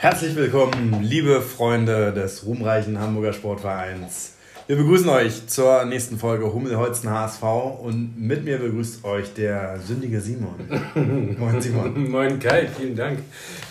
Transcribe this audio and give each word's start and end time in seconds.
Herzlich 0.00 0.36
willkommen, 0.36 1.00
liebe 1.02 1.42
Freunde 1.42 2.12
des 2.12 2.46
ruhmreichen 2.46 3.00
Hamburger 3.00 3.32
Sportvereins. 3.32 4.34
Wir 4.68 4.76
begrüßen 4.76 5.08
euch 5.08 5.48
zur 5.48 5.84
nächsten 5.86 6.18
Folge 6.18 6.52
Hummelholzen 6.52 7.10
HSV 7.10 7.42
und 7.82 8.14
mit 8.16 8.44
mir 8.44 8.58
begrüßt 8.58 9.04
euch 9.04 9.34
der 9.34 9.80
sündige 9.80 10.20
Simon. 10.20 10.54
Moin 11.36 11.60
Simon. 11.60 12.12
Moin 12.12 12.38
Kai, 12.38 12.68
vielen 12.68 12.94
Dank 12.94 13.18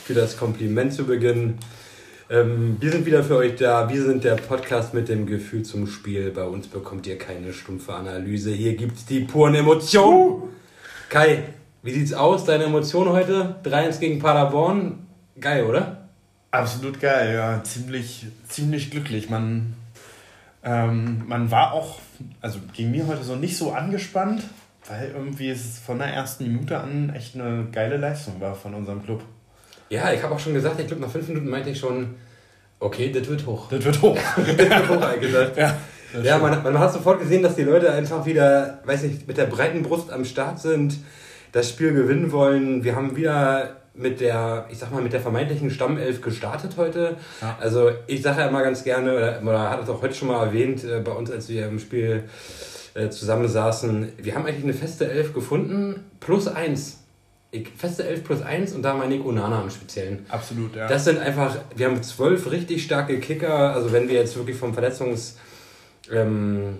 für 0.04 0.14
das 0.14 0.36
Kompliment 0.36 0.92
zu 0.92 1.06
Beginn. 1.06 1.60
Ähm, 2.30 2.76
wir 2.82 2.92
sind 2.92 3.06
wieder 3.06 3.24
für 3.24 3.38
euch 3.38 3.56
da. 3.56 3.90
Wir 3.90 4.04
sind 4.04 4.26
der 4.26 4.36
Podcast 4.36 4.94
mit 4.94 5.08
dem 5.08 5.28
Gefühl 5.28 5.64
zum 5.64 5.88
Spiel. 5.88 6.32
Bei 6.32 6.44
uns 6.44 6.68
bekommt 6.68 7.08
ihr 7.08 7.18
keine 7.18 7.54
stumpfe 7.54 7.94
Analyse. 7.94 8.52
Hier 8.52 8.76
gibt 8.76 8.98
es 8.98 9.06
die 9.06 9.22
puren 9.22 9.56
Emotionen. 9.56 10.44
Kai, 11.08 11.44
wie 11.84 11.94
sieht's 11.94 12.12
aus? 12.12 12.44
Deine 12.44 12.66
Emotionen 12.66 13.14
heute? 13.14 13.56
3-1 13.64 14.02
gegen 14.02 14.20
Paderborn. 14.20 15.08
Geil, 15.40 15.64
oder? 15.64 16.07
Absolut 16.58 17.00
geil, 17.00 17.34
ja. 17.34 17.64
Ziemlich, 17.64 18.26
ziemlich 18.48 18.92
glücklich. 18.92 19.30
Man, 19.30 19.74
ähm, 20.64 21.24
man 21.28 21.52
war 21.52 21.74
auch, 21.74 22.00
also 22.42 22.60
ging 22.74 22.92
mir 22.92 23.08
heute 23.08 23.24
so 23.24 23.36
nicht 23.36 23.58
so 23.58 23.72
angespannt, 23.72 24.44
weil 24.88 25.12
irgendwie 25.16 25.50
es 25.50 25.80
von 25.80 26.00
der 26.00 26.08
ersten 26.08 26.46
Minute 26.46 26.80
an 26.80 27.12
echt 27.16 27.36
eine 27.36 27.68
geile 27.72 27.98
Leistung 27.98 28.40
war 28.42 28.56
von 28.56 28.74
unserem 28.74 29.04
Club. 29.04 29.24
Ja, 29.90 30.12
ich 30.12 30.22
habe 30.24 30.34
auch 30.36 30.40
schon 30.40 30.54
gesagt, 30.54 30.80
ich 30.80 30.88
glaube, 30.88 31.02
nach 31.02 31.12
fünf 31.12 31.28
Minuten 31.28 31.50
meinte 31.50 31.70
ich 31.70 31.80
schon, 31.80 32.16
okay, 32.80 33.12
das 33.12 33.28
wird 33.28 33.46
hoch. 33.46 33.70
Das 33.70 33.84
wird 33.84 34.02
hoch. 34.02 34.18
das 34.36 34.58
wird 34.58 34.90
hoch 34.90 35.02
eingedacht. 35.02 35.58
Ja, 35.58 35.78
ja 36.22 36.38
man, 36.38 36.64
man 36.64 36.80
hat 36.80 36.92
sofort 36.92 37.20
gesehen, 37.20 37.44
dass 37.44 37.56
die 37.56 37.64
Leute 37.64 37.92
einfach 37.92 38.26
wieder, 38.26 38.82
weiß 38.86 39.04
nicht, 39.04 39.28
mit 39.28 39.38
der 39.38 39.46
breiten 39.46 39.84
Brust 39.84 40.12
am 40.12 40.26
Start 40.26 40.60
sind, 40.60 40.98
das 41.52 41.70
Spiel 41.70 41.94
gewinnen 41.94 42.32
wollen. 42.32 42.84
Wir 42.84 42.96
haben 42.96 43.16
wieder 43.16 43.78
mit 43.98 44.20
der, 44.20 44.66
ich 44.70 44.78
sag 44.78 44.92
mal, 44.92 45.02
mit 45.02 45.14
der 45.14 45.22
vermeintlichen 45.22 45.70
Stammelf 45.70 46.22
gestartet 46.22 46.74
heute. 46.78 47.18
Ja. 47.42 47.58
Also 47.60 47.92
ich 48.08 48.22
sage 48.22 48.42
ja 48.42 48.48
immer 48.48 48.64
ganz 48.64 48.84
gerne, 48.84 49.16
oder, 49.16 49.42
oder 49.42 49.70
hat 49.70 49.84
es 49.84 49.90
auch 49.90 50.02
heute 50.02 50.14
schon 50.14 50.28
mal 50.30 50.46
erwähnt, 50.46 50.84
äh, 50.84 51.00
bei 51.00 51.12
uns, 51.12 51.32
als 51.32 51.50
wir 51.50 51.68
im 51.68 51.80
Spiel 51.80 52.24
äh, 52.94 53.10
zusammensaßen, 53.10 54.14
wir 54.18 54.36
haben 54.36 54.46
eigentlich 54.46 54.64
eine 54.64 54.74
feste 54.74 55.10
Elf 55.10 55.34
gefunden, 55.34 56.04
plus 56.20 56.48
eins 56.48 57.00
ich, 57.52 57.70
feste 57.70 58.06
11 58.06 58.24
plus 58.24 58.42
1 58.42 58.74
und 58.74 58.82
da 58.82 58.94
meine 58.94 59.16
ich 59.16 59.24
Onana 59.24 59.62
im 59.62 59.70
Speziellen. 59.70 60.26
Absolut, 60.30 60.76
ja. 60.76 60.88
Das 60.88 61.06
sind 61.06 61.18
einfach, 61.20 61.56
wir 61.76 61.88
haben 61.88 62.02
zwölf 62.04 62.52
richtig 62.52 62.84
starke 62.84 63.20
Kicker. 63.20 63.74
Also, 63.74 63.92
wenn 63.92 64.10
wir 64.10 64.16
jetzt 64.16 64.36
wirklich 64.36 64.58
vom 64.58 64.74
Verletzungspech 64.74 65.38
ähm, 66.12 66.78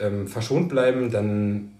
ähm, 0.00 0.28
verschont 0.28 0.68
bleiben, 0.68 1.10
dann, 1.10 1.72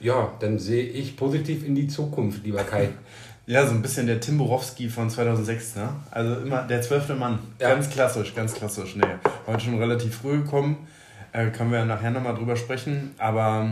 ja, 0.00 0.32
dann 0.40 0.58
sehe 0.58 0.84
ich 0.84 1.16
positiv 1.16 1.64
in 1.64 1.74
die 1.74 1.88
Zukunft, 1.88 2.44
lieber 2.44 2.64
Kai. 2.64 2.90
Ja, 3.46 3.66
so 3.66 3.72
ein 3.72 3.82
bisschen 3.82 4.06
der 4.06 4.20
Tim 4.20 4.38
Borowski 4.38 4.88
von 4.88 5.10
2006, 5.10 5.74
ne? 5.74 5.88
Also 6.12 6.36
immer 6.36 6.62
der 6.62 6.80
zwölfte 6.80 7.16
Mann. 7.16 7.40
Ja. 7.58 7.70
Ganz 7.70 7.90
klassisch, 7.90 8.34
ganz 8.34 8.54
klassisch. 8.54 8.94
Nee, 8.94 9.06
heute 9.48 9.64
schon 9.64 9.78
relativ 9.78 10.16
früh 10.16 10.42
gekommen. 10.42 10.86
Äh, 11.32 11.50
können 11.50 11.72
wir 11.72 11.80
ja 11.80 11.84
nachher 11.84 12.10
nochmal 12.12 12.34
drüber 12.34 12.54
sprechen. 12.54 13.14
Aber 13.18 13.68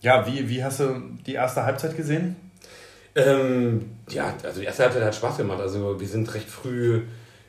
ja, 0.00 0.26
wie, 0.26 0.48
wie 0.48 0.64
hast 0.64 0.80
du 0.80 1.00
die 1.26 1.34
erste 1.34 1.64
Halbzeit 1.64 1.96
gesehen? 1.96 2.34
Ähm, 3.14 3.90
ja, 4.08 4.34
also 4.42 4.58
die 4.58 4.66
erste 4.66 4.82
Halbzeit 4.82 5.04
hat 5.04 5.14
Spaß 5.14 5.36
gemacht. 5.36 5.60
Also 5.60 6.00
wir 6.00 6.08
sind 6.08 6.34
recht 6.34 6.48
früh 6.48 7.02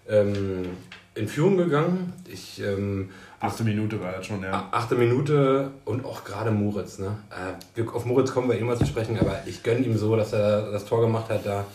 ähm, 0.07 0.77
in 1.15 1.27
Führung 1.27 1.57
gegangen. 1.57 2.13
Ich, 2.31 2.61
ähm, 2.61 3.09
achte 3.39 3.63
Minute 3.63 4.01
war 4.01 4.15
jetzt 4.15 4.27
schon, 4.27 4.41
ja. 4.43 4.67
Achte 4.71 4.95
Minute 4.95 5.71
und 5.85 6.05
auch 6.05 6.23
gerade 6.23 6.51
Moritz. 6.51 6.99
Ne? 6.99 7.17
Äh, 7.77 7.81
auf 7.87 8.05
Moritz 8.05 8.33
kommen 8.33 8.49
wir 8.49 8.57
immer 8.57 8.75
zu 8.75 8.85
sprechen, 8.85 9.19
aber 9.19 9.39
ich 9.45 9.63
gönne 9.63 9.81
ihm 9.81 9.97
so, 9.97 10.15
dass 10.15 10.33
er 10.33 10.71
das 10.71 10.85
Tor 10.85 11.01
gemacht 11.01 11.29
hat. 11.29 11.45
Da 11.45 11.65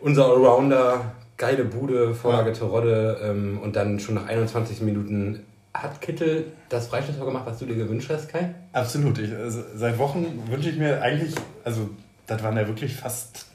unser 0.00 0.26
Allrounder, 0.26 1.12
geile 1.36 1.64
Bude, 1.64 2.14
Vorlage 2.14 2.50
ja. 2.50 2.56
Terodde 2.56 3.18
ähm, 3.22 3.58
und 3.62 3.76
dann 3.76 4.00
schon 4.00 4.14
nach 4.14 4.26
21 4.26 4.80
Minuten 4.80 5.44
hat 5.74 6.00
Kittel 6.00 6.46
das 6.68 6.88
Freistoßtor 6.88 7.26
gemacht, 7.26 7.44
was 7.46 7.58
du 7.58 7.66
dir 7.66 7.76
gewünscht 7.76 8.10
hast, 8.10 8.28
Kai? 8.28 8.54
Absolut. 8.72 9.18
Ich, 9.18 9.32
also 9.34 9.62
seit 9.74 9.98
Wochen 9.98 10.42
wünsche 10.50 10.70
ich 10.70 10.78
mir 10.78 11.02
eigentlich, 11.02 11.34
also 11.64 11.90
das 12.26 12.42
waren 12.42 12.56
ja 12.56 12.66
wirklich 12.66 12.96
fast 12.96 13.46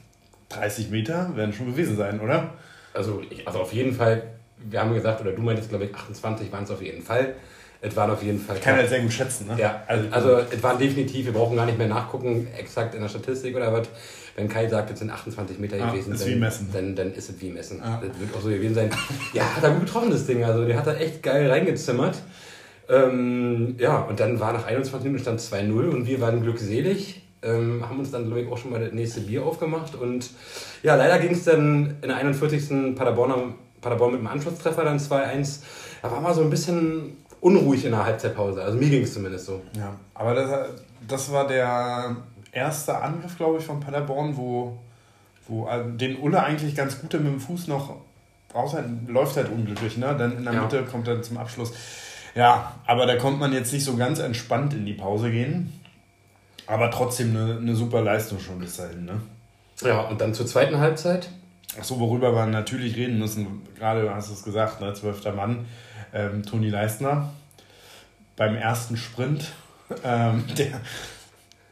30 0.50 0.90
Meter, 0.90 1.34
werden 1.36 1.52
schon 1.52 1.66
gewesen 1.66 1.96
sein, 1.96 2.20
oder? 2.20 2.50
Also, 2.94 3.22
ich, 3.28 3.46
also 3.46 3.60
auf 3.60 3.72
jeden 3.72 3.94
Fall, 3.94 4.22
wir 4.70 4.80
haben 4.80 4.94
gesagt, 4.94 5.20
oder 5.20 5.32
du 5.32 5.42
meintest, 5.42 5.68
glaube 5.68 5.84
ich, 5.84 5.94
28 5.94 6.52
waren 6.52 6.64
es 6.64 6.70
auf 6.70 6.82
jeden 6.82 7.02
Fall. 7.02 7.34
Es 7.80 7.96
waren 7.96 8.10
auf 8.10 8.22
jeden 8.22 8.40
Fall. 8.40 8.56
Ich 8.56 8.62
kann 8.62 8.78
ja 8.78 8.86
sehr 8.86 9.00
gut 9.00 9.12
schätzen, 9.12 9.48
ne? 9.48 9.56
Ja, 9.58 9.82
also, 9.88 10.08
also 10.10 10.36
es 10.50 10.62
waren 10.62 10.78
definitiv, 10.78 11.26
wir 11.26 11.32
brauchen 11.32 11.56
gar 11.56 11.66
nicht 11.66 11.78
mehr 11.78 11.88
nachgucken, 11.88 12.46
exakt 12.56 12.94
in 12.94 13.00
der 13.00 13.08
Statistik 13.08 13.56
oder 13.56 13.72
was. 13.72 13.88
Wenn 14.36 14.48
Kai 14.48 14.68
sagt, 14.68 14.90
es 14.92 15.00
sind 15.00 15.10
28 15.10 15.58
Meter 15.58 15.76
ah, 15.82 15.90
gewesen, 15.90 16.12
ist 16.12 16.22
dann, 16.22 16.30
wie 16.30 16.36
messen. 16.36 16.70
Dann, 16.72 16.94
dann 16.94 17.12
ist 17.12 17.28
es 17.28 17.40
wie 17.40 17.50
messen. 17.50 17.82
Ah. 17.82 18.00
Das 18.00 18.18
wird 18.18 18.34
auch 18.34 18.40
so 18.40 18.48
gewesen 18.48 18.74
sein. 18.74 18.90
ja, 19.32 19.44
hat 19.56 19.64
er 19.64 19.70
gut 19.70 19.86
getroffen, 19.86 20.10
das 20.10 20.26
Ding. 20.26 20.44
Also, 20.44 20.64
der 20.64 20.78
hat 20.78 20.86
da 20.86 20.94
echt 20.94 21.22
geil 21.22 21.50
reingezimmert. 21.50 22.18
Ähm, 22.88 23.74
ja, 23.78 24.00
und 24.02 24.20
dann 24.20 24.38
war 24.38 24.52
nach 24.52 24.66
21 24.66 25.04
Minuten 25.04 25.22
stand 25.22 25.40
2-0 25.40 25.88
und 25.88 26.06
wir 26.06 26.20
waren 26.20 26.42
glückselig 26.42 27.22
ähm, 27.42 27.84
haben 27.88 27.98
uns 27.98 28.10
dann, 28.10 28.26
glaube 28.26 28.42
ich, 28.42 28.48
auch 28.50 28.58
schon 28.58 28.70
mal 28.70 28.80
das 28.80 28.92
nächste 28.92 29.20
Bier 29.20 29.44
aufgemacht. 29.44 29.94
Und 29.94 30.30
ja, 30.82 30.94
leider 30.94 31.18
ging 31.18 31.32
es 31.32 31.44
dann 31.44 31.96
in 32.00 32.08
der 32.08 32.16
41. 32.16 32.94
Paderborn, 32.94 33.54
Paderborn 33.82 34.12
mit 34.12 34.20
dem 34.20 34.26
Anschlusstreffer 34.28 34.84
dann 34.84 34.98
2-1. 34.98 35.60
Da 36.00 36.10
war 36.10 36.20
mal 36.20 36.32
so 36.32 36.40
ein 36.40 36.50
bisschen 36.50 37.18
unruhig 37.40 37.84
in 37.84 37.90
der 37.90 38.04
Halbzeitpause. 38.04 38.62
Also 38.62 38.78
mir 38.78 38.88
ging 38.88 39.02
es 39.02 39.12
zumindest 39.12 39.46
so. 39.46 39.60
Ja, 39.76 39.94
aber 40.14 40.34
das, 40.34 40.70
das 41.06 41.30
war 41.30 41.46
der 41.46 42.16
erste 42.52 42.96
Angriff, 42.96 43.36
glaube 43.36 43.58
ich, 43.58 43.64
von 43.64 43.80
Paderborn, 43.80 44.36
wo, 44.36 44.78
wo 45.48 45.68
äh, 45.68 45.84
den 45.96 46.18
Ulle 46.20 46.42
eigentlich 46.42 46.74
ganz 46.74 47.00
gut 47.00 47.12
mit 47.12 47.26
dem 47.26 47.40
Fuß 47.40 47.68
noch 47.68 47.96
raus 48.54 48.76
läuft 49.06 49.36
halt 49.36 49.48
unglücklich, 49.48 49.96
ne? 49.96 50.14
Dann 50.16 50.36
in 50.36 50.44
der 50.44 50.54
ja. 50.54 50.62
Mitte 50.62 50.84
kommt 50.84 51.08
er 51.08 51.22
zum 51.22 51.38
Abschluss. 51.38 51.72
Ja, 52.34 52.74
aber 52.86 53.06
da 53.06 53.16
kommt 53.16 53.38
man 53.40 53.52
jetzt 53.52 53.72
nicht 53.72 53.84
so 53.84 53.96
ganz 53.96 54.18
entspannt 54.18 54.74
in 54.74 54.86
die 54.86 54.94
Pause 54.94 55.30
gehen. 55.30 55.72
Aber 56.66 56.90
trotzdem 56.90 57.36
eine, 57.36 57.56
eine 57.56 57.74
super 57.74 58.02
Leistung 58.02 58.38
schon 58.38 58.58
bis 58.58 58.76
dahin, 58.76 59.04
ne? 59.04 59.20
Ja, 59.82 60.02
und 60.02 60.20
dann 60.20 60.32
zur 60.32 60.46
zweiten 60.46 60.78
Halbzeit? 60.78 61.28
Achso, 61.78 61.98
worüber 61.98 62.34
wir 62.34 62.46
natürlich 62.46 62.96
reden 62.96 63.18
müssen, 63.18 63.62
gerade 63.78 64.14
hast 64.14 64.28
du 64.28 64.34
es 64.34 64.42
gesagt, 64.42 64.80
ne, 64.80 64.92
zwölfter 64.92 65.32
Mann, 65.32 65.66
ähm, 66.12 66.42
Toni 66.42 66.68
Leistner 66.68 67.30
beim 68.36 68.56
ersten 68.56 68.96
Sprint. 68.96 69.52
Ähm, 70.04 70.44
der, 70.58 70.80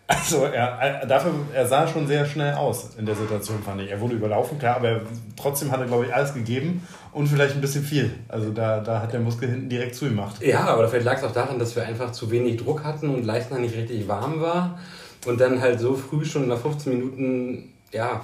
also 0.07 0.45
er, 0.45 1.07
dafür, 1.07 1.33
er 1.55 1.67
sah 1.67 1.87
schon 1.87 2.07
sehr 2.09 2.27
schnell 2.27 2.55
aus 2.55 2.97
in 2.99 3.07
der 3.07 3.15
Situation, 3.15 3.63
fand 3.63 3.81
ich. 3.83 3.91
Er 3.91 4.01
wurde 4.01 4.15
überlaufen, 4.15 4.59
klar, 4.59 4.77
aber 4.77 4.89
er, 4.89 5.01
trotzdem 5.37 5.71
hat 5.71 5.81
er, 5.81 5.87
glaube 5.87 6.07
ich, 6.07 6.15
alles 6.15 6.35
gegeben 6.35 6.87
und 7.13 7.29
vielleicht 7.29 7.55
ein 7.55 7.61
bisschen 7.61 7.85
viel. 7.85 8.11
Also 8.27 8.51
da, 8.51 8.81
da 8.81 9.03
hat 9.03 9.13
der 9.13 9.21
Muskel 9.21 9.49
hinten 9.49 9.69
direkt 9.69 9.95
zugemacht. 9.95 10.43
Ja, 10.43 10.65
aber 10.65 10.89
vielleicht 10.89 11.07
lag 11.07 11.19
es 11.19 11.25
auch 11.25 11.33
daran, 11.33 11.61
dass 11.61 11.77
wir 11.77 11.85
einfach 11.85 12.11
zu 12.11 12.31
wenig 12.31 12.57
Druck 12.57 12.83
hatten 12.83 13.09
und 13.09 13.25
Leistner 13.25 13.61
nicht 13.61 13.77
richtig 13.77 14.09
warm 14.09 14.41
war. 14.41 14.81
Und 15.27 15.41
dann 15.41 15.61
halt 15.61 15.79
so 15.79 15.95
früh 15.95 16.25
schon 16.25 16.49
nach 16.49 16.59
15 16.59 16.93
Minuten, 16.93 17.73
ja, 17.93 18.23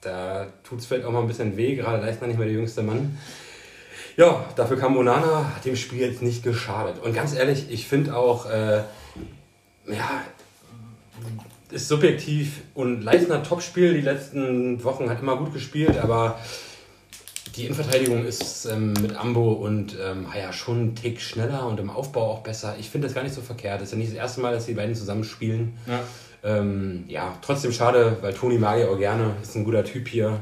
da 0.00 0.46
tut 0.64 0.78
es 0.80 0.86
vielleicht 0.86 1.04
auch 1.04 1.12
mal 1.12 1.20
ein 1.20 1.28
bisschen 1.28 1.56
weh, 1.56 1.74
gerade 1.74 2.04
Leistner 2.04 2.28
nicht 2.28 2.38
mehr 2.38 2.46
der 2.46 2.56
jüngste 2.56 2.82
Mann. 2.82 3.18
Ja, 4.16 4.44
dafür 4.56 4.78
kam 4.78 4.94
Monana, 4.94 5.52
hat 5.54 5.64
dem 5.64 5.76
Spiel 5.76 6.00
jetzt 6.00 6.22
nicht 6.22 6.42
geschadet. 6.42 7.02
Und 7.02 7.14
ganz 7.14 7.34
ehrlich, 7.34 7.70
ich 7.70 7.86
finde 7.86 8.16
auch, 8.16 8.50
äh, 8.50 8.78
ja, 9.86 10.22
ist 11.70 11.88
subjektiv 11.88 12.62
und 12.74 13.02
Leistner 13.02 13.42
Topspiel. 13.42 13.94
Die 13.94 14.00
letzten 14.00 14.82
Wochen 14.82 15.10
hat 15.10 15.20
immer 15.20 15.36
gut 15.36 15.52
gespielt, 15.52 15.98
aber 15.98 16.38
die 17.56 17.66
Innenverteidigung 17.66 18.24
ist 18.24 18.66
ähm, 18.66 18.92
mit 18.94 19.16
Ambo 19.16 19.52
und 19.52 19.96
ähm, 20.00 20.26
ja, 20.36 20.52
schon 20.52 20.78
einen 20.78 20.94
Tick 20.94 21.20
schneller 21.20 21.66
und 21.66 21.78
im 21.80 21.90
Aufbau 21.90 22.30
auch 22.30 22.40
besser. 22.40 22.76
Ich 22.78 22.90
finde 22.90 23.06
das 23.06 23.14
gar 23.14 23.22
nicht 23.22 23.34
so 23.34 23.40
verkehrt. 23.40 23.80
Das 23.80 23.88
ist 23.88 23.92
ja 23.92 23.98
nicht 23.98 24.10
das 24.10 24.18
erste 24.18 24.40
Mal, 24.40 24.52
dass 24.52 24.66
die 24.66 24.74
beiden 24.74 24.94
zusammen 24.94 25.24
spielen. 25.24 25.76
Ja. 25.86 26.00
Ähm, 26.44 27.04
ja, 27.08 27.36
trotzdem 27.42 27.72
schade, 27.72 28.16
weil 28.20 28.34
Toni 28.34 28.58
mag 28.58 28.78
ja 28.78 28.88
auch 28.88 28.98
gerne. 28.98 29.34
Ist 29.42 29.56
ein 29.56 29.64
guter 29.64 29.84
Typ 29.84 30.08
hier 30.08 30.38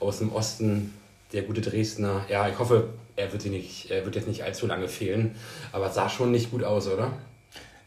aus 0.00 0.18
dem 0.18 0.32
Osten, 0.32 0.94
der 1.32 1.42
gute 1.42 1.60
Dresdner. 1.60 2.24
Ja, 2.28 2.48
ich 2.48 2.58
hoffe, 2.58 2.88
er 3.16 3.32
wird, 3.32 3.44
nicht, 3.46 3.90
er 3.90 4.04
wird 4.04 4.16
jetzt 4.16 4.28
nicht 4.28 4.44
allzu 4.44 4.66
lange 4.66 4.88
fehlen. 4.88 5.34
Aber 5.72 5.86
es 5.86 5.94
sah 5.94 6.08
schon 6.08 6.30
nicht 6.30 6.50
gut 6.50 6.64
aus, 6.64 6.88
oder? 6.88 7.12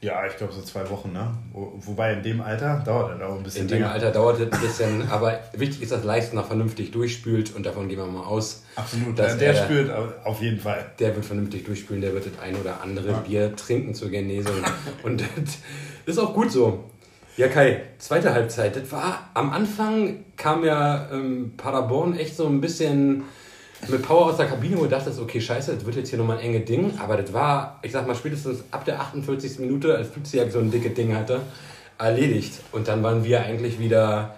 Ja, 0.01 0.25
ich 0.25 0.35
glaube 0.35 0.51
so 0.51 0.63
zwei 0.63 0.89
Wochen, 0.89 1.13
ne? 1.13 1.31
Wo, 1.53 1.73
wobei 1.77 2.13
in 2.13 2.23
dem 2.23 2.41
Alter 2.41 2.81
dauert 2.83 3.19
er 3.19 3.29
auch 3.29 3.37
ein 3.37 3.43
bisschen. 3.43 3.61
In 3.61 3.67
dem 3.67 3.79
länger. 3.81 3.91
Alter 3.91 4.09
dauert 4.09 4.39
es 4.39 4.51
ein 4.51 4.59
bisschen, 4.59 5.11
aber 5.11 5.39
wichtig 5.53 5.83
ist, 5.83 5.91
dass 5.91 6.03
Leistner 6.03 6.43
vernünftig 6.43 6.89
durchspült 6.89 7.55
und 7.55 7.67
davon 7.67 7.87
gehen 7.87 7.99
wir 7.99 8.07
mal 8.07 8.23
aus. 8.23 8.63
Absolut, 8.75 9.19
dass 9.19 9.37
der 9.37 9.53
er, 9.53 9.63
spült 9.63 9.91
auf 10.23 10.41
jeden 10.41 10.59
Fall. 10.59 10.91
Der 10.97 11.15
wird 11.15 11.23
vernünftig 11.23 11.65
durchspülen, 11.65 12.01
der 12.01 12.13
wird 12.13 12.25
das 12.25 12.39
ein 12.41 12.55
oder 12.55 12.81
andere 12.81 13.11
ja. 13.11 13.19
Bier 13.19 13.55
trinken 13.55 13.93
zur 13.93 14.09
Genesung. 14.09 14.55
und 15.03 15.21
das 15.35 15.59
ist 16.07 16.17
auch 16.17 16.33
gut 16.33 16.51
so. 16.51 16.90
Ja, 17.37 17.47
Kai, 17.47 17.81
zweite 17.97 18.33
Halbzeit. 18.33 18.75
Das 18.75 18.91
war 18.91 19.29
am 19.33 19.51
Anfang 19.51 20.25
kam 20.35 20.65
ja 20.65 21.09
ähm, 21.11 21.53
Paderborn 21.55 22.17
echt 22.17 22.35
so 22.35 22.45
ein 22.45 22.59
bisschen 22.59 23.23
mit 23.87 24.01
Power 24.03 24.27
aus 24.27 24.37
der 24.37 24.47
Kabine, 24.47 24.77
wo 24.77 24.83
du 24.83 24.89
dachtest, 24.89 25.19
okay, 25.19 25.39
scheiße, 25.39 25.73
das 25.73 25.85
wird 25.85 25.95
jetzt 25.95 26.09
hier 26.09 26.19
nochmal 26.19 26.37
ein 26.37 26.43
enge 26.43 26.59
Ding. 26.59 26.99
Aber 26.99 27.17
das 27.17 27.31
war, 27.33 27.79
ich 27.81 27.91
sag 27.91 28.05
mal, 28.05 28.15
spätestens 28.15 28.63
ab 28.71 28.85
der 28.85 28.99
48. 28.99 29.59
Minute, 29.59 29.95
als 29.95 30.09
Flugzeug 30.09 30.51
so 30.51 30.59
ein 30.59 30.71
dickes 30.71 30.93
Ding 30.93 31.15
hatte, 31.15 31.41
erledigt. 31.97 32.59
Und 32.73 32.87
dann 32.87 33.01
waren 33.01 33.23
wir 33.23 33.41
eigentlich 33.41 33.79
wieder 33.79 34.35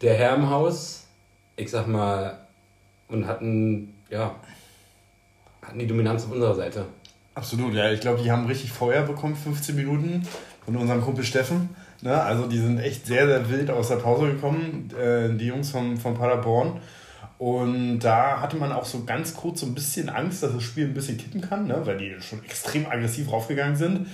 der 0.00 0.14
Herr 0.14 0.34
im 0.34 0.48
Haus, 0.50 1.06
ich 1.56 1.70
sag 1.70 1.86
mal, 1.86 2.38
und 3.08 3.26
hatten 3.26 3.94
ja, 4.10 4.34
hatten 5.62 5.78
die 5.78 5.86
Dominanz 5.86 6.24
auf 6.24 6.32
unserer 6.32 6.54
Seite. 6.54 6.86
Absolut, 7.34 7.74
ja. 7.74 7.90
Ich 7.92 8.00
glaube, 8.00 8.22
die 8.22 8.30
haben 8.30 8.46
richtig 8.46 8.72
Feuer 8.72 9.02
bekommen, 9.02 9.36
15 9.36 9.76
Minuten 9.76 10.26
von 10.64 10.76
unserem 10.76 11.02
Kumpel 11.02 11.24
Steffen. 11.24 11.76
Ne? 12.06 12.22
Also 12.22 12.46
die 12.46 12.58
sind 12.58 12.78
echt 12.78 13.04
sehr, 13.06 13.26
sehr 13.26 13.50
wild 13.50 13.70
aus 13.70 13.88
der 13.88 13.96
Pause 13.96 14.32
gekommen, 14.32 14.88
äh, 14.98 15.28
die 15.36 15.46
Jungs 15.46 15.70
von, 15.70 15.96
von 15.96 16.14
Paderborn. 16.14 16.80
Und 17.38 17.98
da 17.98 18.40
hatte 18.40 18.56
man 18.56 18.72
auch 18.72 18.84
so 18.84 19.04
ganz 19.04 19.34
kurz 19.34 19.60
so 19.60 19.66
ein 19.66 19.74
bisschen 19.74 20.08
Angst, 20.08 20.42
dass 20.42 20.54
das 20.54 20.62
Spiel 20.62 20.86
ein 20.86 20.94
bisschen 20.94 21.18
kippen 21.18 21.42
kann, 21.42 21.66
ne? 21.66 21.82
weil 21.84 21.98
die 21.98 22.14
schon 22.20 22.42
extrem 22.44 22.86
aggressiv 22.86 23.30
raufgegangen 23.30 23.76
sind. 23.76 24.06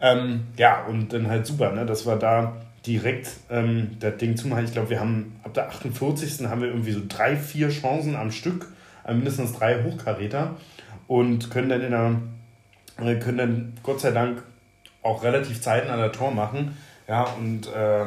Ähm, 0.00 0.46
ja, 0.56 0.84
und 0.86 1.12
dann 1.12 1.28
halt 1.28 1.46
super, 1.46 1.70
ne? 1.72 1.86
dass 1.86 2.06
wir 2.06 2.16
da 2.16 2.56
direkt 2.86 3.28
ähm, 3.50 3.90
das 4.00 4.16
Ding 4.16 4.36
zumachen. 4.36 4.64
Ich 4.64 4.72
glaube, 4.72 4.90
wir 4.90 4.98
haben 4.98 5.36
ab 5.44 5.54
der 5.54 5.68
48. 5.68 6.46
haben 6.48 6.62
wir 6.62 6.68
irgendwie 6.68 6.92
so 6.92 7.00
drei, 7.06 7.36
vier 7.36 7.68
Chancen 7.68 8.16
am 8.16 8.30
Stück, 8.30 8.66
äh, 9.06 9.14
mindestens 9.14 9.52
drei 9.52 9.84
Hochkaräter 9.84 10.56
und 11.06 11.50
können 11.50 11.68
dann 11.68 11.82
in 11.82 11.90
der 11.90 12.20
äh, 13.06 13.18
können 13.18 13.38
dann 13.38 13.72
Gott 13.82 14.00
sei 14.00 14.10
Dank 14.10 14.42
auch 15.02 15.22
relativ 15.22 15.60
zeitnah 15.60 15.96
der 15.96 16.10
Tor 16.10 16.32
machen. 16.32 16.76
Ja, 17.06 17.24
und 17.38 17.66
äh, 17.66 18.06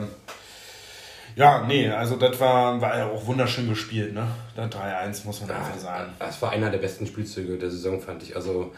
ja, 1.38 1.64
nee, 1.68 1.88
also 1.88 2.16
das 2.16 2.40
war, 2.40 2.82
war 2.82 2.98
ja 2.98 3.06
auch 3.12 3.28
wunderschön 3.28 3.70
gespielt, 3.70 4.12
ne? 4.12 4.28
Da 4.56 4.66
3-1, 4.66 5.24
muss 5.26 5.40
man 5.42 5.52
ja, 5.52 5.58
einfach 5.58 5.78
sagen. 5.78 6.14
Das 6.18 6.42
war 6.42 6.50
einer 6.50 6.72
der 6.72 6.80
besten 6.80 7.06
Spielzüge 7.06 7.58
der 7.58 7.70
Saison, 7.70 8.02
fand 8.02 8.24
ich. 8.24 8.36
Also, 8.36 8.72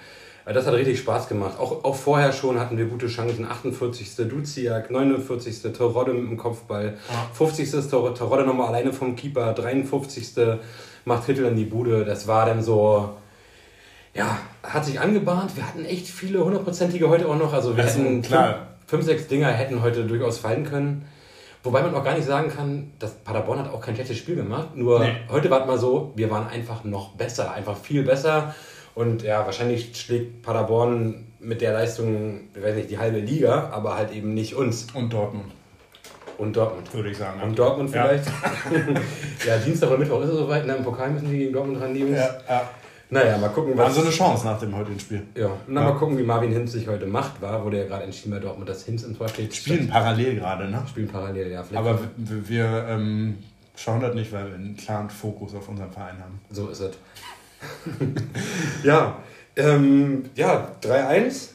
äh, 0.45 0.51
das 0.51 0.68
hat 0.68 0.74
richtig 0.74 1.00
Spaß 1.00 1.30
gemacht. 1.30 1.57
Auch, 1.57 1.86
auch 1.86 1.95
vorher 1.95 2.33
schon 2.33 2.60
hatten 2.60 2.77
wir 2.77 2.86
gute 2.88 3.07
Chancen. 3.07 3.45
48. 3.45 4.27
Duziak, 4.27 4.92
49. 4.92 5.71
Terodde 5.71 6.13
mit 6.13 6.30
dem 6.30 6.36
Kopfball, 6.36 6.98
ja. 7.10 7.30
50. 7.33 7.71
Terodde 7.89 8.44
nochmal 8.44 8.68
alleine 8.68 8.92
vom 8.92 9.16
Keeper, 9.16 9.54
53. 9.54 10.33
macht 11.06 11.27
Hittel 11.27 11.45
in 11.45 11.56
die 11.56 11.63
Bude. 11.63 12.04
Das 12.04 12.27
war 12.27 12.45
dann 12.45 12.62
so, 12.62 13.16
ja, 14.13 14.38
hat 14.63 14.83
sich 14.83 15.00
angebahnt. 15.00 15.56
Wir 15.56 15.66
hatten 15.66 15.86
echt 15.86 16.07
viele 16.07 16.44
hundertprozentige 16.44 17.07
heute 17.07 17.30
auch 17.30 17.38
noch. 17.38 17.54
Also 17.54 17.77
wir 17.77 17.86
also, 17.86 18.00
hätten 18.00 18.21
klar. 18.21 18.69
Fünf, 18.89 19.06
sechs 19.06 19.27
Dinger 19.27 19.50
hätten 19.50 19.83
heute 19.83 20.03
durchaus 20.06 20.39
fallen 20.39 20.63
können. 20.63 21.06
Wobei 21.62 21.83
man 21.83 21.94
auch 21.94 22.03
gar 22.03 22.15
nicht 22.15 22.25
sagen 22.25 22.50
kann, 22.50 22.89
dass 22.97 23.13
Paderborn 23.19 23.59
hat 23.59 23.71
auch 23.71 23.81
kein 23.81 23.94
schlechtes 23.94 24.18
Spiel 24.18 24.36
gemacht. 24.36 24.69
Nur 24.75 25.01
nee. 25.01 25.12
heute 25.30 25.51
war 25.51 25.62
es 25.62 25.68
mal 25.68 25.77
so, 25.77 26.12
wir 26.15 26.31
waren 26.31 26.47
einfach 26.47 26.83
noch 26.86 27.09
besser, 27.09 27.53
einfach 27.53 27.77
viel 27.77 28.01
besser. 28.01 28.56
Und 28.95 29.21
ja, 29.21 29.45
wahrscheinlich 29.45 29.95
schlägt 29.95 30.41
Paderborn 30.41 31.27
mit 31.39 31.62
der 31.62 31.74
Leistung, 31.74 32.50
ich 32.56 32.63
weiß 32.63 32.75
nicht, 32.77 32.89
die 32.89 32.97
halbe 32.97 33.19
Liga, 33.19 33.69
aber 33.71 33.95
halt 33.95 34.12
eben 34.12 34.33
nicht 34.33 34.56
uns. 34.56 34.88
Und 34.95 35.13
Dortmund. 35.13 35.51
Und 36.39 36.56
Dortmund. 36.56 36.92
Würde 36.92 37.12
ich 37.12 37.18
sagen. 37.18 37.44
Und 37.44 37.59
Dortmund 37.59 37.92
vielleicht. 37.92 38.25
Ja, 38.25 38.80
ja 39.56 39.57
Dienstag 39.57 39.89
oder 39.89 40.00
Mittwoch 40.00 40.21
ist 40.21 40.30
es 40.30 40.35
soweit. 40.35 40.65
Ne? 40.65 40.77
Im 40.77 40.83
Pokal 40.83 41.12
müssen 41.12 41.30
die 41.30 41.38
gegen 41.38 41.53
Dortmund 41.53 41.80
ran. 41.80 41.95
Ja, 41.95 42.39
ja. 42.50 42.69
Naja, 43.11 43.38
mal 43.38 43.50
gucken, 43.50 43.75
was. 43.75 43.88
War 43.88 43.91
so 43.91 44.01
eine 44.01 44.11
Chance 44.11 44.45
nach 44.45 44.59
dem 44.59 44.75
heutigen 44.75 45.00
Spiel. 45.00 45.23
Ja, 45.35 45.47
und 45.47 45.73
dann 45.73 45.83
ja. 45.83 45.91
mal 45.91 45.97
gucken, 45.97 46.17
wie 46.17 46.23
Marvin 46.23 46.51
Hinz 46.51 46.73
sich 46.73 46.88
heute 46.88 47.07
macht, 47.07 47.41
war, 47.41 47.65
wurde 47.65 47.79
ja 47.79 47.85
gerade 47.85 48.03
entschieden 48.03 48.31
bei 48.31 48.39
Dortmund, 48.39 48.69
dass 48.69 48.85
Hinz 48.85 49.03
im 49.03 49.17
Tor 49.17 49.27
steht. 49.29 49.56
Spielen 49.56 49.88
parallel 49.88 50.35
gerade, 50.35 50.69
ne? 50.69 50.83
Spielen 50.88 51.07
parallel, 51.07 51.51
ja. 51.51 51.63
Aber 51.73 52.00
wir, 52.17 52.50
wir 52.50 52.85
ähm, 52.88 53.38
schauen 53.75 54.01
das 54.01 54.13
nicht, 54.13 54.31
weil 54.31 54.47
wir 54.47 54.56
einen 54.56 54.77
klaren 54.77 55.09
Fokus 55.09 55.56
auf 55.56 55.67
unseren 55.67 55.91
Verein 55.91 56.19
haben. 56.19 56.39
So 56.51 56.69
ist 56.69 56.81
es. 56.81 56.95
ja, 58.83 59.17
ähm, 59.56 60.25
ja, 60.35 60.71
3-1. 60.83 61.50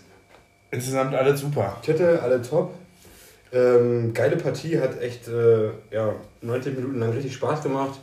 Insgesamt 0.72 1.14
alle 1.14 1.36
super. 1.36 1.76
Kette, 1.82 2.20
alle 2.20 2.42
top. 2.42 2.74
Ähm, 3.52 4.12
geile 4.12 4.36
Partie, 4.36 4.80
hat 4.80 5.00
echt 5.00 5.28
äh, 5.28 5.68
ja, 5.92 6.14
90 6.42 6.76
Minuten 6.76 6.98
lang 6.98 7.10
richtig 7.10 7.32
Spaß 7.34 7.62
gemacht. 7.62 8.00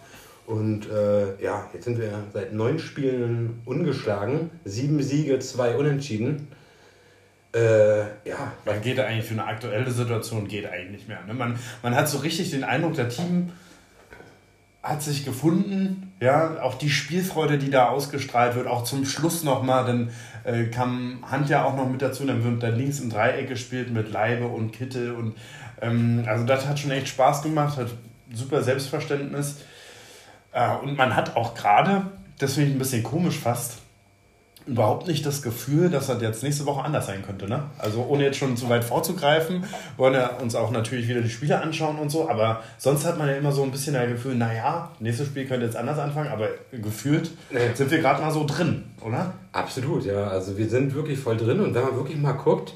Und 0.51 0.89
äh, 0.89 1.41
ja, 1.41 1.69
jetzt 1.73 1.85
sind 1.85 1.97
wir 1.97 2.11
seit 2.33 2.51
neun 2.51 2.77
Spielen 2.77 3.61
ungeschlagen. 3.63 4.49
Sieben 4.65 5.01
Siege, 5.01 5.39
zwei 5.39 5.77
Unentschieden. 5.77 6.49
Äh, 7.55 8.01
ja. 8.27 8.51
Man 8.65 8.81
geht 8.81 8.99
eigentlich 8.99 9.27
für 9.27 9.35
eine 9.35 9.45
aktuelle 9.45 9.89
Situation 9.91 10.49
geht 10.49 10.65
eigentlich 10.65 10.91
nicht 10.91 11.07
mehr. 11.07 11.23
Ne? 11.25 11.33
Man, 11.35 11.57
man 11.81 11.95
hat 11.95 12.09
so 12.09 12.17
richtig 12.17 12.51
den 12.51 12.65
Eindruck, 12.65 12.95
der 12.95 13.07
Team 13.07 13.53
hat 14.83 15.01
sich 15.01 15.23
gefunden. 15.23 16.11
Ja, 16.19 16.61
auch 16.61 16.75
die 16.75 16.89
Spielfreude, 16.89 17.57
die 17.57 17.69
da 17.69 17.87
ausgestrahlt 17.87 18.55
wird, 18.55 18.67
auch 18.67 18.83
zum 18.83 19.05
Schluss 19.05 19.45
nochmal, 19.45 19.85
dann 19.85 20.09
äh, 20.43 20.65
kam 20.65 21.23
Hand 21.31 21.47
ja 21.47 21.63
auch 21.63 21.77
noch 21.77 21.87
mit 21.87 22.01
dazu, 22.01 22.25
dann 22.25 22.43
wird 22.43 22.61
da 22.61 22.67
links 22.67 22.99
im 22.99 23.09
Dreieck 23.09 23.47
gespielt 23.47 23.89
mit 23.93 24.11
Leibe 24.11 24.47
und 24.47 24.71
Kittel 24.73 25.13
und 25.13 25.37
ähm, 25.81 26.25
also 26.27 26.43
das 26.43 26.67
hat 26.67 26.77
schon 26.77 26.91
echt 26.91 27.07
Spaß 27.07 27.41
gemacht, 27.41 27.77
hat 27.77 27.87
super 28.33 28.61
Selbstverständnis. 28.63 29.55
Äh, 30.51 30.75
und 30.77 30.97
man 30.97 31.15
hat 31.15 31.35
auch 31.35 31.53
gerade, 31.53 32.03
das 32.39 32.53
finde 32.53 32.69
ich 32.69 32.75
ein 32.75 32.79
bisschen 32.79 33.03
komisch 33.03 33.37
fast, 33.37 33.81
überhaupt 34.67 35.07
nicht 35.07 35.25
das 35.25 35.41
Gefühl, 35.41 35.89
dass 35.89 36.07
das 36.07 36.21
jetzt 36.21 36.43
nächste 36.43 36.65
Woche 36.65 36.83
anders 36.83 37.07
sein 37.07 37.23
könnte. 37.25 37.47
Ne? 37.47 37.63
Also 37.77 38.05
ohne 38.07 38.23
jetzt 38.23 38.37
schon 38.37 38.55
zu 38.55 38.69
weit 38.69 38.83
vorzugreifen, 38.83 39.63
wollen 39.97 40.13
wir 40.13 40.37
uns 40.41 40.55
auch 40.55 40.71
natürlich 40.71 41.07
wieder 41.07 41.21
die 41.21 41.29
Spiele 41.29 41.59
anschauen 41.59 41.97
und 41.97 42.09
so, 42.09 42.29
aber 42.29 42.61
sonst 42.77 43.05
hat 43.05 43.17
man 43.17 43.27
ja 43.27 43.35
immer 43.35 43.51
so 43.51 43.63
ein 43.63 43.71
bisschen 43.71 43.93
das 43.93 44.07
Gefühl, 44.07 44.35
naja, 44.35 44.91
nächstes 44.99 45.27
Spiel 45.27 45.45
könnte 45.45 45.65
jetzt 45.65 45.75
anders 45.75 45.97
anfangen, 45.97 46.29
aber 46.29 46.49
gefühlt 46.71 47.31
nee. 47.49 47.59
sind 47.73 47.89
wir 47.89 47.99
gerade 47.99 48.21
mal 48.21 48.31
so 48.31 48.45
drin, 48.45 48.83
oder? 49.01 49.33
Absolut, 49.51 50.05
ja. 50.05 50.27
Also 50.27 50.57
wir 50.57 50.69
sind 50.69 50.93
wirklich 50.93 51.19
voll 51.19 51.37
drin 51.37 51.59
und 51.59 51.73
wenn 51.73 51.83
man 51.83 51.95
wirklich 51.95 52.17
mal 52.17 52.33
guckt, 52.33 52.75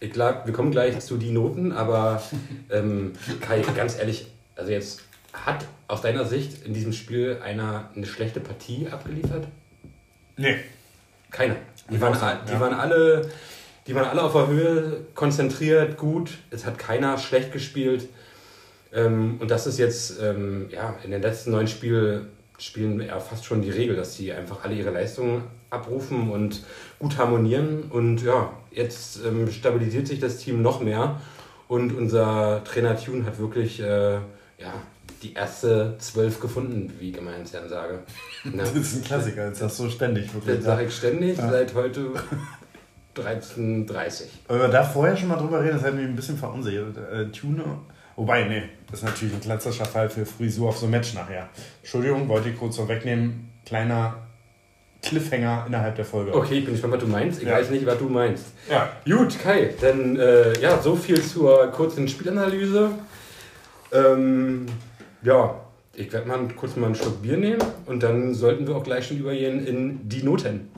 ich 0.00 0.12
glaube, 0.12 0.42
wir 0.44 0.52
kommen 0.52 0.70
gleich 0.70 0.98
zu 1.00 1.16
die 1.16 1.30
Noten, 1.30 1.72
aber 1.72 2.22
ähm, 2.70 3.12
Kai, 3.40 3.62
ganz 3.74 3.98
ehrlich, 3.98 4.26
also 4.54 4.70
jetzt 4.70 5.05
hat 5.44 5.66
aus 5.88 6.02
deiner 6.02 6.24
Sicht 6.24 6.64
in 6.64 6.74
diesem 6.74 6.92
Spiel 6.92 7.38
einer 7.42 7.90
eine 7.94 8.06
schlechte 8.06 8.40
Partie 8.40 8.88
abgeliefert? 8.90 9.46
Nee. 10.36 10.56
Keiner. 11.30 11.56
Die, 11.90 12.00
waren, 12.00 12.16
die, 12.46 12.52
ja. 12.52 12.60
waren 12.60 12.74
alle, 12.74 13.30
die 13.86 13.94
waren 13.94 14.06
alle 14.06 14.22
auf 14.22 14.32
der 14.32 14.48
Höhe, 14.48 15.06
konzentriert, 15.14 15.96
gut. 15.96 16.38
Es 16.50 16.64
hat 16.64 16.78
keiner 16.78 17.18
schlecht 17.18 17.52
gespielt. 17.52 18.08
Ähm, 18.92 19.36
und 19.40 19.50
das 19.50 19.66
ist 19.66 19.78
jetzt 19.78 20.20
ähm, 20.20 20.68
ja, 20.70 20.96
in 21.04 21.10
den 21.10 21.22
letzten 21.22 21.50
neun 21.50 21.68
Spielen 21.68 22.28
spielen 22.58 23.00
ja 23.00 23.20
fast 23.20 23.44
schon 23.44 23.60
die 23.60 23.70
Regel, 23.70 23.96
dass 23.96 24.14
sie 24.14 24.32
einfach 24.32 24.64
alle 24.64 24.74
ihre 24.74 24.90
Leistungen 24.90 25.42
abrufen 25.70 26.30
und 26.30 26.62
gut 26.98 27.18
harmonieren. 27.18 27.84
Und 27.90 28.22
ja, 28.22 28.52
jetzt 28.70 29.20
ähm, 29.24 29.50
stabilisiert 29.50 30.06
sich 30.06 30.20
das 30.20 30.38
Team 30.38 30.62
noch 30.62 30.80
mehr. 30.80 31.20
Und 31.68 31.92
unser 31.96 32.62
Trainer 32.64 32.96
Tune 32.96 33.26
hat 33.26 33.38
wirklich 33.38 33.80
äh, 33.80 34.14
ja, 34.14 34.72
die 35.22 35.34
erste 35.34 35.96
zwölf 35.98 36.40
gefunden, 36.40 36.92
wie 36.98 37.10
ich 37.10 37.16
immer 37.16 37.34
intern 37.36 37.68
sage. 37.68 38.00
Na, 38.44 38.62
das 38.62 38.74
ist 38.74 38.96
ein 38.96 39.04
Klassiker, 39.04 39.50
das 39.50 39.58
sagst 39.58 39.78
du 39.80 39.90
ständig. 39.90 40.32
Wirklich. 40.32 40.56
Das 40.56 40.64
sage 40.64 40.84
ich 40.84 40.94
ständig, 40.94 41.38
ja. 41.38 41.50
seit 41.50 41.74
heute 41.74 42.10
13.30 43.16 44.22
Wenn 44.48 44.60
wir 44.60 44.68
da 44.68 44.84
vorher 44.84 45.16
schon 45.16 45.28
mal 45.28 45.36
drüber 45.36 45.62
reden, 45.62 45.76
das 45.76 45.84
hat 45.84 45.94
mich 45.94 46.04
ein 46.04 46.16
bisschen 46.16 46.36
verunsichert. 46.36 46.96
Äh, 46.96 47.26
Tune, 47.30 47.64
wobei, 48.14 48.44
nee, 48.44 48.62
das 48.90 49.00
ist 49.00 49.04
natürlich 49.04 49.34
ein 49.34 49.40
klassischer 49.40 49.86
Fall 49.86 50.10
für 50.10 50.26
Frisur 50.26 50.68
auf 50.68 50.78
so 50.78 50.86
ein 50.86 50.90
Match 50.90 51.14
nachher. 51.14 51.48
Entschuldigung, 51.82 52.28
wollte 52.28 52.50
ich 52.50 52.58
kurz 52.58 52.76
vorwegnehmen. 52.76 53.52
Kleiner 53.64 54.26
Cliffhanger 55.02 55.64
innerhalb 55.66 55.96
der 55.96 56.04
Folge. 56.04 56.34
Okay, 56.34 56.58
ich 56.58 56.64
bin 56.64 56.74
gespannt, 56.74 56.94
was 56.94 57.00
du 57.00 57.06
meinst. 57.06 57.40
Ich 57.40 57.48
ja. 57.48 57.54
weiß 57.54 57.70
nicht, 57.70 57.86
was 57.86 57.98
du 57.98 58.08
meinst. 58.08 58.46
Ja. 58.70 58.90
Gut, 59.04 59.38
Kai, 59.38 59.74
dann 59.80 60.16
äh, 60.16 60.58
ja, 60.60 60.80
so 60.80 60.96
viel 60.96 61.20
zur 61.22 61.68
kurzen 61.68 62.08
Spielanalyse. 62.08 62.90
Ähm, 63.92 64.66
ja, 65.22 65.60
ich 65.94 66.12
werde 66.12 66.28
mal 66.28 66.46
kurz 66.56 66.76
mal 66.76 66.86
einen 66.86 66.94
Schluck 66.94 67.22
Bier 67.22 67.36
nehmen 67.36 67.62
und 67.86 68.02
dann 68.02 68.34
sollten 68.34 68.66
wir 68.66 68.76
auch 68.76 68.84
gleich 68.84 69.06
schon 69.06 69.18
übergehen 69.18 69.66
in 69.66 70.08
die 70.08 70.22
Noten. 70.22 70.70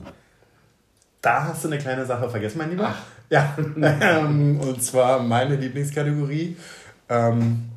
Da 1.21 1.45
hast 1.45 1.63
du 1.63 1.67
eine 1.67 1.77
kleine 1.77 2.05
Sache 2.05 2.29
vergessen, 2.29 2.59
mein 2.59 2.71
Lieber. 2.71 2.93
Ach. 2.93 3.01
Ja, 3.31 3.55
ähm, 3.59 4.59
und 4.59 4.81
zwar 4.81 5.21
meine 5.21 5.55
Lieblingskategorie. 5.55 6.57
Ähm, 7.09 7.69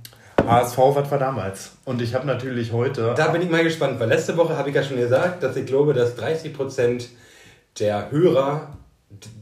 HSV, 0.42 0.78
was 0.78 1.10
war 1.10 1.18
damals? 1.18 1.72
Und 1.84 2.00
ich 2.00 2.14
habe 2.14 2.26
natürlich 2.26 2.72
heute. 2.72 3.12
Da 3.14 3.28
bin 3.28 3.42
ich 3.42 3.50
mal 3.50 3.62
gespannt, 3.62 4.00
weil 4.00 4.08
letzte 4.08 4.38
Woche 4.38 4.56
habe 4.56 4.70
ich 4.70 4.74
ja 4.74 4.82
schon 4.82 4.96
gesagt, 4.96 5.42
dass 5.42 5.54
ich 5.56 5.66
glaube, 5.66 5.92
dass 5.92 6.16
30% 6.16 7.06
der 7.78 8.10
Hörer 8.10 8.78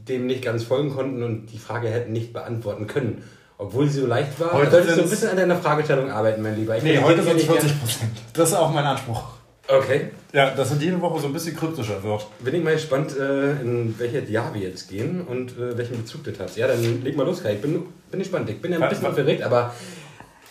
dem 0.07 0.25
nicht 0.27 0.43
ganz 0.43 0.63
folgen 0.63 0.93
konnten 0.93 1.23
und 1.23 1.47
die 1.47 1.57
Frage 1.57 1.87
hätten 1.87 2.11
nicht 2.11 2.33
beantworten 2.33 2.87
können. 2.87 3.23
Obwohl 3.61 3.87
sie 3.87 3.99
so 3.99 4.07
leicht 4.07 4.39
war. 4.39 4.53
Heute 4.53 4.71
solltest 4.71 4.97
du 4.97 5.03
ein 5.03 5.09
bisschen 5.11 5.29
an 5.29 5.37
deiner 5.37 5.55
Fragestellung 5.55 6.09
arbeiten, 6.09 6.41
mein 6.41 6.55
Lieber. 6.55 6.77
Ich 6.77 6.83
nee, 6.83 6.97
heute 6.97 7.21
sind 7.21 7.37
es 7.37 7.45
40 7.45 7.79
Prozent. 7.79 8.11
Das 8.33 8.49
ist 8.49 8.55
auch 8.55 8.71
mein 8.73 8.83
Anspruch. 8.83 9.23
Okay. 9.67 10.09
Ja, 10.33 10.49
dass 10.49 10.71
es 10.71 10.81
jede 10.81 10.99
Woche 10.99 11.19
so 11.19 11.27
ein 11.27 11.33
bisschen 11.33 11.55
kryptischer 11.55 12.01
wird. 12.01 12.25
Bin 12.39 12.55
ich 12.55 12.63
mal 12.63 12.73
gespannt, 12.73 13.15
äh, 13.15 13.61
in 13.61 13.93
welche 13.99 14.21
Jahr 14.21 14.51
wir 14.55 14.61
jetzt 14.61 14.89
gehen 14.89 15.21
und 15.21 15.51
äh, 15.59 15.77
welchen 15.77 16.01
Bezug 16.01 16.23
das 16.23 16.39
hat. 16.39 16.57
Ja, 16.57 16.67
dann 16.67 17.03
leg 17.03 17.15
mal 17.15 17.23
los, 17.23 17.43
Kai. 17.43 17.53
Ich 17.53 17.61
bin, 17.61 17.85
bin 18.09 18.19
gespannt. 18.19 18.49
Ich 18.49 18.59
bin 18.59 18.71
ja 18.71 18.79
ein 18.79 18.89
bisschen 18.89 19.05
aufgeregt, 19.05 19.43
aber 19.43 19.75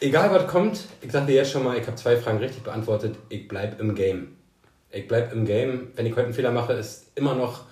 egal 0.01 0.33
was 0.33 0.47
kommt, 0.47 0.85
ich 1.01 1.11
sag 1.11 1.27
dir 1.27 1.35
jetzt 1.35 1.51
schon 1.51 1.65
mal, 1.65 1.77
ich 1.77 1.87
habe 1.89 1.97
zwei 1.97 2.17
Fragen 2.17 2.39
richtig 2.39 2.63
beantwortet. 2.63 3.17
Ich 3.29 3.49
bleib 3.49 3.81
im 3.81 3.97
Game. 3.97 4.37
Ich 4.93 5.09
bleib 5.09 5.33
im 5.33 5.45
Game. 5.45 5.89
Wenn 5.97 6.07
ich 6.07 6.13
heute 6.13 6.27
einen 6.27 6.35
Fehler 6.35 6.53
mache, 6.53 6.75
ist 6.75 7.09
immer 7.17 7.35
noch, 7.35 7.63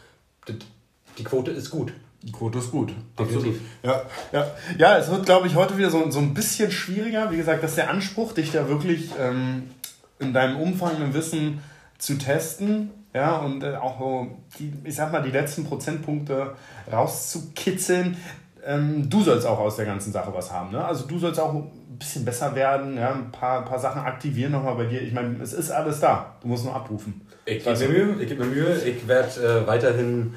die 1.17 1.23
Quote 1.23 1.53
ist 1.53 1.71
gut. 1.71 1.93
Quote 2.33 2.59
ist 2.59 2.71
gut. 2.73 2.93
Definitiv. 3.19 3.61
Ja, 3.83 4.03
ja. 4.33 4.47
ja, 4.77 4.99
es 4.99 5.11
wird, 5.11 5.25
glaube 5.25 5.47
ich, 5.47 5.55
heute 5.55 5.79
wieder 5.79 5.91
so, 5.91 6.11
so 6.11 6.19
ein 6.19 6.35
bisschen 6.35 6.71
schwieriger. 6.71 7.31
Wie 7.31 7.37
gesagt, 7.37 7.63
das 7.63 7.71
ist 7.71 7.77
der 7.77 7.91
Anspruch, 7.91 8.33
dich 8.33 8.51
da 8.51 8.69
wirklich 8.69 9.11
ähm, 9.19 9.71
in 10.19 10.33
deinem 10.33 10.57
Umfang 10.57 11.01
und 11.03 11.15
Wissen 11.15 11.61
zu 11.99 12.19
testen. 12.19 12.91
ja, 13.15 13.37
und 13.37 13.63
äh, 13.63 13.77
auch 13.77 14.27
die, 14.59 14.73
ich 14.85 14.97
sag 14.97 15.13
mal, 15.13 15.23
die 15.23 15.31
letzten 15.31 15.65
Prozentpunkte 15.65 16.55
rauszukitzeln. 16.93 18.17
Ähm, 18.65 19.09
du 19.09 19.23
sollst 19.23 19.47
auch 19.47 19.61
aus 19.61 19.77
der 19.77 19.87
ganzen 19.87 20.13
Sache 20.13 20.33
was 20.35 20.53
haben. 20.53 20.73
Ne? 20.73 20.85
Also 20.85 21.07
du 21.07 21.19
sollst 21.19 21.39
auch 21.39 21.55
ein 21.55 21.71
bisschen 21.99 22.25
besser 22.25 22.55
werden, 22.55 22.97
ja, 22.97 23.13
ein 23.13 23.31
paar, 23.31 23.65
paar 23.65 23.79
Sachen 23.79 24.03
aktivieren 24.03 24.53
nochmal 24.53 24.75
bei 24.75 24.87
dir. 24.87 25.03
Ich 25.03 25.13
meine, 25.13 25.41
es 25.41 25.53
ist 25.53 25.71
alles 25.71 26.01
da. 26.01 26.35
Du 26.43 26.49
musst 26.49 26.65
nur 26.65 26.75
abrufen. 26.75 27.21
Ich 27.45 27.65
gebe 27.65 27.79
mir 27.79 27.89
Mühe, 27.89 28.23
ich 28.23 28.29
gebe 28.29 28.45
mir 28.45 28.51
Mühe. 28.51 28.75
Ich 28.83 29.07
werde 29.07 29.63
äh, 29.63 29.67
weiterhin 29.67 30.35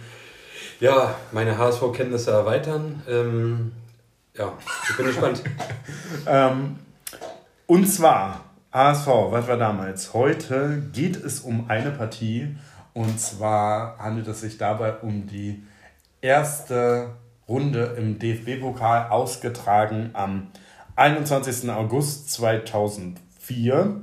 ja, 0.81 1.15
meine 1.31 1.57
HSV-Kenntnisse 1.57 2.31
erweitern. 2.31 3.03
Ähm, 3.07 3.71
ja, 4.35 4.51
ich 4.89 4.97
bin 4.97 5.05
gespannt. 5.05 5.43
ähm, 6.27 6.79
und 7.67 7.85
zwar, 7.85 8.45
HSV, 8.73 9.07
was 9.07 9.47
war 9.47 9.57
damals? 9.57 10.13
Heute 10.13 10.81
geht 10.91 11.15
es 11.15 11.41
um 11.41 11.69
eine 11.69 11.91
Partie. 11.91 12.57
Und 12.93 13.19
zwar 13.19 14.00
handelt 14.00 14.27
es 14.27 14.41
sich 14.41 14.57
dabei 14.57 14.93
um 14.95 15.27
die 15.27 15.63
erste 16.19 17.11
Runde 17.47 17.95
im 17.97 18.17
DFB-Pokal, 18.17 19.09
ausgetragen 19.09 20.09
am 20.13 20.47
21. 20.95 21.69
August 21.69 22.31
2004. 22.31 24.01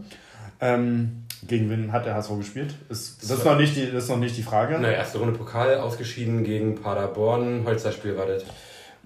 Ähm, 0.61 1.25
gegen 1.47 1.71
wen 1.71 1.93
hat 1.93 2.07
der 2.07 2.15
HSV 2.15 2.39
gespielt? 2.39 2.75
Ist, 2.89 3.23
das, 3.23 3.39
ist 3.39 3.45
noch 3.45 3.57
nicht 3.57 3.77
die, 3.77 3.91
das 3.91 4.05
ist 4.05 4.11
noch 4.11 4.19
nicht 4.19 4.37
die 4.37 4.43
Frage. 4.43 4.79
Na, 4.81 4.91
erste 4.91 5.19
Runde 5.19 5.37
Pokal 5.37 5.77
ausgeschieden 5.79 6.45
gegen 6.45 6.81
Paderborn. 6.81 7.65
Holzerspiel 7.65 8.17
war 8.17 8.27
das. 8.27 8.45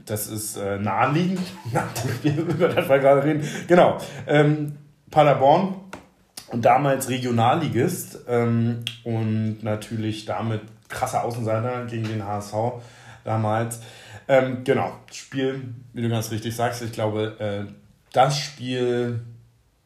Das 0.04 0.26
ist 0.26 0.56
äh, 0.56 0.78
naheliegend, 0.78 1.40
wir 2.22 2.36
über 2.36 2.68
das 2.68 2.86
Fall 2.86 3.00
gerade 3.00 3.24
reden. 3.24 3.46
Genau. 3.68 3.98
Ähm, 4.26 4.76
Paderborn 5.10 5.74
und 6.48 6.64
damals 6.64 7.08
Regionalligist 7.08 8.20
ähm, 8.28 8.84
und 9.04 9.62
natürlich 9.62 10.24
damit 10.24 10.62
krasser 10.88 11.24
Außenseiter 11.24 11.86
gegen 11.86 12.04
den 12.04 12.26
HSV 12.26 12.54
damals. 13.24 13.80
Ähm, 14.28 14.64
genau, 14.64 14.92
Spiel, 15.12 15.62
wie 15.92 16.02
du 16.02 16.08
ganz 16.08 16.30
richtig 16.30 16.56
sagst, 16.56 16.82
ich 16.82 16.92
glaube, 16.92 17.36
äh, 17.38 17.72
das 18.12 18.38
Spiel 18.38 19.20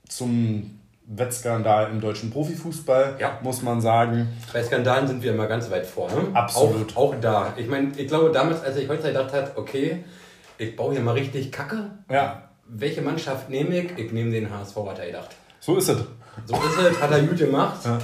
zum 0.08 0.75
Wettskandal 1.08 1.90
im 1.90 2.00
deutschen 2.00 2.30
Profifußball, 2.30 3.16
ja. 3.20 3.38
muss 3.42 3.62
man 3.62 3.80
sagen. 3.80 4.28
Bei 4.52 4.62
Skandalen 4.62 5.06
sind 5.06 5.22
wir 5.22 5.32
immer 5.32 5.46
ganz 5.46 5.70
weit 5.70 5.86
vorne. 5.86 6.28
Absolut. 6.34 6.96
Auch, 6.96 7.12
auch 7.12 7.20
da. 7.20 7.54
Ich 7.56 7.68
meine, 7.68 7.92
ich 7.96 8.08
glaube, 8.08 8.32
damals, 8.32 8.62
als 8.62 8.76
ich 8.76 8.88
heute 8.88 9.08
gedacht 9.08 9.32
habe, 9.32 9.52
okay, 9.54 10.04
ich 10.58 10.74
baue 10.74 10.94
hier 10.94 11.02
mal 11.02 11.12
richtig 11.12 11.52
Kacke. 11.52 11.90
Ja. 12.10 12.48
Welche 12.66 13.02
Mannschaft 13.02 13.48
nehme 13.48 13.78
ich? 13.78 13.96
Ich 13.96 14.12
nehme 14.12 14.32
den 14.32 14.50
HSV, 14.50 14.76
hat 14.76 14.98
er 14.98 15.06
gedacht. 15.06 15.30
So 15.60 15.76
ist 15.76 15.88
es. 15.88 15.98
So 16.44 16.54
ist 16.56 16.78
es, 16.90 17.00
hat 17.00 17.12
er 17.12 17.22
gut 17.22 17.38
gemacht. 17.38 17.84
Ja. 17.84 17.98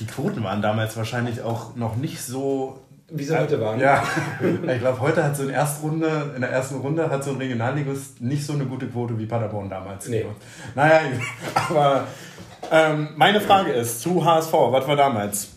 Die 0.00 0.06
Quoten 0.06 0.42
waren 0.42 0.60
damals 0.60 0.96
wahrscheinlich 0.96 1.42
auch 1.42 1.76
noch 1.76 1.96
nicht 1.96 2.20
so 2.20 2.80
wie 3.10 3.24
sie 3.24 3.38
heute 3.38 3.60
waren. 3.60 3.80
Ja, 3.80 4.02
ich 4.40 4.80
glaube, 4.80 5.00
heute 5.00 5.24
hat 5.24 5.36
so 5.36 5.44
in, 5.44 5.50
Erstrunde, 5.50 6.32
in 6.34 6.40
der 6.42 6.50
ersten 6.50 6.76
Runde 6.76 7.08
hat 7.08 7.24
so 7.24 7.30
ein 7.30 7.36
Regionalligist 7.36 8.20
nicht 8.20 8.44
so 8.44 8.52
eine 8.52 8.66
gute 8.66 8.86
Quote 8.86 9.18
wie 9.18 9.26
Paderborn 9.26 9.70
damals. 9.70 10.08
Nee. 10.08 10.26
Naja, 10.74 11.00
aber 11.54 12.06
ähm, 12.70 13.08
meine 13.16 13.40
Frage 13.40 13.72
ist 13.72 14.00
zu 14.00 14.24
HSV, 14.24 14.52
was 14.52 14.86
war 14.86 14.96
damals? 14.96 15.50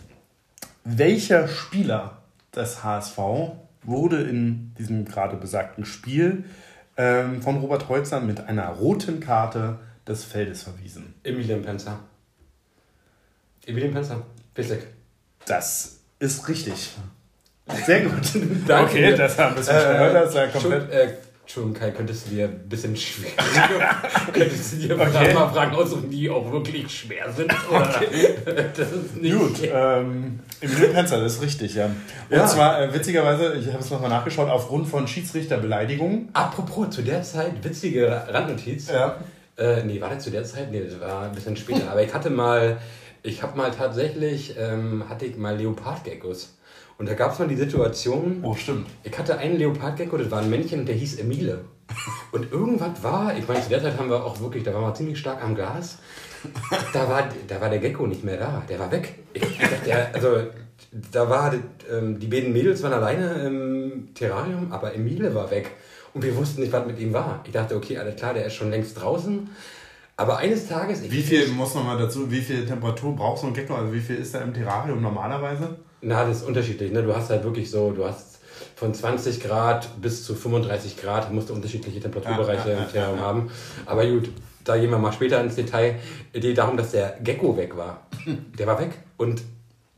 Welcher 0.83 1.47
Spieler 1.47 2.17
des 2.55 2.83
HSV 2.83 3.17
wurde 3.83 4.21
in 4.21 4.73
diesem 4.77 5.05
gerade 5.05 5.35
besagten 5.35 5.85
Spiel 5.85 6.45
ähm, 6.97 7.41
von 7.41 7.57
Robert 7.57 7.89
Heutzer 7.89 8.21
mit 8.21 8.39
einer 8.47 8.69
roten 8.69 9.19
Karte 9.19 9.79
des 10.07 10.23
Feldes 10.23 10.63
verwiesen? 10.63 11.15
Emilian 11.23 11.61
Penzer. 11.61 11.99
Emilian 13.65 13.93
Penzer, 13.93 14.21
Bissek. 14.53 14.87
Das 15.45 15.99
ist 16.19 16.47
richtig. 16.47 16.95
Sehr 17.85 18.01
gut. 18.01 18.21
Danke. 18.67 18.91
Okay, 18.91 19.15
das 19.15 19.37
haben 19.37 19.37
wir 19.37 19.49
ein 19.49 19.55
bisschen 19.55 19.75
äh, 19.75 20.13
das 20.13 20.33
ja 20.33 20.47
komplett. 20.47 20.91
Äh, 20.91 21.07
Entschuldigung, 21.41 21.81
Kai, 21.81 21.91
könntest 21.91 22.27
du 22.27 22.35
dir 22.35 22.45
ein 22.45 22.69
bisschen 22.69 22.95
schwer. 22.95 23.31
könntest 24.33 24.71
du 24.71 24.77
dir 24.77 24.97
okay. 24.97 25.33
mal 25.33 25.49
Fragen 25.49 25.75
aussuchen, 25.75 26.09
die 26.09 26.29
auch 26.29 26.49
wirklich 26.49 26.89
schwer 26.89 27.29
sind? 27.29 27.51
Oder? 27.69 28.01
Das 28.73 28.91
ist 28.91 29.17
nicht. 29.17 29.37
Gut, 29.37 29.59
ähm, 29.63 30.39
Emilio 30.61 30.93
Penzer, 30.93 31.19
das 31.19 31.33
ist 31.33 31.41
richtig, 31.41 31.75
ja. 31.75 31.87
Und 31.87 31.95
ja. 32.29 32.45
zwar, 32.45 32.81
äh, 32.81 32.93
witzigerweise, 32.93 33.55
ich 33.55 33.67
habe 33.67 33.79
es 33.79 33.89
nochmal 33.89 34.09
nachgeschaut, 34.09 34.49
aufgrund 34.49 34.87
von 34.87 35.07
Schiedsrichterbeleidigungen. 35.07 36.29
Apropos, 36.31 36.91
zu 36.91 37.01
der 37.01 37.21
Zeit, 37.21 37.61
witzige 37.61 38.09
Randnotiz. 38.29 38.89
Ja. 38.89 39.17
Äh, 39.57 39.83
nee, 39.83 39.99
war 39.99 40.09
das 40.09 40.23
zu 40.23 40.31
der 40.31 40.45
Zeit? 40.45 40.71
Nee, 40.71 40.83
das 40.85 41.01
war 41.01 41.23
ein 41.23 41.33
bisschen 41.33 41.57
später. 41.57 41.91
Aber 41.91 42.01
ich 42.01 42.13
hatte 42.13 42.29
mal, 42.29 42.77
ich 43.23 43.43
habe 43.43 43.57
mal 43.57 43.71
tatsächlich, 43.71 44.55
ähm, 44.57 45.03
hatte 45.09 45.25
ich 45.25 45.35
mal 45.35 45.57
Leopardgeckos. 45.57 46.53
Und 47.01 47.09
da 47.09 47.15
gab 47.15 47.33
es 47.33 47.39
mal 47.39 47.47
die 47.47 47.55
Situation. 47.55 48.41
Oh, 48.43 48.53
stimmt. 48.53 48.85
Ich 49.03 49.17
hatte 49.17 49.35
einen 49.39 49.57
Leopardgecko, 49.57 50.17
das 50.17 50.29
war 50.29 50.39
ein 50.39 50.51
Männchen, 50.51 50.85
der 50.85 50.93
hieß 50.93 51.17
Emile. 51.17 51.65
Und 52.31 52.51
irgendwas 52.51 53.01
war, 53.01 53.35
ich 53.35 53.47
meine, 53.47 53.59
zu 53.59 53.69
der 53.69 53.81
Zeit 53.81 53.97
haben 53.97 54.07
wir 54.07 54.23
auch 54.23 54.39
wirklich, 54.39 54.61
da 54.61 54.71
waren 54.71 54.83
wir 54.83 54.93
ziemlich 54.93 55.17
stark 55.17 55.43
am 55.43 55.55
Gas. 55.55 55.97
Da 56.93 57.09
war, 57.09 57.27
da 57.47 57.59
war 57.59 57.69
der 57.71 57.79
Gecko 57.79 58.05
nicht 58.05 58.23
mehr 58.23 58.37
da, 58.37 58.61
der 58.69 58.77
war 58.77 58.91
weg. 58.91 59.15
Ich, 59.33 59.41
der, 59.83 60.13
also, 60.13 60.43
da 61.11 61.27
war, 61.27 61.55
ähm, 61.91 62.19
die 62.19 62.27
beiden 62.27 62.53
Mädels 62.53 62.83
waren 62.83 62.93
alleine 62.93 63.47
im 63.47 64.13
Terrarium, 64.13 64.71
aber 64.71 64.93
Emile 64.93 65.33
war 65.33 65.49
weg. 65.49 65.71
Und 66.13 66.23
wir 66.23 66.35
wussten 66.37 66.61
nicht, 66.61 66.71
was 66.71 66.85
mit 66.85 66.99
ihm 66.99 67.13
war. 67.13 67.41
Ich 67.47 67.51
dachte, 67.51 67.75
okay, 67.77 67.97
alles 67.97 68.15
klar, 68.15 68.35
der 68.35 68.45
ist 68.45 68.53
schon 68.53 68.69
längst 68.69 69.01
draußen. 69.01 69.49
Aber 70.17 70.37
eines 70.37 70.67
Tages. 70.67 71.01
wie 71.09 71.23
viel, 71.23 71.47
muss 71.47 71.73
noch 71.73 71.83
mal 71.83 71.97
dazu, 71.97 72.29
wie 72.29 72.41
viel 72.41 72.63
Temperatur 72.63 73.15
braucht 73.15 73.41
so 73.41 73.47
ein 73.47 73.55
Gecko? 73.55 73.73
Also, 73.73 73.91
wie 73.91 74.01
viel 74.01 74.17
ist 74.17 74.35
er 74.35 74.43
im 74.43 74.53
Terrarium 74.53 75.01
normalerweise? 75.01 75.79
Na, 76.01 76.25
das 76.25 76.37
ist 76.37 76.47
unterschiedlich. 76.47 76.91
Ne? 76.91 77.03
Du 77.03 77.15
hast 77.15 77.29
halt 77.29 77.43
wirklich 77.43 77.69
so, 77.69 77.91
du 77.91 78.05
hast 78.05 78.39
von 78.75 78.93
20 78.93 79.41
Grad 79.41 80.01
bis 80.01 80.25
zu 80.25 80.33
35 80.33 80.97
Grad, 80.97 81.31
musst 81.31 81.49
du 81.49 81.53
unterschiedliche 81.53 81.99
Temperaturbereiche 81.99 82.69
ja, 82.69 82.75
ja, 82.75 82.83
im 82.83 82.91
Terrarium 82.91 83.19
ja, 83.19 83.23
haben. 83.23 83.51
Aber 83.85 84.05
gut, 84.05 84.29
da 84.63 84.77
gehen 84.77 84.89
wir 84.89 84.97
mal 84.97 85.11
später 85.11 85.41
ins 85.41 85.55
Detail. 85.55 85.99
Die 86.33 86.53
darum, 86.53 86.77
dass 86.77 86.91
der 86.91 87.17
Gecko 87.23 87.55
weg 87.57 87.77
war. 87.77 88.07
Der 88.57 88.67
war 88.67 88.79
weg. 88.79 88.91
Und 89.17 89.43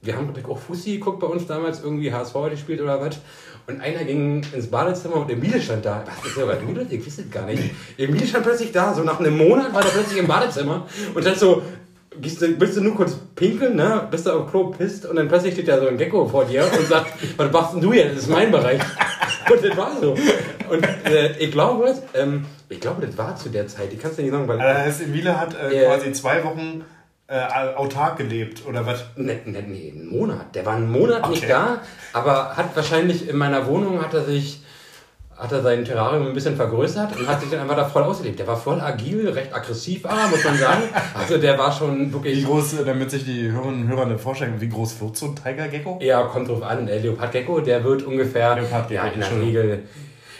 wir 0.02 0.18
haben, 0.18 0.26
glaube 0.26 0.42
ich, 0.42 0.46
auch 0.48 0.60
Fussi 0.60 0.98
geguckt 0.98 1.20
bei 1.22 1.28
uns 1.28 1.48
damals, 1.48 1.82
irgendwie 1.82 2.12
HSV 2.12 2.36
gespielt 2.50 2.82
oder 2.82 3.00
was. 3.00 3.20
Und 3.68 3.80
einer 3.80 4.04
ging 4.04 4.44
ins 4.54 4.68
Badezimmer 4.68 5.16
und 5.16 5.32
Emile 5.32 5.62
stand 5.62 5.86
da. 5.86 6.04
Was 6.06 6.32
ist 6.32 6.38
aber 6.38 6.56
du 6.56 6.74
das? 6.74 6.92
Ich 6.92 7.06
wusste 7.06 7.22
es 7.22 7.32
gar 7.32 7.46
nicht. 7.46 7.64
Emile 7.98 8.28
stand 8.28 8.44
plötzlich 8.44 8.74
da, 8.74 8.94
so 8.94 9.04
nach 9.04 9.22
einem 9.22 9.38
Monat 9.38 9.74
war 9.74 9.82
er 9.82 9.92
plötzlich 9.92 10.20
im 10.20 10.28
Badezimmer 10.28 10.86
und 11.16 11.26
dann 11.26 11.36
so, 11.36 11.62
gehst 12.22 12.42
du, 12.42 12.60
willst 12.60 12.78
du 12.78 12.82
nur 12.82 12.96
kurz 12.96 13.16
pinkeln, 13.36 13.76
ne? 13.76 14.08
Bist 14.10 14.26
du 14.26 14.32
auf 14.32 14.50
Klo 14.50 14.72
pisst 14.72 15.06
und 15.06 15.16
dann 15.16 15.28
plötzlich 15.28 15.54
steht 15.54 15.68
da 15.68 15.80
so 15.80 15.88
ein 15.88 15.98
Gecko 15.98 16.28
vor 16.28 16.46
dir 16.46 16.66
und 16.78 16.88
sagt, 16.88 17.14
was 17.38 17.52
machst 17.52 17.74
denn 17.74 17.82
du 17.82 17.94
jetzt? 17.94 18.16
Das 18.16 18.24
ist 18.24 18.30
mein 18.30 18.52
Bereich. 18.52 18.82
Und 19.52 19.62
das 19.62 19.76
war 19.76 19.92
so. 20.00 20.16
Und 20.70 20.88
äh, 21.06 21.38
ich 21.38 21.52
glaube, 21.52 21.94
ähm, 22.14 22.46
ich 22.70 22.80
glaube, 22.80 23.06
das 23.06 23.18
war 23.18 23.36
zu 23.36 23.50
der 23.50 23.68
Zeit. 23.68 23.92
Ich 23.92 24.00
kann 24.00 24.12
es 24.12 24.16
dir 24.16 24.24
nicht 24.24 24.32
sagen, 24.32 24.48
weil. 24.48 24.62
Also 24.62 25.04
Emile 25.04 25.38
hat 25.38 25.54
äh, 25.54 25.86
quasi 25.86 26.14
zwei 26.14 26.46
Wochen 26.46 26.86
äh, 27.28 27.76
autark 27.76 28.18
gelebt, 28.18 28.66
oder 28.66 28.86
was? 28.86 29.04
Ne, 29.16 29.42
ne, 29.46 29.62
nee, 29.64 29.92
einen 29.92 30.08
Monat. 30.08 30.56
Der 30.56 30.66
war 30.66 30.76
einen 30.76 30.92
Monat 30.92 31.24
okay. 31.24 31.32
nicht 31.32 31.50
da, 31.50 31.82
aber 32.14 32.56
hat 32.56 32.76
wahrscheinlich 32.76 33.28
in 33.28 33.36
meiner 33.36 33.68
Wohnung 33.68 34.02
hat 34.02 34.14
er 34.14 34.24
sich 34.24 34.63
hat 35.44 35.52
er 35.52 35.62
sein 35.62 35.84
Terrarium 35.84 36.28
ein 36.28 36.34
bisschen 36.34 36.56
vergrößert 36.56 37.18
und 37.18 37.28
hat 37.28 37.42
sich 37.42 37.50
dann 37.50 37.60
einfach 37.60 37.76
da 37.76 37.84
voll 37.84 38.04
ausgelebt. 38.04 38.40
Der 38.40 38.48
war 38.48 38.56
voll 38.56 38.80
agil, 38.80 39.28
recht 39.30 39.54
aggressiv, 39.54 40.06
aber 40.06 40.30
muss 40.30 40.42
man 40.42 40.58
sagen. 40.58 40.84
Also 41.14 41.38
der 41.38 41.58
war 41.58 41.70
schon 41.70 42.14
wirklich. 42.14 42.38
Wie 42.38 42.44
groß, 42.44 42.78
damit 42.86 43.12
sich 43.12 43.26
die 43.26 43.52
Hörerinnen 43.52 43.82
und 43.82 43.88
Hörer 43.90 44.18
vorstellen, 44.18 44.54
wie 44.60 44.70
groß 44.70 45.02
wird 45.02 45.18
so 45.18 45.26
ein 45.28 45.36
Tiger 45.36 45.68
Gecko? 45.68 46.00
Ja, 46.02 46.24
kommt 46.24 46.48
drauf 46.48 46.64
an. 46.64 46.88
Der 46.88 47.02
Leopardgecko, 47.02 47.60
der 47.60 47.84
wird 47.84 48.04
ungefähr 48.04 48.56
ja, 48.90 49.06
in 49.08 49.20
der 49.20 49.42
Regel. 49.42 49.84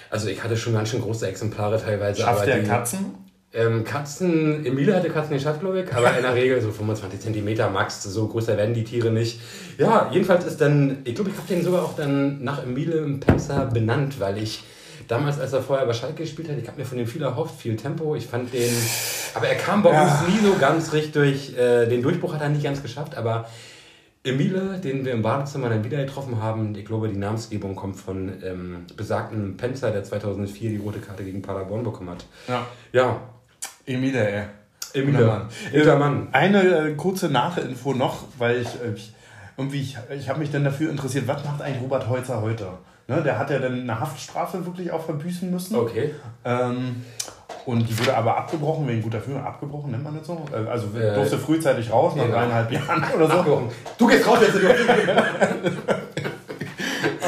Also 0.10 0.30
ich 0.30 0.42
hatte 0.42 0.56
schon 0.56 0.74
ganz 0.74 0.90
schön 0.90 1.02
große 1.02 1.28
Exemplare 1.28 1.82
teilweise. 1.82 2.22
Schafft 2.22 2.48
der 2.48 2.60
die, 2.60 2.68
Katzen? 2.68 3.16
Ähm, 3.52 3.84
Katzen, 3.84 4.66
Emile 4.66 4.96
hatte 4.96 5.10
Katzen 5.10 5.34
geschafft, 5.34 5.60
glaube 5.60 5.82
ich, 5.82 5.94
aber 5.94 6.16
in 6.16 6.24
der 6.24 6.34
Regel 6.34 6.60
so 6.62 6.72
25 6.72 7.20
cm 7.20 7.72
max, 7.72 8.02
so 8.02 8.28
größer 8.28 8.58
werden 8.58 8.74
die 8.74 8.84
Tiere 8.84 9.12
nicht. 9.12 9.42
Ja, 9.78 10.10
jedenfalls 10.12 10.46
ist 10.46 10.62
dann, 10.62 11.00
ich 11.04 11.14
glaube, 11.14 11.30
ich 11.30 11.38
habe 11.38 11.48
den 11.48 11.62
sogar 11.62 11.84
auch 11.84 11.96
dann 11.96 12.44
nach 12.44 12.64
Emile 12.64 12.98
im 12.98 13.20
benannt, 13.74 14.20
weil 14.20 14.42
ich 14.42 14.64
damals, 15.08 15.40
als 15.40 15.54
er 15.54 15.62
vorher 15.62 15.86
bei 15.86 15.94
Schalke 15.94 16.24
gespielt 16.24 16.50
hat, 16.50 16.58
ich 16.58 16.68
habe 16.68 16.80
mir 16.80 16.86
von 16.86 16.98
dem 16.98 17.08
viel 17.08 17.24
erhofft, 17.24 17.60
viel 17.60 17.76
Tempo. 17.76 18.16
Ich 18.16 18.28
fand 18.28 18.54
den, 18.54 18.74
aber 19.34 19.48
er 19.48 19.56
kam 19.56 19.84
bei 19.84 19.92
ja. 19.92 20.04
uns 20.04 20.28
nie 20.28 20.46
so 20.46 20.56
ganz 20.58 20.94
richtig, 20.94 21.58
äh, 21.58 21.88
den 21.88 22.02
Durchbruch 22.02 22.34
hat 22.34 22.42
er 22.42 22.50
nicht 22.50 22.64
ganz 22.64 22.82
geschafft, 22.82 23.16
aber 23.16 23.46
Emile, 24.26 24.80
den 24.80 25.04
wir 25.04 25.12
im 25.12 25.22
Badezimmer 25.22 25.70
dann 25.70 25.84
wieder 25.84 25.98
getroffen 25.98 26.42
haben, 26.42 26.74
ich 26.76 26.86
glaube, 26.86 27.10
die 27.10 27.18
Namensgebung 27.18 27.76
kommt 27.76 27.98
von 27.98 28.32
ähm, 28.44 28.86
besagten 28.96 29.58
Penzer, 29.58 29.92
der 29.92 30.04
2004 30.04 30.70
die 30.70 30.78
rote 30.78 31.00
Karte 31.00 31.24
gegen 31.24 31.42
Paderborn 31.42 31.84
bekommen 31.84 32.12
hat. 32.12 32.26
Ja. 32.48 32.66
Ja. 32.94 33.20
Emile, 33.86 34.30
ey. 34.30 34.44
Emile. 34.94 35.26
Mann. 35.26 35.50
Äh, 35.74 35.96
Mann. 35.98 36.28
Eine 36.32 36.62
äh, 36.62 36.94
kurze 36.96 37.30
Nachinfo 37.30 37.94
noch, 37.94 38.24
weil 38.38 38.62
ich, 38.62 38.68
äh, 38.68 38.94
ich 38.96 39.14
irgendwie, 39.58 39.82
ich, 39.82 39.98
ich 40.18 40.30
habe 40.30 40.40
mich 40.40 40.52
dann 40.52 40.64
dafür 40.64 40.90
interessiert, 40.90 41.28
was 41.28 41.44
macht 41.44 41.62
eigentlich 41.62 41.84
Robert 41.84 42.08
Heutzer 42.08 42.42
heute? 42.42 42.68
Ne, 43.08 43.22
der 43.22 43.38
hat 43.38 43.50
ja 43.50 43.60
dann 43.60 43.82
eine 43.82 44.00
Haftstrafe 44.00 44.66
wirklich 44.66 44.90
auch 44.92 45.04
verbüßen 45.04 45.52
müssen. 45.52 45.76
Okay. 45.76 46.16
Ähm, 46.46 47.04
Und 47.66 47.88
die 47.88 48.00
wurde 48.00 48.16
aber 48.16 48.38
abgebrochen 48.38 48.88
wegen 48.88 49.02
guter 49.02 49.20
Führung. 49.20 49.44
Abgebrochen 49.44 49.92
nennt 49.92 50.04
man 50.04 50.18
das 50.18 50.28
so? 50.28 50.46
Äh, 50.54 50.70
also 50.70 50.88
äh, 50.98 51.14
durfte 51.14 51.38
frühzeitig 51.38 51.92
raus, 51.92 52.16
nach 52.16 52.24
genau. 52.24 52.38
dreieinhalb 52.38 52.72
Jahren 52.72 53.04
oder 53.16 53.28
so. 53.28 53.34
Abgebrochen. 53.34 53.70
Du 53.98 54.08
gehst 54.08 54.26
raus 54.28 54.40
jetzt. 54.42 54.56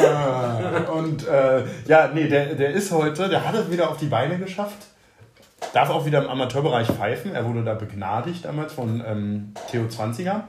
äh, 0.01 0.91
und 0.91 1.27
äh, 1.27 1.63
ja, 1.87 2.09
nee, 2.13 2.27
der, 2.27 2.55
der 2.55 2.71
ist 2.71 2.91
heute, 2.91 3.27
der 3.27 3.45
hat 3.45 3.55
es 3.55 3.69
wieder 3.69 3.89
auf 3.89 3.97
die 3.97 4.07
Beine 4.07 4.37
geschafft. 4.37 4.77
Darf 5.73 5.89
auch 5.89 6.05
wieder 6.05 6.23
im 6.23 6.29
Amateurbereich 6.29 6.87
pfeifen. 6.87 7.35
Er 7.35 7.45
wurde 7.45 7.63
da 7.63 7.73
begnadigt 7.73 8.45
damals 8.45 8.71
von 8.73 9.03
ähm, 9.05 9.53
Theo 9.69 9.83
20er 9.83 10.43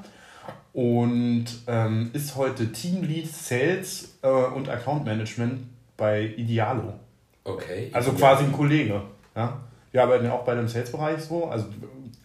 und 0.76 1.46
ähm, 1.68 2.10
ist 2.12 2.36
heute 2.36 2.70
Teamlead 2.70 3.32
Sales 3.32 4.18
äh, 4.20 4.28
und 4.28 4.68
Account 4.68 5.06
Management 5.06 5.62
bei 5.96 6.34
Idealo. 6.36 6.92
Okay. 7.44 7.88
Also 7.94 8.12
quasi 8.12 8.44
ein 8.44 8.52
Kollege. 8.52 9.00
Ja? 9.34 9.58
Wir 9.90 10.02
arbeiten 10.02 10.26
ja 10.26 10.34
auch 10.34 10.44
bei 10.44 10.54
dem 10.54 10.68
Sales-Bereich 10.68 11.22
so. 11.22 11.46
Also 11.46 11.64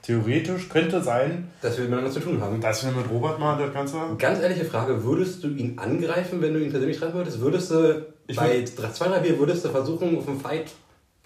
theoretisch 0.01 0.67
könnte 0.67 1.01
sein, 1.01 1.49
dass 1.61 1.77
wir 1.77 1.85
miteinander 1.85 2.11
zu 2.11 2.19
tun 2.19 2.41
haben. 2.41 2.59
Dass 2.59 2.83
wir 2.83 2.91
mit 2.91 3.09
Robert 3.09 3.39
mal 3.39 3.57
das 3.57 3.73
Ganze. 3.73 3.95
Ganz 4.17 4.41
ehrliche 4.41 4.65
Frage: 4.65 5.01
Würdest 5.01 5.45
du 5.45 5.47
ihn 5.47 5.79
angreifen, 5.79 6.41
wenn 6.41 6.53
du 6.53 6.61
ihn 6.61 6.71
persönlich 6.71 6.99
treffen 6.99 7.15
würdest? 7.15 7.39
Würdest 7.39 7.71
du 7.71 8.05
ich 8.27 8.35
bei 8.35 8.65
2, 8.65 9.07
3 9.07 9.19
Bier 9.19 9.39
würdest 9.39 9.63
du 9.63 9.69
versuchen, 9.69 10.17
auf 10.17 10.27
einen 10.27 10.41
Fight. 10.41 10.71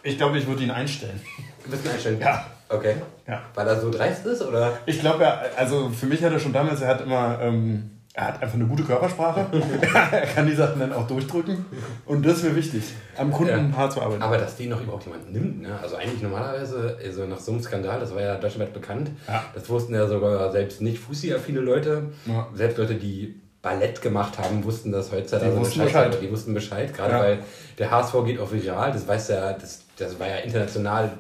Ich 0.06 0.18
glaube, 0.18 0.38
ich 0.38 0.46
würde 0.46 0.64
ihn 0.64 0.72
einstellen. 0.72 1.20
Du 1.64 1.72
wirst 1.72 1.84
ihn 1.84 1.92
einstellen? 1.92 2.20
Ja. 2.22 2.46
Okay. 2.70 2.96
Ja. 3.28 3.42
Weil 3.56 3.68
er 3.68 3.82
so 3.82 3.90
dreist 3.90 4.26
ist, 4.26 4.42
oder? 4.44 4.78
Ich 4.86 5.00
glaube, 5.00 5.24
er, 5.24 5.50
also 5.58 5.90
für 5.90 6.06
mich 6.06 6.24
hat 6.24 6.32
er 6.32 6.40
schon 6.40 6.54
damals, 6.54 6.82
er 6.82 6.90
hat 6.90 7.02
immer. 7.02 7.40
Ähm, 7.42 7.92
er 8.14 8.28
hat 8.28 8.42
einfach 8.42 8.56
eine 8.56 8.66
gute 8.66 8.84
Körpersprache. 8.84 9.48
er 10.12 10.22
kann 10.28 10.48
die 10.48 10.54
Sachen 10.54 10.80
dann 10.80 10.94
auch 10.94 11.06
durchdrücken. 11.06 11.66
Und 12.06 12.26
das 12.26 12.38
ist 12.38 12.44
mir 12.44 12.56
wichtig, 12.56 12.84
am 13.18 13.30
Kunden 13.30 13.72
ja. 13.72 13.78
hart 13.78 13.92
zu 13.92 14.02
arbeiten. 14.02 14.22
Aber 14.22 14.38
dass 14.38 14.56
die 14.56 14.68
noch 14.68 14.82
überhaupt 14.82 15.04
jemand 15.04 15.34
nimmt, 15.34 15.64
ne? 15.64 15.78
also 15.82 15.98
eigentlich 15.98 16.22
normalerweise, 16.22 16.98
also 17.04 17.26
nach 17.26 17.40
so 17.40 17.52
einem 17.52 17.62
Skandal, 17.62 18.00
das 18.00 18.16
war 18.16 18.22
ja 18.22 18.36
deutschlandweit 18.36 18.74
bekannt, 18.74 19.12
ja. 19.28 19.44
das 19.54 19.68
wussten 19.68 19.94
ja 19.94 20.08
sogar 20.08 20.50
selbst 20.54 20.82
nicht 20.82 21.00
Fussi-affine 21.00 21.60
Leute, 21.60 22.04
ja. 22.26 22.48
selbst 22.54 22.78
Leute, 22.78 22.96
die 22.96 23.42
Ballett 23.62 24.02
gemacht 24.02 24.38
haben, 24.38 24.64
wussten 24.64 24.94
das 24.94 25.12
heutzutage. 25.12 25.52
Die 25.52 25.60
wussten 25.60 25.84
Bescheid. 25.84 26.18
Die 26.22 26.32
wussten 26.32 26.54
Bescheid, 26.54 26.94
gerade 26.94 27.14
ja. 27.14 27.20
weil 27.20 27.40
der 27.80 27.92
HSV 27.92 28.14
geht 28.26 28.40
auf 28.40 28.54
viral, 28.54 28.94
das 28.94 29.06
weiß 29.08 29.28
ja, 29.28 29.52
das, 29.52 29.85
das 29.98 30.20
war 30.20 30.28
ja 30.28 30.38
international 30.38 31.12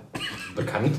bekannt. 0.55 0.95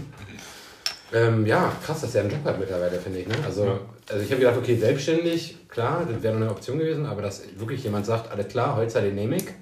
Ähm, 1.13 1.47
ja, 1.47 1.73
krass, 1.85 2.01
dass 2.01 2.15
er 2.15 2.23
einen 2.23 2.31
Job 2.31 2.45
hat 2.45 2.59
mittlerweile, 2.59 2.99
finde 2.99 3.21
ich. 3.21 3.29
Ne? 3.29 3.35
Also, 3.45 3.65
ja. 3.65 3.79
also 4.11 4.25
ich 4.25 4.31
habe 4.31 4.41
gedacht, 4.41 4.57
okay, 4.57 4.77
selbstständig, 4.77 5.57
klar, 5.69 6.07
das 6.11 6.23
wäre 6.23 6.37
eine 6.37 6.51
Option 6.51 6.79
gewesen, 6.79 7.07
aber 7.07 7.23
dass 7.23 7.43
wirklich 7.57 7.85
jemand 7.85 8.07
sagt, 8.07 8.31
alles 8.31 8.49
klar, 8.49 8.77
Holzer 8.77 9.03
Dynamic. 9.03 9.55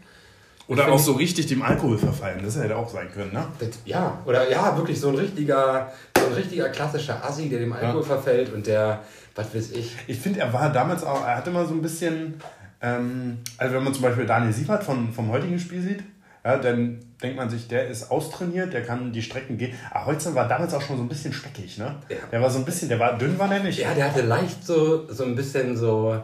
Oder 0.67 0.91
auch 0.91 0.99
so 0.99 1.13
richtig 1.13 1.47
dem 1.47 1.61
Alkohol 1.61 1.99
verfallen, 1.99 2.41
das 2.43 2.57
hätte 2.57 2.75
auch 2.75 2.89
sein 2.89 3.13
können, 3.13 3.35
ne? 3.35 3.45
Das, 3.59 3.69
ja, 3.85 4.23
oder 4.25 4.51
ja, 4.51 4.75
wirklich 4.79 4.99
so 4.99 5.11
ein 5.11 5.17
richtiger, 5.17 5.93
so 6.17 6.25
ein 6.25 6.33
richtiger 6.33 6.71
klassischer 6.71 7.23
Assi, 7.23 7.51
der 7.51 7.59
dem 7.59 7.75
Alkohol 7.75 8.01
ja. 8.01 8.07
verfällt 8.07 8.51
und 8.51 8.67
der, 8.67 9.03
was 9.35 9.55
weiß 9.55 9.73
ich. 9.73 9.95
Ich 10.07 10.19
finde, 10.19 10.41
er 10.41 10.51
war 10.55 10.73
damals 10.73 11.05
auch, 11.05 11.23
er 11.27 11.37
hatte 11.37 11.51
immer 11.51 11.67
so 11.67 11.75
ein 11.75 11.83
bisschen, 11.83 12.41
ähm, 12.81 13.39
also 13.59 13.75
wenn 13.75 13.85
man 13.85 13.93
zum 13.93 14.05
Beispiel 14.05 14.25
Daniel 14.25 14.55
Siebert 14.55 14.83
von, 14.83 15.13
vom 15.13 15.31
heutigen 15.31 15.59
Spiel 15.59 15.83
sieht, 15.83 16.03
ja, 16.45 16.59
dann 16.59 17.01
denkt 17.23 17.37
man 17.39 17.49
sich, 17.49 17.69
der 17.69 17.89
ist 17.89 18.11
austrainiert, 18.11 18.75
der 18.75 18.85
kann 18.85 19.13
die 19.13 19.23
Strecken 19.23 19.57
gehen. 19.57 19.75
Aber 19.91 20.07
Holzer 20.07 20.35
war 20.35 20.47
damals 20.47 20.75
auch 20.75 20.83
schon 20.83 20.99
so 20.99 21.03
ein 21.03 21.09
bisschen 21.09 21.33
speckig, 21.33 21.79
ne? 21.79 21.97
Ja. 22.11 22.17
Der 22.31 22.43
war 22.43 22.51
so 22.51 22.59
ein 22.59 22.67
bisschen, 22.67 22.91
der 22.91 22.99
war 22.99 23.17
dünn, 23.17 23.39
war 23.39 23.49
der 23.49 23.61
nicht. 23.61 23.79
Ja, 23.79 23.95
der 23.95 24.11
hatte 24.11 24.21
leicht 24.21 24.65
so, 24.65 25.11
so 25.11 25.25
ein 25.25 25.35
bisschen 25.35 25.75
so, 25.75 26.23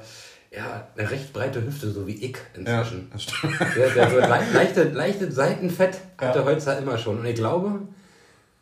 ja, 0.50 0.88
eine 0.94 1.10
recht 1.10 1.32
breite 1.32 1.64
Hüfte, 1.64 1.90
so 1.90 2.06
wie 2.06 2.16
ich 2.16 2.36
inzwischen. 2.54 2.98
Ja, 2.98 3.12
das 3.12 3.22
stimmt. 3.22 3.60
Der, 3.76 3.90
der 3.90 4.10
so 4.10 4.18
leichte, 4.18 4.82
leichte 4.84 5.32
Seitenfett 5.32 5.98
hatte 6.18 6.40
ja. 6.40 6.44
Holzer 6.44 6.76
immer 6.78 6.98
schon. 6.98 7.20
Und 7.20 7.24
ich 7.24 7.36
glaube, 7.36 7.80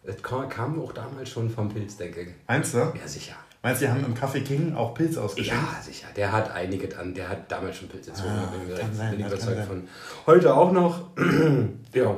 das 0.05 0.23
kam 0.23 0.81
auch 0.81 0.93
damals 0.93 1.29
schon 1.29 1.51
vom 1.51 1.69
Pilz, 1.71 1.97
denke 1.97 2.21
ich. 2.21 2.29
Meinst 2.47 2.75
du? 2.75 2.79
Ja, 2.79 3.07
sicher. 3.07 3.35
Meinst 3.63 3.83
du, 3.83 3.87
die 3.87 3.91
haben 3.91 4.05
im 4.05 4.15
Café 4.15 4.41
King 4.41 4.75
auch 4.77 4.95
Pilz 4.95 5.17
ausgeschenkt? 5.17 5.61
Ja, 5.61 5.83
sicher. 5.83 6.07
Der 6.15 6.31
hat 6.31 6.53
einige 6.53 6.97
an, 6.97 7.13
der 7.13 7.29
hat 7.29 7.51
damals 7.51 7.77
schon 7.77 7.89
Pilze 7.89 8.13
gezogen, 8.13 8.31
ah, 8.31 8.53
bin, 8.53 8.73
ich 8.73 8.97
sein, 8.97 9.17
bin 9.17 9.27
überzeugt 9.27 9.65
von. 9.67 9.89
Heute 10.27 10.55
auch 10.55 10.71
noch. 10.71 11.01
ja. 11.93 12.15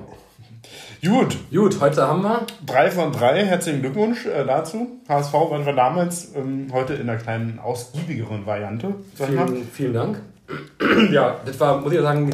Gut. 1.03 1.37
Gut, 1.50 1.81
heute 1.81 2.07
haben 2.07 2.22
wir. 2.22 2.46
Drei 2.66 2.90
von 2.90 3.11
drei. 3.11 3.46
Herzlichen 3.46 3.81
Glückwunsch 3.81 4.26
äh, 4.26 4.44
dazu. 4.44 5.00
HSV 5.09 5.33
waren 5.33 5.64
wir 5.64 5.72
damals 5.72 6.35
ähm, 6.35 6.68
heute 6.72 6.92
in 6.92 7.09
einer 7.09 7.18
kleinen 7.18 7.59
ausgiebigeren 7.59 8.44
Variante. 8.44 8.94
Vielen, 9.14 9.66
vielen 9.66 9.94
Dank. 9.94 10.20
ja, 11.11 11.40
das 11.46 11.59
war, 11.59 11.81
muss 11.81 11.92
ich 11.92 12.00
sagen, 12.00 12.31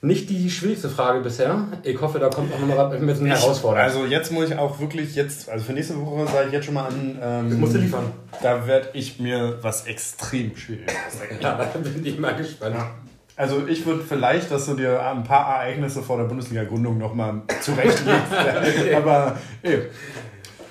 nicht 0.00 0.30
die 0.30 0.48
schwierigste 0.48 0.88
Frage 0.88 1.20
bisher. 1.20 1.66
Ich 1.82 2.00
hoffe, 2.00 2.18
da 2.20 2.28
kommt 2.28 2.52
auch 2.54 2.60
noch 2.60 2.68
mal 2.68 2.92
ein 2.92 3.06
bisschen 3.06 3.26
herausfordernd. 3.26 3.84
Also 3.84 4.06
jetzt 4.06 4.30
muss 4.30 4.48
ich 4.48 4.56
auch 4.56 4.78
wirklich 4.78 5.16
jetzt, 5.16 5.48
also 5.48 5.64
für 5.64 5.72
nächste 5.72 6.00
Woche 6.00 6.26
sage 6.30 6.46
ich 6.46 6.52
jetzt 6.52 6.66
schon 6.66 6.74
mal 6.74 6.86
an. 6.86 7.18
Ähm, 7.20 7.50
das 7.50 7.58
musst 7.58 7.74
du 7.74 7.78
liefern. 7.78 8.12
Da 8.40 8.66
werde 8.66 8.90
ich 8.92 9.18
mir 9.18 9.58
was 9.60 9.86
extrem 9.86 10.56
Schwieriges 10.56 10.94
ausdenken. 11.08 11.38
ja, 11.40 11.56
da 11.56 11.78
bin 11.78 12.06
ich 12.06 12.18
mal 12.18 12.36
gespannt. 12.36 12.76
Ja. 12.76 12.90
Also 13.34 13.66
ich 13.66 13.86
würde 13.86 14.02
vielleicht, 14.08 14.50
dass 14.50 14.66
du 14.66 14.74
dir 14.74 15.00
ein 15.04 15.24
paar 15.24 15.56
Ereignisse 15.56 16.02
vor 16.02 16.18
der 16.18 16.24
Bundesliga-Gründung 16.24 16.98
nochmal 16.98 17.42
zurechtlegst. 17.60 18.32
Aber. 18.96 19.36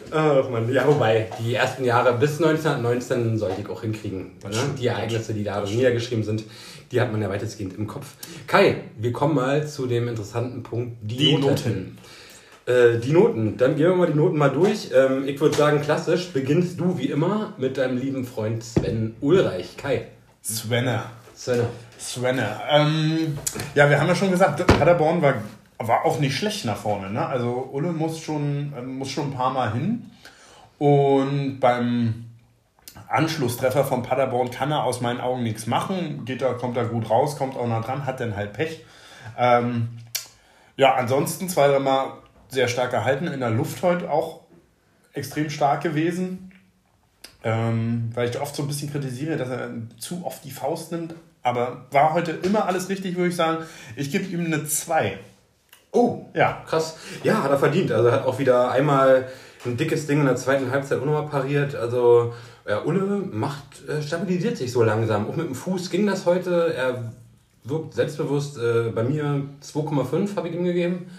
Ach 0.09 0.49
man, 0.49 0.71
ja, 0.71 0.87
wobei, 0.87 1.27
die 1.39 1.55
ersten 1.55 1.83
Jahre 1.83 2.13
bis 2.13 2.41
1919 2.41 3.37
sollte 3.37 3.61
ich 3.61 3.69
auch 3.69 3.81
hinkriegen. 3.81 4.37
Ne? 4.43 4.57
Die 4.79 4.87
Ereignisse, 4.87 5.33
die 5.33 5.43
da 5.43 5.61
niedergeschrieben 5.61 6.23
sind, 6.23 6.45
die 6.91 7.01
hat 7.01 7.11
man 7.11 7.21
ja 7.21 7.29
weitestgehend 7.29 7.77
im 7.77 7.87
Kopf. 7.87 8.15
Kai, 8.47 8.83
wir 8.97 9.11
kommen 9.11 9.35
mal 9.35 9.67
zu 9.67 9.87
dem 9.87 10.07
interessanten 10.07 10.63
Punkt, 10.63 10.97
die, 11.01 11.17
die 11.17 11.33
Noten. 11.33 11.47
Noten. 11.47 11.97
Äh, 12.67 12.99
die 12.99 13.11
Noten. 13.11 13.57
Dann 13.57 13.75
gehen 13.75 13.87
wir 13.87 13.95
mal 13.95 14.07
die 14.07 14.17
Noten 14.17 14.37
mal 14.37 14.49
durch. 14.49 14.89
Ähm, 14.93 15.27
ich 15.27 15.39
würde 15.39 15.55
sagen, 15.55 15.81
klassisch 15.81 16.31
beginnst 16.33 16.79
du 16.79 16.97
wie 16.97 17.07
immer 17.07 17.53
mit 17.57 17.77
deinem 17.77 17.97
lieben 17.97 18.25
Freund 18.25 18.63
Sven 18.63 19.15
Ulreich. 19.21 19.77
Kai. 19.77 20.07
Svenne. 20.43 21.03
Svenne. 21.35 21.67
Svenne. 21.99 22.59
Ähm, 22.69 23.37
ja, 23.75 23.89
wir 23.89 23.99
haben 23.99 24.07
ja 24.07 24.15
schon 24.15 24.31
gesagt, 24.31 24.65
Paderborn 24.67 25.21
war, 25.21 25.35
war 25.77 26.05
auch 26.05 26.19
nicht 26.19 26.35
schlecht 26.35 26.65
nach 26.65 26.77
vorne. 26.77 27.09
Ne? 27.09 27.25
Also 27.25 27.69
Ulle 27.71 27.91
muss 27.91 28.19
schon, 28.19 28.73
äh, 28.77 28.81
muss 28.81 29.11
schon 29.11 29.31
ein 29.31 29.33
paar 29.33 29.51
Mal 29.51 29.73
hin. 29.73 30.11
Und 30.77 31.59
beim 31.59 32.26
Anschlusstreffer 33.07 33.83
von 33.85 34.03
Paderborn 34.03 34.51
kann 34.51 34.71
er 34.71 34.83
aus 34.83 35.01
meinen 35.01 35.21
Augen 35.21 35.43
nichts 35.43 35.65
machen. 35.65 36.25
Geht 36.25 36.41
da, 36.41 36.53
kommt 36.53 36.75
da 36.75 36.83
gut 36.83 37.09
raus, 37.09 37.37
kommt 37.37 37.55
auch 37.55 37.67
nah 37.67 37.79
dran, 37.79 38.05
hat 38.05 38.19
dann 38.19 38.35
halt 38.35 38.53
Pech. 38.53 38.83
Ähm, 39.37 39.89
ja, 40.75 40.95
ansonsten 40.95 41.49
zwei, 41.49 41.67
dreimal 41.67 42.13
sehr 42.49 42.67
stark 42.67 42.91
gehalten. 42.91 43.27
In 43.27 43.39
der 43.39 43.49
Luft 43.49 43.81
heute 43.83 44.11
auch 44.11 44.41
extrem 45.13 45.49
stark 45.49 45.81
gewesen. 45.81 46.51
Ähm, 47.43 48.11
weil 48.13 48.29
ich 48.29 48.39
oft 48.39 48.55
so 48.55 48.63
ein 48.63 48.67
bisschen 48.67 48.91
kritisiere, 48.91 49.37
dass 49.37 49.49
er 49.49 49.69
zu 49.99 50.25
oft 50.25 50.43
die 50.43 50.51
Faust 50.51 50.91
nimmt. 50.91 51.13
Aber 51.43 51.85
war 51.91 52.13
heute 52.13 52.31
immer 52.31 52.65
alles 52.65 52.89
richtig, 52.89 53.15
würde 53.15 53.29
ich 53.29 53.35
sagen. 53.35 53.63
Ich 53.95 54.11
gebe 54.11 54.25
ihm 54.25 54.45
eine 54.45 54.65
2. 54.65 55.17
Oh, 55.91 56.25
ja. 56.33 56.63
Krass. 56.67 56.97
Ja, 57.23 57.43
hat 57.43 57.51
er 57.51 57.57
verdient. 57.57 57.91
Also 57.91 58.11
hat 58.11 58.25
auch 58.25 58.37
wieder 58.39 58.71
einmal 58.71 59.27
ein 59.65 59.77
dickes 59.77 60.07
Ding 60.07 60.19
in 60.19 60.25
der 60.25 60.35
zweiten 60.35 60.71
Halbzeit 60.71 60.99
auch 60.99 61.05
nochmal 61.05 61.27
pariert. 61.27 61.75
Also 61.75 62.33
ja, 62.67 62.83
Ulle 62.83 63.01
macht, 63.31 63.87
äh, 63.87 64.01
stabilisiert 64.01 64.57
sich 64.57 64.71
so 64.71 64.83
langsam. 64.83 65.27
Auch 65.29 65.35
mit 65.35 65.47
dem 65.47 65.55
Fuß 65.55 65.89
ging 65.89 66.05
das 66.05 66.25
heute. 66.25 66.73
Er 66.75 67.13
wirkt 67.63 67.93
selbstbewusst. 67.93 68.57
Äh, 68.57 68.91
bei 68.93 69.03
mir 69.03 69.43
2,5 69.61 70.35
habe 70.35 70.49
ich 70.49 70.55
ihm 70.55 70.65
gegeben. 70.65 71.09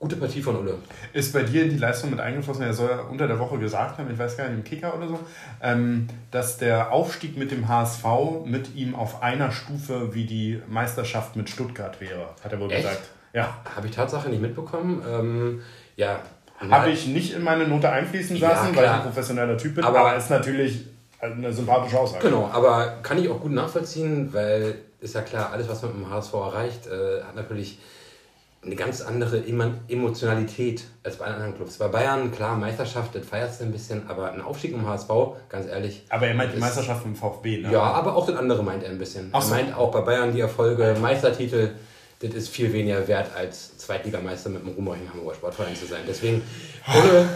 Gute 0.00 0.16
Partie 0.16 0.40
von 0.40 0.56
Ulle. 0.56 0.76
Ist 1.12 1.32
bei 1.34 1.42
dir 1.42 1.68
die 1.68 1.76
Leistung 1.76 2.10
mit 2.10 2.20
eingeflossen? 2.20 2.62
Er 2.62 2.72
soll 2.72 2.88
ja 2.88 3.00
unter 3.02 3.28
der 3.28 3.38
Woche 3.38 3.58
gesagt 3.58 3.98
haben, 3.98 4.10
ich 4.10 4.18
weiß 4.18 4.36
gar 4.36 4.48
nicht, 4.48 4.56
im 4.56 4.64
Kicker 4.64 4.96
oder 4.96 5.08
so, 5.08 5.20
ähm, 5.62 6.08
dass 6.30 6.56
der 6.56 6.90
Aufstieg 6.90 7.36
mit 7.36 7.50
dem 7.50 7.68
HSV 7.68 8.04
mit 8.46 8.74
ihm 8.74 8.94
auf 8.94 9.22
einer 9.22 9.52
Stufe 9.52 10.14
wie 10.14 10.24
die 10.24 10.62
Meisterschaft 10.68 11.36
mit 11.36 11.50
Stuttgart 11.50 12.00
wäre, 12.00 12.30
hat 12.42 12.50
er 12.50 12.60
wohl 12.60 12.72
Echt? 12.72 12.82
gesagt. 12.82 13.10
Ja. 13.34 13.58
Habe 13.76 13.88
ich 13.88 13.94
Tatsache 13.94 14.30
nicht 14.30 14.40
mitbekommen. 14.40 15.02
Ähm, 15.06 15.60
ja, 15.96 16.20
habe 16.68 16.90
ich 16.90 17.06
nicht 17.06 17.34
in 17.34 17.42
meine 17.42 17.66
Note 17.66 17.88
einfließen 17.88 18.38
lassen, 18.38 18.74
ja, 18.74 18.76
weil 18.76 18.84
ich 18.84 18.90
ein 18.90 19.02
professioneller 19.02 19.56
Typ 19.56 19.76
bin, 19.76 19.84
aber, 19.84 20.00
aber 20.00 20.16
ist 20.16 20.30
natürlich 20.30 20.86
eine 21.20 21.52
sympathische 21.52 21.98
Aussage. 21.98 22.28
Genau, 22.28 22.50
aber 22.52 22.98
kann 23.02 23.18
ich 23.18 23.28
auch 23.28 23.40
gut 23.40 23.52
nachvollziehen, 23.52 24.32
weil 24.32 24.76
ist 25.00 25.14
ja 25.14 25.22
klar, 25.22 25.50
alles, 25.52 25.68
was 25.68 25.82
man 25.82 25.92
mit 25.92 26.06
dem 26.06 26.10
HSV 26.10 26.34
erreicht, 26.34 26.86
äh, 26.86 27.22
hat 27.22 27.34
natürlich 27.34 27.78
eine 28.62 28.76
ganz 28.76 29.00
andere 29.00 29.42
Emotionalität 29.88 30.84
als 31.02 31.16
bei 31.16 31.24
anderen 31.24 31.56
Clubs. 31.56 31.78
Bei 31.78 31.88
Bayern, 31.88 32.30
klar, 32.30 32.56
Meisterschaft, 32.56 33.14
das 33.14 33.24
feierst 33.24 33.60
du 33.60 33.64
ein 33.64 33.72
bisschen, 33.72 34.06
aber 34.08 34.32
ein 34.32 34.42
Aufstieg 34.42 34.74
im 34.74 34.86
HSV, 34.86 35.08
ganz 35.48 35.66
ehrlich. 35.66 36.04
Aber 36.10 36.26
er 36.26 36.34
meint 36.34 36.54
die 36.54 36.58
Meisterschaft 36.58 37.06
im 37.06 37.16
VfB, 37.16 37.62
ne? 37.62 37.72
Ja, 37.72 37.80
aber 37.80 38.14
auch 38.14 38.26
das 38.26 38.36
andere 38.36 38.62
meint 38.62 38.82
er 38.82 38.90
ein 38.90 38.98
bisschen. 38.98 39.30
Ach 39.32 39.42
er 39.42 39.48
meint 39.48 39.74
auch 39.74 39.90
bei 39.90 40.02
Bayern 40.02 40.34
die 40.34 40.40
Erfolge, 40.40 40.94
Meistertitel 41.00 41.70
das 42.20 42.34
ist 42.34 42.48
viel 42.50 42.72
weniger 42.72 43.08
wert 43.08 43.34
als 43.34 43.76
Zweitligameister 43.78 44.50
mit 44.50 44.62
dem 44.62 44.68
Ruhmorchen 44.68 45.08
Hamburger 45.10 45.34
Sportverein 45.36 45.74
zu 45.74 45.86
sein. 45.86 46.02
Deswegen, 46.06 46.42
ohne 46.86 47.28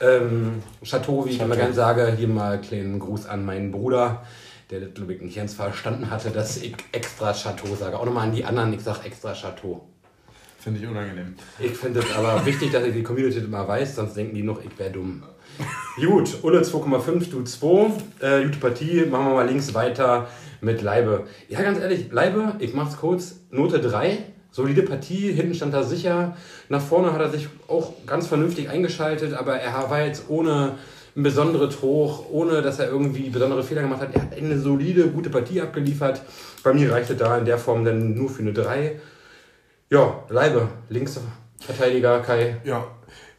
ähm, 0.00 0.62
Chateau, 0.82 1.26
wie 1.26 1.30
ich 1.30 1.40
immer 1.40 1.56
gerne 1.56 1.74
sage, 1.74 2.14
hier 2.16 2.28
mal 2.28 2.54
einen 2.54 2.62
kleinen 2.62 2.98
Gruß 2.98 3.26
an 3.26 3.44
meinen 3.44 3.70
Bruder, 3.70 4.24
der 4.70 4.80
das, 4.80 4.94
glaube 4.94 5.14
ich, 5.14 5.20
nicht 5.20 5.36
ganz 5.36 5.52
verstanden 5.52 6.10
hatte, 6.10 6.30
dass 6.30 6.56
ich 6.56 6.74
extra 6.92 7.34
Chateau 7.34 7.74
sage. 7.74 7.98
Auch 7.98 8.06
nochmal 8.06 8.28
an 8.28 8.34
die 8.34 8.44
anderen, 8.44 8.72
ich 8.72 8.80
sage 8.80 9.00
extra 9.04 9.34
Chateau. 9.34 9.86
Finde 10.58 10.80
ich 10.80 10.86
unangenehm. 10.86 11.34
Ich 11.58 11.72
finde 11.72 12.00
es 12.00 12.14
aber 12.14 12.44
wichtig, 12.46 12.70
dass 12.70 12.84
ich 12.84 12.94
die 12.94 13.02
Community 13.02 13.40
mal 13.40 13.68
weiß, 13.68 13.96
sonst 13.96 14.14
denken 14.14 14.34
die 14.34 14.42
noch, 14.42 14.62
ich 14.64 14.78
wäre 14.78 14.90
dumm. 14.90 15.22
Gut, 15.96 16.38
Ulle 16.42 16.60
2,5, 16.60 17.30
du 17.30 17.42
2. 17.42 17.90
Äh, 18.20 18.44
gute 18.44 18.58
Partie, 18.58 19.04
machen 19.06 19.26
wir 19.26 19.34
mal 19.34 19.46
links 19.46 19.74
weiter 19.74 20.28
mit 20.60 20.82
Leibe. 20.82 21.26
Ja, 21.48 21.62
ganz 21.62 21.78
ehrlich, 21.78 22.10
Leibe, 22.10 22.54
ich 22.58 22.74
mach's 22.74 22.96
kurz, 22.96 23.40
Note 23.50 23.80
3. 23.80 24.18
Solide 24.52 24.82
Partie, 24.82 25.32
hinten 25.32 25.54
stand 25.54 25.74
er 25.74 25.84
sicher. 25.84 26.36
Nach 26.68 26.82
vorne 26.82 27.12
hat 27.12 27.20
er 27.20 27.30
sich 27.30 27.48
auch 27.68 27.92
ganz 28.06 28.26
vernünftig 28.26 28.68
eingeschaltet, 28.68 29.34
aber 29.34 29.56
er 29.56 29.90
war 29.90 30.04
jetzt 30.04 30.24
ohne 30.28 30.76
ein 31.16 31.22
besonderes 31.22 31.82
Hoch, 31.82 32.26
ohne 32.30 32.62
dass 32.62 32.78
er 32.78 32.88
irgendwie 32.88 33.30
besondere 33.30 33.62
Fehler 33.62 33.82
gemacht 33.82 34.00
hat. 34.00 34.14
Er 34.14 34.22
hat 34.22 34.36
eine 34.36 34.58
solide, 34.58 35.08
gute 35.08 35.30
Partie 35.30 35.60
abgeliefert. 35.60 36.22
Bei 36.62 36.72
mir 36.72 36.92
reichte 36.92 37.14
da 37.14 37.38
in 37.38 37.44
der 37.44 37.58
Form 37.58 37.84
dann 37.84 38.14
nur 38.14 38.28
für 38.28 38.42
eine 38.42 38.52
3. 38.52 39.00
Ja, 39.90 40.24
Leibe, 40.28 40.68
Linksverteidiger 40.88 42.20
Kai. 42.20 42.56
Ja, 42.64 42.86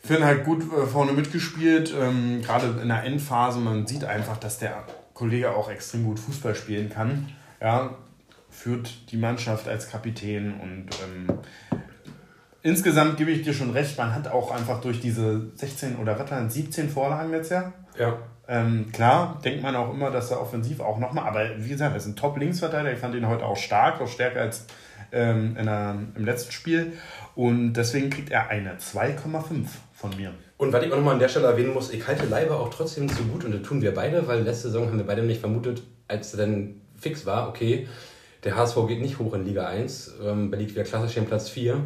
Finn 0.04 0.24
halt 0.24 0.44
gut 0.44 0.64
äh, 0.64 0.88
vorne 0.88 1.14
mitgespielt, 1.14 1.94
ähm, 2.00 2.42
gerade 2.42 2.80
in 2.82 2.88
der 2.88 3.04
Endphase. 3.04 3.60
Man 3.60 3.86
sieht 3.86 4.04
einfach, 4.04 4.38
dass 4.38 4.58
der 4.58 4.84
Kollege 5.14 5.52
auch 5.52 5.70
extrem 5.70 6.06
gut 6.06 6.20
Fußball 6.20 6.56
spielen 6.56 6.90
kann. 6.90 7.30
Ja, 7.62 7.96
führt 8.50 9.12
die 9.12 9.18
Mannschaft 9.18 9.68
als 9.68 9.90
Kapitän 9.90 10.60
und 10.60 10.88
ähm, 11.04 11.38
insgesamt 12.64 13.18
gebe 13.18 13.32
ich 13.32 13.44
dir 13.44 13.54
schon 13.54 13.72
recht, 13.72 13.98
man 13.98 14.14
hat 14.14 14.28
auch 14.28 14.52
einfach 14.52 14.82
durch 14.82 15.00
diese 15.00 15.52
16 15.56 15.98
oder 15.98 16.18
was 16.20 16.30
waren 16.32 16.50
17 16.50 16.90
Vorlagen 16.90 17.32
letztes 17.32 17.52
Jahr. 17.52 17.74
Ja. 17.98 18.18
Ähm, 18.48 18.92
klar, 18.92 19.40
denkt 19.46 19.62
man 19.62 19.76
auch 19.76 19.94
immer, 19.94 20.12
dass 20.12 20.32
er 20.32 20.42
offensiv 20.42 20.82
auch 20.82 21.00
nochmal, 21.00 21.28
aber 21.28 21.50
wie 21.60 21.70
gesagt, 21.70 21.92
er 21.94 21.98
ist 21.98 22.08
ein 22.08 22.16
Top-Linksverteidiger. 22.16 22.94
Ich 22.94 23.00
fand 23.00 23.16
ihn 23.16 23.28
heute 23.28 23.46
auch 23.46 23.56
stark, 23.56 24.02
auch 24.02 24.10
stärker 24.10 24.42
als 24.42 24.66
ähm, 25.12 25.56
in 25.58 25.66
der, 25.66 25.98
im 26.16 26.26
letzten 26.26 26.52
Spiel. 26.52 26.94
Und 27.36 27.74
deswegen 27.74 28.10
kriegt 28.10 28.30
er 28.30 28.50
eine 28.50 28.76
2,5 28.76 29.68
von 30.02 30.16
mir. 30.18 30.34
Und 30.58 30.74
was 30.74 30.84
ich 30.84 30.92
auch 30.92 30.98
nochmal 30.98 31.14
an 31.14 31.20
der 31.20 31.30
Stelle 31.30 31.48
erwähnen 31.48 31.74
muss, 31.74 31.92
ich 31.92 32.06
halte 32.06 32.26
Leiber 32.26 32.60
auch 32.60 32.70
trotzdem 32.70 33.08
zu 33.08 33.24
gut 33.24 33.46
und 33.46 33.54
das 33.54 33.62
tun 33.62 33.82
wir 33.82 33.94
beide, 33.94 34.28
weil 34.28 34.42
letzte 34.42 34.68
Saison 34.68 34.88
haben 34.88 34.98
wir 34.98 35.06
beide 35.06 35.22
nicht 35.22 35.40
vermutet, 35.40 35.84
als 36.08 36.34
er 36.34 36.40
dann 36.40 36.82
fix 37.00 37.26
war, 37.26 37.48
okay, 37.48 37.88
der 38.44 38.56
HSV 38.56 38.76
geht 38.88 39.02
nicht 39.02 39.20
hoch 39.20 39.34
in 39.36 39.46
Liga 39.46 39.68
1, 39.68 40.16
ähm, 40.26 40.52
liegt 40.54 40.72
wieder 40.72 40.84
klassisch 40.84 41.16
in 41.18 41.28
Platz 41.28 41.50
4. 41.50 41.80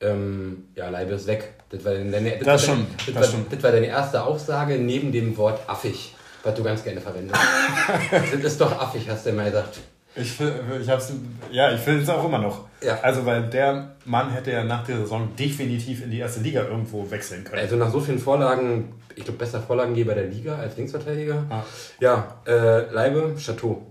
Ähm, 0.00 0.68
ja, 0.76 0.88
Leibe 0.88 1.14
ist 1.14 1.26
weg. 1.26 1.54
Das 1.70 1.84
war, 1.84 1.94
deine, 1.94 2.36
das, 2.38 2.44
das, 2.44 2.64
schon, 2.64 2.86
das, 2.96 3.14
das, 3.14 3.32
war, 3.32 3.40
das 3.50 3.62
war 3.62 3.72
deine 3.72 3.86
erste 3.86 4.22
Aussage 4.22 4.76
neben 4.76 5.10
dem 5.10 5.36
Wort 5.36 5.60
affig, 5.68 6.14
was 6.44 6.54
du 6.54 6.62
ganz 6.62 6.84
gerne 6.84 7.00
verwendest. 7.00 7.40
das 8.10 8.32
ist 8.32 8.60
doch 8.60 8.80
affig, 8.80 9.08
hast 9.08 9.26
du 9.26 9.30
immer 9.30 9.44
gesagt. 9.44 9.78
Ich, 10.16 10.40
ich 10.40 10.88
hab's, 10.88 11.12
ja, 11.50 11.72
ich 11.72 11.80
finde 11.80 12.02
es 12.02 12.08
auch 12.08 12.24
immer 12.24 12.38
noch. 12.38 12.64
Ja. 12.82 12.98
Also, 13.02 13.26
weil 13.26 13.42
der 13.50 13.96
Mann 14.06 14.30
hätte 14.30 14.50
ja 14.50 14.64
nach 14.64 14.84
der 14.86 14.98
Saison 14.98 15.34
definitiv 15.38 16.02
in 16.02 16.10
die 16.10 16.18
erste 16.18 16.40
Liga 16.40 16.62
irgendwo 16.62 17.10
wechseln 17.10 17.44
können. 17.44 17.60
Also, 17.60 17.76
nach 17.76 17.90
so 17.90 18.00
vielen 18.00 18.18
Vorlagen, 18.18 18.94
ich 19.14 19.24
glaube, 19.24 19.38
besser 19.38 19.60
Vorlagengeber 19.60 20.14
der 20.14 20.24
Liga 20.26 20.56
als 20.56 20.76
Linksverteidiger. 20.76 21.44
Ah. 21.50 21.62
Ja, 22.00 22.36
äh, 22.46 22.90
Leibe, 22.92 23.34
Chateau. 23.38 23.86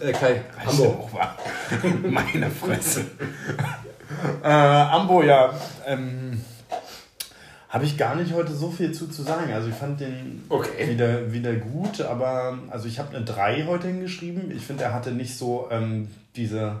Äh, 0.00 0.12
Kai, 0.12 0.40
Ambo. 0.64 1.10
Meine 2.08 2.50
Fresse. 2.50 3.04
äh, 4.42 4.48
Ambo, 4.48 5.22
ja. 5.22 5.52
Ähm, 5.86 6.42
habe 7.70 7.84
ich 7.84 7.96
gar 7.96 8.16
nicht 8.16 8.34
heute 8.34 8.52
so 8.52 8.70
viel 8.70 8.90
zu, 8.92 9.06
zu 9.06 9.22
sagen. 9.22 9.52
Also 9.52 9.68
ich 9.68 9.76
fand 9.76 10.00
den 10.00 10.44
okay. 10.48 10.88
wieder, 10.88 11.32
wieder 11.32 11.54
gut, 11.54 12.00
aber 12.00 12.58
also 12.68 12.88
ich 12.88 12.98
habe 12.98 13.16
eine 13.16 13.24
3 13.24 13.64
heute 13.66 13.86
hingeschrieben. 13.86 14.50
Ich 14.50 14.66
finde, 14.66 14.84
er 14.84 14.92
hatte 14.92 15.12
nicht 15.12 15.38
so 15.38 15.68
ähm, 15.70 16.08
diese, 16.34 16.80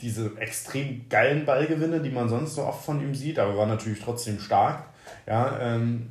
diese 0.00 0.38
extrem 0.38 1.08
geilen 1.08 1.44
Ballgewinne, 1.44 2.00
die 2.00 2.10
man 2.10 2.28
sonst 2.28 2.54
so 2.54 2.62
oft 2.62 2.84
von 2.84 3.00
ihm 3.00 3.16
sieht, 3.16 3.40
aber 3.40 3.56
war 3.56 3.66
natürlich 3.66 4.00
trotzdem 4.00 4.38
stark. 4.38 4.84
Ja, 5.26 5.58
ähm, 5.60 6.10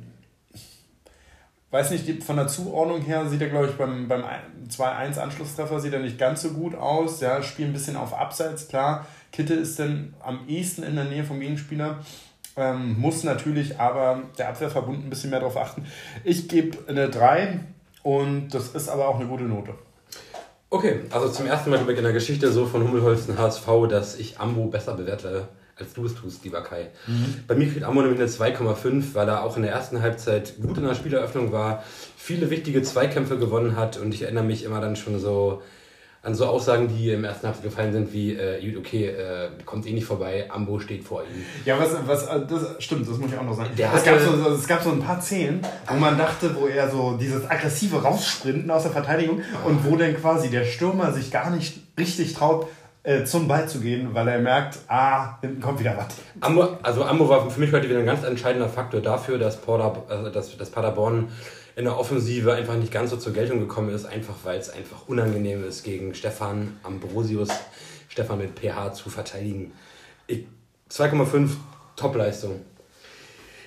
weiß 1.70 1.92
nicht, 1.92 2.22
von 2.22 2.36
der 2.36 2.48
Zuordnung 2.48 3.00
her 3.00 3.26
sieht 3.26 3.40
er, 3.40 3.48
glaube 3.48 3.68
ich, 3.68 3.72
beim, 3.72 4.06
beim 4.06 4.22
2-1 4.68 5.18
Anschlusstreffer 5.18 5.80
sieht 5.80 5.94
er 5.94 6.00
nicht 6.00 6.18
ganz 6.18 6.42
so 6.42 6.50
gut 6.50 6.74
aus. 6.74 7.22
Ja, 7.22 7.42
spielt 7.42 7.70
ein 7.70 7.72
bisschen 7.72 7.96
auf 7.96 8.12
Abseits, 8.12 8.68
klar. 8.68 9.06
Kitte 9.32 9.54
ist 9.54 9.78
dann 9.78 10.12
am 10.20 10.46
ehesten 10.46 10.82
in 10.82 10.94
der 10.94 11.06
Nähe 11.06 11.24
vom 11.24 11.40
Gegenspieler. 11.40 12.00
Ähm, 12.56 13.00
muss 13.00 13.24
natürlich 13.24 13.78
aber 13.80 14.22
der 14.38 14.50
Abwehrverbund 14.50 15.04
ein 15.04 15.10
bisschen 15.10 15.30
mehr 15.30 15.40
darauf 15.40 15.56
achten. 15.56 15.86
Ich 16.22 16.48
gebe 16.48 16.78
eine 16.86 17.08
3 17.08 17.60
und 18.02 18.50
das 18.50 18.68
ist 18.68 18.88
aber 18.88 19.08
auch 19.08 19.16
eine 19.16 19.26
gute 19.26 19.44
Note. 19.44 19.74
Okay, 20.68 21.00
also 21.10 21.28
zum 21.28 21.46
ersten 21.46 21.70
Mal 21.70 21.86
in 21.88 22.02
der 22.02 22.12
Geschichte 22.12 22.50
so 22.50 22.66
von 22.66 22.82
Hummelholzen 22.82 23.38
HSV, 23.38 23.66
dass 23.90 24.18
ich 24.18 24.38
Ambo 24.38 24.66
besser 24.66 24.94
bewerte, 24.94 25.48
als 25.76 25.92
du 25.92 26.06
es 26.06 26.14
tust, 26.14 26.44
lieber 26.44 26.62
Kai. 26.62 26.88
Mhm. 27.06 27.44
Bei 27.46 27.54
mir 27.54 27.70
kriegt 27.70 27.84
Ambo 27.84 28.00
nämlich 28.00 28.20
eine 28.20 28.28
2,5, 28.28 29.14
weil 29.14 29.28
er 29.28 29.44
auch 29.44 29.56
in 29.56 29.62
der 29.62 29.72
ersten 29.72 30.00
Halbzeit 30.00 30.54
gut 30.62 30.78
in 30.78 30.84
der 30.84 30.94
Spieleröffnung 30.94 31.52
war, 31.52 31.82
viele 32.16 32.50
wichtige 32.50 32.82
Zweikämpfe 32.82 33.38
gewonnen 33.38 33.76
hat 33.76 33.98
und 33.98 34.14
ich 34.14 34.22
erinnere 34.22 34.44
mich 34.44 34.64
immer 34.64 34.80
dann 34.80 34.96
schon 34.96 35.18
so 35.18 35.62
an 36.24 36.36
so 36.36 36.46
Aussagen, 36.46 36.86
die 36.86 37.10
im 37.10 37.24
ersten 37.24 37.48
Halbzeit 37.48 37.64
gefallen 37.64 37.92
sind, 37.92 38.12
wie, 38.12 38.34
äh, 38.34 38.76
okay, 38.78 39.06
äh, 39.06 39.50
kommt 39.64 39.86
eh 39.86 39.92
nicht 39.92 40.04
vorbei, 40.04 40.48
Ambo 40.48 40.78
steht 40.78 41.02
vor 41.02 41.22
ihm. 41.22 41.44
Ja, 41.64 41.76
was, 41.80 41.96
was 42.06 42.26
äh, 42.28 42.46
das 42.48 42.82
stimmt, 42.82 43.08
das 43.08 43.18
muss 43.18 43.32
ich 43.32 43.38
auch 43.38 43.42
noch 43.42 43.56
sagen. 43.56 43.70
Der 43.76 43.92
es, 43.92 44.04
gab 44.04 44.20
so, 44.20 44.50
es 44.50 44.68
gab 44.68 44.82
so 44.82 44.92
ein 44.92 45.00
paar 45.00 45.20
Szenen, 45.20 45.62
wo 45.88 45.94
man 45.96 46.16
dachte, 46.16 46.54
wo 46.54 46.68
er 46.68 46.88
so 46.88 47.16
dieses 47.16 47.50
aggressive 47.50 48.00
Raussprinten 48.00 48.70
aus 48.70 48.84
der 48.84 48.92
Verteidigung 48.92 49.42
und 49.64 49.84
wo 49.84 49.96
dann 49.96 50.16
quasi 50.16 50.48
der 50.48 50.64
Stürmer 50.64 51.12
sich 51.12 51.32
gar 51.32 51.50
nicht 51.50 51.80
richtig 51.98 52.34
traut, 52.34 52.68
äh, 53.02 53.24
zum 53.24 53.48
Ball 53.48 53.68
zu 53.68 53.80
gehen, 53.80 54.14
weil 54.14 54.28
er 54.28 54.38
merkt, 54.38 54.78
ah, 54.86 55.38
hinten 55.40 55.60
kommt 55.60 55.80
wieder 55.80 55.96
was. 55.96 56.14
Ambo, 56.40 56.78
also 56.84 57.02
Ambo 57.02 57.28
war 57.28 57.50
für 57.50 57.58
mich 57.58 57.72
heute 57.72 57.88
wieder 57.88 57.98
ein 57.98 58.06
ganz 58.06 58.22
entscheidender 58.22 58.68
Faktor 58.68 59.00
dafür, 59.00 59.38
dass, 59.38 59.60
Porter, 59.60 60.04
also 60.08 60.30
dass, 60.30 60.56
dass 60.56 60.70
Paderborn 60.70 61.28
in 61.76 61.84
der 61.84 61.98
Offensive 61.98 62.52
einfach 62.52 62.76
nicht 62.76 62.92
ganz 62.92 63.10
so 63.10 63.16
zur 63.16 63.32
Geltung 63.32 63.60
gekommen 63.60 63.90
ist, 63.90 64.04
einfach 64.04 64.36
weil 64.44 64.58
es 64.58 64.70
einfach 64.70 65.08
unangenehm 65.08 65.64
ist, 65.64 65.84
gegen 65.84 66.14
Stefan 66.14 66.76
Ambrosius, 66.82 67.48
Stefan 68.08 68.38
mit 68.38 68.58
PH 68.58 68.92
zu 68.92 69.10
verteidigen. 69.10 69.72
2,5 70.90 71.50
Topleistung. 71.96 72.60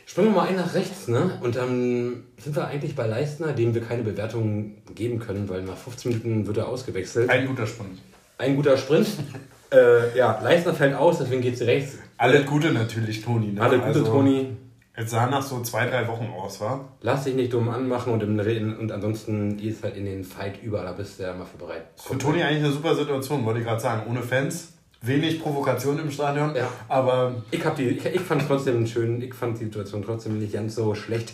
Springen 0.05 0.29
wir 0.29 0.41
mal 0.41 0.47
ein 0.47 0.55
nach 0.55 0.75
rechts, 0.75 1.07
ne? 1.07 1.39
Und 1.41 1.55
dann 1.55 2.25
sind 2.37 2.55
wir 2.55 2.67
eigentlich 2.67 2.95
bei 2.95 3.07
Leistner, 3.07 3.53
dem 3.53 3.73
wir 3.73 3.81
keine 3.81 4.03
Bewertung 4.03 4.75
geben 4.93 5.19
können, 5.19 5.49
weil 5.49 5.63
nach 5.63 5.77
15 5.77 6.11
Minuten 6.11 6.47
wird 6.47 6.57
er 6.57 6.67
ausgewechselt. 6.67 7.29
Ein 7.29 7.47
guter 7.47 7.65
Sprint. 7.65 7.99
Ein 8.37 8.55
guter 8.55 8.77
Sprint. 8.77 9.07
äh, 9.71 10.15
ja, 10.15 10.39
Leistner 10.43 10.75
fällt 10.75 10.93
aus, 10.93 11.17
deswegen 11.17 11.41
geht 11.41 11.55
es 11.55 11.61
rechts. 11.61 11.97
Alle 12.17 12.43
Gute 12.43 12.71
natürlich, 12.71 13.23
Toni. 13.23 13.53
Ne? 13.53 13.61
Alle 13.61 13.77
Gute, 13.77 13.87
also, 13.87 14.05
Toni. 14.05 14.55
Es 14.97 15.11
sah 15.11 15.27
nach 15.27 15.41
so 15.41 15.61
zwei, 15.61 15.87
drei 15.87 16.07
Wochen 16.07 16.31
aus, 16.37 16.61
war? 16.61 16.87
Lass 17.01 17.25
dich 17.25 17.35
nicht 17.35 17.51
dumm 17.51 17.67
anmachen 17.67 18.13
und 18.13 18.23
im 18.23 18.39
Reden 18.39 18.77
und 18.77 18.93
ansonsten 18.93 19.59
ist 19.59 19.83
halt 19.83 19.97
in 19.97 20.05
den 20.05 20.23
Fight 20.23 20.63
überall, 20.63 20.85
da 20.85 20.93
bist 20.93 21.19
du 21.19 21.23
ja 21.23 21.33
mal 21.33 21.45
für 21.45 21.57
bereit. 21.57 21.87
Für 21.97 22.17
Toni 22.17 22.41
eigentlich 22.41 22.63
eine 22.63 22.71
super 22.71 22.95
Situation, 22.95 23.45
wollte 23.45 23.59
ich 23.59 23.65
gerade 23.65 23.81
sagen. 23.81 24.03
Ohne 24.09 24.21
Fans, 24.21 24.69
wenig 25.01 25.41
Provokation 25.41 25.99
im 25.99 26.09
Stadion, 26.09 26.55
ja. 26.55 26.69
aber... 26.87 27.35
Ich, 27.51 27.65
hab 27.65 27.75
die, 27.75 27.89
ich, 27.89 28.05
ich 28.05 28.21
fand 28.21 28.43
es 28.43 28.47
trotzdem 28.47 28.87
schön, 28.87 29.21
ich 29.21 29.33
fand 29.33 29.59
die 29.59 29.65
Situation 29.65 30.01
trotzdem 30.01 30.39
nicht 30.39 30.53
ganz 30.53 30.75
so 30.75 30.95
schlecht, 30.95 31.33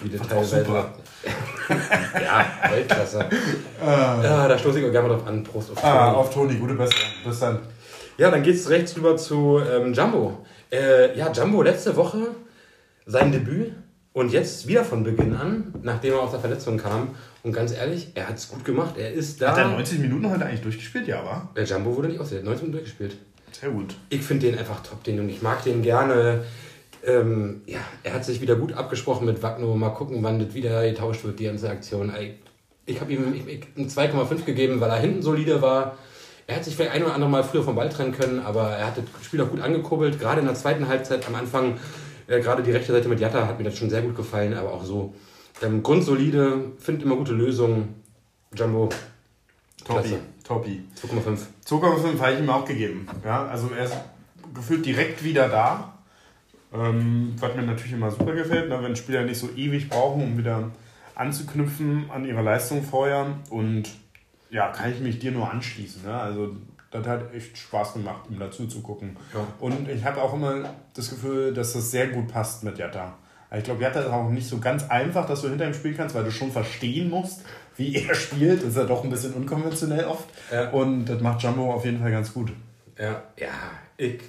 wie 0.00 0.08
du 0.08 0.16
teilweise... 0.16 0.64
ja, 2.14 2.46
Weltklasse. 2.70 3.26
Ah. 3.84 4.20
ja, 4.22 4.46
da 4.46 4.56
stoße 4.56 4.78
ich 4.78 4.86
auch 4.86 4.92
gerne 4.92 5.08
mal 5.08 5.14
drauf 5.16 5.26
an. 5.26 5.42
Prost 5.42 5.72
auf 5.72 5.78
ah, 5.78 5.90
Toni. 5.90 5.98
Ah, 5.98 6.12
auf 6.12 6.32
Toni, 6.32 6.54
gute 6.54 6.74
Besserung. 6.74 7.08
Bis 7.24 7.40
dann. 7.40 7.58
Ja, 8.16 8.30
dann 8.30 8.44
geht's 8.44 8.70
rechts 8.70 8.96
rüber 8.96 9.16
zu 9.16 9.58
ähm, 9.58 9.92
Jumbo. 9.92 10.38
Äh, 10.70 11.18
ja, 11.18 11.32
Jumbo 11.32 11.62
letzte 11.62 11.96
Woche 11.96 12.28
sein 13.06 13.32
Debüt 13.32 13.72
und 14.12 14.32
jetzt 14.32 14.66
wieder 14.66 14.84
von 14.84 15.04
Beginn 15.04 15.34
an, 15.34 15.74
nachdem 15.82 16.12
er 16.14 16.20
aus 16.20 16.32
der 16.32 16.40
Verletzung 16.40 16.76
kam. 16.76 17.14
Und 17.42 17.52
ganz 17.52 17.72
ehrlich, 17.72 18.08
er 18.14 18.28
hat 18.28 18.36
es 18.36 18.48
gut 18.48 18.64
gemacht. 18.64 18.96
Er 18.98 19.12
ist 19.12 19.40
da. 19.40 19.52
Hat 19.52 19.58
er 19.58 19.68
90 19.68 20.00
Minuten 20.00 20.30
heute 20.30 20.44
eigentlich 20.44 20.60
durchgespielt, 20.60 21.08
ja, 21.08 21.24
war? 21.24 21.50
Der 21.56 21.64
Jumbo 21.64 21.96
wurde 21.96 22.08
nicht 22.08 22.20
aus, 22.20 22.30
90 22.30 22.44
Minuten 22.44 22.72
durchgespielt. 22.72 23.16
Sehr 23.52 23.70
gut. 23.70 23.96
Ich 24.08 24.22
finde 24.22 24.46
den 24.46 24.58
einfach 24.58 24.82
top, 24.82 25.02
den 25.04 25.20
und 25.20 25.28
ich 25.28 25.42
mag 25.42 25.62
den 25.64 25.82
gerne. 25.82 26.44
Ähm, 27.04 27.62
ja, 27.66 27.80
er 28.02 28.14
hat 28.14 28.24
sich 28.24 28.40
wieder 28.40 28.54
gut 28.56 28.74
abgesprochen 28.74 29.26
mit 29.26 29.42
Wagner. 29.42 29.66
Mal 29.74 29.90
gucken, 29.90 30.22
wann 30.22 30.38
das 30.38 30.54
wieder 30.54 30.88
getauscht 30.88 31.24
wird, 31.24 31.40
die 31.40 31.44
ganze 31.44 31.68
Aktion. 31.68 32.12
Ich 32.86 33.00
habe 33.00 33.12
ihm 33.12 33.24
ein 33.76 33.88
2,5 33.88 34.44
gegeben, 34.44 34.80
weil 34.80 34.90
er 34.90 34.98
hinten 34.98 35.22
solide 35.22 35.62
war. 35.62 35.96
Er 36.46 36.56
hat 36.56 36.64
sich 36.64 36.74
vielleicht 36.74 36.92
ein 36.92 37.02
oder 37.02 37.14
andere 37.14 37.30
Mal 37.30 37.44
früher 37.44 37.62
vom 37.62 37.76
Ball 37.76 37.88
trennen 37.88 38.12
können, 38.12 38.40
aber 38.40 38.70
er 38.70 38.88
hat 38.88 38.98
das 38.98 39.24
Spiel 39.24 39.40
auch 39.40 39.50
gut 39.50 39.60
angekurbelt. 39.60 40.18
Gerade 40.18 40.40
in 40.40 40.46
der 40.46 40.54
zweiten 40.54 40.88
Halbzeit 40.88 41.26
am 41.26 41.34
Anfang 41.34 41.78
äh, 42.26 42.40
Gerade 42.40 42.62
die 42.62 42.72
rechte 42.72 42.92
Seite 42.92 43.08
mit 43.08 43.20
Jatta 43.20 43.46
hat 43.46 43.58
mir 43.58 43.64
das 43.64 43.76
schon 43.76 43.90
sehr 43.90 44.02
gut 44.02 44.16
gefallen, 44.16 44.54
aber 44.54 44.72
auch 44.72 44.84
so 44.84 45.14
ähm, 45.62 45.82
grundsolide, 45.82 46.72
findet 46.78 47.04
immer 47.04 47.16
gute 47.16 47.32
Lösungen. 47.32 48.02
Jumbo. 48.54 48.88
Topi. 49.84 50.16
Topi. 50.44 50.82
2,5. 51.00 51.38
2,5 51.66 52.20
habe 52.20 52.32
ich 52.32 52.40
ihm 52.40 52.50
auch 52.50 52.64
gegeben. 52.64 53.06
Ja, 53.24 53.46
also 53.46 53.70
er 53.76 53.84
ist 53.84 53.96
gefühlt 54.54 54.84
direkt 54.84 55.24
wieder 55.24 55.48
da. 55.48 55.98
Ähm, 56.74 57.34
was 57.38 57.54
mir 57.54 57.62
natürlich 57.62 57.92
immer 57.92 58.10
super 58.10 58.32
gefällt, 58.32 58.68
ne, 58.68 58.82
wenn 58.82 58.96
Spieler 58.96 59.24
nicht 59.24 59.38
so 59.38 59.50
ewig 59.56 59.90
brauchen, 59.90 60.22
um 60.22 60.38
wieder 60.38 60.70
anzuknüpfen 61.14 62.10
an 62.10 62.24
ihre 62.24 62.42
Leistung 62.42 62.82
vorher. 62.82 63.26
Und 63.50 63.90
ja, 64.50 64.68
kann 64.68 64.92
ich 64.92 65.00
mich 65.00 65.18
dir 65.18 65.32
nur 65.32 65.50
anschließen. 65.50 66.02
Ne? 66.02 66.14
Also 66.14 66.56
das 66.92 67.06
hat 67.06 67.34
echt 67.34 67.56
Spaß 67.56 67.94
gemacht, 67.94 68.28
ihm 68.30 68.38
dazu 68.38 68.66
zu 68.66 68.82
gucken. 68.82 69.16
Ja. 69.32 69.46
Und 69.58 69.88
ich 69.88 70.04
habe 70.04 70.22
auch 70.22 70.34
immer 70.34 70.62
das 70.94 71.08
Gefühl, 71.10 71.54
dass 71.54 71.72
das 71.72 71.90
sehr 71.90 72.08
gut 72.08 72.28
passt 72.28 72.62
mit 72.64 72.78
Jatta. 72.78 73.16
Ich 73.56 73.64
glaube, 73.64 73.82
Jatta 73.82 74.00
ist 74.00 74.06
auch 74.06 74.30
nicht 74.30 74.46
so 74.46 74.58
ganz 74.58 74.88
einfach, 74.88 75.26
dass 75.26 75.42
du 75.42 75.48
hinter 75.48 75.66
ihm 75.66 75.74
spielen 75.74 75.96
kannst, 75.96 76.14
weil 76.14 76.24
du 76.24 76.30
schon 76.30 76.52
verstehen 76.52 77.10
musst, 77.10 77.42
wie 77.76 77.96
er 78.08 78.14
spielt. 78.14 78.60
Das 78.60 78.70
ist 78.70 78.76
ja 78.76 78.84
doch 78.84 79.04
ein 79.04 79.10
bisschen 79.10 79.32
unkonventionell 79.32 80.04
oft. 80.04 80.28
Ja. 80.52 80.70
Und 80.70 81.06
das 81.06 81.20
macht 81.20 81.42
Jumbo 81.42 81.72
auf 81.72 81.84
jeden 81.84 82.00
Fall 82.00 82.10
ganz 82.10 82.32
gut. 82.32 82.52
Ja, 82.98 83.22
ja, 83.38 83.48
ich. 83.96 84.20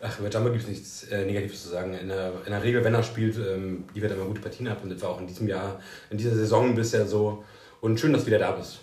Ach, 0.00 0.18
über 0.18 0.28
Jumbo 0.28 0.50
gibt 0.50 0.64
es 0.64 0.68
nichts 0.68 1.04
äh, 1.04 1.24
Negatives 1.24 1.62
zu 1.62 1.68
sagen. 1.68 1.94
In 1.94 2.08
der, 2.08 2.32
in 2.44 2.50
der 2.50 2.62
Regel, 2.62 2.82
wenn 2.82 2.94
er 2.94 3.02
spielt, 3.02 3.36
ähm, 3.36 3.84
liefert 3.94 4.10
er 4.10 4.16
immer 4.16 4.26
gute 4.26 4.40
Partien 4.40 4.66
ab. 4.66 4.78
Und 4.82 4.90
das 4.90 5.00
war 5.02 5.10
auch 5.10 5.20
in 5.20 5.26
diesem 5.26 5.46
Jahr, 5.46 5.78
in 6.10 6.18
dieser 6.18 6.34
Saison 6.34 6.74
bisher 6.74 7.06
so. 7.06 7.44
Und 7.80 8.00
schön, 8.00 8.12
dass 8.12 8.22
du 8.22 8.26
wieder 8.28 8.38
da 8.38 8.52
bist. 8.52 8.80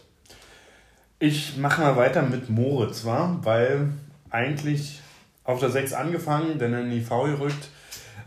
Ich 1.21 1.58
mache 1.58 1.82
mal 1.82 1.97
weiter 1.97 2.21
mit 2.21 2.49
Moritz, 2.49 3.03
war, 3.03 3.43
weil 3.43 3.89
eigentlich 4.29 5.01
auf 5.43 5.60
der 5.60 5.69
6 5.69 5.91
angefangen, 5.91 6.60
dann 6.60 6.73
in 6.73 6.91
die 6.91 7.01
V 7.01 7.23
gerückt 7.23 7.67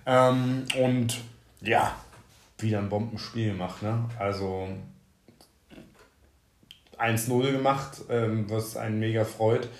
ähm, 0.05 0.64
und 0.78 1.20
ja, 1.62 1.94
wieder 2.59 2.78
ein 2.78 2.90
Bombenspiel 2.90 3.52
gemacht. 3.52 3.83
Ne? 3.83 4.05
Also 4.18 4.68
1-0 6.98 7.52
gemacht, 7.52 8.02
ähm, 8.11 8.44
was 8.50 8.76
einen 8.76 9.00
mega 9.00 9.24
freut. 9.24 9.70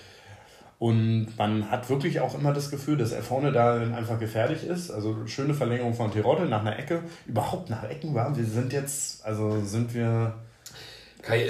Und 0.79 1.37
man 1.37 1.69
hat 1.69 1.89
wirklich 1.89 2.19
auch 2.19 2.33
immer 2.33 2.51
das 2.51 2.71
Gefühl, 2.71 2.97
dass 2.97 3.11
er 3.11 3.21
vorne 3.21 3.51
da 3.51 3.75
einfach 3.75 4.19
gefährlich 4.19 4.65
ist. 4.65 4.89
Also 4.89 5.27
schöne 5.27 5.53
Verlängerung 5.53 5.93
von 5.93 6.11
Terodde 6.11 6.45
nach 6.45 6.61
einer 6.61 6.79
Ecke. 6.79 7.03
Überhaupt 7.27 7.69
nach 7.69 7.83
Ecken 7.83 8.15
war. 8.15 8.35
Wir 8.35 8.43
sind 8.43 8.73
jetzt, 8.73 9.23
also 9.23 9.61
sind 9.63 9.93
wir. 9.93 10.33
Kai 11.21 11.43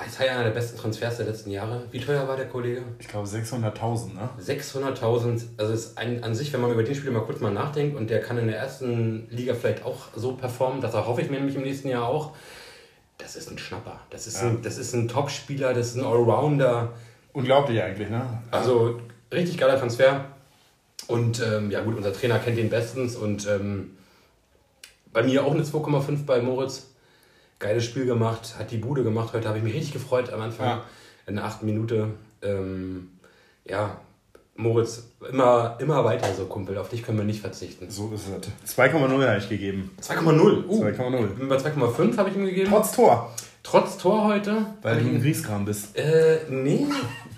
ist, 0.00 0.20
äh, 0.20 0.24
ist 0.24 0.30
einer 0.30 0.44
der 0.44 0.50
besten 0.50 0.78
Transfers 0.78 1.16
der 1.18 1.26
letzten 1.26 1.50
Jahre. 1.50 1.82
Wie 1.90 2.00
teuer 2.00 2.26
war 2.26 2.36
der 2.36 2.48
Kollege? 2.48 2.82
Ich 2.98 3.08
glaube 3.08 3.28
600.000, 3.28 4.14
ne? 4.14 4.28
600.000, 4.40 5.42
also 5.56 5.72
ist 5.72 5.96
ein, 5.98 6.22
an 6.24 6.34
sich, 6.34 6.52
wenn 6.52 6.60
man 6.60 6.70
über 6.72 6.82
den 6.82 6.94
Spieler 6.94 7.12
mal 7.12 7.24
kurz 7.24 7.40
mal 7.40 7.52
nachdenkt 7.52 7.96
und 7.96 8.10
der 8.10 8.20
kann 8.20 8.38
in 8.38 8.46
der 8.46 8.58
ersten 8.58 9.28
Liga 9.30 9.54
vielleicht 9.54 9.84
auch 9.84 10.08
so 10.16 10.32
performen, 10.34 10.80
das 10.80 10.94
erhoffe 10.94 11.20
ich 11.22 11.30
mir 11.30 11.36
nämlich 11.36 11.56
im 11.56 11.62
nächsten 11.62 11.88
Jahr 11.88 12.06
auch. 12.08 12.32
Das 13.18 13.36
ist 13.36 13.50
ein 13.50 13.58
Schnapper. 13.58 14.00
Das 14.10 14.26
ist 14.26 14.40
Ja. 14.42 14.48
ein, 14.48 14.62
das 14.62 14.76
ist 14.78 14.92
ein 14.94 15.06
Top-Spieler, 15.08 15.72
das 15.72 15.88
ist 15.88 15.96
ein 15.96 16.04
Allrounder. 16.04 16.92
Unglaublich 17.32 17.80
eigentlich, 17.82 18.10
ne? 18.10 18.42
Also 18.50 19.00
richtig 19.32 19.58
geiler 19.58 19.78
Transfer. 19.78 20.24
Und 21.06 21.40
ähm, 21.40 21.70
ja 21.70 21.80
gut, 21.82 21.96
unser 21.96 22.12
Trainer 22.12 22.38
kennt 22.38 22.58
ihn 22.58 22.70
bestens 22.70 23.14
und 23.14 23.46
ähm, 23.46 23.96
bei 25.12 25.22
mir 25.22 25.44
auch 25.44 25.52
eine 25.54 25.62
2,5 25.62 26.24
bei 26.26 26.40
Moritz. 26.40 26.88
Geiles 27.64 27.86
Spiel 27.86 28.04
gemacht, 28.04 28.56
hat 28.58 28.70
die 28.72 28.76
Bude 28.76 29.02
gemacht. 29.02 29.32
Heute 29.32 29.48
habe 29.48 29.56
ich 29.56 29.64
mich 29.64 29.72
richtig 29.72 29.94
gefreut 29.94 30.30
am 30.30 30.42
Anfang. 30.42 30.66
Ja. 30.66 30.84
In 31.26 31.36
der 31.36 31.46
achten 31.46 31.64
Minute. 31.64 32.10
Ähm, 32.42 33.08
ja, 33.64 33.96
Moritz, 34.54 35.04
immer, 35.30 35.78
immer 35.80 36.04
weiter 36.04 36.34
so, 36.34 36.44
Kumpel. 36.44 36.76
Auf 36.76 36.90
dich 36.90 37.02
können 37.02 37.16
wir 37.16 37.24
nicht 37.24 37.40
verzichten. 37.40 37.90
So 37.90 38.12
ist 38.14 38.24
es. 38.66 38.76
2,0 38.76 39.26
habe 39.26 39.38
ich 39.38 39.48
gegeben. 39.48 39.96
2,0 40.02 40.66
uh, 40.66 40.84
2,0. 40.84 41.30
ich 41.30 41.34
bin 41.36 41.48
Bei 41.48 41.56
2,5 41.56 42.18
habe 42.18 42.28
ich 42.28 42.36
ihm 42.36 42.44
gegeben. 42.44 42.68
Trotz 42.68 42.92
Tor. 42.92 43.32
Trotz 43.62 43.96
Tor 43.96 44.24
heute. 44.24 44.66
Weil 44.82 45.00
du 45.00 45.08
ein 45.08 45.22
Grießkram 45.22 45.64
bist. 45.64 45.96
Äh, 45.96 46.40
nee. 46.50 46.84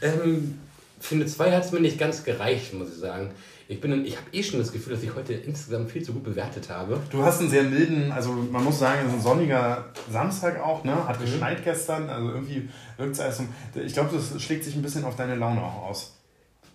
Ähm, 0.03 0.59
für 0.99 1.15
eine 1.15 1.27
2 1.27 1.53
hat 1.53 1.67
es 1.67 1.71
mir 1.71 1.79
nicht 1.79 2.01
ganz 2.01 2.25
gereicht, 2.25 2.75
muss 2.75 2.89
ich 2.89 2.99
sagen. 2.99 3.31
Ich, 3.69 3.81
bin, 3.81 4.05
ich 4.05 4.17
habe 4.17 4.27
eh 4.33 4.43
schon 4.45 4.61
das 4.61 4.73
Gefühl, 4.73 4.93
dass 4.95 5.03
ich 5.03 5.13
heute 5.15 5.33
insgesamt 5.35 5.91
viel 5.91 6.03
zu 6.03 6.13
gut 6.13 6.23
bewertet 6.23 6.71
habe. 6.71 7.01
Du 7.11 7.23
hast 7.23 7.41
einen 7.41 7.51
sehr 7.51 7.65
milden, 7.65 8.13
also 8.13 8.31
man 8.33 8.63
muss 8.63 8.79
sagen, 8.79 9.01
es 9.05 9.09
ist 9.09 9.15
ein 9.19 9.23
sonniger 9.23 9.87
Samstag 10.11 10.63
auch, 10.63 10.85
ne? 10.85 11.07
Hat 11.09 11.21
geschneit 11.21 11.65
gestern, 11.65 12.09
also 12.09 12.29
irgendwie 12.31 12.69
wirkt 12.97 13.19
es. 13.19 13.43
Ich 13.85 13.93
glaube, 13.93 14.11
das 14.15 14.41
schlägt 14.41 14.63
sich 14.63 14.77
ein 14.77 14.83
bisschen 14.83 15.05
auf 15.05 15.17
deine 15.17 15.35
Laune 15.35 15.61
auch 15.63 15.89
aus. 15.89 16.13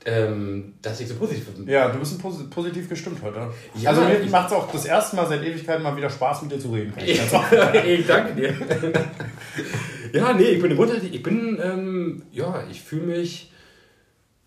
Ähm, 0.04 0.73
dass 0.82 0.99
ich 0.99 1.08
so 1.08 1.13
positiv 1.15 1.45
bin. 1.49 1.67
Ja, 1.67 1.88
du 1.89 1.99
bist 1.99 2.13
ein 2.13 2.21
posi- 2.21 2.49
positiv 2.49 2.89
gestimmt 2.89 3.19
heute. 3.21 3.49
Ja, 3.75 3.91
also 3.91 4.01
mir 4.01 4.19
macht 4.32 4.47
es 4.47 4.54
auch 4.58 4.71
das 4.71 4.86
erste 4.86 5.15
Mal 5.15 5.27
seit 5.27 5.43
Ewigkeiten 5.43 5.84
mal 5.84 5.95
wieder 5.95 6.10
Spaß, 6.10 6.41
mit 6.41 6.51
dir 6.51 6.60
zu 6.60 6.71
reden. 6.73 6.91
Ich 6.97 7.21
ich 7.86 8.08
danke 8.08 8.34
dir. 8.34 8.51
ja, 10.13 10.34
nee, 10.34 10.43
ich 10.43 10.62
bin 10.62 10.75
grundsätzlich, 10.75 11.13
ich 11.13 11.21
bin, 11.23 11.60
ähm, 11.63 12.23
ja, 12.32 12.63
ich 12.71 12.82
fühle 12.82 13.17
mich, 13.17 13.51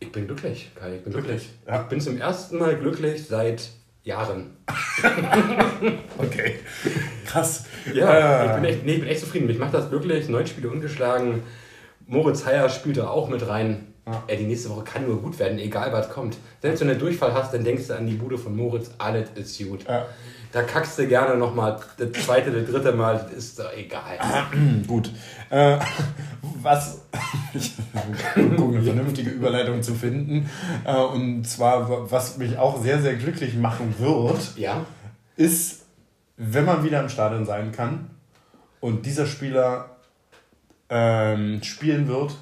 ich 0.07 0.13
bin 0.13 0.27
glücklich, 0.27 0.71
Kai, 0.79 0.97
ich 0.97 1.03
bin 1.05 1.13
glücklich. 1.13 1.49
Ja. 1.67 1.83
Ich 1.83 1.89
bin 1.89 2.01
zum 2.01 2.19
ersten 2.19 2.59
Mal 2.59 2.77
glücklich 2.77 3.27
seit 3.27 3.71
Jahren. 4.03 4.57
Okay. 6.19 6.57
Krass. 7.27 7.65
Ja, 7.93 8.45
Äh, 8.45 8.47
ich, 8.47 8.53
bin 8.55 8.65
echt, 8.65 8.85
nee, 8.87 8.93
ich 8.95 9.01
bin 9.01 9.09
echt 9.09 9.21
zufrieden. 9.21 9.47
Mich 9.47 9.59
macht 9.59 9.75
das 9.75 9.91
glücklich. 9.91 10.29
Neun 10.29 10.47
Spiele 10.47 10.71
ungeschlagen. 10.71 11.43
Moritz 12.07 12.47
Heyer 12.47 12.69
spielte 12.69 13.11
auch 13.11 13.29
mit 13.29 13.47
rein. 13.47 13.93
Ja. 14.07 14.23
Ey, 14.27 14.37
die 14.37 14.45
nächste 14.45 14.69
Woche 14.71 14.85
kann 14.85 15.07
nur 15.07 15.21
gut 15.23 15.39
werden, 15.39 15.59
egal 15.59 15.91
was 15.93 16.11
kommt. 16.11 16.37
Selbst 16.61 16.81
wenn 16.81 16.89
du 16.89 16.93
einen 16.93 17.01
Durchfall 17.01 17.33
hast, 17.33 17.55
dann 17.55 17.65
denkst 17.65 17.87
du 17.89 17.97
an 17.97 18.07
die 18.07 18.15
Bude 18.15 18.37
von 18.37 18.55
Moritz, 18.55 18.91
alles 18.99 19.31
ist 19.35 19.59
gut. 19.67 19.85
Ja. 19.89 20.07
Da 20.53 20.63
kackst 20.63 20.99
du 20.99 21.07
gerne 21.09 21.37
nochmal 21.37 21.81
das 21.97 22.13
zweite, 22.25 22.51
das 22.53 22.71
dritte 22.71 22.93
Mal, 22.93 23.15
das 23.19 23.33
ist 23.33 23.59
doch 23.59 23.73
egal. 23.75 24.19
Gut. 24.87 25.11
Äh, 25.51 25.79
was. 26.65 27.03
Ich 27.55 27.77
gucke, 28.57 28.79
eine 28.79 28.83
vernünftige 28.83 29.31
Überleitung 29.31 29.83
zu 29.83 29.95
finden. 29.95 30.51
Äh, 30.85 30.97
und 30.97 31.45
zwar, 31.47 32.11
was 32.11 32.37
mich 32.37 32.59
auch 32.59 32.83
sehr, 32.83 33.01
sehr 33.01 33.15
glücklich 33.15 33.55
machen 33.55 33.95
wird, 33.99 34.57
Ja, 34.57 34.85
ist, 35.37 35.87
wenn 36.37 36.65
man 36.65 36.83
wieder 36.83 37.01
im 37.01 37.09
Stadion 37.09 37.45
sein 37.45 37.71
kann 37.71 38.11
und 38.81 39.07
dieser 39.07 39.27
Spieler 39.27 39.97
ähm, 40.89 41.63
spielen 41.63 42.09
wird, 42.09 42.37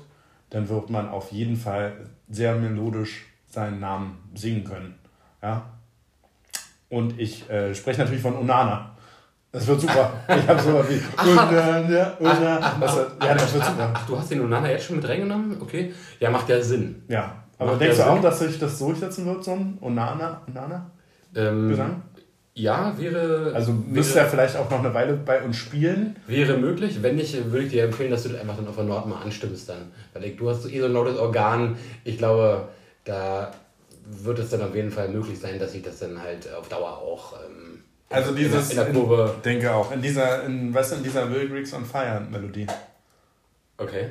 dann 0.50 0.68
wird 0.68 0.90
man 0.90 1.08
auf 1.08 1.32
jeden 1.32 1.56
Fall 1.56 1.92
sehr 2.28 2.54
melodisch 2.54 3.26
seinen 3.48 3.80
Namen 3.80 4.18
singen 4.34 4.64
können. 4.64 4.94
Ja? 5.42 5.70
Und 6.88 7.18
ich 7.18 7.48
äh, 7.48 7.74
spreche 7.74 8.00
natürlich 8.00 8.22
von 8.22 8.36
Onana. 8.36 8.96
Das 9.52 9.66
wird 9.66 9.80
super. 9.82 10.12
Ich 10.28 10.48
habe 10.48 10.60
so 10.62 10.82
wie 10.88 11.00
Onana, 11.30 12.12
Onana. 12.18 12.76
Das 12.80 12.96
Ja, 13.22 13.34
das 13.34 13.52
wird 13.54 13.64
super. 13.66 13.90
Ach, 13.92 14.06
du 14.06 14.18
hast 14.18 14.30
den 14.30 14.40
Onana 14.40 14.70
jetzt 14.70 14.86
schon 14.86 14.96
mit 14.96 15.06
reingenommen? 15.08 15.56
Okay. 15.60 15.92
Ja, 16.20 16.30
macht 16.30 16.48
ja 16.48 16.60
Sinn. 16.62 17.02
Ja, 17.08 17.36
aber 17.58 17.72
Macht 17.72 17.82
denkst 17.82 17.96
du 17.96 18.02
ja 18.02 18.08
auch, 18.08 18.14
Sinn. 18.14 18.22
dass 18.22 18.38
sich 18.38 18.58
das 18.58 18.78
durchsetzen 18.78 19.26
wird, 19.26 19.44
so 19.44 19.52
ein 19.52 19.76
Onana, 19.82 20.40
Onana 20.48 20.90
Ähm, 21.36 21.68
Gesang? 21.68 22.02
ja, 22.54 22.94
wäre. 22.96 23.52
Also 23.54 23.72
müsste 23.72 24.20
er 24.20 24.26
vielleicht 24.26 24.56
auch 24.56 24.70
noch 24.70 24.78
eine 24.78 24.94
Weile 24.94 25.12
bei 25.14 25.42
uns 25.42 25.56
spielen. 25.58 26.16
Wäre 26.26 26.56
möglich, 26.56 27.02
wenn 27.02 27.16
nicht, 27.16 27.34
würde 27.52 27.66
ich 27.66 27.72
dir 27.72 27.84
empfehlen, 27.84 28.10
dass 28.10 28.22
du 28.22 28.30
das 28.30 28.40
einfach 28.40 28.56
dann 28.56 28.68
auf 28.68 28.76
der 28.76 28.84
Nord 28.84 29.06
mal 29.06 29.20
anstimmst 29.22 29.68
dann. 29.68 29.92
Weil 30.14 30.24
ich, 30.24 30.36
du 30.38 30.48
hast 30.48 30.64
eh 30.66 30.80
so 30.80 30.86
ein 30.86 30.92
lautes 30.94 31.18
Organ. 31.18 31.76
Ich 32.04 32.16
glaube, 32.16 32.68
da 33.04 33.52
wird 34.24 34.38
es 34.38 34.48
dann 34.50 34.62
auf 34.62 34.74
jeden 34.74 34.90
Fall 34.90 35.08
möglich 35.08 35.38
sein, 35.38 35.58
dass 35.58 35.74
ich 35.74 35.82
das 35.82 35.98
dann 36.00 36.20
halt 36.22 36.48
auf 36.58 36.68
Dauer 36.68 36.88
auch 36.98 37.34
ähm, 37.34 37.61
Also 38.12 38.32
dieses 38.32 38.70
in, 38.70 38.76
der, 38.76 38.86
in 38.86 38.92
der 38.94 39.02
Kurve. 39.02 39.32
Ich 39.36 39.42
denke 39.42 39.72
auch. 39.72 39.92
In 39.92 40.02
dieser, 40.02 40.44
in, 40.44 40.72
weißt 40.72 40.92
du, 40.92 40.96
in 40.96 41.02
dieser 41.02 41.30
Will 41.30 41.48
Griggs 41.48 41.72
on 41.72 41.84
Fire 41.84 42.20
Melodie. 42.30 42.66
Okay. 43.78 44.10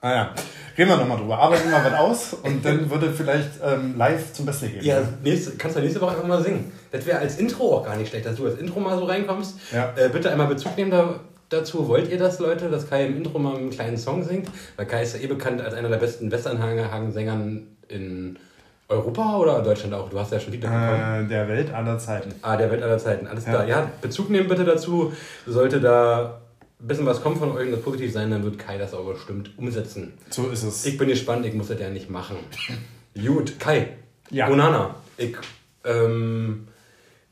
Ah 0.00 0.12
ja. 0.12 0.34
Reden 0.76 0.90
wir 0.90 0.96
nochmal 0.96 1.18
drüber. 1.18 1.38
Arbeiten 1.38 1.70
wir 1.70 1.84
was 1.84 1.92
aus 1.94 2.34
und 2.34 2.64
dann 2.64 2.88
würde 2.90 3.12
vielleicht 3.12 3.50
ähm, 3.64 3.96
live 3.96 4.32
zum 4.32 4.46
Besten 4.46 4.70
geben. 4.70 4.84
Ja, 4.84 5.02
nächste, 5.24 5.56
kannst 5.56 5.76
du 5.76 5.80
nächste 5.80 6.00
Woche 6.00 6.12
einfach 6.12 6.26
mal 6.26 6.42
singen. 6.42 6.72
Das 6.92 7.04
wäre 7.04 7.18
als 7.18 7.38
Intro 7.38 7.78
auch 7.78 7.84
gar 7.84 7.96
nicht 7.96 8.10
schlecht, 8.10 8.26
dass 8.26 8.36
du 8.36 8.46
als 8.46 8.60
Intro 8.60 8.78
mal 8.78 8.96
so 8.96 9.04
reinkommst. 9.04 9.58
Ja. 9.72 9.92
Äh, 9.96 10.08
bitte 10.08 10.30
einmal 10.30 10.46
Bezug 10.46 10.76
nehmen 10.76 10.92
da, 10.92 11.18
dazu. 11.48 11.88
Wollt 11.88 12.10
ihr 12.10 12.18
das, 12.18 12.38
Leute, 12.38 12.70
dass 12.70 12.88
Kai 12.88 13.06
im 13.06 13.16
Intro 13.16 13.40
mal 13.40 13.56
einen 13.56 13.70
kleinen 13.70 13.96
Song 13.96 14.22
singt? 14.22 14.48
Weil 14.76 14.86
Kai 14.86 15.02
ist 15.02 15.16
ja 15.16 15.20
eh 15.20 15.26
bekannt 15.26 15.60
als 15.60 15.74
einer 15.74 15.88
der 15.88 15.96
besten 15.96 16.30
Westernhagen-Sängern 16.30 17.66
in 17.88 18.38
Europa 18.88 19.36
oder 19.36 19.60
Deutschland 19.62 19.92
auch. 19.94 20.08
Du 20.08 20.18
hast 20.18 20.32
ja 20.32 20.40
schon 20.40 20.52
Lieder 20.52 20.68
bekommen. 20.68 21.26
Äh, 21.26 21.28
der 21.28 21.46
Welt 21.48 21.72
aller 21.72 21.98
Zeiten. 21.98 22.34
Ah, 22.42 22.56
der 22.56 22.70
Welt 22.70 22.82
aller 22.82 22.98
Zeiten. 22.98 23.26
Alles 23.26 23.44
Ja. 23.44 23.50
klar. 23.52 23.66
Ja, 23.68 23.90
Bezug 24.00 24.30
nehmen 24.30 24.48
bitte 24.48 24.64
dazu. 24.64 25.12
Sollte 25.46 25.80
da 25.80 26.40
ein 26.80 26.86
bisschen 26.86 27.04
was 27.06 27.22
kommen 27.22 27.36
von 27.36 27.52
euch 27.52 27.66
und 27.66 27.72
das 27.72 27.82
positiv 27.82 28.12
sein, 28.12 28.30
dann 28.30 28.42
wird 28.44 28.58
Kai 28.58 28.78
das 28.78 28.94
auch 28.94 29.04
bestimmt 29.04 29.50
umsetzen. 29.58 30.14
So 30.30 30.48
ist 30.48 30.62
es. 30.62 30.86
Ich 30.86 30.96
bin 30.96 31.08
gespannt, 31.08 31.44
ich 31.44 31.52
muss 31.54 31.68
das 31.68 31.80
ja 31.80 31.90
nicht 31.90 32.08
machen. 32.08 32.36
Gut, 33.26 33.58
Kai. 33.60 33.88
Ja. 34.30 34.48
Onana. 34.48 34.94
Ich, 35.16 35.36
ähm, 35.84 36.68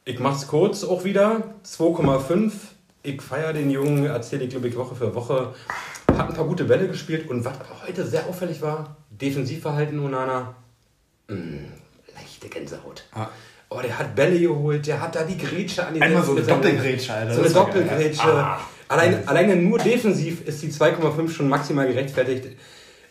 ich 0.05 0.19
mach's 0.19 0.47
kurz 0.49 0.85
auch 0.85 1.05
wieder. 1.05 1.43
2,5. 1.65 2.53
Ich 3.03 3.23
feiere 3.23 3.53
den 3.53 3.71
Jungen, 3.71 4.05
erzähle 4.07 4.45
ich, 4.45 4.51
glaube 4.51 4.69
ich, 4.69 4.77
Woche 4.77 4.95
für 4.97 5.15
Woche. 5.15 5.55
Hat 6.19 6.29
ein 6.29 6.35
paar 6.35 6.47
gute 6.47 6.65
Bälle 6.65 6.89
gespielt 6.89 7.31
und 7.31 7.45
was 7.45 7.55
heute 7.87 8.05
sehr 8.05 8.27
auffällig 8.27 8.61
war, 8.63 8.97
Defensivverhalten 9.11 10.01
Onana. 10.01 10.55
Mh, 11.29 11.37
leichte 12.15 12.49
Gänsehaut. 12.49 13.05
Ah. 13.13 13.29
Oh, 13.69 13.81
der 13.81 13.99
hat 13.99 14.15
Bälle 14.15 14.39
geholt, 14.39 14.87
der 14.87 15.01
hat 15.01 15.17
da 15.17 15.25
die 15.25 15.37
Grätsche 15.37 15.87
an 15.87 15.95
die 15.95 16.01
Einmal 16.01 16.23
so 16.23 16.33
eine. 16.33 16.43
Doppelgrätsche, 16.43 17.13
Alter. 17.13 17.35
So 17.35 17.41
eine. 17.43 17.51
Doppelgrätsche. 17.51 18.23
Ah. 18.23 18.61
Alleine, 18.89 19.27
alleine 19.27 19.57
nur 19.57 19.79
defensiv 19.79 20.47
ist 20.47 20.63
die 20.63 20.71
2,5 20.71 21.29
schon 21.31 21.49
maximal 21.49 21.89
gerechtfertigt. 21.89 22.57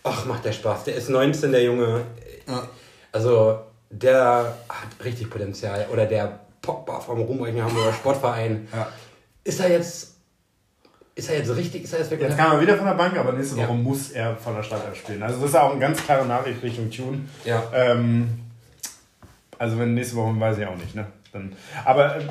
Ach, 0.03 0.25
macht 0.25 0.45
der 0.45 0.53
Spaß. 0.53 0.85
Der 0.85 0.95
ist 0.95 1.09
19, 1.09 1.51
der 1.51 1.63
Junge. 1.63 2.05
Ja. 2.47 2.69
Also, 3.11 3.59
der 3.89 4.55
hat 4.69 5.03
richtig 5.03 5.29
Potenzial. 5.29 5.87
Oder 5.91 6.05
der 6.05 6.39
Pogba 6.61 7.01
vom 7.01 7.21
Ruhmreichen 7.21 7.61
Hamburger 7.61 7.91
Sportverein. 7.91 8.67
Ja. 8.71 8.87
Ist 9.43 9.59
er 9.59 9.71
jetzt 9.71 10.14
Ist 11.17 11.29
er 11.29 11.37
jetzt 11.37 11.55
richtig? 11.55 11.85
Ist 11.85 11.93
er 11.93 11.99
jetzt 11.99 12.11
wirklich? 12.11 12.29
Jetzt 12.29 12.37
kam 12.37 12.51
er 12.51 12.61
wieder 12.61 12.75
von 12.75 12.87
der 12.87 12.93
Bank, 12.93 13.17
aber 13.17 13.31
nächste 13.31 13.55
Woche 13.55 13.67
ja. 13.67 13.73
muss 13.73 14.11
er 14.11 14.35
von 14.35 14.53
der 14.53 14.63
Startelf 14.63 14.97
spielen. 14.97 15.23
Also 15.23 15.39
das 15.39 15.49
ist 15.49 15.55
auch 15.55 15.71
eine 15.71 15.79
ganz 15.79 16.03
klare 16.03 16.25
Nachricht 16.25 16.61
Richtung 16.61 16.91
Tune. 16.91 17.19
Ja. 17.45 17.63
Ähm, 17.73 18.39
also 19.57 19.79
wenn 19.79 19.93
nächste 19.93 20.17
Woche 20.17 20.37
weiß 20.37 20.57
ich 20.57 20.65
auch 20.65 20.75
nicht, 20.75 20.93
ne? 20.93 21.05
Dann, 21.31 21.53
aber 21.85 22.17
äh, 22.17 22.21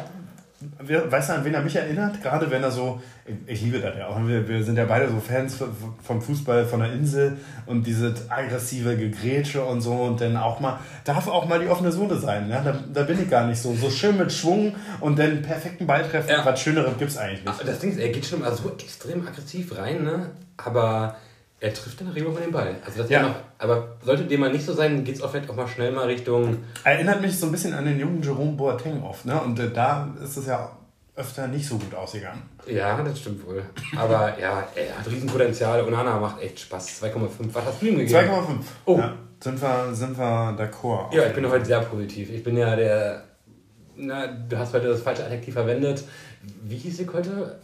weißt 0.78 1.28
du, 1.28 1.34
an 1.34 1.44
wen 1.44 1.54
er 1.54 1.62
mich 1.62 1.76
erinnert? 1.76 2.22
Gerade 2.22 2.50
wenn 2.50 2.62
er 2.62 2.70
so, 2.70 3.00
ich 3.46 3.62
liebe 3.62 3.80
das 3.80 3.96
ja 3.96 4.08
auch, 4.08 4.18
wir, 4.26 4.46
wir 4.48 4.62
sind 4.62 4.76
ja 4.76 4.84
beide 4.84 5.08
so 5.08 5.20
Fans 5.20 5.62
vom 6.02 6.22
Fußball 6.22 6.66
von 6.66 6.80
der 6.80 6.92
Insel 6.92 7.38
und 7.66 7.86
diese 7.86 8.14
aggressive 8.28 8.96
Gegrätsche 8.96 9.64
und 9.64 9.80
so 9.80 9.92
und 9.92 10.20
dann 10.20 10.36
auch 10.36 10.60
mal, 10.60 10.78
darf 11.04 11.28
auch 11.28 11.46
mal 11.46 11.60
die 11.60 11.68
offene 11.68 11.92
Sohle 11.92 12.16
sein, 12.16 12.48
ne? 12.48 12.60
da, 12.64 12.78
da 12.92 13.02
bin 13.06 13.22
ich 13.22 13.30
gar 13.30 13.46
nicht 13.46 13.60
so. 13.60 13.74
So 13.74 13.90
schön 13.90 14.16
mit 14.16 14.32
Schwung 14.32 14.74
und 15.00 15.18
dann 15.18 15.42
perfekten 15.42 15.86
Balltreffen, 15.86 16.30
ja. 16.30 16.44
was 16.44 16.60
Schöneres 16.60 16.98
gibt 16.98 17.10
es 17.10 17.16
eigentlich 17.16 17.44
nicht. 17.44 17.68
Das 17.68 17.78
Ding 17.78 17.90
ist, 17.90 17.98
er 17.98 18.10
geht 18.10 18.26
schon 18.26 18.40
mal 18.40 18.54
so 18.54 18.70
extrem 18.70 19.26
aggressiv 19.26 19.76
rein, 19.76 20.04
ne? 20.04 20.30
aber 20.56 21.16
er 21.64 21.72
trifft 21.72 21.98
dann 21.98 22.08
Remo 22.08 22.30
von 22.30 22.42
den 22.42 22.52
Ball. 22.52 22.76
Also 22.84 22.98
das 23.00 23.10
ja. 23.10 23.22
noch, 23.22 23.36
aber 23.56 23.96
sollte 24.02 24.24
dem 24.24 24.40
mal 24.40 24.52
nicht 24.52 24.66
so 24.66 24.74
sein, 24.74 25.02
geht 25.02 25.16
es 25.16 25.22
auch 25.22 25.30
vielleicht 25.30 25.48
auch 25.48 25.56
mal 25.56 25.66
schnell 25.66 25.92
mal 25.92 26.06
Richtung. 26.06 26.58
Erinnert 26.84 27.22
mich 27.22 27.38
so 27.38 27.46
ein 27.46 27.52
bisschen 27.52 27.72
an 27.72 27.86
den 27.86 27.98
jungen 27.98 28.22
Jerome 28.22 28.52
Boateng 28.52 29.02
oft, 29.02 29.24
ne? 29.24 29.40
Und 29.40 29.58
äh, 29.58 29.70
da 29.72 30.12
ist 30.22 30.36
es 30.36 30.46
ja 30.46 30.76
öfter 31.16 31.48
nicht 31.48 31.66
so 31.66 31.78
gut 31.78 31.94
ausgegangen. 31.94 32.42
Ja, 32.66 33.02
das 33.02 33.18
stimmt 33.18 33.46
wohl. 33.46 33.62
Aber 33.96 34.38
ja, 34.38 34.68
er 34.74 34.98
hat 34.98 35.10
Riesenpotenzial 35.10 35.82
und 35.84 35.94
Anna 35.94 36.18
macht 36.18 36.42
echt 36.42 36.60
Spaß. 36.60 37.02
2,5. 37.02 37.28
Was 37.54 37.64
hast 37.64 37.80
du 37.80 37.86
ihm 37.86 37.96
gegeben? 37.96 38.18
2,5. 38.18 38.44
Oh. 38.84 38.98
Ja, 38.98 39.14
sind 39.40 39.62
wir, 39.62 39.94
sind 39.94 40.18
wir 40.18 40.58
d'accord. 40.58 41.14
Ja, 41.14 41.26
ich 41.26 41.32
bin 41.32 41.48
heute 41.48 41.64
sehr 41.64 41.80
positiv. 41.80 42.30
Ich 42.30 42.44
bin 42.44 42.58
ja 42.58 42.76
der. 42.76 43.24
Na, 43.96 44.26
du 44.26 44.58
hast 44.58 44.74
heute 44.74 44.88
das 44.88 45.00
falsche 45.00 45.24
Adjektiv 45.24 45.54
verwendet. 45.54 46.04
Wie 46.64 46.76
hieß 46.76 47.00
ich 47.00 47.10
heute? 47.10 47.58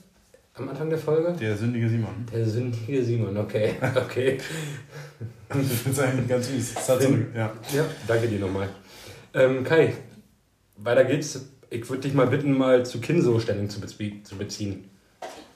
Am 0.54 0.68
Anfang 0.68 0.90
der 0.90 0.98
Folge? 0.98 1.32
Der 1.38 1.56
sündige 1.56 1.88
Simon. 1.88 2.26
Der 2.32 2.44
sündige 2.44 3.02
Simon, 3.04 3.36
okay. 3.36 3.74
okay. 3.96 4.38
ich 5.48 5.66
finde 5.66 5.90
es 5.90 5.98
eigentlich 5.98 6.28
ganz 6.28 6.48
süß. 6.48 6.86
So 6.86 6.92
ja. 7.34 7.52
ja, 7.72 7.84
danke 8.06 8.28
dir 8.28 8.40
nochmal. 8.40 8.68
Ähm, 9.32 9.64
Kai, 9.64 9.94
weiter 10.76 11.04
geht's. 11.04 11.46
Ich 11.70 11.88
würde 11.88 12.02
dich 12.02 12.14
mal 12.14 12.26
bitten, 12.26 12.56
mal 12.58 12.84
zu 12.84 13.00
Kinso 13.00 13.38
Stellung 13.38 13.70
zu, 13.70 13.80
bezie 13.80 14.22
zu 14.24 14.36
beziehen. 14.36 14.90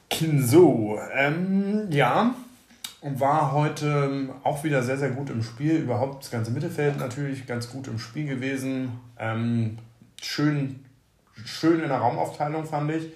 Kinso, 0.08 0.98
ähm, 1.12 1.88
ja. 1.90 2.34
Und 3.00 3.20
war 3.20 3.52
heute 3.52 4.30
auch 4.44 4.64
wieder 4.64 4.82
sehr, 4.82 4.96
sehr 4.96 5.10
gut 5.10 5.28
im 5.28 5.42
Spiel. 5.42 5.74
Überhaupt 5.74 6.22
das 6.22 6.30
ganze 6.30 6.52
Mittelfeld 6.52 6.98
natürlich 6.98 7.46
ganz 7.46 7.68
gut 7.68 7.88
im 7.88 7.98
Spiel 7.98 8.26
gewesen. 8.26 8.92
Ähm, 9.18 9.78
schön, 10.22 10.84
schön 11.44 11.80
in 11.80 11.88
der 11.88 11.98
Raumaufteilung, 11.98 12.64
fand 12.64 12.92
ich. 12.92 13.08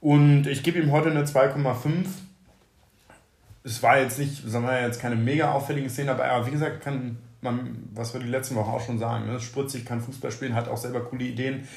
Und 0.00 0.46
ich 0.46 0.62
gebe 0.62 0.78
ihm 0.78 0.92
heute 0.92 1.10
eine 1.10 1.24
2,5. 1.24 2.06
Es 3.64 3.82
war 3.82 3.98
jetzt 3.98 4.18
nicht, 4.18 4.48
sagen 4.48 4.66
wir 4.66 4.80
jetzt 4.80 5.00
keine 5.00 5.16
mega 5.16 5.52
auffällige 5.52 5.90
Szene, 5.90 6.12
aber 6.12 6.46
wie 6.46 6.52
gesagt, 6.52 6.82
kann 6.82 7.18
man, 7.40 7.88
was 7.94 8.14
wir 8.14 8.20
die 8.20 8.28
letzten 8.28 8.54
Wochen 8.56 8.70
auch 8.70 8.84
schon 8.84 8.98
sagen, 8.98 9.26
ne? 9.26 9.38
spritzig, 9.40 9.84
kann 9.84 10.00
Fußball 10.00 10.30
spielen, 10.30 10.54
hat 10.54 10.68
auch 10.68 10.76
selber 10.76 11.00
coole 11.00 11.24
Ideen. 11.24 11.68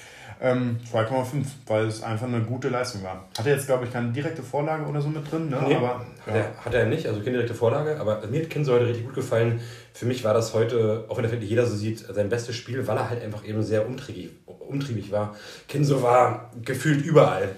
Ähm, 0.43 0.79
2,5, 0.91 1.45
weil 1.67 1.85
es 1.85 2.01
einfach 2.01 2.25
eine 2.25 2.41
gute 2.41 2.69
Leistung 2.69 3.03
war. 3.03 3.27
Hat 3.37 3.45
er 3.45 3.53
jetzt, 3.53 3.67
glaube 3.67 3.85
ich, 3.85 3.93
keine 3.93 4.11
direkte 4.11 4.41
Vorlage 4.41 4.85
oder 4.85 4.99
so 4.99 5.09
mit 5.09 5.31
drin? 5.31 5.49
Ne? 5.49 5.63
Nee, 5.67 5.75
aber, 5.75 6.03
ja. 6.25 6.33
hat, 6.33 6.35
er, 6.35 6.65
hat 6.65 6.73
er 6.73 6.85
nicht, 6.87 7.05
also 7.05 7.19
keine 7.19 7.33
direkte 7.33 7.53
Vorlage, 7.53 7.99
aber 7.99 8.25
mir 8.25 8.41
hat 8.41 8.49
Kinso 8.49 8.73
heute 8.73 8.87
richtig 8.87 9.05
gut 9.05 9.13
gefallen. 9.13 9.59
Für 9.93 10.07
mich 10.07 10.23
war 10.23 10.33
das 10.33 10.55
heute, 10.55 11.05
auch 11.09 11.17
wenn 11.17 11.25
das 11.25 11.33
jeder 11.41 11.67
so 11.67 11.75
sieht, 11.75 11.99
sein 11.99 12.29
bestes 12.29 12.55
Spiel, 12.55 12.87
weil 12.87 12.97
er 12.97 13.09
halt 13.11 13.21
einfach 13.21 13.45
eben 13.45 13.61
sehr 13.61 13.85
umtriebig, 13.85 14.31
umtriebig 14.47 15.11
war. 15.11 15.35
Kinso 15.67 16.01
war 16.01 16.49
gefühlt 16.63 17.05
überall. 17.05 17.49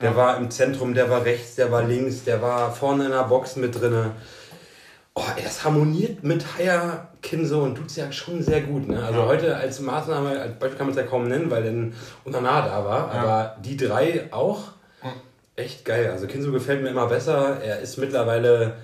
Der 0.00 0.16
war 0.16 0.38
im 0.38 0.50
Zentrum, 0.50 0.94
der 0.94 1.10
war 1.10 1.24
rechts, 1.24 1.56
der 1.56 1.70
war 1.70 1.82
links, 1.82 2.24
der 2.24 2.40
war 2.40 2.72
vorne 2.72 3.04
in 3.04 3.10
der 3.10 3.24
Box 3.24 3.56
mit 3.56 3.78
drin. 3.78 4.12
Oh, 5.14 5.22
das 5.42 5.64
harmoniert 5.64 6.22
mit 6.22 6.44
Haya, 6.56 7.08
Kinso 7.20 7.62
und 7.62 7.76
Duziak 7.76 8.14
schon 8.14 8.42
sehr 8.42 8.62
gut. 8.62 8.88
Ne? 8.88 9.02
Also 9.02 9.20
ja. 9.20 9.26
heute 9.26 9.56
als 9.56 9.80
Maßnahme, 9.80 10.40
als 10.40 10.58
Beispiel 10.58 10.78
kann 10.78 10.86
man 10.86 10.96
es 10.96 11.02
ja 11.02 11.06
kaum 11.06 11.28
nennen, 11.28 11.50
weil 11.50 11.64
dann 11.64 11.94
Unana 12.24 12.62
da 12.62 12.84
war. 12.84 13.14
Ja. 13.14 13.20
Aber 13.20 13.56
die 13.62 13.76
drei 13.76 14.28
auch 14.30 14.72
echt 15.56 15.84
geil. 15.84 16.10
Also 16.10 16.26
Kinso 16.26 16.52
gefällt 16.52 16.82
mir 16.82 16.88
immer 16.88 17.06
besser. 17.06 17.60
Er 17.62 17.80
ist 17.80 17.98
mittlerweile 17.98 18.74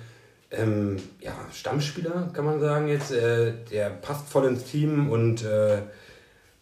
ähm, 0.51 0.97
ja, 1.19 1.33
Stammspieler, 1.51 2.29
kann 2.33 2.45
man 2.45 2.59
sagen 2.59 2.87
jetzt. 2.87 3.11
Äh, 3.11 3.53
der 3.71 3.89
passt 3.89 4.29
voll 4.29 4.45
ins 4.45 4.65
Team 4.65 5.09
und 5.09 5.43
äh, 5.43 5.81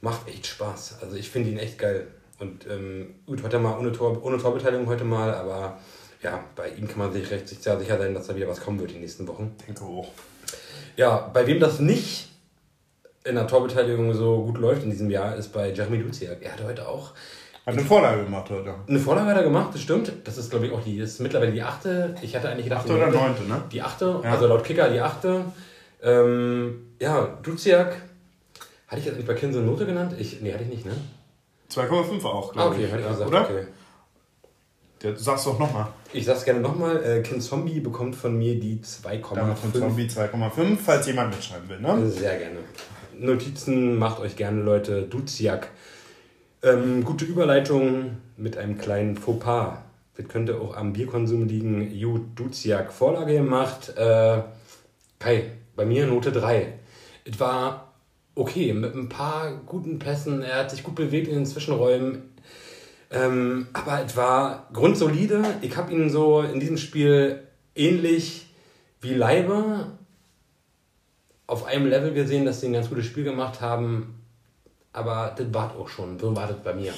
macht 0.02 0.28
echt 0.28 0.48
Spaß. 0.48 1.00
Also 1.02 1.16
ich 1.16 1.30
finde 1.30 1.50
ihn 1.50 1.60
echt 1.60 1.78
geil. 1.78 2.08
Und 2.40 2.68
ähm, 2.70 3.16
gut, 3.26 3.44
heute 3.44 3.60
mal 3.60 3.78
ohne, 3.78 3.92
Tor, 3.92 4.24
ohne 4.24 4.38
Torbeteiligung 4.38 4.88
heute 4.88 5.06
mal, 5.06 5.34
aber 5.34 5.80
ja, 6.22 6.44
bei 6.56 6.70
ihm 6.70 6.88
kann 6.88 7.00
man 7.00 7.14
sich 7.14 7.30
recht 7.32 7.48
sehr 7.48 7.80
sicher 7.80 7.98
sein, 7.98 8.14
dass 8.14 8.28
da 8.28 8.36
wieder 8.36 8.48
was 8.48 8.62
kommen 8.62 8.80
wird 8.80 8.90
in 8.90 8.96
den 8.98 9.04
nächsten 9.04 9.28
Wochen. 9.28 9.56
Denke 9.68 9.84
auch. 9.84 10.12
Ja, 10.98 11.30
bei 11.34 11.48
wem 11.48 11.60
das 11.60 11.80
nicht 11.80 12.30
in 13.24 13.36
der 13.36 13.48
Torbeteiligung 13.48 14.14
so 14.14 14.44
gut 14.44 14.58
läuft 14.58 14.84
in 14.84 14.92
diesem 14.92 15.10
Jahr, 15.10 15.36
ist 15.36 15.50
bei 15.50 15.72
Jeremy 15.72 16.00
Duziak. 16.00 16.42
Er 16.42 16.54
hat 16.54 16.64
heute 16.64 16.88
auch. 16.88 17.12
Hat 17.66 17.74
eine 17.74 17.84
Vorlage 17.84 18.24
gemacht 18.24 18.50
heute. 18.52 18.76
Eine 18.88 19.00
Vorlage 19.00 19.28
hat 19.28 19.38
er 19.38 19.44
gemacht, 19.44 19.74
das 19.74 19.82
stimmt. 19.82 20.12
Das 20.24 20.38
ist, 20.38 20.52
glaube 20.52 20.68
ich, 20.68 20.72
auch 20.72 20.84
die, 20.84 20.98
ist 20.98 21.20
mittlerweile 21.20 21.52
die 21.52 21.64
achte. 21.64 22.16
Ich 22.22 22.36
hatte 22.36 22.50
eigentlich 22.50 22.66
gedacht. 22.66 22.82
Achte 22.82 22.96
oder 22.96 23.10
neunte, 23.10 23.44
ne? 23.44 23.64
Die 23.72 23.82
achte, 23.82 24.20
ja. 24.24 24.32
also 24.32 24.46
laut 24.46 24.64
Kicker 24.64 24.90
die 24.90 25.02
achte. 25.02 25.46
Ähm, 26.04 26.92
ja, 27.00 27.38
Duziak. 27.42 28.02
Hatte 28.88 29.00
ich 29.00 29.06
das 29.08 29.16
nicht 29.16 29.28
bei 29.28 29.34
Kinso 29.34 29.62
Note 29.62 29.88
genannt? 29.88 30.14
Ich, 30.20 30.42
nee, 30.42 30.54
hatte 30.54 30.64
ich 30.64 30.70
nicht, 30.70 30.86
ne? 30.86 30.92
2,5 31.72 32.24
auch, 32.26 32.54
glaube 32.54 32.70
ah, 32.70 32.74
okay, 32.74 32.86
ich. 32.86 32.92
Hätte 32.92 33.02
ich 33.02 33.08
gesagt, 33.10 33.30
oder? 33.30 33.42
Okay. 33.42 33.68
Du 35.00 35.16
sagst 35.16 35.46
doch 35.46 35.60
nochmal. 35.60 35.88
Ich 36.14 36.26
sag's 36.26 36.46
gerne 36.46 36.62
nochmal. 36.62 37.04
Äh, 37.04 37.22
Kin 37.22 37.42
Zombie 37.42 37.80
bekommt 37.80 38.16
von 38.16 38.38
mir 38.38 38.60
die 38.60 38.80
2,5. 38.80 39.36
Damit 39.36 39.58
von 39.58 39.74
Zombie 39.74 40.08
2,5, 40.08 40.78
falls 40.78 41.06
jemand 41.08 41.36
mitschreiben 41.36 41.70
will, 41.70 41.80
ne? 41.80 42.10
Sehr 42.10 42.38
gerne. 42.38 42.60
Notizen 43.20 43.98
macht 43.98 44.20
euch 44.20 44.36
gerne, 44.36 44.62
Leute. 44.62 45.04
Duziak. 45.04 45.70
Ähm, 46.64 47.04
gute 47.04 47.26
Überleitung 47.26 48.18
mit 48.38 48.58
einem 48.58 48.78
kleinen 48.78 49.18
Fauxpas. 49.18 49.78
Das 50.18 50.28
könnte 50.28 50.60
auch 50.60 50.76
am 50.76 50.94
Bierkonsum 50.94 51.48
liegen. 51.48 51.92
Ju 51.92 52.20
Duziak 52.36 52.92
Vorlage 52.92 53.34
gemacht. 53.34 53.94
Äh, 53.98 54.42
Kai, 55.20 55.52
bei 55.76 55.86
mir 55.86 56.08
Note 56.08 56.32
3. 56.32 56.74
Es 57.26 57.40
war 57.40 57.95
okay, 58.36 58.74
mit 58.74 58.94
ein 58.96 59.10
paar 59.10 59.52
guten 59.66 59.98
Pässen. 59.98 60.44
Er 60.44 60.60
hat 60.60 60.72
sich 60.72 60.84
gut 60.84 60.96
bewegt 60.96 61.28
in 61.28 61.36
den 61.36 61.46
Zwischenräumen. 61.46 62.36
Ähm, 63.12 63.68
aber 63.74 64.04
es 64.06 64.16
war 64.18 64.68
grundsolide. 64.74 65.44
Ich 65.62 65.78
habe 65.78 65.92
ihn 65.94 66.10
so 66.10 66.42
in 66.42 66.60
diesem 66.60 66.78
Spiel 66.78 67.44
ähnlich 67.76 68.48
wie 69.02 69.14
Leiber 69.14 69.92
auf 71.48 71.66
einem 71.66 71.88
Level 71.88 72.14
gesehen, 72.14 72.46
dass 72.46 72.62
sie 72.62 72.68
ein 72.68 72.74
ganz 72.74 72.90
gutes 72.90 73.06
Spiel 73.06 73.24
gemacht 73.24 73.62
haben. 73.62 74.22
Aber 74.92 75.34
das 75.38 75.54
war 75.54 75.76
auch 75.78 75.88
schon. 75.88 76.20
So 76.20 76.36
war 76.36 76.48
das 76.48 76.58
bei 76.58 76.74
mir. 76.74 76.94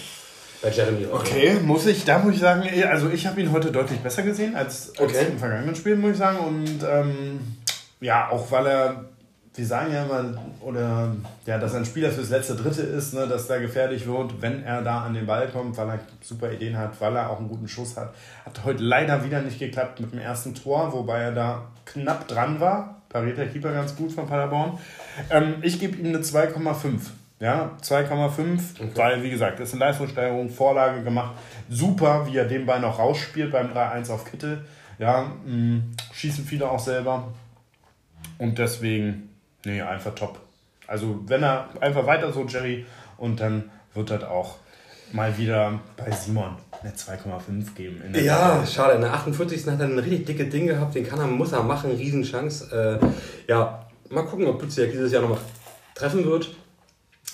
Bei 0.61 0.69
Jeremy. 0.69 1.05
Okay, 1.11 1.59
muss 1.61 1.85
ich, 1.85 2.03
da 2.05 2.17
muss 2.17 2.35
ich 2.35 2.39
sagen, 2.39 2.63
also 2.87 3.09
ich 3.09 3.27
habe 3.27 3.39
ihn 3.41 3.51
heute 3.51 3.71
deutlich 3.71 3.99
besser 3.99 4.23
gesehen 4.23 4.55
als, 4.55 4.89
als 4.97 5.13
okay. 5.13 5.27
im 5.29 5.37
vergangenen 5.37 5.75
Spiel, 5.75 5.95
muss 5.95 6.11
ich 6.11 6.17
sagen. 6.17 6.39
Und 6.39 6.83
ähm, 6.89 7.39
ja, 7.99 8.29
auch 8.29 8.49
weil 8.51 8.65
er 8.65 9.05
wir 9.57 9.65
sagen 9.65 9.91
ja 9.91 10.03
immer, 10.03 10.39
oder 10.61 11.15
ja, 11.47 11.57
dass 11.57 11.73
ein 11.73 11.83
Spieler 11.83 12.11
fürs 12.11 12.29
letzte 12.29 12.55
Dritte 12.55 12.83
ist, 12.83 13.15
ne, 13.15 13.27
dass 13.27 13.47
da 13.47 13.57
gefährlich 13.57 14.05
wird, 14.05 14.39
wenn 14.39 14.63
er 14.63 14.83
da 14.83 15.01
an 15.01 15.15
den 15.15 15.25
Ball 15.25 15.47
kommt, 15.47 15.75
weil 15.77 15.89
er 15.89 15.99
super 16.21 16.51
Ideen 16.51 16.77
hat, 16.77 17.01
weil 17.01 17.15
er 17.15 17.31
auch 17.31 17.39
einen 17.39 17.49
guten 17.49 17.67
Schuss 17.67 17.97
hat. 17.97 18.13
Hat 18.45 18.63
heute 18.65 18.83
leider 18.83 19.25
wieder 19.25 19.41
nicht 19.41 19.57
geklappt 19.57 19.99
mit 19.99 20.11
dem 20.13 20.19
ersten 20.19 20.53
Tor, 20.53 20.93
wobei 20.93 21.21
er 21.21 21.31
da 21.31 21.63
knapp 21.85 22.27
dran 22.27 22.59
war. 22.59 23.01
Pariert 23.09 23.39
der 23.39 23.47
Keeper 23.47 23.71
ganz 23.71 23.95
gut 23.95 24.11
von 24.11 24.27
Paderborn. 24.27 24.77
Ähm, 25.31 25.55
ich 25.63 25.79
gebe 25.79 25.97
ihm 25.97 26.07
eine 26.07 26.19
2,5. 26.19 26.99
Ja, 27.39 27.71
2,5, 27.81 28.59
okay. 28.79 28.91
weil 28.95 29.23
wie 29.23 29.29
gesagt, 29.31 29.59
das 29.59 29.69
ist 29.69 29.75
eine 29.75 29.85
Leistungssteigerung, 29.85 30.49
Vorlage 30.49 31.03
gemacht. 31.03 31.35
Super, 31.67 32.27
wie 32.27 32.37
er 32.37 32.45
den 32.45 32.67
Ball 32.67 32.79
noch 32.79 32.99
rausspielt 32.99 33.51
beim 33.51 33.71
3-1 33.71 34.11
auf 34.11 34.25
Kittel. 34.25 34.65
Ja, 34.99 35.31
mh, 35.45 35.51
mm, 35.51 35.95
schießen 36.13 36.45
viele 36.45 36.69
auch 36.69 36.79
selber. 36.79 37.33
Und 38.37 38.59
deswegen 38.59 39.29
Nee, 39.65 39.81
einfach 39.81 40.15
top. 40.15 40.39
Also 40.87 41.19
wenn 41.27 41.43
er 41.43 41.69
einfach 41.81 42.05
weiter 42.05 42.31
so, 42.31 42.45
Jerry, 42.45 42.85
und 43.17 43.39
dann 43.39 43.69
wird 43.93 44.09
das 44.09 44.23
auch 44.23 44.57
mal 45.11 45.37
wieder 45.37 45.79
bei 45.95 46.11
Simon 46.11 46.55
eine 46.81 46.91
2,5 46.91 47.73
geben. 47.75 48.01
ja, 48.13 48.59
Zeit. 48.59 48.69
schade. 48.69 48.95
In 48.95 49.01
der 49.01 49.13
48. 49.13 49.65
hat 49.67 49.79
er 49.79 49.87
ein 49.87 49.99
richtig 49.99 50.25
dicke 50.25 50.45
Ding 50.45 50.67
gehabt, 50.67 50.95
den 50.95 51.07
kann 51.07 51.19
er, 51.19 51.27
muss 51.27 51.51
er 51.51 51.63
machen, 51.63 51.91
Riesenchance. 51.91 52.99
Äh, 53.01 53.05
ja, 53.49 53.87
mal 54.09 54.23
gucken, 54.23 54.47
ob 54.47 54.59
Duziak 54.59 54.91
dieses 54.91 55.11
Jahr 55.11 55.21
nochmal 55.21 55.39
treffen 55.95 56.25
wird. 56.25 56.55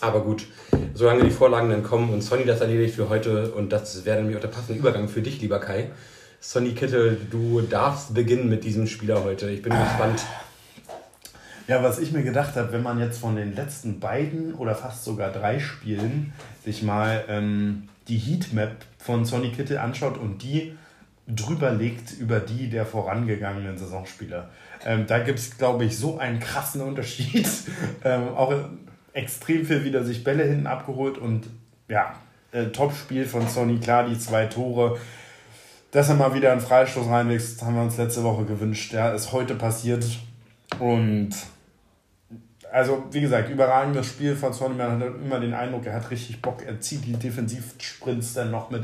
Aber 0.01 0.21
gut, 0.21 0.47
solange 0.93 1.24
die 1.24 1.32
Vorlagen 1.32 1.69
dann 1.69 1.84
kommen 1.84 2.09
und 2.11 2.21
Sonny 2.21 2.45
das 2.45 2.61
erledigt 2.61 2.95
für 2.95 3.09
heute 3.09 3.51
und 3.51 3.71
das 3.71 4.05
wäre 4.05 4.17
nämlich 4.17 4.36
auch 4.36 4.41
der 4.41 4.49
passende 4.49 4.80
Übergang 4.80 5.07
für 5.07 5.21
dich, 5.21 5.39
lieber 5.41 5.59
Kai. 5.59 5.91
Sonny 6.41 6.74
Kittel, 6.74 7.17
du 7.32 7.61
darfst 7.61 8.13
beginnen 8.13 8.49
mit 8.49 8.65
diesem 8.65 8.88
Spieler 8.88 9.24
heute. 9.24 9.49
Ich 9.49 9.61
bin 9.61 9.71
ah. 9.71 9.84
gespannt. 9.84 10.21
Ja, 11.68 11.82
was 11.82 11.99
ich 11.99 12.11
mir 12.11 12.24
gedacht 12.24 12.55
habe, 12.55 12.74
wenn 12.74 12.84
man 12.84 12.99
jetzt 12.99 13.20
von 13.20 13.36
den 13.38 13.55
letzten 13.55 13.99
beiden 13.99 14.53
oder 14.55 14.76
fast 14.76 15.05
sogar 15.05 15.32
drei 15.32 15.59
Spielen 15.59 16.34
sich 16.66 16.84
mal 16.84 17.24
ähm, 17.30 17.88
die 18.09 18.18
Heatmap 18.18 18.76
von 18.97 19.24
Sonny 19.24 19.51
Kittel 19.51 19.78
anschaut 19.78 20.18
und 20.18 20.43
die 20.43 20.76
drüber 21.28 21.72
liegt 21.72 22.11
über 22.20 22.41
die 22.41 22.70
der 22.70 22.86
vorangegangenen 22.86 23.78
Saisonspieler. 23.78 24.49
Ähm, 24.86 25.07
da 25.07 25.20
gibt 25.20 25.39
es, 25.39 25.57
glaube 25.57 25.86
ich, 25.86 25.97
so 25.97 26.18
einen 26.18 26.41
krassen 26.41 26.82
Unterschied. 26.82 27.47
ähm, 28.03 28.28
auch 28.36 28.53
extrem 29.14 29.66
viel 29.66 29.86
wieder 29.86 30.03
sich 30.03 30.24
Bälle 30.24 30.43
hinten 30.43 30.68
abgeholt 30.68 31.18
und 31.18 31.47
ja, 31.88 32.14
äh, 32.51 32.66
Top-Spiel 32.66 33.26
von 33.26 33.47
Sony, 33.47 33.80
klar, 33.80 34.05
die 34.07 34.20
zwei 34.20 34.47
Tore. 34.47 34.97
Dass 35.91 36.09
er 36.09 36.16
mal 36.16 36.34
wieder 36.34 36.51
einen 36.51 36.61
Freistoß 36.61 37.07
reinwächst, 37.07 37.61
haben 37.61 37.76
wir 37.76 37.84
uns 37.84 37.97
letzte 37.97 38.24
Woche 38.24 38.43
gewünscht. 38.43 38.91
Ja, 38.93 39.11
ist 39.11 39.32
heute 39.32 39.55
passiert. 39.55 40.05
Und 40.80 41.30
also, 42.74 43.03
wie 43.11 43.21
gesagt, 43.21 43.51
überragendes 43.51 44.07
Spiel 44.07 44.36
von 44.36 44.51
Sonny. 44.51 44.74
Man 44.74 44.99
hat 44.99 45.07
immer 45.24 45.39
den 45.39 45.53
Eindruck, 45.53 45.86
er 45.86 45.93
hat 45.93 46.09
richtig 46.09 46.41
Bock. 46.41 46.63
Er 46.65 46.82
zieht 46.82 47.05
die 47.05 47.13
Defensivsprints 47.13 48.34
dann 48.34 48.49
noch 48.49 48.71
mit. 48.71 48.84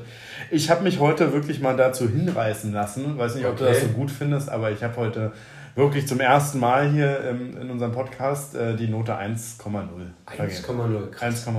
Ich 0.52 0.70
habe 0.70 0.84
mich 0.84 1.00
heute 1.00 1.34
wirklich 1.34 1.60
mal 1.60 1.76
dazu 1.76 2.08
hinreißen 2.08 2.72
lassen. 2.72 3.18
Weiß 3.18 3.34
nicht, 3.34 3.48
ob 3.48 3.54
okay. 3.54 3.64
du 3.64 3.70
das 3.72 3.82
so 3.82 3.88
gut 3.88 4.12
findest, 4.12 4.48
aber 4.48 4.70
ich 4.70 4.84
habe 4.84 4.96
heute 4.98 5.32
wirklich 5.74 6.08
zum 6.08 6.20
ersten 6.20 6.60
Mal 6.60 6.92
hier 6.92 7.20
ähm, 7.24 7.58
in 7.60 7.72
unserem 7.72 7.92
Podcast 7.92 8.54
äh, 8.54 8.76
die 8.76 8.88
Note 8.88 9.14
1,0. 9.18 9.64
1,0. 9.64 11.20
1,0. 11.20 11.56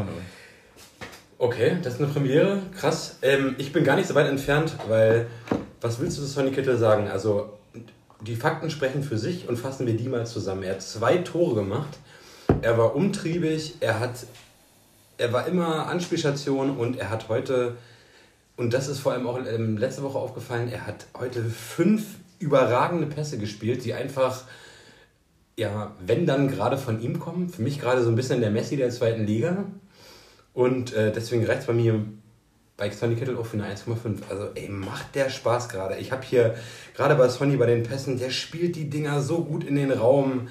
Okay, 1.37 1.79
das 1.83 1.95
ist 1.95 2.01
eine 2.01 2.13
Premiere. 2.13 2.63
Krass. 2.77 3.19
Ähm, 3.23 3.57
ich 3.59 3.73
bin 3.73 3.83
gar 3.83 3.97
nicht 3.97 4.07
so 4.07 4.15
weit 4.15 4.29
entfernt, 4.29 4.77
weil 4.87 5.27
was 5.81 5.99
willst 5.99 6.17
du 6.17 6.23
zu 6.23 6.29
Sonny 6.29 6.53
Kittel 6.53 6.79
sagen? 6.79 7.09
Also, 7.09 7.59
die 8.21 8.37
Fakten 8.37 8.71
sprechen 8.71 9.03
für 9.03 9.19
sich 9.19 9.49
und 9.49 9.59
fassen 9.59 9.85
wir 9.85 9.97
die 9.97 10.09
mal 10.09 10.25
zusammen. 10.27 10.63
Er 10.63 10.75
hat 10.75 10.83
zwei 10.83 11.17
Tore 11.17 11.57
gemacht 11.57 11.99
er 12.63 12.79
war 12.79 12.95
umtriebig, 12.95 13.77
er 13.81 14.01
hat, 14.01 14.27
er 15.19 15.33
war 15.33 15.47
immer 15.47 15.87
Anspielstation 15.89 16.77
und 16.77 16.99
er 16.99 17.11
hat 17.11 17.29
heute, 17.29 17.77
und 18.57 18.73
das 18.73 18.89
ist 18.89 19.01
vor 19.01 19.13
allem 19.13 19.27
auch 19.27 19.39
ähm, 19.39 19.77
letzte 19.77 20.03
Woche 20.03 20.19
aufgefallen, 20.19 20.71
er 20.71 20.87
hat 20.87 21.07
heute 21.19 21.45
fünf 21.45 22.05
überragende 22.39 23.07
Pässe 23.07 23.39
gespielt, 23.39 23.85
die 23.85 23.95
einfach, 23.95 24.45
ja, 25.57 25.95
wenn 26.05 26.27
dann 26.27 26.49
gerade 26.49 26.79
von 26.79 27.01
ihm 27.01 27.21
kommen, 27.21 27.49
für 27.49 27.63
mich 27.63 27.81
gerade 27.81 28.03
so 28.03 28.09
ein 28.09 28.17
bisschen 28.17 28.41
der 28.41 28.51
Messi 28.51 28.77
der 28.77 28.91
zweiten 28.91 29.27
Liga. 29.27 29.65
Und 30.53 30.93
äh, 30.95 31.13
deswegen 31.13 31.45
reicht 31.47 31.61
es 31.61 31.67
bei 31.67 31.75
mir 31.75 32.05
bei 32.81 32.91
Sonny 32.91 33.15
Kittel 33.15 33.37
auch 33.37 33.45
für 33.45 33.59
eine 33.59 33.75
1,5. 33.75 34.23
Also, 34.31 34.49
ey, 34.55 34.71
macht 34.71 35.15
der 35.15 35.29
Spaß 35.29 35.69
gerade. 35.69 35.99
Ich 35.99 36.13
habe 36.13 36.23
hier 36.25 36.55
gerade 36.95 37.15
bei 37.15 37.29
Sonny 37.29 37.57
bei 37.59 37.67
den 37.67 37.83
Pässen, 37.83 38.19
der 38.19 38.31
spielt 38.31 38.75
die 38.75 38.89
Dinger 38.89 39.21
so 39.21 39.45
gut 39.45 39.65
in 39.65 39.77
den 39.77 39.93
Raum. 39.93 40.49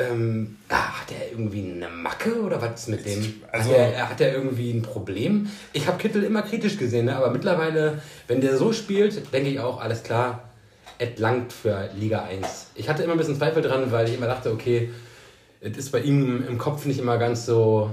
Ähm, 0.00 0.58
ah, 0.68 1.00
hat 1.00 1.10
er 1.10 1.32
irgendwie 1.32 1.72
eine 1.72 1.88
Macke 1.88 2.40
oder 2.40 2.62
was 2.62 2.82
ist 2.82 2.88
mit 2.88 3.04
dem? 3.04 3.42
Also, 3.50 3.70
hat, 3.70 3.76
er, 3.76 4.08
hat 4.08 4.20
er 4.20 4.32
irgendwie 4.32 4.70
ein 4.70 4.82
Problem? 4.82 5.50
Ich 5.72 5.88
habe 5.88 5.98
Kittel 5.98 6.22
immer 6.22 6.42
kritisch 6.42 6.76
gesehen, 6.76 7.06
ne? 7.06 7.16
aber 7.16 7.30
mittlerweile, 7.30 8.00
wenn 8.28 8.40
der 8.40 8.56
so 8.56 8.72
spielt, 8.72 9.32
denke 9.32 9.50
ich 9.50 9.58
auch, 9.58 9.80
alles 9.80 10.04
klar, 10.04 10.48
es 10.98 11.18
langt 11.18 11.52
für 11.52 11.90
Liga 11.96 12.22
1. 12.22 12.68
Ich 12.76 12.88
hatte 12.88 13.02
immer 13.02 13.12
ein 13.12 13.18
bisschen 13.18 13.36
Zweifel 13.36 13.60
dran, 13.60 13.90
weil 13.90 14.08
ich 14.08 14.14
immer 14.14 14.26
dachte, 14.26 14.52
okay, 14.52 14.90
es 15.60 15.76
ist 15.76 15.90
bei 15.90 16.00
ihm 16.00 16.46
im 16.46 16.58
Kopf 16.58 16.84
nicht 16.86 16.98
immer 16.98 17.18
ganz 17.18 17.46
so. 17.46 17.92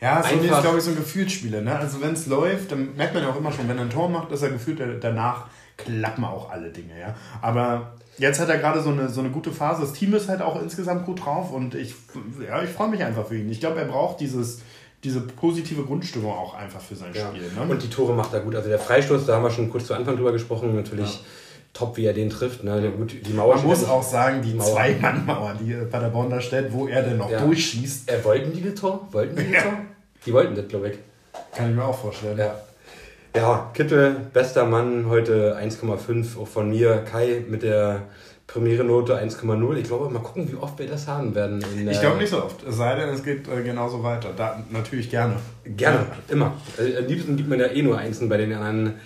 Ja, 0.00 0.22
so 0.22 0.34
ist, 0.36 0.60
glaube 0.60 0.78
ich, 0.78 0.84
so 0.84 0.90
ein 0.90 0.96
Gefühlsspieler. 0.96 1.62
Ne? 1.62 1.78
Also, 1.78 2.02
wenn 2.02 2.12
es 2.12 2.26
läuft, 2.26 2.72
dann 2.72 2.94
merkt 2.96 3.14
man 3.14 3.22
ja 3.22 3.30
auch 3.30 3.36
immer 3.36 3.52
schon, 3.52 3.68
wenn 3.68 3.78
er 3.78 3.84
ein 3.84 3.90
Tor 3.90 4.10
macht, 4.10 4.30
dass 4.30 4.42
er 4.42 4.50
gefühlt 4.50 4.82
danach 5.02 5.46
klappen 5.78 6.24
auch 6.24 6.50
alle 6.50 6.70
Dinge. 6.70 6.98
Ja? 6.98 7.14
Aber 7.40 7.94
jetzt 8.18 8.40
hat 8.40 8.48
er 8.48 8.58
gerade 8.58 8.82
so 8.82 8.90
eine, 8.90 9.08
so 9.08 9.20
eine 9.20 9.30
gute 9.30 9.52
Phase. 9.52 9.82
Das 9.82 9.92
Team 9.92 10.14
ist 10.14 10.28
halt 10.28 10.42
auch 10.42 10.60
insgesamt 10.60 11.06
gut 11.06 11.24
drauf 11.24 11.52
und 11.52 11.74
ich, 11.74 11.94
ja, 12.46 12.62
ich 12.62 12.70
freue 12.70 12.88
mich 12.88 13.02
einfach 13.02 13.26
für 13.26 13.36
ihn. 13.36 13.50
Ich 13.50 13.60
glaube, 13.60 13.80
er 13.80 13.86
braucht 13.86 14.20
dieses, 14.20 14.60
diese 15.02 15.20
positive 15.20 15.82
Grundstimmung 15.84 16.32
auch 16.32 16.54
einfach 16.54 16.80
für 16.80 16.96
sein 16.96 17.12
ja. 17.14 17.28
Spiel. 17.28 17.42
Ne? 17.42 17.70
Und 17.70 17.82
die 17.82 17.90
Tore 17.90 18.14
macht 18.14 18.32
er 18.32 18.40
gut. 18.40 18.54
Also 18.54 18.68
der 18.68 18.78
Freistoß, 18.78 19.26
da 19.26 19.36
haben 19.36 19.42
wir 19.42 19.50
schon 19.50 19.70
kurz 19.70 19.86
zu 19.86 19.94
Anfang 19.94 20.16
drüber 20.16 20.32
gesprochen, 20.32 20.74
natürlich. 20.74 21.14
Ja. 21.14 21.20
Top, 21.72 21.96
wie 21.96 22.04
er 22.04 22.12
den 22.12 22.30
trifft. 22.30 22.62
Ne? 22.62 22.92
Gut, 22.96 23.14
die 23.26 23.32
Mauer 23.32 23.56
Man 23.56 23.66
muss 23.66 23.84
auch 23.84 24.02
sagen, 24.02 24.42
die 24.42 24.56
Zwei-Mann-Mauer, 24.56 25.56
die 25.60 25.72
Paderborn 25.90 26.30
da 26.30 26.40
stellt, 26.40 26.72
wo 26.72 26.86
er 26.86 27.02
denn 27.02 27.18
noch 27.18 27.28
ja. 27.28 27.40
durchschießt. 27.40 28.08
Er 28.08 28.24
wollten 28.24 28.52
die 28.52 28.62
das 28.62 28.74
Tor? 28.74 29.08
Wollten 29.10 29.36
die 29.36 29.52
das 29.52 29.64
Tor? 29.64 29.72
Die 30.24 30.32
wollten 30.32 30.54
das, 30.54 30.68
glaube 30.68 30.90
ich. 30.90 30.98
Kann 31.52 31.70
ich 31.70 31.76
mir 31.76 31.84
auch 31.84 31.98
vorstellen. 31.98 32.38
Ja. 32.38 32.54
Ja, 33.36 33.68
Kittel, 33.74 34.14
bester 34.32 34.64
Mann, 34.64 35.08
heute 35.08 35.58
1,5 35.58 36.38
auch 36.40 36.46
von 36.46 36.70
mir. 36.70 36.98
Kai 36.98 37.44
mit 37.48 37.64
der 37.64 38.02
Premiere-Note 38.46 39.18
1,0. 39.20 39.76
Ich 39.76 39.88
glaube, 39.88 40.08
mal 40.08 40.20
gucken, 40.20 40.48
wie 40.52 40.54
oft 40.54 40.78
wir 40.78 40.86
das 40.86 41.08
haben 41.08 41.34
werden. 41.34 41.60
ich 41.90 41.98
glaube 41.98 42.18
nicht 42.18 42.30
so 42.30 42.44
oft. 42.44 42.62
Es 42.62 42.76
sei 42.76 42.94
denn, 42.94 43.08
es 43.08 43.24
geht 43.24 43.48
äh, 43.48 43.64
genauso 43.64 44.04
weiter. 44.04 44.28
Da, 44.36 44.62
natürlich 44.70 45.10
gerne. 45.10 45.34
Gerne, 45.64 46.06
ja. 46.28 46.32
immer. 46.32 46.52
Äh, 46.78 46.96
am 46.98 47.06
liebsten 47.06 47.36
gibt 47.36 47.48
man 47.48 47.58
ja 47.58 47.66
eh 47.66 47.82
nur 47.82 47.98
Einsen 47.98 48.28
bei 48.28 48.36
den 48.36 48.52
anderen 48.52 49.00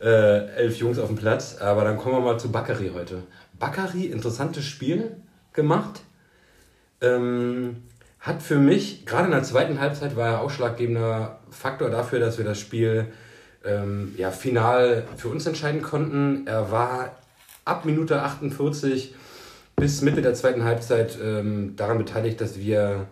äh, 0.00 0.46
elf 0.54 0.76
Jungs 0.76 1.00
auf 1.00 1.08
dem 1.08 1.16
Platz. 1.16 1.56
Aber 1.58 1.82
dann 1.82 1.96
kommen 1.96 2.14
wir 2.14 2.20
mal 2.20 2.38
zu 2.38 2.52
Bakary 2.52 2.92
heute. 2.94 3.24
Bakary, 3.58 4.04
interessantes 4.04 4.64
Spiel 4.64 5.16
gemacht. 5.54 6.02
Ähm, 7.00 7.82
hat 8.20 8.44
für 8.44 8.58
mich, 8.58 9.06
gerade 9.06 9.24
in 9.24 9.32
der 9.32 9.42
zweiten 9.42 9.80
Halbzeit, 9.80 10.14
war 10.14 10.28
er 10.28 10.40
ausschlaggebender 10.42 11.40
Faktor 11.50 11.90
dafür, 11.90 12.20
dass 12.20 12.38
wir 12.38 12.44
das 12.44 12.60
Spiel 12.60 13.08
ähm, 13.64 14.14
ja, 14.16 14.30
final 14.30 15.04
für 15.16 15.28
uns 15.28 15.46
entscheiden 15.46 15.82
konnten. 15.82 16.46
Er 16.46 16.70
war 16.70 17.16
ab 17.64 17.84
Minute 17.84 18.22
48 18.22 19.14
bis 19.76 20.02
Mitte 20.02 20.22
der 20.22 20.34
zweiten 20.34 20.64
Halbzeit 20.64 21.18
ähm, 21.22 21.74
daran 21.76 21.98
beteiligt, 21.98 22.40
dass 22.40 22.58
wir. 22.58 23.06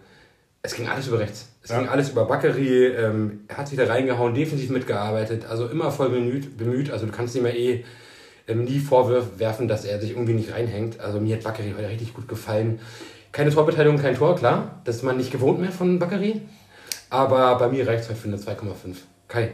Es 0.63 0.75
ging 0.75 0.89
alles 0.89 1.07
über 1.07 1.19
rechts. 1.19 1.49
Es 1.63 1.71
ja. 1.71 1.79
ging 1.79 1.89
alles 1.89 2.11
über 2.11 2.27
Bakary. 2.27 2.87
Ähm, 2.89 3.41
er 3.49 3.57
hat 3.57 3.69
sich 3.69 3.79
da 3.79 3.87
reingehauen, 3.87 4.35
defensiv 4.35 4.69
mitgearbeitet, 4.69 5.47
also 5.49 5.67
immer 5.67 5.91
voll 5.91 6.11
bemüht. 6.11 6.59
bemüht. 6.59 6.91
Also 6.91 7.07
du 7.07 7.13
kannst 7.13 7.35
ihm 7.35 7.47
ja 7.47 7.53
eh 7.53 7.85
ähm, 8.47 8.65
nie 8.65 8.79
vorwerfen, 8.79 9.69
dass 9.69 9.87
er 9.87 10.01
sich 10.01 10.11
irgendwie 10.11 10.35
nicht 10.35 10.53
reinhängt. 10.53 11.01
Also 11.01 11.19
mir 11.19 11.37
hat 11.37 11.45
Bakary 11.45 11.75
heute 11.77 11.89
richtig 11.89 12.13
gut 12.13 12.29
gefallen. 12.29 12.79
Keine 13.33 13.51
Torbeteiligung, 13.51 13.99
kein 13.99 14.17
Tor, 14.17 14.37
klar. 14.37 14.83
Das 14.85 14.97
ist 14.97 15.03
man 15.03 15.17
nicht 15.17 15.31
gewohnt 15.31 15.61
mehr 15.61 15.73
von 15.73 15.99
Bakary. 15.99 16.43
Aber 17.09 17.57
bei 17.57 17.69
mir 17.69 17.87
reicht 17.87 18.03
es 18.03 18.09
halt 18.09 18.19
für 18.19 18.29
eine 18.29 18.37
2,5. 18.37 18.97
Kai. 19.29 19.53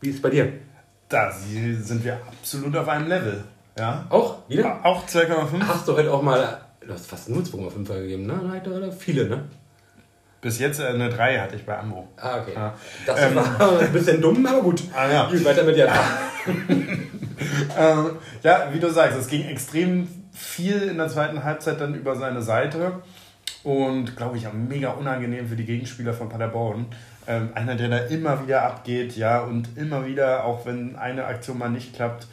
Wie 0.00 0.08
ist 0.08 0.16
es 0.16 0.22
bei 0.22 0.30
dir? 0.30 0.52
Da 1.08 1.30
sind 1.30 2.04
wir 2.04 2.18
absolut 2.26 2.76
auf 2.76 2.88
einem 2.88 3.08
Level. 3.08 3.44
Ja? 3.78 4.06
Auch? 4.08 4.48
Wieder? 4.48 4.84
Auch 4.84 5.06
2,5. 5.06 5.60
Hast 5.66 5.88
du 5.88 5.96
heute 5.96 6.12
auch 6.12 6.22
mal. 6.22 6.60
Du 6.80 6.92
hast 6.92 7.06
fast 7.06 7.28
nur 7.28 7.42
2,5 7.42 7.86
gegeben, 8.00 8.26
ne? 8.26 8.62
Oder 8.64 8.92
viele, 8.92 9.28
ne? 9.28 9.44
Bis 10.40 10.58
jetzt 10.58 10.80
eine 10.80 11.10
3 11.10 11.38
hatte 11.38 11.56
ich 11.56 11.66
bei 11.66 11.78
Amro. 11.78 12.08
Ah, 12.16 12.38
okay. 12.40 12.52
Ja. 12.54 12.74
Das 13.04 13.20
ähm, 13.20 13.34
war 13.34 13.80
ein 13.80 13.92
bisschen 13.92 14.22
dumm, 14.22 14.46
aber 14.46 14.62
gut. 14.62 14.82
Ah, 14.94 15.10
ja. 15.10 15.28
Gut, 15.28 15.44
weiter 15.44 15.64
mit 15.64 15.76
dir. 15.76 15.86
ähm, 17.78 18.10
ja, 18.42 18.68
wie 18.72 18.80
du 18.80 18.90
sagst, 18.90 19.18
es 19.18 19.28
ging 19.28 19.44
extrem 19.44 20.08
viel 20.32 20.80
in 20.82 20.96
der 20.96 21.08
zweiten 21.08 21.44
Halbzeit 21.44 21.78
dann 21.80 21.94
über 21.94 22.16
seine 22.16 22.40
Seite. 22.40 23.02
Und 23.62 24.16
glaube 24.16 24.38
ich 24.38 24.46
auch 24.46 24.54
mega 24.54 24.92
unangenehm 24.92 25.46
für 25.46 25.56
die 25.56 25.66
Gegenspieler 25.66 26.14
von 26.14 26.30
Paderborn. 26.30 26.86
Ähm, 27.26 27.50
einer, 27.54 27.74
der 27.76 27.88
da 27.88 27.98
immer 27.98 28.44
wieder 28.44 28.62
abgeht, 28.62 29.16
ja, 29.16 29.40
und 29.40 29.76
immer 29.76 30.06
wieder, 30.06 30.44
auch 30.44 30.66
wenn 30.66 30.96
eine 30.96 31.26
Aktion 31.26 31.58
mal 31.58 31.68
nicht 31.68 31.94
klappt, 31.94 32.26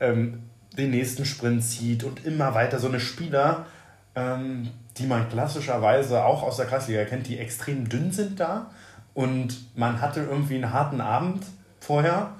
ähm, 0.00 0.42
den 0.76 0.90
nächsten 0.90 1.24
Sprint 1.24 1.64
zieht 1.64 2.04
und 2.04 2.24
immer 2.24 2.54
weiter 2.54 2.78
so 2.78 2.88
eine 2.88 3.00
Spieler, 3.00 3.66
ähm, 4.14 4.70
die 4.98 5.06
man 5.06 5.28
klassischerweise 5.28 6.24
auch 6.24 6.42
aus 6.42 6.56
der 6.56 6.66
Kreisliga 6.66 7.04
kennt, 7.04 7.26
die 7.26 7.38
extrem 7.38 7.88
dünn 7.88 8.12
sind 8.12 8.38
da 8.38 8.70
und 9.14 9.76
man 9.76 10.00
hatte 10.00 10.20
irgendwie 10.20 10.56
einen 10.56 10.72
harten 10.72 11.00
Abend 11.00 11.44
vorher, 11.80 12.32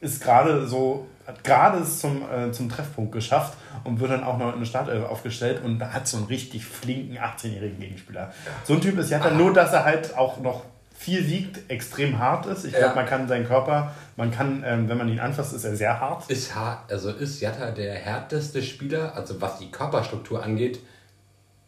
ist 0.00 0.22
gerade 0.22 0.66
so, 0.66 1.06
hat 1.26 1.44
gerade 1.44 1.78
es 1.78 2.00
zum, 2.00 2.22
äh, 2.30 2.52
zum 2.52 2.68
Treffpunkt 2.68 3.12
geschafft 3.12 3.56
und 3.84 4.00
wird 4.00 4.10
dann 4.10 4.24
auch 4.24 4.38
noch 4.38 4.48
in 4.48 4.56
eine 4.56 4.66
Startelf 4.66 5.04
aufgestellt 5.04 5.62
und 5.62 5.82
hat 5.82 6.06
so 6.06 6.16
einen 6.16 6.26
richtig 6.26 6.64
flinken 6.64 7.18
18-jährigen 7.18 7.80
Gegenspieler. 7.80 8.32
So 8.64 8.74
ein 8.74 8.80
Typ 8.80 8.98
ist 8.98 9.10
ja 9.10 9.18
dann 9.18 9.36
nur, 9.36 9.52
dass 9.52 9.72
er 9.72 9.84
halt 9.84 10.16
auch 10.16 10.40
noch 10.40 10.64
viel 11.04 11.28
wiegt, 11.28 11.70
extrem 11.70 12.18
hart 12.18 12.46
ist. 12.46 12.64
Ich 12.64 12.72
glaube, 12.72 12.86
ja. 12.86 12.94
man 12.94 13.04
kann 13.04 13.28
seinen 13.28 13.46
Körper, 13.46 13.92
man 14.16 14.30
kann, 14.30 14.64
ähm, 14.66 14.88
wenn 14.88 14.96
man 14.96 15.08
ihn 15.08 15.20
anfasst, 15.20 15.52
ist 15.52 15.64
er 15.64 15.76
sehr 15.76 16.00
hart. 16.00 16.30
Ist 16.30 16.54
hart, 16.54 16.90
also 16.90 17.10
ist 17.10 17.40
Jatta 17.40 17.72
der 17.72 17.94
härteste 17.94 18.62
Spieler, 18.62 19.14
also 19.14 19.38
was 19.40 19.58
die 19.58 19.70
Körperstruktur 19.70 20.42
angeht, 20.42 20.80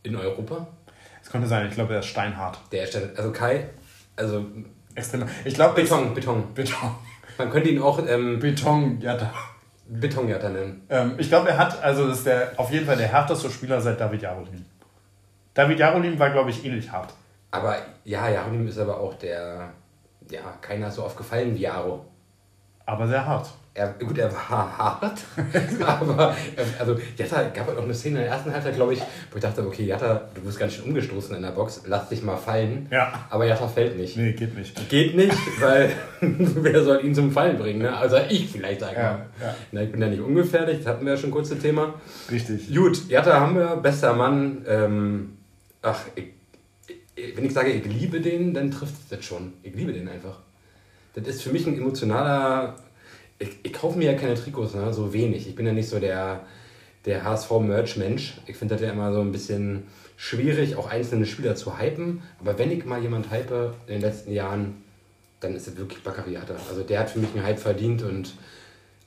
in 0.02 0.16
Europa? 0.16 0.66
Es 1.22 1.30
könnte 1.30 1.48
sein, 1.48 1.66
ich 1.68 1.74
glaube, 1.74 1.92
er 1.92 2.00
ist 2.00 2.06
steinhart. 2.06 2.58
Der 2.72 2.84
ist, 2.84 2.96
also 2.96 3.30
Kai, 3.32 3.68
also. 4.16 4.46
Extrem. 4.94 5.28
Ich 5.44 5.54
glaube, 5.54 5.74
Beton, 5.74 6.14
Beton. 6.14 6.54
Beton. 6.54 6.94
Man 7.36 7.50
könnte 7.50 7.68
ihn 7.68 7.82
auch. 7.82 7.98
Ähm, 8.08 8.38
Beton 8.38 8.98
Jatta. 9.02 9.30
Beton 9.86 10.28
Jatta 10.28 10.48
nennen. 10.48 10.86
Ähm, 10.88 11.14
ich 11.18 11.28
glaube, 11.28 11.50
er 11.50 11.58
hat, 11.58 11.82
also 11.82 12.08
das 12.08 12.18
ist 12.18 12.26
der, 12.26 12.52
auf 12.56 12.70
jeden 12.70 12.86
Fall 12.86 12.96
der 12.96 13.08
härteste 13.08 13.50
Spieler 13.50 13.82
seit 13.82 14.00
David 14.00 14.22
Jarolin. 14.22 14.64
David 15.52 15.78
Jarolin 15.78 16.18
war, 16.18 16.30
glaube 16.30 16.50
ich, 16.50 16.64
ähnlich 16.64 16.90
hart. 16.90 17.12
Aber 17.56 17.76
ja, 18.04 18.28
Jarolim 18.28 18.68
ist 18.68 18.78
aber 18.78 19.00
auch 19.00 19.14
der, 19.14 19.70
ja, 20.30 20.40
keiner 20.60 20.90
so 20.90 21.04
oft 21.04 21.16
gefallen 21.16 21.54
wie 21.54 21.60
Jaro. 21.60 22.04
Aber 22.84 23.08
sehr 23.08 23.24
hart. 23.24 23.48
Er, 23.72 23.88
gut, 23.88 24.16
er 24.16 24.32
war 24.32 24.78
hart, 24.78 25.20
aber 25.86 26.34
also 26.78 26.96
Jatta 27.14 27.42
gab 27.48 27.66
halt 27.66 27.76
auch 27.76 27.82
eine 27.82 27.92
Szene 27.92 28.20
in 28.20 28.22
der 28.22 28.32
ersten 28.32 28.50
Halbzeit, 28.50 28.74
glaube 28.74 28.94
ich, 28.94 29.00
wo 29.30 29.36
ich 29.36 29.42
dachte, 29.42 29.66
okay, 29.66 29.84
Jatta, 29.84 30.22
du 30.34 30.40
bist 30.40 30.58
ganz 30.58 30.72
schön 30.72 30.86
umgestoßen 30.86 31.36
in 31.36 31.42
der 31.42 31.50
Box, 31.50 31.82
lass 31.84 32.08
dich 32.08 32.22
mal 32.22 32.38
fallen. 32.38 32.86
Ja. 32.90 33.26
Aber 33.28 33.44
Jatta 33.44 33.68
fällt 33.68 33.98
nicht. 33.98 34.16
Nee, 34.16 34.32
geht 34.32 34.56
nicht. 34.56 34.88
Geht 34.88 35.14
nicht, 35.14 35.36
weil 35.60 35.90
wer 36.22 36.84
soll 36.84 37.04
ihn 37.04 37.14
zum 37.14 37.30
Fallen 37.30 37.58
bringen? 37.58 37.80
Ne? 37.80 37.94
Also 37.94 38.16
ich 38.30 38.50
vielleicht 38.50 38.80
sagen. 38.80 38.96
Ja, 38.96 39.26
ja. 39.42 39.54
Na, 39.72 39.82
ich 39.82 39.92
bin 39.92 40.00
ja 40.00 40.08
nicht 40.08 40.22
ungefährlich, 40.22 40.78
das 40.78 40.86
hatten 40.86 41.04
wir 41.04 41.12
ja 41.12 41.18
schon 41.18 41.30
kurz 41.30 41.50
das 41.50 41.58
Thema. 41.58 41.94
Richtig. 42.30 42.74
Gut, 42.74 43.10
Jatta 43.10 43.40
haben 43.40 43.56
wir, 43.56 43.76
bester 43.76 44.14
Mann. 44.14 44.64
Ähm, 44.66 45.36
ach, 45.82 46.00
ich, 46.14 46.35
wenn 47.16 47.44
ich 47.44 47.52
sage, 47.52 47.72
ich 47.72 47.84
liebe 47.84 48.20
den, 48.20 48.52
dann 48.52 48.70
trifft 48.70 48.94
es 48.94 49.08
das 49.08 49.24
schon. 49.24 49.54
Ich 49.62 49.74
liebe 49.74 49.92
den 49.92 50.08
einfach. 50.08 50.38
Das 51.14 51.26
ist 51.26 51.42
für 51.42 51.50
mich 51.50 51.66
ein 51.66 51.76
emotionaler. 51.76 52.76
Ich, 53.38 53.50
ich 53.62 53.72
kaufe 53.72 53.98
mir 53.98 54.12
ja 54.12 54.18
keine 54.18 54.34
Trikots, 54.34 54.74
ne? 54.74 54.92
so 54.92 55.12
wenig. 55.12 55.48
Ich 55.48 55.54
bin 55.54 55.66
ja 55.66 55.72
nicht 55.72 55.88
so 55.88 55.98
der, 55.98 56.44
der 57.06 57.24
HSV-Merch-Mensch. 57.24 58.38
Ich 58.46 58.56
finde 58.56 58.74
das 58.74 58.82
ja 58.82 58.92
immer 58.92 59.12
so 59.12 59.20
ein 59.20 59.32
bisschen 59.32 59.84
schwierig, 60.16 60.76
auch 60.76 60.90
einzelne 60.90 61.26
Spieler 61.26 61.54
zu 61.56 61.78
hypen. 61.78 62.22
Aber 62.40 62.58
wenn 62.58 62.70
ich 62.70 62.84
mal 62.84 63.00
jemand 63.00 63.30
hype 63.30 63.50
in 63.86 63.94
den 63.94 64.00
letzten 64.02 64.32
Jahren, 64.32 64.82
dann 65.40 65.54
ist 65.54 65.68
es 65.68 65.76
wirklich 65.76 66.02
Baccariata. 66.02 66.56
Also 66.68 66.82
der 66.82 67.00
hat 67.00 67.10
für 67.10 67.18
mich 67.18 67.30
einen 67.34 67.44
Hype 67.44 67.58
verdient 67.58 68.02
und 68.02 68.34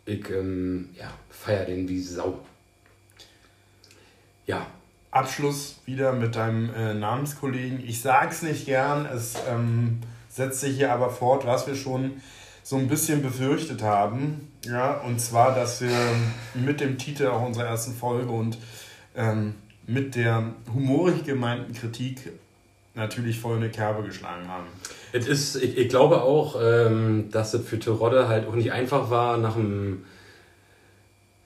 ich 0.05 0.29
ähm, 0.29 0.89
ja, 0.97 1.11
feiere 1.29 1.65
den 1.65 1.87
wie 1.87 2.01
Sau. 2.01 2.39
Ja, 4.47 4.65
Abschluss 5.11 5.79
wieder 5.85 6.13
mit 6.13 6.35
deinem 6.35 6.73
äh, 6.73 6.93
Namenskollegen. 6.93 7.83
Ich 7.85 8.01
sag's 8.01 8.41
nicht 8.41 8.65
gern, 8.65 9.05
es 9.05 9.35
ähm, 9.49 9.99
setzt 10.29 10.61
sich 10.61 10.75
hier 10.77 10.93
aber 10.93 11.09
fort, 11.09 11.45
was 11.45 11.67
wir 11.67 11.75
schon 11.75 12.21
so 12.63 12.77
ein 12.77 12.87
bisschen 12.87 13.21
befürchtet 13.21 13.81
haben. 13.81 14.51
Ja, 14.65 14.99
und 14.99 15.19
zwar, 15.19 15.55
dass 15.55 15.81
wir 15.81 15.95
mit 16.53 16.79
dem 16.79 16.97
Titel 16.97 17.27
auch 17.27 17.45
unserer 17.45 17.65
ersten 17.65 17.95
Folge 17.95 18.29
und 18.29 18.57
ähm, 19.15 19.55
mit 19.87 20.15
der 20.15 20.53
humorig 20.73 21.23
gemeinten 21.23 21.73
Kritik 21.73 22.31
natürlich 22.93 23.39
voll 23.39 23.57
eine 23.57 23.69
Kerbe 23.69 24.03
geschlagen 24.03 24.47
haben. 24.47 24.67
Es 25.11 25.27
ist, 25.27 25.55
ich, 25.55 25.77
ich 25.77 25.89
glaube 25.89 26.21
auch, 26.21 26.57
ähm, 26.61 27.29
dass 27.31 27.53
es 27.53 27.67
für 27.67 27.79
Terodde 27.79 28.27
halt 28.27 28.47
auch 28.47 28.55
nicht 28.55 28.71
einfach 28.71 29.09
war, 29.09 29.37
nach 29.37 29.55
dem, 29.55 30.05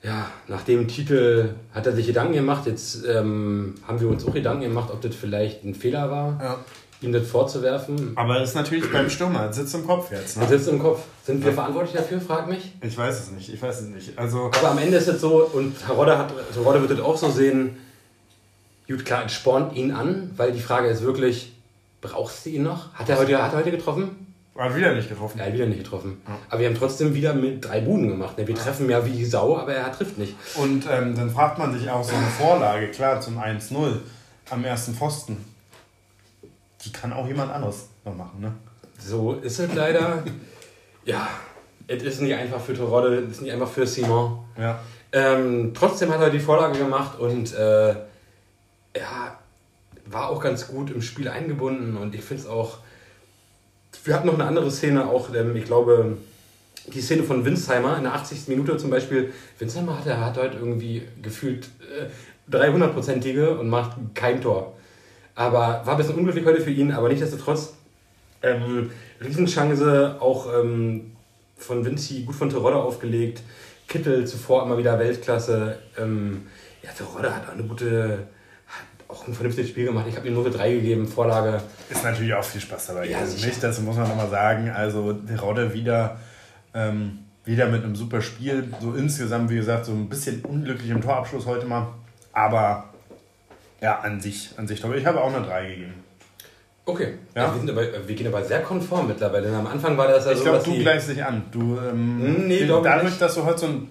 ja, 0.04 0.28
nach 0.48 0.62
dem 0.62 0.86
Titel 0.86 1.50
hat 1.72 1.86
er 1.86 1.92
sich 1.94 2.06
Gedanken 2.06 2.34
gemacht. 2.34 2.66
Jetzt 2.66 3.04
ähm, 3.06 3.74
haben 3.88 4.00
wir 4.00 4.08
uns 4.08 4.26
auch 4.26 4.34
Gedanken 4.34 4.62
gemacht, 4.62 4.90
ob 4.92 5.00
das 5.00 5.14
vielleicht 5.14 5.64
ein 5.64 5.74
Fehler 5.74 6.10
war, 6.10 6.38
Ja. 6.42 6.58
ihm 7.00 7.12
das 7.12 7.26
vorzuwerfen. 7.26 8.12
Aber 8.14 8.38
das 8.38 8.50
ist 8.50 8.54
natürlich 8.54 8.90
beim 8.92 9.08
Stürmer, 9.10 9.46
das 9.48 9.56
sitzt 9.56 9.74
im 9.74 9.86
Kopf 9.86 10.10
jetzt. 10.12 10.36
Das 10.36 10.42
Ne? 10.50 10.56
sitzt 10.58 10.68
im 10.68 10.78
Kopf. 10.78 11.00
Sind 11.24 11.44
wir 11.44 11.52
verantwortlich 11.52 11.94
dafür, 11.96 12.20
frag 12.20 12.48
mich. 12.48 12.72
Ich 12.82 12.96
weiß 12.96 13.18
es 13.18 13.30
nicht, 13.32 13.48
ich 13.52 13.60
weiß 13.62 13.80
es 13.80 13.88
nicht. 13.88 14.18
Also, 14.18 14.50
Aber 14.58 14.70
am 14.72 14.78
Ende 14.78 14.98
ist 14.98 15.08
es 15.08 15.20
so, 15.20 15.42
und 15.52 15.74
Terodde, 15.86 16.18
hat, 16.18 16.30
Terodde 16.52 16.80
wird 16.82 16.90
das 16.92 17.00
auch 17.00 17.16
so 17.16 17.30
sehen, 17.30 17.76
gut, 18.86 19.04
klar, 19.06 19.22
es 19.26 19.32
spornt 19.32 19.74
ihn 19.74 19.90
an, 19.92 20.30
weil 20.36 20.52
die 20.52 20.60
Frage 20.60 20.88
ist 20.88 21.02
wirklich, 21.02 21.52
brauchst 22.02 22.44
du 22.44 22.50
ihn 22.50 22.62
noch? 22.64 22.92
Hat 22.92 23.08
er 23.08 23.18
heute, 23.18 23.42
hat 23.42 23.52
er 23.54 23.58
heute 23.60 23.70
getroffen? 23.70 24.33
Hat 24.56 24.76
wieder 24.76 24.94
nicht 24.94 25.08
getroffen. 25.08 25.40
Er 25.40 25.46
hat 25.46 25.52
wieder 25.54 25.66
nicht 25.66 25.82
getroffen. 25.82 26.22
Aber 26.48 26.60
wir 26.60 26.68
haben 26.68 26.76
trotzdem 26.76 27.12
wieder 27.12 27.34
mit 27.34 27.64
drei 27.64 27.80
Buden 27.80 28.08
gemacht. 28.08 28.38
ne? 28.38 28.46
Wir 28.46 28.54
treffen 28.54 28.88
ja 28.88 29.04
wie 29.04 29.24
Sau, 29.24 29.58
aber 29.58 29.74
er 29.74 29.90
trifft 29.92 30.16
nicht. 30.16 30.36
Und 30.54 30.86
ähm, 30.88 31.16
dann 31.16 31.30
fragt 31.30 31.58
man 31.58 31.76
sich 31.76 31.90
auch 31.90 32.04
so 32.04 32.14
eine 32.14 32.26
Vorlage, 32.26 32.88
klar, 32.88 33.20
zum 33.20 33.38
1-0 33.38 33.98
am 34.50 34.64
ersten 34.64 34.94
Pfosten. 34.94 35.44
Die 36.84 36.92
kann 36.92 37.12
auch 37.12 37.26
jemand 37.26 37.50
anderes 37.50 37.88
noch 38.04 38.14
machen, 38.14 38.40
ne? 38.40 38.52
So 38.98 39.34
ist 39.34 39.58
es 39.58 39.74
leider. 39.74 40.22
ja, 41.04 41.28
es 41.88 42.02
ist 42.02 42.20
nicht 42.20 42.34
einfach 42.34 42.60
für 42.60 42.74
Terodde, 42.74 43.24
es 43.24 43.32
ist 43.32 43.42
nicht 43.42 43.52
einfach 43.52 43.68
für 43.68 43.86
Simon. 43.86 44.38
Ja. 44.56 44.78
Ähm, 45.12 45.72
trotzdem 45.74 46.12
hat 46.12 46.20
er 46.20 46.30
die 46.30 46.40
Vorlage 46.40 46.78
gemacht 46.78 47.18
und 47.18 47.52
äh, 47.54 47.90
ja, 48.96 49.38
war 50.06 50.28
auch 50.28 50.40
ganz 50.40 50.68
gut 50.68 50.90
im 50.90 51.02
Spiel 51.02 51.28
eingebunden 51.28 51.96
und 51.96 52.14
ich 52.14 52.22
finde 52.22 52.42
es 52.44 52.48
auch. 52.48 52.78
Wir 54.04 54.14
hatten 54.14 54.26
noch 54.26 54.34
eine 54.34 54.44
andere 54.44 54.70
Szene, 54.70 55.06
auch, 55.06 55.28
ich 55.32 55.64
glaube, 55.64 56.16
die 56.86 57.00
Szene 57.00 57.22
von 57.22 57.44
Winsheimer 57.44 57.96
in 57.96 58.04
der 58.04 58.14
80. 58.14 58.48
Minute 58.48 58.76
zum 58.76 58.90
Beispiel. 58.90 59.32
Winsheimer 59.58 59.98
hat, 59.98 60.06
hat 60.06 60.36
heute 60.36 60.58
irgendwie 60.58 61.02
gefühlt 61.22 61.68
äh, 61.98 62.54
300-prozentige 62.54 63.58
und 63.58 63.68
macht 63.68 63.96
kein 64.14 64.42
Tor. 64.42 64.74
Aber 65.34 65.82
war 65.84 65.90
ein 65.90 65.96
bisschen 65.96 66.14
unglücklich 66.14 66.44
heute 66.44 66.60
für 66.60 66.70
ihn, 66.70 66.92
aber 66.92 67.08
nichtsdestotrotz 67.08 67.74
ähm, 68.42 68.90
Riesenchance, 69.20 70.16
auch 70.20 70.52
ähm, 70.52 71.12
von 71.56 71.84
Vinci, 71.84 72.22
gut 72.24 72.34
von 72.34 72.50
Terodde 72.50 72.76
aufgelegt. 72.76 73.40
Kittel 73.88 74.26
zuvor 74.26 74.64
immer 74.64 74.78
wieder 74.78 74.98
Weltklasse. 74.98 75.78
Ähm, 75.98 76.46
ja, 76.82 76.90
Terodde 76.90 77.34
hat 77.34 77.48
auch 77.48 77.52
eine 77.52 77.64
gute, 77.64 78.26
auch 79.14 79.26
ein 79.28 79.34
vernünftiges 79.34 79.70
Spiel 79.70 79.86
gemacht. 79.86 80.06
Ich 80.08 80.16
habe 80.16 80.26
ihm 80.28 80.34
nur 80.34 80.44
eine 80.44 80.54
3 80.54 80.72
gegeben, 80.72 81.06
Vorlage. 81.06 81.60
Ist 81.90 82.02
natürlich 82.04 82.34
auch 82.34 82.44
viel 82.44 82.60
Spaß 82.60 82.88
dabei. 82.88 83.06
Ja, 83.08 83.24
sicher. 83.26 83.46
nicht, 83.46 83.62
das 83.62 83.80
muss 83.80 83.96
man 83.96 84.08
nochmal 84.08 84.28
sagen. 84.30 84.70
Also, 84.70 85.16
Rodde 85.40 85.72
wieder, 85.74 86.18
ähm, 86.74 87.20
wieder 87.44 87.66
mit 87.68 87.84
einem 87.84 87.96
super 87.96 88.20
Spiel. 88.20 88.72
So 88.80 88.94
insgesamt, 88.94 89.50
wie 89.50 89.56
gesagt, 89.56 89.86
so 89.86 89.92
ein 89.92 90.08
bisschen 90.08 90.44
unglücklich 90.44 90.90
im 90.90 91.00
Torabschluss 91.00 91.46
heute 91.46 91.66
mal. 91.66 91.88
Aber 92.32 92.84
ja, 93.80 94.00
an 94.00 94.20
sich, 94.20 94.50
an 94.56 94.66
sich 94.66 94.80
glaube 94.80 94.96
ich. 94.96 95.02
Ich 95.02 95.06
habe 95.06 95.20
auch 95.20 95.32
eine 95.34 95.44
3 95.46 95.68
gegeben. 95.68 95.94
Okay, 96.86 97.14
Ja. 97.34 97.50
wir, 97.54 97.60
sind 97.60 97.70
aber, 97.70 97.82
wir 98.06 98.14
gehen 98.14 98.26
aber 98.26 98.44
sehr 98.44 98.60
konform 98.60 99.06
mittlerweile. 99.08 99.46
Denn 99.46 99.54
am 99.54 99.66
Anfang 99.66 99.96
war 99.96 100.06
das 100.06 100.26
ja 100.26 100.32
Ich 100.32 100.38
so, 100.38 100.44
glaube, 100.44 100.58
dass 100.58 100.66
du 100.66 100.72
die- 100.72 100.80
gleichst 100.82 101.08
dich 101.08 101.24
an. 101.24 101.44
Du, 101.50 101.78
ähm, 101.78 102.20
Hm, 102.20 102.46
nee, 102.48 102.56
ich 102.58 102.68
dadurch, 102.68 103.04
nicht. 103.04 103.20
dass 103.22 103.34
du 103.36 103.44
heute 103.44 103.58
so, 103.58 103.66
ein, 103.66 103.88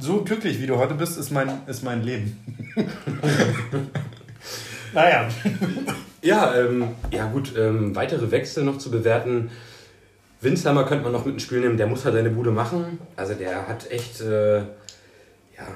so 0.00 0.22
glücklich 0.24 0.60
wie 0.60 0.66
du 0.66 0.76
heute 0.76 0.94
bist, 0.94 1.16
ist 1.18 1.30
mein, 1.30 1.60
ist 1.68 1.84
mein 1.84 2.02
Leben. 2.02 2.36
naja. 4.92 5.28
Ja, 6.22 6.54
ähm, 6.54 6.88
ja 7.10 7.26
gut, 7.26 7.52
ähm, 7.58 7.96
weitere 7.96 8.30
Wechsel 8.30 8.62
noch 8.64 8.78
zu 8.78 8.90
bewerten. 8.90 9.50
Winsheimer 10.40 10.84
könnte 10.84 11.04
man 11.04 11.12
noch 11.12 11.24
mit 11.24 11.34
ins 11.34 11.42
Spiel 11.42 11.60
nehmen, 11.60 11.76
der 11.76 11.86
muss 11.86 12.04
halt 12.04 12.14
seine 12.14 12.30
Bude 12.30 12.50
machen. 12.50 12.98
Also 13.16 13.34
der 13.34 13.66
hat 13.66 13.90
echt 13.90 14.20
äh, 14.20 14.58
ja, 14.58 15.66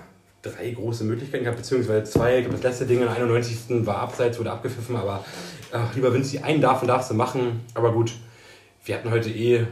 drei 0.42 0.70
große 0.70 1.04
Möglichkeiten 1.04 1.44
gehabt, 1.44 1.58
beziehungsweise 1.58 2.04
zwei. 2.04 2.38
Ich 2.38 2.44
glaube, 2.44 2.56
das 2.56 2.64
letzte 2.64 2.86
Ding 2.86 2.98
in 2.98 3.06
der 3.06 3.14
91. 3.14 3.86
war 3.86 3.98
abseits, 3.98 4.38
wurde 4.38 4.52
abgepfiffen, 4.52 4.96
aber 4.96 5.24
ach, 5.72 5.94
lieber 5.94 6.12
Vinci, 6.14 6.38
einen 6.38 6.60
darf 6.60 6.82
und 6.82 6.88
darfst 6.88 7.10
du 7.10 7.14
machen. 7.14 7.64
Aber 7.74 7.92
gut, 7.92 8.12
wir 8.84 8.94
hatten 8.94 9.10
heute 9.10 9.30
eh 9.30 9.66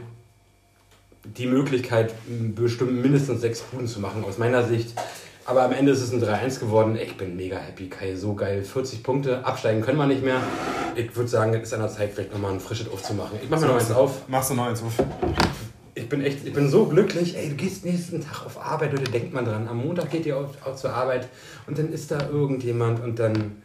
die 1.23 1.47
Möglichkeit, 1.47 2.13
bestimmt 2.27 3.01
mindestens 3.01 3.41
sechs 3.41 3.61
Buden 3.61 3.87
zu 3.87 3.99
machen, 3.99 4.23
aus 4.23 4.37
meiner 4.37 4.63
Sicht. 4.63 4.93
Aber 5.47 5.61
am 5.61 5.73
Ende 5.73 5.91
ist 5.91 6.01
es 6.01 6.11
ein 6.11 6.21
3-1 6.21 6.59
geworden. 6.59 6.95
Ich 6.95 7.17
bin 7.17 7.35
mega 7.35 7.57
happy, 7.57 7.87
Kai. 7.87 8.15
So 8.15 8.33
geil. 8.33 8.63
40 8.63 9.03
Punkte. 9.03 9.45
Absteigen 9.45 9.81
können 9.81 9.99
wir 9.99 10.07
nicht 10.07 10.23
mehr. 10.23 10.41
Ich 10.95 11.15
würde 11.15 11.29
sagen, 11.29 11.53
es 11.53 11.67
ist 11.67 11.73
an 11.73 11.81
der 11.81 11.89
Zeit, 11.89 12.13
vielleicht 12.13 12.33
nochmal 12.33 12.53
ein 12.53 12.59
frisches 12.59 12.89
aufzumachen. 12.89 13.37
Ich 13.43 13.49
mache 13.49 13.61
mir 13.61 13.67
noch 13.67 13.75
eins 13.75 13.91
auf. 13.91 14.27
Machst 14.27 14.49
du 14.49 14.55
noch 14.55 14.65
eins 14.65 14.81
auf? 14.81 14.93
Ich 15.93 16.09
bin 16.09 16.25
echt, 16.25 16.45
ich 16.45 16.51
bin 16.51 16.67
so 16.67 16.87
glücklich. 16.87 17.37
Ey, 17.37 17.49
du 17.49 17.55
gehst 17.55 17.85
nächsten 17.85 18.21
Tag 18.21 18.47
auf 18.47 18.59
Arbeit, 18.59 18.93
Leute, 18.93 19.11
denkt 19.11 19.33
man 19.33 19.45
dran. 19.45 19.67
Am 19.67 19.77
Montag 19.77 20.09
geht 20.09 20.25
ihr 20.25 20.35
auch, 20.35 20.49
auch 20.65 20.75
zur 20.75 20.91
Arbeit 20.91 21.29
und 21.67 21.77
dann 21.77 21.93
ist 21.93 22.09
da 22.09 22.27
irgendjemand 22.27 23.03
und 23.03 23.19
dann 23.19 23.61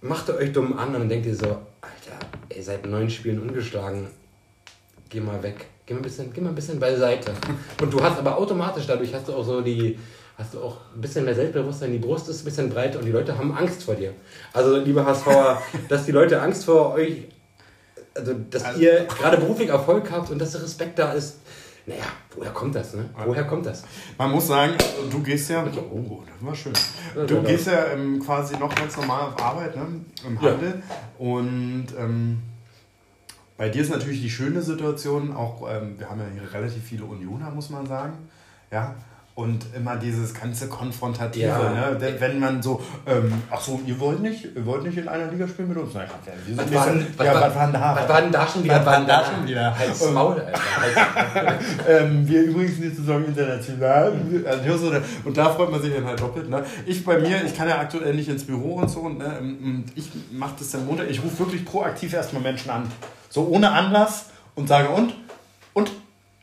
macht 0.00 0.28
ihr 0.28 0.34
euch 0.34 0.52
dumm 0.52 0.76
an 0.76 0.88
und 0.88 0.94
dann 0.94 1.08
denkt 1.08 1.26
ihr 1.26 1.36
so, 1.36 1.46
Alter, 1.46 2.18
ey, 2.48 2.60
seit 2.60 2.84
neun 2.86 3.08
Spielen 3.08 3.40
ungeschlagen. 3.40 4.08
Geh 5.08 5.20
mal 5.20 5.42
weg. 5.42 5.66
Geh 5.86 5.94
mal 5.94 6.00
ein 6.00 6.02
bisschen, 6.02 6.32
geh 6.32 6.40
mal 6.40 6.50
ein 6.50 6.54
bisschen 6.54 6.78
beiseite. 6.78 7.32
Und 7.80 7.92
du 7.92 8.02
hast 8.02 8.18
aber 8.18 8.36
automatisch, 8.36 8.86
dadurch 8.86 9.14
hast 9.14 9.28
du 9.28 9.32
auch 9.32 9.44
so 9.44 9.62
die, 9.62 9.98
hast 10.38 10.54
du 10.54 10.62
auch 10.62 10.76
ein 10.94 11.00
bisschen 11.00 11.24
mehr 11.24 11.34
Selbstbewusstsein, 11.34 11.92
die 11.92 11.98
Brust 11.98 12.28
ist 12.28 12.42
ein 12.42 12.44
bisschen 12.46 12.70
breiter 12.70 12.98
und 13.00 13.04
die 13.04 13.10
Leute 13.12 13.36
haben 13.36 13.54
Angst 13.56 13.82
vor 13.82 13.94
dir. 13.96 14.12
Also, 14.52 14.78
liebe 14.78 15.04
HSVer, 15.04 15.60
dass 15.88 16.06
die 16.06 16.12
Leute 16.12 16.40
Angst 16.40 16.64
vor 16.64 16.94
euch 16.94 17.28
also 18.14 18.34
dass 18.50 18.64
Also- 18.64 18.80
ihr 18.80 19.04
gerade 19.20 19.36
beruflich 19.36 19.68
Erfolg 19.68 20.10
habt 20.10 20.30
und 20.30 20.38
dass 20.40 20.52
der 20.52 20.62
Respekt 20.62 20.98
da 20.98 21.12
ist. 21.12 21.38
Naja, 21.86 22.02
woher 22.36 22.50
kommt 22.50 22.74
das, 22.74 22.92
ne? 22.94 23.08
Woher 23.24 23.44
kommt 23.44 23.64
das? 23.64 23.82
Man 24.18 24.30
muss 24.30 24.46
sagen, 24.48 24.74
du 25.10 25.20
gehst 25.22 25.48
ja. 25.48 25.64
Oh, 25.90 26.22
das 26.26 26.46
war 26.46 26.54
schön. 26.54 26.72
Ja, 27.16 27.24
Du 27.24 27.36
ja, 27.36 27.40
gehst 27.42 27.66
ja 27.66 27.86
ähm, 27.86 28.20
quasi 28.22 28.58
noch 28.58 28.74
ganz 28.74 28.94
normal 28.98 29.22
auf 29.32 29.42
Arbeit, 29.42 29.74
ne? 29.74 29.86
Im 30.26 30.34
Ja. 30.42 30.50
Handel. 30.50 30.82
Und 31.18 31.86
ähm, 31.98 32.42
bei 33.56 33.70
dir 33.70 33.80
ist 33.82 33.90
natürlich 33.90 34.20
die 34.20 34.28
schöne 34.28 34.60
Situation, 34.60 35.34
auch 35.34 35.66
ähm, 35.70 35.98
wir 35.98 36.10
haben 36.10 36.20
ja 36.20 36.26
hier 36.30 36.52
relativ 36.52 36.82
viele 36.84 37.04
Unioner, 37.04 37.50
muss 37.50 37.70
man 37.70 37.86
sagen. 37.86 38.12
Ja. 38.70 38.94
Und 39.38 39.66
immer 39.72 39.94
dieses 39.94 40.34
ganze 40.34 40.66
Konfrontative, 40.66 41.46
Ja. 41.46 41.58
ne? 41.70 41.96
Wenn- 42.18 42.40
man 42.40 42.60
so, 42.60 42.82
ähm, 43.06 43.32
ach 43.52 43.60
so, 43.60 43.80
ihr 43.86 43.96
wollt 44.00 44.18
nicht, 44.20 44.48
ihr 44.56 44.66
wollt 44.66 44.82
nicht 44.82 44.98
in 44.98 45.06
einer 45.06 45.30
Liga 45.30 45.46
spielen 45.46 45.68
mit 45.68 45.78
uns? 45.78 45.94
Nein, 45.94 46.08
wir 46.24 46.44
sind 46.44 46.58
Was 46.58 46.66
nicht 46.66 46.74
war 46.74 46.84
so- 46.84 46.90
denn, 46.90 47.06
was 47.16 47.26
ja, 47.26 47.34
was 47.34 47.54
war 47.54 47.64
denn 47.66 47.72
da? 47.72 47.96
Was 48.00 48.08
war 48.08 48.20
denn 48.22 48.32
da 48.32 48.48
schon 48.48 48.64
wieder? 48.64 48.76
Was 48.80 48.86
war 48.86 48.96
denn 48.98 49.06
da 49.06 49.24
schon 49.24 49.46
wieder? 49.46 49.78
Halt's 49.78 50.10
Maul, 50.10 50.40
Alter. 50.40 51.54
Ähm, 51.88 52.26
wir 52.28 52.42
übrigens 52.42 52.76
die 52.80 52.88
Saison 52.88 53.24
international. 53.26 54.12
Also 54.44 54.76
so, 54.76 54.92
Und 55.24 55.36
da 55.36 55.50
freut 55.50 55.70
man 55.70 55.80
sich 55.82 55.94
dann 55.94 56.04
halt 56.04 56.20
doppelt. 56.20 56.50
Ne? 56.50 56.64
Ich 56.86 57.04
bei 57.04 57.18
mir, 57.20 57.44
ich 57.44 57.56
kann 57.56 57.68
ja 57.68 57.78
aktuell 57.78 58.14
nicht 58.14 58.28
ins 58.28 58.42
Büro 58.44 58.74
und 58.74 58.88
so. 58.88 59.00
Und, 59.02 59.18
ne? 59.18 59.38
und 59.38 59.84
ich 59.94 60.10
mache 60.32 60.54
das 60.58 60.70
dann 60.72 60.84
Montag. 60.84 61.08
Ich 61.10 61.22
rufe 61.22 61.38
wirklich 61.38 61.64
proaktiv 61.64 62.12
erstmal 62.12 62.42
Menschen 62.42 62.70
an. 62.72 62.90
So 63.28 63.46
ohne 63.46 63.70
Anlass 63.70 64.26
und 64.56 64.66
sage 64.68 64.88
und? 64.88 65.14
Und? 65.74 65.92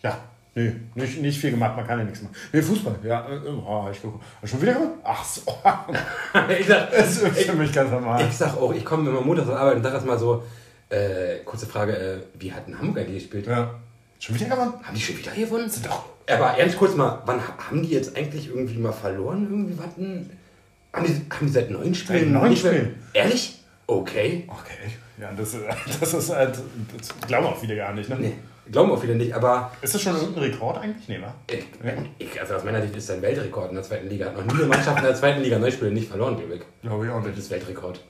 Ja. 0.02 0.18
Nee, 0.58 0.74
nicht, 0.96 1.22
nicht 1.22 1.38
viel 1.40 1.52
gemacht, 1.52 1.76
man 1.76 1.86
kann 1.86 2.00
ja 2.00 2.06
nichts 2.06 2.22
machen. 2.22 2.34
Nee, 2.54 2.62
Fußball, 2.62 2.96
ja. 3.04 3.28
äh, 3.30 3.40
Oh, 3.50 3.88
ich 3.92 4.02
gucke. 4.02 4.20
Schon 4.46 4.62
wieder 4.62 4.74
gemacht? 4.74 4.92
Ach 5.04 5.24
so. 5.24 5.42
ich 6.60 6.66
sag, 6.66 6.92
Das 6.98 7.18
ist 7.22 7.44
für 7.44 7.54
mich 7.54 7.74
ganz 7.74 7.92
normal. 7.92 8.26
ich 8.28 8.36
sag 8.38 8.56
auch, 8.56 8.74
ich 8.74 8.86
komme 8.86 9.10
immer 9.10 9.20
Montag 9.22 9.46
zur 9.46 9.60
Arbeit 9.60 9.76
und 9.76 9.84
sag 9.84 9.94
erstmal 9.94 10.18
so, 10.18 10.44
äh, 10.90 11.40
kurze 11.44 11.66
Frage, 11.66 11.92
äh, 11.98 12.18
wie 12.40 12.54
hat 12.54 12.68
denn 12.68 12.80
Hamburg 12.80 13.00
eigentlich 13.00 13.24
gespielt? 13.24 13.48
Ja. 13.48 13.76
Schon 14.20 14.36
wieder 14.36 14.48
gewonnen? 14.48 14.74
Haben 14.82 14.96
die 14.96 15.02
schon 15.02 15.18
wieder 15.18 15.32
gewonnen? 15.34 15.70
Aber 16.28 16.58
ernst 16.58 16.78
kurz 16.78 16.96
mal, 16.96 17.22
wann 17.26 17.40
haben 17.46 17.84
die 17.84 17.90
jetzt 17.90 18.16
eigentlich 18.16 18.48
irgendwie 18.48 18.78
mal 18.78 18.94
verloren? 18.94 19.44
Irgendwie 19.50 19.78
was 19.78 19.94
denn? 19.96 20.30
Haben 20.94 21.06
die, 21.06 21.14
haben 21.36 21.48
die 21.48 21.52
seit 21.52 21.70
neun 21.70 21.94
Spielen? 21.94 22.32
neun 22.32 22.50
nicht 22.50 22.64
mehr- 22.64 22.74
Spielen. 22.74 22.96
Ehrlich? 23.14 23.60
Okay. 23.88 24.48
Okay. 24.48 24.94
Ja, 25.20 25.32
das, 25.38 25.54
ist- 25.54 25.64
das 26.00 26.14
ist 26.14 26.30
halt. 26.30 26.58
Das 26.98 27.10
glauben 27.28 27.48
auch 27.48 27.58
viele 27.60 27.76
gar 27.76 27.92
nicht, 27.94 28.10
ne? 28.10 28.16
Nee, 28.18 28.34
glauben 28.72 28.92
auch 28.92 29.02
viele 29.02 29.16
nicht, 29.16 29.34
aber 29.34 29.72
Ist 29.82 29.96
das 29.96 30.02
schon 30.02 30.16
irgendein 30.16 30.44
Rekord 30.44 30.78
eigentlich? 30.78 31.08
Nee, 31.08 31.20
wa? 31.22 31.34
ich, 32.18 32.40
also 32.40 32.56
aus 32.56 32.64
meiner 32.64 32.82
Sicht 32.82 32.96
ist 32.96 33.10
das 33.10 33.18
ein 33.18 33.22
Weltrekord 33.22 33.70
in 33.70 33.76
der 33.76 33.84
zweiten 33.84 34.10
Liga. 34.10 34.28
Hat 34.28 34.38
noch 34.38 34.46
nie 34.46 34.62
eine 34.62 34.66
Mannschaft 34.66 34.98
in 34.98 35.04
der 35.04 35.16
zweiten 35.16 35.42
Liga 35.42 35.60
neun 35.60 35.72
Spiele 35.72 35.92
nicht 35.92 36.10
verloren, 36.10 36.38
glaube 36.38 36.56
ich. 36.56 36.62
Glaube 36.82 37.06
ich 37.06 37.12
auch 37.12 37.24
Das 37.24 37.38
ist 37.38 37.52
Weltrekord. 37.52 38.02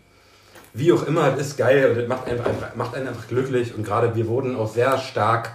Wie 0.73 0.91
auch 0.91 1.03
immer, 1.07 1.31
das 1.31 1.47
ist 1.47 1.57
geil 1.57 1.89
und 1.89 1.97
das 1.97 2.07
macht, 2.07 2.27
einfach, 2.27 2.75
macht 2.75 2.95
einen 2.95 3.07
einfach 3.07 3.27
glücklich. 3.27 3.75
Und 3.75 3.85
gerade 3.85 4.15
wir 4.15 4.27
wurden 4.27 4.55
auch 4.55 4.67
sehr 4.67 4.97
stark 4.97 5.51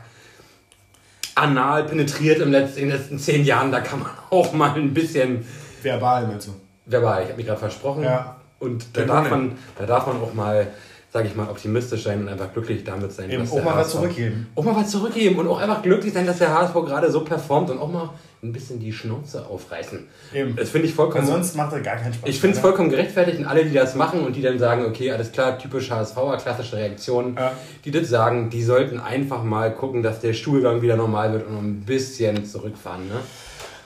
anal 1.35 1.85
penetriert 1.85 2.41
im 2.41 2.51
letzten, 2.51 2.81
in 2.81 2.89
den 2.89 2.99
letzten 2.99 3.19
zehn 3.19 3.45
Jahren. 3.45 3.71
Da 3.71 3.81
kann 3.81 4.01
man 4.01 4.11
auch 4.31 4.53
mal 4.53 4.75
ein 4.75 4.95
bisschen 4.95 5.47
Verbal, 5.83 6.27
meinst 6.27 6.49
du? 6.49 6.53
verbal, 6.87 7.23
ich 7.23 7.29
habe 7.29 7.37
mich 7.37 7.47
gerade 7.47 7.61
versprochen. 7.61 8.03
Ja. 8.03 8.37
Und 8.59 8.97
da 8.97 9.05
darf, 9.05 9.31
man, 9.31 9.57
da 9.79 9.87
darf 9.87 10.07
man 10.07 10.21
auch 10.21 10.35
mal, 10.35 10.67
sage 11.13 11.27
ich 11.29 11.35
mal, 11.35 11.49
optimistisch 11.49 12.05
sein 12.05 12.21
und 12.21 12.29
einfach 12.29 12.53
glücklich 12.53 12.85
damit 12.85 13.13
sein. 13.13 13.31
Eben 13.31 13.43
dass 13.43 13.53
auch 13.53 13.65
mal 13.65 13.77
was 13.77 13.91
zurückgeben. 13.91 14.47
Auch 14.55 14.65
mal 14.65 14.77
was 14.77 14.91
zurückgeben 14.91 15.37
und 15.41 15.49
auch 15.49 15.59
einfach 15.61 15.83
glücklich 15.83 16.13
sein, 16.15 16.25
dass 16.27 16.39
der 16.39 16.55
HSV 16.55 16.75
gerade 16.75 17.11
so 17.11 17.21
performt 17.25 17.69
und 17.71 17.79
auch 17.79 17.91
mal 17.91 18.11
ein 18.43 18.53
bisschen 18.53 18.79
die 18.79 18.93
Schnauze 18.93 19.45
aufreißen. 19.47 20.07
Eben. 20.33 20.57
Das 20.57 20.71
finde 20.71 20.87
ich 20.87 20.93
Weil 20.97 21.07
vollkommen. 21.07 21.27
sonst 21.27 21.57
macht 21.57 21.73
er 21.73 21.81
gar 21.81 21.97
keinen 21.97 22.15
Spaß. 22.15 22.29
Ich 22.31 22.41
finde 22.41 22.53
es 22.57 22.63
mehr, 22.63 22.71
vollkommen 22.71 22.89
gerechtfertigt 22.91 23.39
und 23.41 23.45
alle, 23.45 23.65
die 23.67 23.75
das 23.75 23.97
machen 23.97 24.21
und 24.25 24.35
die 24.35 24.41
dann 24.41 24.59
sagen, 24.59 24.85
okay, 24.87 25.11
alles 25.11 25.33
klar, 25.33 25.59
typisch 25.59 25.91
HSVer, 25.91 26.39
klassische 26.39 26.77
Reaktion, 26.77 27.35
Ja. 27.37 27.53
die 27.85 27.91
das 27.91 28.09
sagen, 28.09 28.49
die 28.49 28.63
sollten 28.63 28.99
einfach 29.01 29.43
mal 29.43 29.75
gucken, 29.75 30.03
dass 30.03 30.21
der 30.21 30.33
Stuhlgang 30.33 30.81
wieder 30.81 30.97
normal 30.97 31.33
wird 31.33 31.47
und 31.49 31.57
ein 31.59 31.81
bisschen 31.85 32.47
zurückfahren. 32.47 33.09
Ne? 33.09 33.17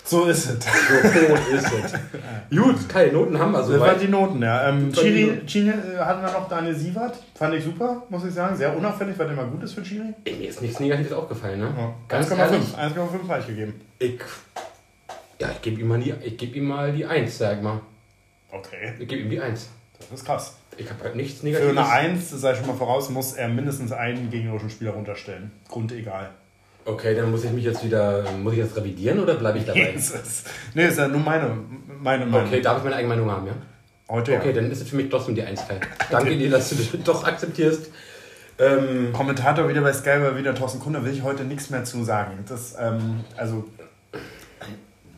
So 0.06 0.26
ist 0.26 0.46
es. 0.46 0.64
So 0.64 1.54
ist 1.54 1.72
es. 1.84 1.92
Gut, 2.62 2.88
Kai, 2.90 3.06
Noten 3.06 3.38
haben 3.38 3.52
wir 3.52 3.60
Das 3.60 3.80
waren 3.80 3.98
die 3.98 4.08
Noten, 4.08 4.42
ja. 4.42 4.68
Ähm, 4.68 4.92
Chiri. 4.92 5.40
Chiri 5.46 5.68
äh, 5.70 5.98
hatten 5.98 6.22
wir 6.22 6.30
noch 6.30 6.46
Daniel 6.48 6.74
Sievert. 6.74 7.16
Fand 7.34 7.54
ich 7.54 7.64
super, 7.64 8.02
muss 8.10 8.24
ich 8.24 8.34
sagen. 8.34 8.54
Sehr 8.54 8.76
unauffällig, 8.76 9.18
weil 9.18 9.28
der 9.28 9.36
mal 9.36 9.46
gut 9.46 9.62
ist 9.62 9.72
für 9.72 9.82
Chiri. 9.82 10.12
Ey, 10.24 10.34
Mir 10.34 10.50
ist 10.50 10.60
nichts 10.60 10.78
Negatives 10.78 11.12
aufgefallen. 11.12 11.58
Ne? 11.60 11.72
Ja. 11.76 11.94
Ganz 12.08 12.30
ehrlich, 12.30 12.60
1,5 12.76 12.94
1,5 12.94 13.28
habe 13.28 13.40
ich 13.40 13.46
gegeben. 13.46 13.80
ich, 13.98 14.20
ja, 15.40 15.48
ich 15.50 15.62
gebe 15.62 15.80
ihm, 15.80 15.88
mal 15.88 15.98
die- 15.98 16.14
ich 16.22 16.36
geb 16.36 16.54
ihm 16.54 16.68
mal 16.68 16.92
die 16.92 17.06
1, 17.06 17.38
sag 17.38 17.62
mal. 17.62 17.80
Okay, 18.52 18.92
Ich 19.00 19.08
gebe 19.08 19.22
ihm 19.22 19.30
die 19.30 19.40
1. 19.40 19.68
das 19.98 20.10
ist 20.20 20.26
krass. 20.26 20.56
Ich 20.76 20.88
habe 20.90 21.02
halt 21.02 21.16
nichts 21.16 21.40
Für 21.40 21.46
Negatives. 21.46 21.76
eine 21.78 21.88
1, 21.88 22.30
das 22.30 22.40
sei 22.42 22.54
schon 22.54 22.66
mal 22.66 22.76
voraus, 22.76 23.08
muss 23.08 23.32
er 23.32 23.48
mindestens 23.48 23.90
einen 23.90 24.28
gegnerischen 24.30 24.68
Spieler 24.70 24.90
runterstellen. 24.92 25.50
Grundegal. 25.68 26.30
Okay, 26.86 27.14
dann 27.14 27.30
muss 27.30 27.44
ich 27.44 27.50
mich 27.50 27.64
jetzt 27.64 27.82
wieder, 27.84 28.24
muss 28.42 28.52
ich 28.52 28.58
jetzt 28.58 28.76
revidieren 28.76 29.20
oder 29.20 29.34
bleibe 29.34 29.58
ich 29.58 29.64
dabei? 29.64 29.92
Ist, 29.92 30.46
nee, 30.74 30.86
ist 30.86 30.98
ja 30.98 31.08
nur 31.08 31.20
meine, 31.20 31.56
meine 32.00 32.26
Meinung. 32.26 32.48
Okay, 32.48 32.60
darf 32.60 32.78
ich 32.78 32.84
meine 32.84 32.96
eigene 32.96 33.14
Meinung 33.14 33.30
haben, 33.30 33.46
ja? 33.46 33.54
Heute 34.08 34.36
Okay, 34.36 34.48
ja. 34.48 34.52
dann 34.52 34.70
ist 34.70 34.82
es 34.82 34.88
für 34.90 34.96
mich 34.96 35.08
trotzdem 35.08 35.34
die 35.34 35.42
1 35.42 35.66
Kai. 35.66 35.80
Danke 36.10 36.36
dir, 36.36 36.50
dass 36.50 36.68
du 36.70 36.76
das 36.76 36.88
doch 37.04 37.24
akzeptierst. 37.24 37.90
Ähm, 38.58 39.12
Kommentator 39.12 39.68
wieder 39.68 39.80
bei 39.80 39.92
Sky, 39.92 40.20
war 40.20 40.36
wieder 40.36 40.54
Thorsten 40.54 40.78
Kunde, 40.78 41.04
will 41.04 41.12
ich 41.12 41.22
heute 41.22 41.44
nichts 41.44 41.70
mehr 41.70 41.84
zu 41.84 42.04
sagen. 42.04 42.44
Das, 42.46 42.76
ähm, 42.78 43.24
also, 43.36 43.64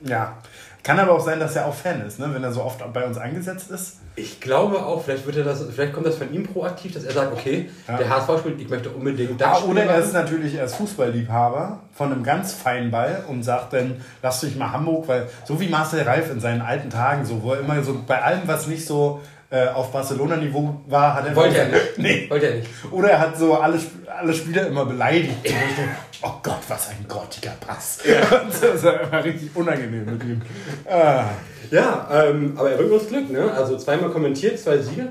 ja. 0.03 0.39
Kann 0.87 1.01
aber 1.01 1.13
auch 1.15 1.21
sein, 1.21 1.41
dass 1.41 1.57
er 1.57 1.67
auch 1.67 1.75
Fan 1.75 2.01
ist, 2.07 2.21
ne? 2.21 2.31
wenn 2.33 2.45
er 2.45 2.53
so 2.53 2.63
oft 2.63 2.81
bei 2.93 3.05
uns 3.05 3.19
eingesetzt 3.19 3.73
ist. 3.73 3.97
ich 4.15 4.41
glaube 4.41 4.79
auch, 4.79 5.03
vielleicht, 5.03 5.27
wird 5.27 5.37
er 5.37 5.43
das, 5.43 5.65
vielleicht 5.75 5.93
kommt 5.93 6.07
das 6.07 6.17
von 6.17 6.33
ihm 6.33 6.47
proaktiv, 6.47 6.95
dass 6.95 7.03
er 7.03 7.13
sagt, 7.13 7.33
okay, 7.33 7.69
Ja. 7.89 7.97
der 7.97 8.09
HSV 8.09 8.39
spielt, 8.39 8.61
ich 8.61 8.69
möchte 8.69 8.91
unbedingt 8.91 9.43
Ah, 9.43 9.55
das 9.55 9.65
oder 9.65 9.81
Spiel 9.83 9.91
er 9.91 9.99
ist 9.99 10.13
natürlich 10.13 10.55
er 10.55 10.65
ist 10.67 10.77
Fußballliebhaber 10.77 11.81
von 11.93 12.13
einem 12.13 12.23
ganz 12.23 12.53
feinen 12.53 12.93
Ball 12.93 13.25
und 13.29 13.43
sagt 13.43 13.73
dann, 13.73 14.01
lass 14.23 14.41
dich 14.43 14.55
mal 14.57 14.71
Hamburg, 14.71 15.09
weil 15.09 15.27
so 15.45 15.59
wie 15.61 15.69
Marcel 15.69 16.03
Reif 16.03 16.31
in 16.31 16.39
seinen 16.39 16.61
alten 16.63 16.89
Tagen, 16.89 17.25
so 17.25 17.43
wo 17.43 17.53
er 17.55 17.61
immer 17.61 17.83
so 17.83 18.01
bei 18.07 18.23
allem, 18.23 18.43
was 18.47 18.69
nicht 18.69 18.87
so 18.87 19.21
äh, 19.51 19.69
auf 19.69 19.93
Barcelona-Niveau 19.93 20.83
war, 20.87 21.15
hat 21.15 21.27
er 21.27 21.37
Wollte 21.37 21.59
er 21.59 21.67
nicht. 21.69 21.83
Nee. 21.99 22.27
Wollte 22.29 22.47
er 22.47 22.55
nicht. 22.57 22.69
Oder 22.91 23.11
er 23.11 23.21
hat 23.21 23.37
so 23.39 23.55
alle, 23.55 23.79
alle 24.19 24.35
Spieler 24.35 24.67
immer 24.67 24.87
beleidigt. 24.87 25.35
So 25.45 25.55
richtig, 25.55 25.85
oh 26.23 26.33
Gott, 26.43 26.61
was 26.69 26.89
ein 26.89 27.05
grottiger 27.09 27.55
Pass. 27.61 28.01
Und 28.05 28.53
das 28.63 28.63
ist 28.63 28.85
immer 28.85 29.25
richtig 29.25 29.51
unangenehm 29.55 30.05
mit 30.05 30.23
ihm. 30.25 30.43
Ah. 30.89 31.31
Ja, 31.71 32.09
ähm, 32.13 32.53
aber 32.57 32.71
er 32.71 32.77
bringt 32.77 32.93
uns 32.93 33.09
Glück, 33.09 33.31
ne? 33.31 33.51
Also 33.53 33.77
zweimal 33.77 34.11
kommentiert, 34.11 34.59
zwei 34.59 34.79
Siege. 34.79 35.09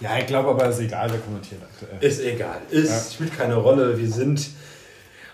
Ja, 0.00 0.18
ich 0.18 0.26
glaube 0.26 0.50
aber, 0.50 0.66
es 0.66 0.78
ist 0.78 0.86
egal, 0.86 1.10
wer 1.10 1.18
kommentiert 1.20 1.60
aktuell. 1.62 2.02
Ist 2.02 2.20
egal. 2.20 2.58
Ist, 2.70 3.14
Spielt 3.14 3.36
keine 3.36 3.56
Rolle. 3.56 3.98
Wir 3.98 4.08
sind 4.10 4.50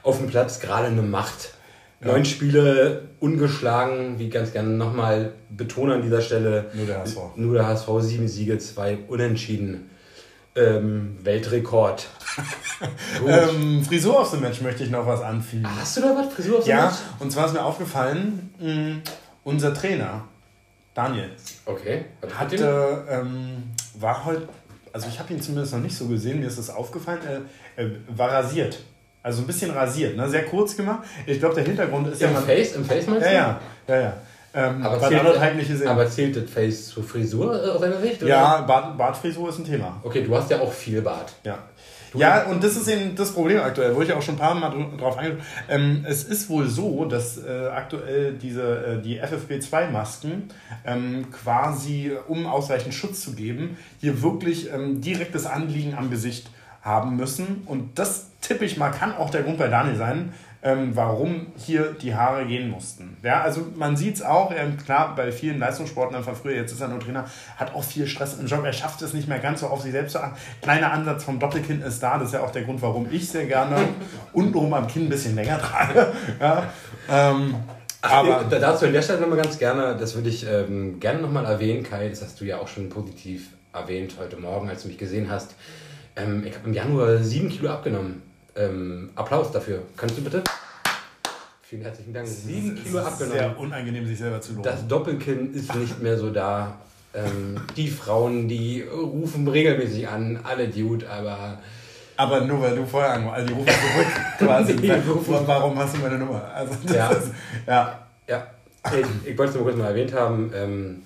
auf 0.02 0.18
dem 0.18 0.26
Platz 0.26 0.60
gerade 0.60 0.88
eine 0.88 1.02
Macht. 1.02 1.54
Neun 2.00 2.24
Spiele 2.24 3.08
ungeschlagen, 3.18 4.18
wie 4.18 4.28
ganz 4.28 4.52
gerne 4.52 4.68
nochmal 4.68 5.32
betone 5.50 5.94
an 5.94 6.02
dieser 6.02 6.20
Stelle. 6.20 6.66
Nur 6.74 6.86
der 6.86 7.00
HSV. 7.00 7.16
Nur 7.36 7.54
der 7.54 7.66
HSV, 7.66 7.88
sieben 8.00 8.28
Siege, 8.28 8.58
zwei 8.58 8.98
Unentschieden. 9.08 9.90
Ähm, 10.58 11.16
Weltrekord. 11.22 12.06
Ähm, 13.26 13.84
Frisur 13.84 14.20
auf 14.20 14.30
dem 14.30 14.40
Match 14.40 14.60
möchte 14.60 14.84
ich 14.84 14.90
noch 14.90 15.04
was 15.04 15.20
anfügen. 15.20 15.66
Hast 15.80 15.96
du 15.96 16.00
da 16.00 16.14
was? 16.16 16.32
Frisur 16.32 16.58
auf 16.58 16.64
dem 16.64 16.70
Ja, 16.70 16.84
Match? 16.86 16.94
und 17.18 17.32
zwar 17.32 17.46
ist 17.46 17.52
mir 17.52 17.64
aufgefallen, 17.64 18.54
mh, 18.60 19.10
unser 19.42 19.74
Trainer, 19.74 20.22
Daniel, 20.94 21.30
Okay. 21.66 22.04
Was 22.20 22.30
hat 22.34 22.38
hatte, 22.52 23.04
ähm, 23.10 23.64
war 23.94 24.24
heute, 24.24 24.48
also 24.92 25.08
ich 25.08 25.18
habe 25.18 25.32
ihn 25.34 25.42
zumindest 25.42 25.72
noch 25.72 25.80
nicht 25.80 25.96
so 25.96 26.06
gesehen, 26.06 26.38
mir 26.38 26.46
ist 26.46 26.58
das 26.58 26.70
aufgefallen, 26.70 27.18
äh, 27.76 27.82
äh, 27.82 27.90
war 28.08 28.30
rasiert. 28.30 28.78
Also 29.24 29.40
ein 29.42 29.46
bisschen 29.48 29.72
rasiert, 29.72 30.16
ne? 30.16 30.28
sehr 30.28 30.44
kurz 30.46 30.76
gemacht. 30.76 31.00
Ich 31.26 31.40
glaube, 31.40 31.56
der 31.56 31.64
Hintergrund 31.64 32.06
ist 32.06 32.20
ja 32.22 32.28
Im 32.28 32.34
man- 32.34 32.44
Face? 32.44 32.72
Im 32.76 32.84
Face 32.84 33.06
meinst 33.08 33.26
Ja, 33.26 33.60
du? 33.88 33.92
ja, 33.92 33.98
ja, 33.98 34.02
ja. 34.04 34.16
Ähm, 34.54 34.82
Aber 34.82 34.98
zählt, 35.08 35.86
aber 35.86 36.08
zählt 36.10 36.36
das 36.36 36.50
Face 36.50 36.88
zur 36.88 37.04
Frisur 37.04 37.52
aus 37.74 37.80
deiner 37.80 38.00
Sicht? 38.00 38.22
oder? 38.22 38.30
ja, 38.30 38.60
Bart, 38.62 38.96
Bartfrisur 38.96 39.50
ist 39.50 39.58
ein 39.58 39.64
Thema. 39.64 40.00
Okay, 40.02 40.24
du 40.24 40.34
hast 40.34 40.50
ja 40.50 40.60
auch 40.60 40.72
viel 40.72 41.02
Bart. 41.02 41.32
Ja. 41.44 41.58
Ja, 42.14 42.44
und 42.46 42.64
das 42.64 42.74
ist 42.74 42.88
eben 42.88 43.14
das 43.14 43.32
Problem 43.32 43.60
aktuell, 43.60 43.94
wo 43.94 44.00
ich 44.00 44.10
auch 44.14 44.22
schon 44.22 44.36
ein 44.36 44.38
paar 44.38 44.54
Mal 44.54 44.70
dr- 44.70 44.96
drauf 44.96 45.18
eingegangen 45.18 45.44
ähm, 45.68 46.06
Es 46.08 46.24
ist 46.24 46.48
wohl 46.48 46.66
so, 46.66 47.04
dass 47.04 47.36
äh, 47.36 47.66
aktuell 47.70 48.32
diese, 48.32 48.62
äh, 48.98 49.02
die 49.02 49.20
FFP2-Masken 49.20 50.44
ähm, 50.86 51.26
quasi, 51.30 52.12
um 52.26 52.46
ausreichend 52.46 52.94
Schutz 52.94 53.20
zu 53.20 53.32
geben, 53.34 53.76
hier 54.00 54.22
wirklich 54.22 54.72
ähm, 54.72 55.00
direktes 55.02 55.44
Anliegen 55.46 55.94
am 55.96 56.10
Gesicht 56.10 56.48
haben 56.80 57.16
müssen. 57.16 57.62
Und 57.66 57.98
das 57.98 58.28
tippe 58.40 58.64
ich 58.64 58.78
mal, 58.78 58.90
kann 58.90 59.14
auch 59.14 59.28
der 59.30 59.42
Grund 59.42 59.58
bei 59.58 59.68
Daniel 59.68 59.96
sein, 59.96 60.32
ähm, 60.68 60.90
warum 60.94 61.46
hier 61.56 61.92
die 62.00 62.14
Haare 62.14 62.44
gehen 62.44 62.68
mussten. 62.68 63.16
Ja, 63.22 63.40
also 63.40 63.66
man 63.74 63.96
sieht 63.96 64.16
es 64.16 64.22
auch, 64.22 64.50
er, 64.52 64.68
klar, 64.84 65.14
bei 65.16 65.32
vielen 65.32 65.58
Leistungssportlern 65.58 66.22
von 66.22 66.36
früher, 66.36 66.56
jetzt 66.56 66.72
ist 66.72 66.80
er 66.80 66.88
nur 66.88 67.00
Trainer, 67.00 67.24
hat 67.56 67.74
auch 67.74 67.82
viel 67.82 68.06
Stress 68.06 68.38
im 68.38 68.46
Job, 68.46 68.64
er 68.64 68.72
schafft 68.74 69.00
es 69.02 69.14
nicht 69.14 69.28
mehr 69.28 69.38
ganz 69.38 69.60
so 69.60 69.68
auf 69.68 69.80
sich 69.82 69.92
selbst 69.92 70.12
zu 70.12 70.20
achten. 70.22 70.36
Kleiner 70.60 70.92
Ansatz 70.92 71.24
vom 71.24 71.38
Doppelkinn 71.38 71.80
ist 71.80 72.02
da, 72.02 72.18
das 72.18 72.28
ist 72.28 72.34
ja 72.34 72.42
auch 72.42 72.50
der 72.50 72.62
Grund, 72.62 72.82
warum 72.82 73.08
ich 73.10 73.28
sehr 73.28 73.46
gerne 73.46 73.76
untenrum 74.32 74.74
am 74.74 74.86
Kinn 74.86 75.06
ein 75.06 75.08
bisschen 75.08 75.34
länger 75.34 75.58
trage. 75.58 76.12
Ja, 76.40 76.64
ähm, 77.10 77.54
aber 78.02 78.44
Da- 78.50 78.58
dazu 78.58 78.86
an 78.86 78.92
der 78.92 79.02
Stelle 79.02 79.20
nochmal 79.20 79.38
ganz 79.38 79.58
gerne, 79.58 79.96
das 79.98 80.14
würde 80.14 80.28
ich 80.28 80.46
ähm, 80.46 81.00
gerne 81.00 81.20
nochmal 81.20 81.44
erwähnen, 81.46 81.82
Kai, 81.82 82.08
das 82.10 82.22
hast 82.22 82.40
du 82.40 82.44
ja 82.44 82.58
auch 82.58 82.68
schon 82.68 82.88
positiv 82.90 83.48
erwähnt 83.72 84.14
heute 84.20 84.36
Morgen, 84.36 84.68
als 84.68 84.82
du 84.82 84.88
mich 84.88 84.98
gesehen 84.98 85.30
hast. 85.30 85.54
Ähm, 86.16 86.44
ich 86.46 86.54
habe 86.56 86.66
im 86.68 86.74
Januar 86.74 87.18
sieben 87.18 87.48
Kilo 87.48 87.70
abgenommen. 87.70 88.22
Ähm, 88.58 89.10
Applaus 89.14 89.50
dafür. 89.52 89.82
Kannst 89.96 90.18
du 90.18 90.22
bitte? 90.22 90.42
Vielen 91.62 91.82
herzlichen 91.82 92.12
Dank. 92.14 92.26
Sieben 92.26 92.74
Kilo 92.82 92.98
abgenommen. 93.00 93.38
sehr 93.38 93.58
unangenehm, 93.58 94.06
sich 94.06 94.18
selber 94.18 94.40
zu 94.40 94.52
loben. 94.52 94.62
Das 94.64 94.86
Doppelkinn 94.88 95.52
ist 95.54 95.74
nicht 95.74 96.00
mehr 96.02 96.16
so 96.18 96.30
da. 96.30 96.76
Ähm, 97.14 97.60
die 97.76 97.88
Frauen, 97.88 98.48
die 98.48 98.82
rufen 98.82 99.46
regelmäßig 99.48 100.08
an, 100.08 100.40
alle 100.44 100.68
Dude, 100.68 101.08
aber 101.08 101.58
aber 102.16 102.40
nur 102.40 102.60
weil 102.60 102.74
du 102.74 102.84
vorher 102.84 103.12
angerufen 103.12 103.34
also 103.36 103.46
die 103.48 103.54
rufen 103.54 103.72
zurück 103.72 104.06
quasi. 104.38 104.76
Die 104.76 104.90
rufen- 104.90 105.46
Warum 105.46 105.78
hast 105.78 105.94
du 105.96 106.00
meine 106.00 106.18
Nummer? 106.18 106.42
Also, 106.52 106.74
das 106.84 106.96
Ja. 106.96 107.08
Ist, 107.10 107.30
ja. 107.66 107.98
ja, 108.26 108.46
ich, 108.84 109.30
ich 109.32 109.38
wollte 109.38 109.50
es 109.50 109.54
nur 109.56 109.64
kurz 109.64 109.76
mal 109.76 109.86
erwähnt 109.88 110.12
haben. 110.12 110.50
Ähm, 110.54 111.02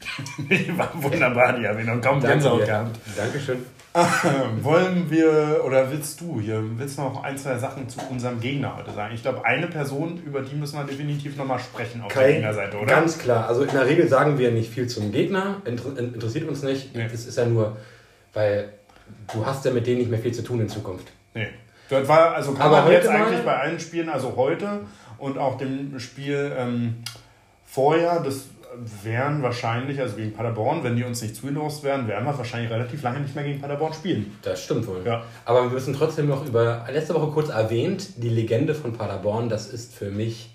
War 0.76 0.90
wunderbar, 1.02 1.54
die 1.58 1.64
Erwähnung. 1.64 2.00
Kaum 2.00 2.20
Gänsehaut 2.20 2.64
gehabt. 2.66 2.96
Dankeschön. 3.16 3.64
Wollen 4.62 5.10
wir, 5.10 5.62
oder 5.64 5.90
willst 5.90 6.20
du 6.20 6.40
hier, 6.40 6.62
willst 6.76 6.96
du 6.98 7.02
noch 7.02 7.24
ein, 7.24 7.36
zwei 7.36 7.58
Sachen 7.58 7.88
zu 7.88 7.98
unserem 8.08 8.40
Gegner 8.40 8.76
heute 8.76 8.92
sagen? 8.92 9.12
Ich 9.14 9.22
glaube, 9.22 9.44
eine 9.44 9.66
Person, 9.66 10.22
über 10.24 10.42
die 10.42 10.54
müssen 10.54 10.78
wir 10.78 10.84
definitiv 10.84 11.36
nochmal 11.36 11.58
sprechen 11.58 12.00
auf 12.02 12.12
der 12.12 12.22
Kai, 12.22 12.32
Gegnerseite, 12.34 12.76
oder? 12.76 12.86
Ganz 12.86 13.18
klar. 13.18 13.48
Also 13.48 13.62
in 13.62 13.70
der 13.72 13.86
Regel 13.86 14.06
sagen 14.06 14.38
wir 14.38 14.52
nicht 14.52 14.72
viel 14.72 14.86
zum 14.86 15.10
Gegner. 15.10 15.56
Inter 15.64 15.98
in- 15.98 16.14
interessiert 16.14 16.48
uns 16.48 16.62
nicht. 16.62 16.94
Nee. 16.94 17.08
Das 17.10 17.26
ist 17.26 17.36
ja 17.36 17.46
nur, 17.46 17.76
weil 18.32 18.72
du 19.32 19.44
hast 19.44 19.64
ja 19.64 19.72
mit 19.72 19.86
denen 19.88 19.98
nicht 19.98 20.10
mehr 20.10 20.20
viel 20.20 20.32
zu 20.32 20.44
tun 20.44 20.60
in 20.60 20.68
Zukunft. 20.68 21.08
Nee. 21.34 21.48
Das 21.88 22.06
war, 22.06 22.34
also 22.36 22.52
kann 22.52 22.62
Aber 22.68 22.82
man 22.82 22.92
jetzt 22.92 23.08
eigentlich 23.08 23.40
bei 23.44 23.56
allen 23.58 23.80
Spielen, 23.80 24.08
also 24.08 24.34
heute 24.36 24.82
und 25.18 25.36
auch 25.36 25.58
dem 25.58 25.98
Spiel 25.98 26.52
ähm, 26.56 27.02
vorher, 27.66 28.20
das 28.20 28.44
wären 29.02 29.42
wahrscheinlich, 29.42 30.00
also 30.00 30.16
gegen 30.16 30.32
Paderborn, 30.32 30.84
wenn 30.84 30.96
die 30.96 31.04
uns 31.04 31.22
nicht 31.22 31.36
zugelost 31.36 31.82
wären, 31.82 32.06
werden 32.08 32.24
wir 32.24 32.36
wahrscheinlich 32.36 32.70
relativ 32.70 33.02
lange 33.02 33.20
nicht 33.20 33.34
mehr 33.34 33.44
gegen 33.44 33.60
Paderborn 33.60 33.92
spielen. 33.92 34.38
Das 34.42 34.62
stimmt 34.62 34.86
wohl. 34.86 35.02
Ja. 35.04 35.24
Aber 35.44 35.64
wir 35.64 35.70
müssen 35.70 35.94
trotzdem 35.94 36.28
noch 36.28 36.46
über, 36.46 36.86
letzte 36.90 37.14
Woche 37.14 37.32
kurz 37.32 37.48
erwähnt, 37.48 38.22
die 38.22 38.28
Legende 38.28 38.74
von 38.74 38.92
Paderborn, 38.92 39.48
das 39.48 39.66
ist 39.68 39.94
für 39.94 40.10
mich, 40.10 40.50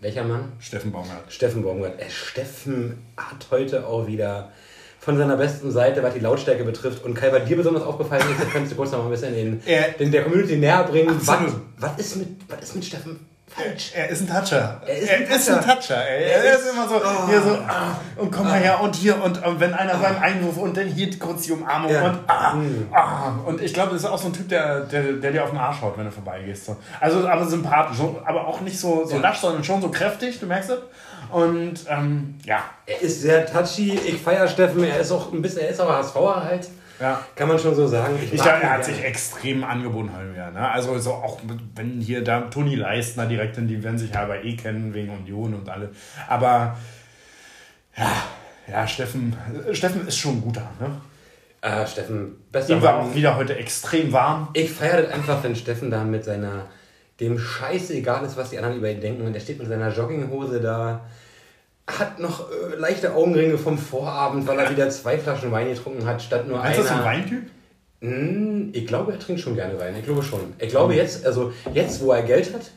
welcher 0.00 0.24
Mann? 0.24 0.52
Steffen 0.58 0.92
Baumgart. 0.92 1.32
Steffen 1.32 1.62
Baumgart. 1.62 2.00
Äh, 2.00 2.10
Steffen 2.10 2.98
hat 3.16 3.46
heute 3.50 3.86
auch 3.86 4.06
wieder 4.06 4.52
von 5.00 5.16
seiner 5.16 5.36
besten 5.36 5.70
Seite, 5.70 6.02
was 6.02 6.14
die 6.14 6.20
Lautstärke 6.20 6.64
betrifft. 6.64 7.04
Und 7.04 7.14
Kai, 7.14 7.30
bei 7.30 7.40
dir 7.40 7.56
besonders 7.56 7.82
aufgefallen 7.82 8.22
ist, 8.30 8.40
da 8.40 8.44
könntest 8.44 8.72
du 8.72 8.76
kurz 8.76 8.92
noch 8.92 8.98
mal 8.98 9.06
ein 9.06 9.10
bisschen 9.10 9.34
den, 9.34 9.62
den 9.98 10.12
der 10.12 10.22
Community 10.24 10.56
näher 10.56 10.84
bringen. 10.84 11.16
Was, 11.24 11.54
was, 11.78 11.98
ist 11.98 12.16
mit, 12.16 12.28
was 12.48 12.62
ist 12.62 12.74
mit 12.74 12.84
Steffen 12.84 13.18
falsch. 13.48 13.92
Er 13.94 14.08
ist 14.08 14.22
ein 14.22 14.28
Toucher. 14.28 14.80
Er 14.86 14.98
ist 14.98 15.10
ein, 15.10 15.22
er 15.22 15.36
ist 15.36 15.50
ein 15.50 15.60
Toucher. 15.60 16.08
Ey. 16.08 16.24
Er, 16.24 16.44
er 16.44 16.54
ist, 16.54 16.60
ist, 16.60 16.72
immer 16.72 16.88
so, 16.88 16.96
oh. 16.96 17.28
hier 17.28 17.42
so, 17.42 17.50
ah, 17.50 17.96
und 18.16 18.30
komm 18.30 18.46
mal 18.46 18.58
her 18.58 18.80
und 18.80 18.94
hier 18.94 19.22
und, 19.22 19.44
und 19.44 19.60
wenn 19.60 19.74
einer 19.74 19.94
ah. 19.94 19.98
beim 20.02 20.22
Einwurf 20.22 20.56
und 20.58 20.76
dann 20.76 20.86
hier 20.86 21.18
kurz 21.18 21.42
die 21.42 21.52
Umarmung 21.52 21.92
ja. 21.92 22.04
und 22.04 22.18
ah, 22.26 22.52
mhm. 22.54 22.88
ah. 22.92 23.32
Und 23.46 23.60
ich 23.60 23.74
glaube, 23.74 23.92
das 23.92 24.02
ist 24.02 24.08
auch 24.08 24.18
so 24.18 24.28
ein 24.28 24.32
Typ, 24.32 24.48
der, 24.48 24.80
der, 24.80 25.14
der 25.14 25.32
dir 25.32 25.44
auf 25.44 25.50
den 25.50 25.58
Arsch 25.58 25.80
haut, 25.80 25.96
wenn 25.96 26.04
du 26.04 26.12
vorbeigehst. 26.12 26.66
So. 26.66 26.76
Also, 27.00 27.26
aber 27.28 27.46
sympathisch, 27.46 27.98
aber 28.24 28.46
auch 28.46 28.60
nicht 28.60 28.78
so, 28.78 29.04
so 29.04 29.16
ja. 29.16 29.22
lasch, 29.22 29.38
sondern 29.38 29.64
schon 29.64 29.80
so 29.80 29.90
kräftig, 29.90 30.40
du 30.40 30.46
merkst 30.46 30.70
es. 30.70 30.78
Und 31.30 31.80
ähm, 31.88 32.38
ja. 32.44 32.60
Er 32.86 33.02
ist 33.02 33.20
sehr 33.20 33.46
touchy. 33.46 33.98
Ich 34.06 34.20
feiere 34.22 34.48
Steffen. 34.48 34.82
Er 34.82 35.00
ist 35.00 35.12
auch 35.12 35.32
ein 35.32 35.42
bisschen, 35.42 35.62
er 35.62 35.68
ist 35.68 35.80
aber 35.80 35.98
HSVer 35.98 36.44
halt. 36.44 36.68
Ja. 37.00 37.24
Kann 37.34 37.48
man 37.48 37.58
schon 37.58 37.74
so 37.74 37.86
sagen. 37.86 38.16
Ich, 38.22 38.32
ich 38.32 38.42
glaube, 38.42 38.62
er 38.62 38.72
hat 38.72 38.84
sich 38.84 39.02
extrem 39.02 39.64
angeboten 39.64 40.12
halt 40.12 40.32
wieder. 40.32 40.50
Ne? 40.50 40.68
Also 40.68 40.98
so 40.98 41.12
auch 41.12 41.40
wenn 41.74 42.00
hier 42.00 42.24
da 42.24 42.42
Toni 42.42 42.74
Leistner 42.74 43.26
direkt 43.26 43.56
in 43.58 43.68
die 43.68 43.82
werden 43.82 43.98
sich 43.98 44.12
ja 44.12 44.22
aber 44.22 44.44
eh 44.44 44.56
kennen 44.56 44.94
wegen 44.94 45.10
Union 45.10 45.54
und 45.54 45.68
alle. 45.68 45.90
Aber 46.26 46.76
ja, 47.96 48.10
ja, 48.70 48.86
Steffen, 48.86 49.36
Steffen 49.72 50.06
ist 50.06 50.18
schon 50.18 50.38
ein 50.38 50.40
guter, 50.42 50.70
ne? 50.80 51.00
Äh, 51.60 51.86
Steffen, 51.86 52.36
besser. 52.52 52.74
Ihm 52.74 52.82
war 52.82 52.98
auch 52.98 53.14
wieder 53.14 53.36
heute 53.36 53.56
extrem 53.56 54.12
warm. 54.12 54.48
Ich 54.52 54.70
feiere 54.70 55.02
das 55.02 55.12
einfach, 55.12 55.42
wenn 55.42 55.56
Steffen 55.56 55.90
da 55.90 56.04
mit 56.04 56.24
seiner, 56.24 56.66
dem 57.18 57.38
Scheiße 57.38 57.94
egal 57.94 58.24
ist, 58.24 58.36
was 58.36 58.50
die 58.50 58.58
anderen 58.58 58.76
über 58.76 58.90
ihn 58.90 59.00
denken. 59.00 59.26
Und 59.26 59.34
er 59.34 59.40
steht 59.40 59.58
mit 59.58 59.66
seiner 59.66 59.92
Jogginghose 59.92 60.60
da 60.60 61.04
hat 61.88 62.18
noch 62.18 62.50
äh, 62.50 62.76
leichte 62.76 63.14
Augenringe 63.14 63.56
vom 63.58 63.78
Vorabend, 63.78 64.46
weil 64.46 64.58
er 64.58 64.70
wieder 64.70 64.90
zwei 64.90 65.18
Flaschen 65.18 65.50
Wein 65.50 65.68
getrunken 65.68 66.04
hat, 66.06 66.20
statt 66.22 66.46
nur 66.46 66.60
einer. 66.60 66.70
Ist 66.70 66.84
das 66.84 66.92
ein 66.92 67.04
Weintyp? 67.04 67.50
Hm, 68.00 68.70
ich 68.72 68.86
glaube, 68.86 69.12
er 69.12 69.18
trinkt 69.18 69.40
schon 69.40 69.56
gerne 69.56 69.78
Wein. 69.78 69.96
Ich 69.96 70.04
glaube 70.04 70.22
schon. 70.22 70.52
Ich 70.58 70.68
glaube 70.68 70.94
jetzt, 70.94 71.26
also 71.26 71.52
jetzt, 71.72 72.00
wo 72.02 72.12
er 72.12 72.22
Geld 72.22 72.52
hat, 72.54 72.70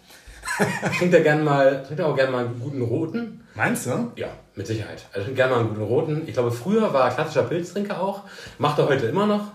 trinkt 0.97 1.13
er 1.13 1.21
gerne 1.21 1.43
mal, 1.43 1.83
trinkt 1.83 1.99
er 1.99 2.07
auch 2.07 2.15
gerne 2.15 2.31
mal 2.31 2.45
einen 2.45 2.59
guten 2.59 2.81
Roten. 2.81 3.43
Meinst 3.53 3.85
du? 3.85 4.11
Ja, 4.15 4.29
mit 4.55 4.65
Sicherheit. 4.65 5.05
Er 5.13 5.21
trinkt 5.21 5.35
gerne 5.35 5.53
mal 5.53 5.59
einen 5.59 5.69
guten 5.69 5.83
Roten. 5.83 6.23
Ich 6.25 6.33
glaube, 6.33 6.51
früher 6.51 6.93
war 6.93 7.09
er 7.09 7.13
klassischer 7.13 7.43
Pilztrinker 7.43 8.01
auch. 8.01 8.23
Macht 8.57 8.79
er 8.79 8.87
heute 8.87 9.07
immer 9.07 9.27
noch. 9.27 9.51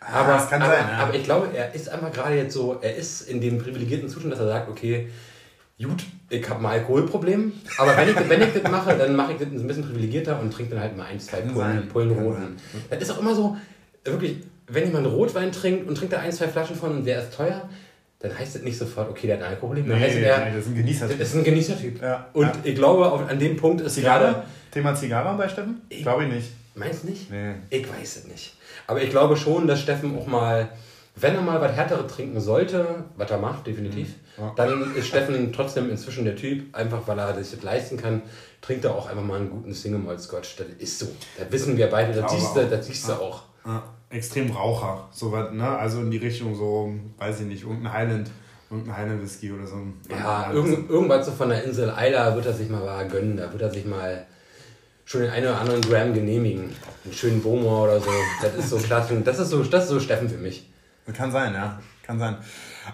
Ah, 0.00 0.20
aber, 0.20 0.34
aber, 0.34 0.48
sein, 0.48 0.60
ja. 0.60 0.98
aber 0.98 1.14
ich 1.14 1.24
glaube, 1.24 1.48
er 1.54 1.74
ist 1.74 1.90
einfach 1.90 2.10
gerade 2.10 2.34
jetzt 2.34 2.54
so, 2.54 2.78
er 2.80 2.96
ist 2.96 3.22
in 3.22 3.40
dem 3.40 3.58
privilegierten 3.58 4.08
Zustand, 4.08 4.32
dass 4.32 4.40
er 4.40 4.48
sagt, 4.48 4.70
okay, 4.70 5.10
gut, 5.86 6.04
ich 6.28 6.48
habe 6.48 6.60
ein 6.60 6.66
Alkoholproblem, 6.66 7.52
aber 7.78 7.96
wenn 7.96 8.08
ich, 8.08 8.28
wenn 8.28 8.42
ich 8.42 8.52
das 8.52 8.70
mache, 8.70 8.96
dann 8.96 9.16
mache 9.16 9.32
ich 9.32 9.38
das 9.38 9.48
ein 9.48 9.66
bisschen 9.66 9.84
privilegierter 9.84 10.38
und 10.40 10.52
trinke 10.52 10.74
dann 10.74 10.82
halt 10.82 10.96
mal 10.96 11.06
ein, 11.06 11.18
zwei 11.18 11.40
Pullen, 11.40 11.88
Pullen 11.88 12.10
Roten. 12.10 12.56
Das 12.88 13.02
ist 13.02 13.10
auch 13.10 13.20
immer 13.20 13.34
so, 13.34 13.56
wirklich, 14.04 14.36
wenn 14.66 14.86
jemand 14.86 15.06
Rotwein 15.06 15.52
trinkt 15.52 15.88
und 15.88 15.96
trinkt 15.96 16.12
da 16.12 16.20
ein, 16.20 16.32
zwei 16.32 16.48
Flaschen 16.48 16.76
von 16.76 16.98
und 16.98 17.04
der 17.04 17.22
ist 17.22 17.34
teuer, 17.34 17.68
dann 18.20 18.38
heißt 18.38 18.56
das 18.56 18.62
nicht 18.62 18.76
sofort, 18.76 19.08
okay, 19.08 19.26
der 19.26 19.38
hat 19.38 19.44
ein 19.44 19.50
Alkoholproblem. 19.52 19.88
Dann 19.88 19.98
nee, 19.98 20.04
heißt 20.04 20.16
nee, 20.16 20.20
der, 20.22 20.44
nee, 20.44 20.50
das 20.54 20.66
ist 20.66 20.68
ein 20.68 20.76
Genießertyp. 20.76 21.18
Das 21.18 21.28
ist 21.28 21.34
ein 21.36 21.44
Genießertyp. 21.44 22.02
Ja. 22.02 22.26
Und 22.34 22.44
ja. 22.44 22.52
ich 22.64 22.74
glaube, 22.74 23.26
an 23.28 23.38
dem 23.38 23.56
Punkt 23.56 23.80
ist 23.80 23.94
Zigarre? 23.94 24.24
gerade... 24.24 24.42
Thema 24.70 24.94
Zigarre 24.94 25.36
bei 25.36 25.48
Steffen? 25.48 25.80
Ich 25.88 26.02
glaube 26.02 26.24
ich 26.24 26.32
nicht. 26.32 26.50
Meinst 26.74 27.02
du 27.02 27.08
nicht? 27.08 27.30
Nee. 27.30 27.54
Ich 27.70 27.88
weiß 27.88 28.16
es 28.16 28.26
nicht. 28.28 28.54
Aber 28.86 29.02
ich 29.02 29.10
glaube 29.10 29.36
schon, 29.36 29.66
dass 29.66 29.80
Steffen 29.80 30.16
auch 30.16 30.26
mal 30.26 30.68
wenn 31.16 31.34
er 31.34 31.42
mal 31.42 31.60
was 31.60 31.72
Härtere 31.72 32.06
trinken 32.06 32.40
sollte, 32.40 33.04
was 33.16 33.30
er 33.30 33.38
macht, 33.38 33.66
definitiv, 33.66 34.08
mhm. 34.08 34.14
Ja. 34.40 34.52
dann 34.56 34.94
ist 34.94 35.08
Steffen 35.08 35.52
trotzdem 35.52 35.90
inzwischen 35.90 36.24
der 36.24 36.36
Typ, 36.36 36.74
einfach 36.74 37.06
weil 37.06 37.18
er 37.18 37.32
das 37.32 37.62
leisten 37.62 37.96
kann, 37.96 38.22
trinkt 38.60 38.84
er 38.84 38.94
auch 38.94 39.08
einfach 39.08 39.22
mal 39.22 39.38
einen 39.38 39.50
guten 39.50 39.72
Single 39.72 40.00
Malt 40.00 40.20
Scotch. 40.20 40.56
Das 40.56 40.66
ist 40.78 40.98
so. 40.98 41.06
Das 41.38 41.50
wissen 41.50 41.76
wir 41.76 41.88
beide, 41.88 42.12
das 42.12 42.32
siehst 42.32 42.56
du, 42.56 42.66
das 42.66 42.86
siehst 42.86 43.08
du 43.08 43.12
auch. 43.12 43.42
Ja. 43.64 43.82
Extrem 44.08 44.50
Raucher, 44.50 45.08
so 45.12 45.30
was, 45.30 45.52
ne? 45.52 45.68
Also 45.68 46.00
in 46.00 46.10
die 46.10 46.16
Richtung 46.16 46.54
so, 46.54 46.92
weiß 47.18 47.40
ich 47.40 47.46
nicht, 47.46 47.62
irgendein 47.62 47.92
Highland. 47.92 48.30
Irgendein 48.70 48.96
Highland 48.96 49.22
Whisky 49.22 49.52
oder 49.52 49.66
so. 49.66 49.76
Ja, 50.08 50.52
irgend, 50.52 50.88
irgendwas 50.88 51.26
so 51.26 51.32
von 51.32 51.48
der 51.48 51.64
Insel 51.64 51.90
Eiler 51.90 52.34
wird 52.36 52.46
er 52.46 52.52
sich 52.52 52.68
mal 52.68 52.84
mal 52.84 53.06
gönnen. 53.08 53.36
Da 53.36 53.50
wird 53.52 53.62
er 53.62 53.70
sich 53.70 53.84
mal 53.84 54.26
schon 55.04 55.22
den 55.22 55.30
einen 55.30 55.46
oder 55.46 55.60
anderen 55.60 55.80
Gram 55.80 56.14
genehmigen. 56.14 56.70
Einen 57.04 57.12
schönen 57.12 57.42
Boma 57.42 57.82
oder 57.82 58.00
so. 58.00 58.10
Das 58.40 58.54
ist 58.54 58.70
so 58.70 58.76
klasse. 58.78 59.20
Das 59.24 59.40
ist 59.40 59.50
so, 59.50 59.62
das 59.64 59.84
ist 59.84 59.90
so 59.90 59.98
Steffen 59.98 60.28
für 60.28 60.36
mich. 60.36 60.70
Kann 61.12 61.32
sein, 61.32 61.52
ja. 61.52 61.80
Kann 62.04 62.18
sein. 62.20 62.36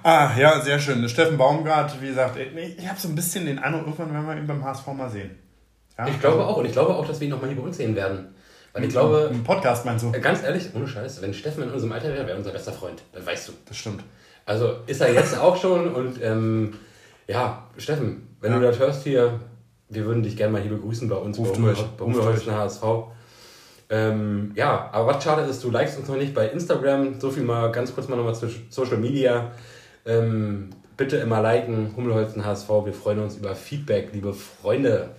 Ah, 0.02 0.30
ja, 0.38 0.60
sehr 0.60 0.78
schön. 0.78 1.08
Steffen 1.08 1.36
Baumgart, 1.36 2.00
wie 2.00 2.08
gesagt, 2.08 2.36
ich 2.36 2.88
habe 2.88 2.98
so 2.98 3.08
ein 3.08 3.14
bisschen 3.14 3.46
den 3.46 3.58
Eindruck, 3.58 3.86
irgendwann 3.86 4.12
werden 4.12 4.26
wir 4.26 4.36
ihn 4.36 4.46
beim 4.46 4.64
HSV 4.64 4.86
mal 4.88 5.10
sehen. 5.10 5.38
Ja? 5.98 6.08
Ich 6.08 6.20
glaube 6.20 6.44
auch. 6.44 6.56
Und 6.56 6.66
ich 6.66 6.72
glaube 6.72 6.94
auch, 6.94 7.06
dass 7.06 7.20
wir 7.20 7.26
ihn 7.26 7.30
nochmal 7.30 7.50
hier 7.50 7.58
bei 7.58 7.66
uns 7.66 7.76
sehen 7.76 7.94
werden. 7.96 8.34
Weil 8.72 8.84
ich 8.84 8.90
glaube. 8.90 9.30
Im 9.32 9.44
Podcast 9.44 9.84
meinst 9.84 10.04
du? 10.04 10.12
Ganz 10.12 10.42
ehrlich, 10.42 10.68
ohne 10.74 10.86
Scheiß, 10.86 11.22
wenn 11.22 11.32
Steffen 11.32 11.62
in 11.62 11.70
unserem 11.70 11.92
Alter 11.92 12.08
wäre, 12.08 12.18
wäre 12.18 12.32
er 12.32 12.38
unser 12.38 12.50
bester 12.52 12.72
Freund. 12.72 13.02
Das 13.12 13.24
weißt 13.24 13.48
du. 13.48 13.52
Das 13.66 13.76
stimmt. 13.76 14.02
Also 14.44 14.76
ist 14.86 15.00
er 15.00 15.12
jetzt 15.12 15.38
auch 15.38 15.56
schon 15.56 15.92
und 15.92 16.22
ähm, 16.22 16.74
ja, 17.26 17.66
Steffen, 17.78 18.36
wenn 18.40 18.52
ja. 18.52 18.58
du 18.58 18.66
das 18.66 18.78
hörst 18.78 19.02
hier, 19.02 19.40
wir 19.88 20.04
würden 20.04 20.22
dich 20.22 20.36
gerne 20.36 20.52
mal 20.52 20.62
hier 20.62 20.70
begrüßen 20.70 21.08
bei 21.08 21.16
uns, 21.16 21.38
Ruf 21.38 21.52
bei 21.52 22.04
Hummelholzen 22.04 22.52
HSV. 22.52 22.82
Ähm, 23.88 24.52
ja, 24.54 24.88
aber 24.92 25.14
was 25.14 25.24
schade 25.24 25.42
ist, 25.42 25.62
du 25.64 25.70
likest 25.70 25.98
uns 25.98 26.08
noch 26.08 26.16
nicht 26.16 26.34
bei 26.34 26.48
Instagram. 26.48 27.20
So 27.20 27.30
viel 27.30 27.44
mal 27.44 27.72
ganz 27.72 27.94
kurz 27.94 28.08
mal 28.08 28.16
nochmal 28.16 28.34
zu 28.34 28.48
Social 28.68 28.98
Media. 28.98 29.52
Ähm, 30.06 30.70
bitte 30.96 31.16
immer 31.16 31.42
liken, 31.42 31.92
Hummelholzen 31.96 32.44
HSV. 32.44 32.68
Wir 32.84 32.92
freuen 32.92 33.20
uns 33.20 33.36
über 33.36 33.54
Feedback, 33.54 34.10
liebe 34.12 34.32
Freunde. 34.32 35.10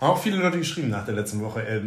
Auch 0.00 0.18
viele 0.18 0.36
Leute 0.36 0.58
geschrieben 0.58 0.90
nach 0.90 1.04
der 1.04 1.14
letzten 1.14 1.40
Woche, 1.42 1.62
äh, 1.62 1.80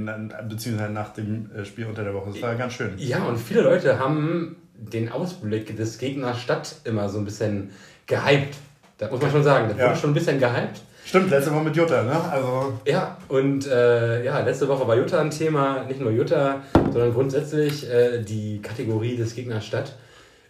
beziehungsweise 0.48 0.92
nach 0.92 1.14
dem 1.14 1.52
äh, 1.56 1.64
Spiel 1.66 1.86
unter 1.86 2.04
der 2.04 2.14
Woche. 2.14 2.32
Das 2.32 2.42
war 2.42 2.56
ganz 2.56 2.74
schön. 2.74 2.94
Ja, 2.98 3.24
und 3.26 3.38
viele 3.38 3.62
Leute 3.62 4.00
haben 4.00 4.56
den 4.76 5.12
Ausblick 5.12 5.76
des 5.76 5.98
Gegners 5.98 6.40
Stadt 6.40 6.76
immer 6.84 7.10
so 7.10 7.20
ein 7.20 7.26
bisschen 7.26 7.72
gehypt. 8.06 8.56
Da 8.98 9.10
muss 9.10 9.22
man 9.22 9.32
schon 9.32 9.44
sagen, 9.44 9.70
das 9.70 9.78
ja. 9.78 9.90
wurde 9.90 10.00
schon 10.00 10.12
ein 10.12 10.16
bisschen 10.16 10.40
gehypt. 10.40 10.82
Stimmt, 11.06 11.30
letzte 11.30 11.54
Woche 11.54 11.64
mit 11.64 11.76
Jutta, 11.76 12.04
ne? 12.04 12.20
Also 12.30 12.74
ja, 12.86 13.18
und 13.30 13.66
äh, 13.68 14.26
ja, 14.26 14.40
letzte 14.42 14.68
Woche 14.68 14.86
war 14.88 14.98
Jutta 14.98 15.22
ein 15.22 15.30
Thema, 15.30 15.86
nicht 15.86 16.02
nur 16.02 16.12
Jutta, 16.12 16.64
sondern 16.74 17.14
grundsätzlich 17.14 17.90
äh, 17.90 18.22
die 18.22 18.62
Kategorie 18.62 19.16
des 19.16 19.34
Gegners 19.34 19.66
Stadt. 19.66 19.94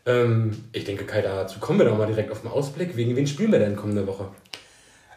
Ähm, 0.07 0.63
ich 0.71 0.85
denke, 0.85 1.03
Kai, 1.03 1.21
dazu 1.21 1.59
kommen 1.59 1.79
wir 1.79 1.85
doch 1.85 1.97
mal 1.97 2.07
direkt 2.07 2.31
auf 2.31 2.41
den 2.41 2.49
Ausblick. 2.49 2.95
Wegen 2.95 3.15
wen 3.15 3.27
spielen 3.27 3.51
wir 3.51 3.59
denn 3.59 3.75
kommende 3.75 4.07
Woche? 4.07 4.29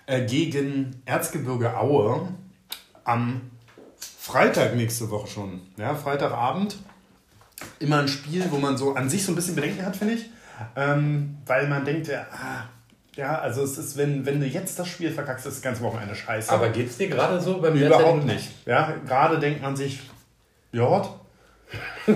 Äh, 0.06 0.26
gegen 0.26 1.00
Erzgebirge 1.06 1.78
Aue 1.78 2.28
am 3.04 3.40
Freitag 4.18 4.74
nächste 4.74 5.08
Woche 5.10 5.28
schon. 5.28 5.60
Ja, 5.76 5.94
Freitagabend. 5.94 6.76
Immer 7.78 8.00
ein 8.00 8.08
Spiel, 8.08 8.44
wo 8.50 8.58
man 8.58 8.76
so 8.76 8.94
an 8.94 9.08
sich 9.08 9.24
so 9.24 9.32
ein 9.32 9.36
bisschen 9.36 9.54
Bedenken 9.54 9.84
hat, 9.86 9.96
finde 9.96 10.14
ich. 10.14 10.26
Ähm, 10.76 11.38
weil 11.46 11.68
man 11.68 11.84
denkt, 11.84 12.08
ja, 12.08 12.26
ah, 12.32 12.64
ja, 13.14 13.38
also 13.38 13.62
es 13.62 13.78
ist, 13.78 13.96
wenn, 13.96 14.26
wenn 14.26 14.40
du 14.40 14.46
jetzt 14.46 14.78
das 14.78 14.88
Spiel 14.88 15.12
verkackst, 15.12 15.46
ist 15.46 15.56
das 15.56 15.62
ganze 15.62 15.82
Wochenende 15.82 16.14
scheiße. 16.14 16.50
Aber 16.50 16.68
geht 16.70 16.90
es 16.90 16.98
dir 16.98 17.08
gerade 17.08 17.40
so 17.40 17.60
beim 17.60 17.74
Überhaupt 17.74 18.24
nicht. 18.24 18.66
Ja, 18.66 18.94
gerade 19.06 19.38
denkt 19.38 19.62
man 19.62 19.76
sich, 19.76 20.00
Jord. 20.72 21.19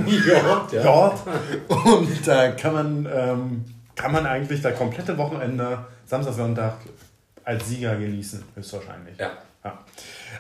Jord, 0.07 0.72
ja. 0.72 0.82
Jord. 0.82 1.20
Und 1.68 2.26
da 2.26 2.51
kann 2.51 2.72
man, 2.72 3.09
ähm, 3.12 3.64
kann 3.95 4.12
man 4.12 4.26
eigentlich 4.26 4.62
das 4.62 4.76
komplette 4.76 5.16
Wochenende, 5.18 5.78
Samstag, 6.07 6.34
Sonntag, 6.34 6.76
als 7.45 7.68
Sieger 7.68 7.97
genießen, 7.97 8.42
höchstwahrscheinlich. 8.55 9.18
Ja. 9.18 9.32
ja. 9.64 9.84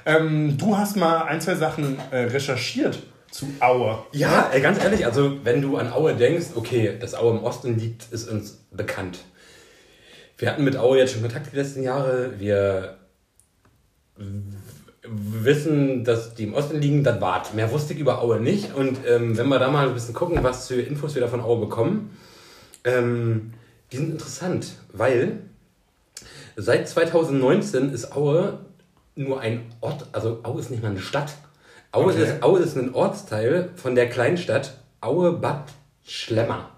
Ähm, 0.06 0.56
du 0.56 0.76
hast 0.76 0.96
mal 0.96 1.24
ein, 1.24 1.40
zwei 1.40 1.54
Sachen 1.54 1.98
äh, 2.10 2.24
recherchiert 2.24 2.98
zu 3.30 3.46
Aue. 3.60 3.98
Ja, 4.12 4.50
äh, 4.52 4.60
ganz 4.60 4.82
ehrlich, 4.82 5.04
also 5.04 5.44
wenn 5.44 5.60
du 5.60 5.76
an 5.76 5.92
Aue 5.92 6.14
denkst, 6.14 6.48
okay, 6.54 6.96
dass 6.98 7.14
Aue 7.14 7.36
im 7.36 7.44
Osten 7.44 7.78
liegt, 7.78 8.12
ist 8.12 8.28
uns 8.28 8.58
bekannt. 8.70 9.18
Wir 10.38 10.50
hatten 10.50 10.64
mit 10.64 10.76
Aue 10.76 10.98
jetzt 10.98 11.12
schon 11.12 11.22
Kontakt 11.22 11.52
die 11.52 11.56
letzten 11.56 11.82
Jahre. 11.82 12.38
Wir 12.38 12.96
wissen, 15.16 16.04
dass 16.04 16.34
die 16.34 16.44
im 16.44 16.54
Osten 16.54 16.80
liegen, 16.80 17.04
dann 17.04 17.20
wart. 17.20 17.54
Mehr 17.54 17.70
wusste 17.70 17.94
ich 17.94 18.00
über 18.00 18.20
Aue 18.20 18.40
nicht. 18.40 18.74
Und 18.74 18.98
ähm, 19.08 19.36
wenn 19.36 19.48
wir 19.48 19.58
da 19.58 19.70
mal 19.70 19.88
ein 19.88 19.94
bisschen 19.94 20.14
gucken, 20.14 20.42
was 20.42 20.68
für 20.68 20.80
Infos 20.80 21.14
wir 21.14 21.22
da 21.22 21.28
von 21.28 21.40
Aue 21.40 21.60
bekommen, 21.60 22.16
ähm, 22.84 23.52
die 23.92 23.96
sind 23.96 24.10
interessant, 24.10 24.72
weil 24.92 25.40
seit 26.56 26.88
2019 26.88 27.92
ist 27.92 28.12
Aue 28.12 28.58
nur 29.16 29.40
ein 29.40 29.72
Ort, 29.80 30.06
also 30.12 30.40
Aue 30.42 30.60
ist 30.60 30.70
nicht 30.70 30.82
mal 30.82 30.90
eine 30.90 31.00
Stadt. 31.00 31.34
Aue, 31.92 32.12
okay. 32.12 32.22
ist, 32.22 32.42
Aue 32.42 32.58
ist 32.58 32.76
ein 32.76 32.94
Ortsteil 32.94 33.70
von 33.76 33.94
der 33.94 34.08
Kleinstadt 34.08 34.78
Aue-Bad 35.00 35.72
Schlemmer. 36.02 36.70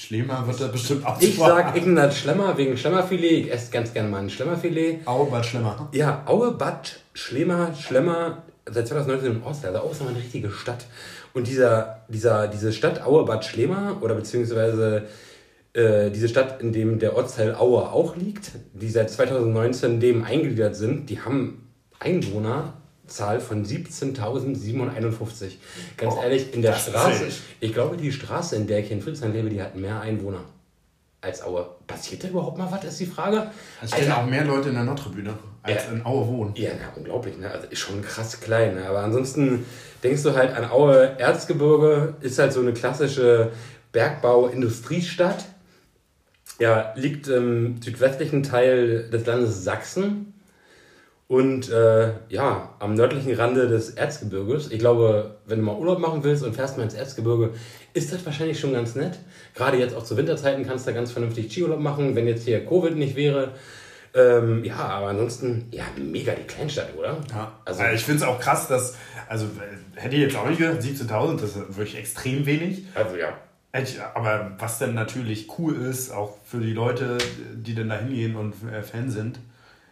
Schlemmer 0.00 0.46
wird 0.46 0.60
da 0.60 0.68
bestimmt 0.68 1.04
auch 1.04 1.20
Ich 1.20 1.36
sag 1.36 1.76
Ignaz 1.76 2.16
Schlemmer 2.16 2.56
wegen 2.56 2.74
Schlemmerfilet. 2.78 3.46
Ich 3.46 3.52
esse 3.52 3.70
ganz 3.70 3.92
gerne 3.92 4.08
mal 4.08 4.22
ein 4.22 4.30
Schlemmerfilet. 4.30 5.06
Aue 5.06 5.30
Bad 5.30 5.44
Schlemmer. 5.44 5.90
Ja, 5.92 6.22
Aue 6.24 6.52
Bad 6.52 7.00
Schlemmer, 7.12 7.74
Schlemmer, 7.74 8.42
seit 8.64 8.88
2019 8.88 9.30
im 9.30 9.42
Osten. 9.42 9.66
Also 9.66 9.80
Aue 9.80 9.90
ist 9.90 10.00
noch 10.00 10.08
eine 10.08 10.18
richtige 10.18 10.50
Stadt. 10.50 10.86
Und 11.34 11.46
dieser, 11.46 12.00
dieser, 12.08 12.48
diese 12.48 12.72
Stadt 12.72 13.02
Aue 13.04 13.26
Bad 13.26 13.44
Schlema 13.44 13.98
oder 14.00 14.14
beziehungsweise 14.14 15.06
äh, 15.74 16.10
diese 16.10 16.30
Stadt, 16.30 16.62
in 16.62 16.72
dem 16.72 16.98
der 16.98 17.14
Ortsteil 17.14 17.54
Aue 17.54 17.92
auch 17.92 18.16
liegt, 18.16 18.52
die 18.72 18.88
seit 18.88 19.10
2019 19.10 20.00
dem 20.00 20.24
eingegliedert 20.24 20.76
sind, 20.76 21.10
die 21.10 21.20
haben 21.20 21.68
Einwohnerzahl 23.10 23.40
von 23.40 23.64
17.751. 23.64 25.52
Ganz 25.96 26.14
Oh, 26.16 26.22
ehrlich, 26.22 26.54
in 26.54 26.62
der 26.62 26.74
Straße, 26.74 27.18
zählt. 27.20 27.32
ich 27.60 27.72
glaube, 27.74 27.96
die 27.96 28.12
Straße, 28.12 28.56
in 28.56 28.66
der 28.66 28.78
ich 28.80 28.90
in 28.90 29.00
Friedrichshain 29.02 29.32
lebe, 29.32 29.48
die 29.50 29.60
hat 29.62 29.74
mehr 29.76 30.00
Einwohner 30.00 30.40
als 31.20 31.42
Aue. 31.42 31.66
Passiert 31.86 32.24
da 32.24 32.28
überhaupt 32.28 32.56
mal 32.58 32.70
was, 32.70 32.84
ist 32.84 33.00
die 33.00 33.06
Frage? 33.06 33.50
Es 33.82 33.90
stehen 33.90 34.10
auch 34.12 34.24
mehr 34.24 34.44
Leute 34.44 34.68
in 34.70 34.74
der 34.76 34.84
Nordtribüne, 34.84 35.34
als 35.62 35.84
Ja. 35.86 35.92
in 35.92 36.06
Aue 36.06 36.26
wohnen. 36.28 36.52
Ja, 36.56 36.70
na, 36.80 36.92
unglaublich, 36.96 37.36
ne? 37.36 37.50
Also 37.50 37.66
ist 37.68 37.80
schon 37.80 38.00
krass 38.02 38.40
klein, 38.40 38.74
ne? 38.76 38.86
Aber 38.88 39.00
ansonsten 39.00 39.66
denkst 40.02 40.22
du 40.22 40.34
halt 40.34 40.54
an 40.56 40.70
Aue 40.70 41.18
Erzgebirge, 41.18 42.14
ist 42.20 42.38
halt 42.38 42.52
so 42.52 42.60
eine 42.60 42.72
klassische 42.72 43.50
Bergbau-Industriestadt. 43.92 45.44
Ja, 46.58 46.92
liegt 46.94 47.26
im 47.28 47.80
südwestlichen 47.82 48.42
Teil 48.42 49.08
des 49.10 49.26
Landes 49.26 49.64
Sachsen 49.64 50.34
und 51.30 51.70
äh, 51.70 52.08
ja, 52.28 52.74
am 52.80 52.94
nördlichen 52.94 53.32
Rande 53.34 53.68
des 53.68 53.90
Erzgebirges. 53.90 54.72
Ich 54.72 54.80
glaube, 54.80 55.36
wenn 55.46 55.60
du 55.60 55.64
mal 55.64 55.76
Urlaub 55.76 56.00
machen 56.00 56.24
willst 56.24 56.42
und 56.42 56.56
fährst 56.56 56.76
mal 56.76 56.82
ins 56.82 56.94
Erzgebirge, 56.94 57.50
ist 57.94 58.12
das 58.12 58.26
wahrscheinlich 58.26 58.58
schon 58.58 58.72
ganz 58.72 58.96
nett. 58.96 59.16
Gerade 59.54 59.76
jetzt 59.78 59.94
auch 59.94 60.02
zu 60.02 60.16
Winterzeiten 60.16 60.66
kannst 60.66 60.86
du 60.86 60.90
da 60.90 60.96
ganz 60.96 61.12
vernünftig 61.12 61.52
Skiurlaub 61.52 61.78
machen, 61.78 62.16
wenn 62.16 62.26
jetzt 62.26 62.42
hier 62.46 62.66
Covid 62.66 62.96
nicht 62.96 63.14
wäre. 63.14 63.52
Ähm, 64.12 64.64
ja, 64.64 64.74
aber 64.74 65.06
ansonsten, 65.06 65.68
ja, 65.70 65.84
mega 65.96 66.32
die 66.32 66.42
Kleinstadt, 66.42 66.88
oder? 66.98 67.18
Ja. 67.30 67.52
Also, 67.64 67.80
Also 67.82 67.94
ich 67.94 68.02
finde 68.02 68.24
es 68.24 68.28
auch 68.28 68.40
krass, 68.40 68.66
dass, 68.66 68.96
also 69.28 69.44
äh, 69.46 70.00
hätte 70.00 70.16
ich 70.16 70.22
jetzt 70.22 70.36
auch 70.36 70.48
nicht 70.48 70.58
gedacht, 70.58 70.80
17.000, 70.80 71.40
das 71.40 71.50
ist 71.50 71.56
wirklich 71.76 71.96
extrem 71.96 72.44
wenig. 72.44 72.82
also 72.96 73.14
ja. 73.14 73.34
Ich- 73.80 74.00
Aber 74.16 74.50
was 74.58 74.80
dann 74.80 74.94
natürlich 74.94 75.46
cool 75.60 75.76
ist, 75.76 76.10
auch 76.10 76.38
für 76.44 76.58
die 76.58 76.72
Leute, 76.72 77.18
die 77.54 77.76
dann 77.76 77.88
da 77.88 77.98
hingehen 78.00 78.34
und 78.34 78.54
äh, 78.68 78.82
Fan 78.82 79.10
sind, 79.10 79.38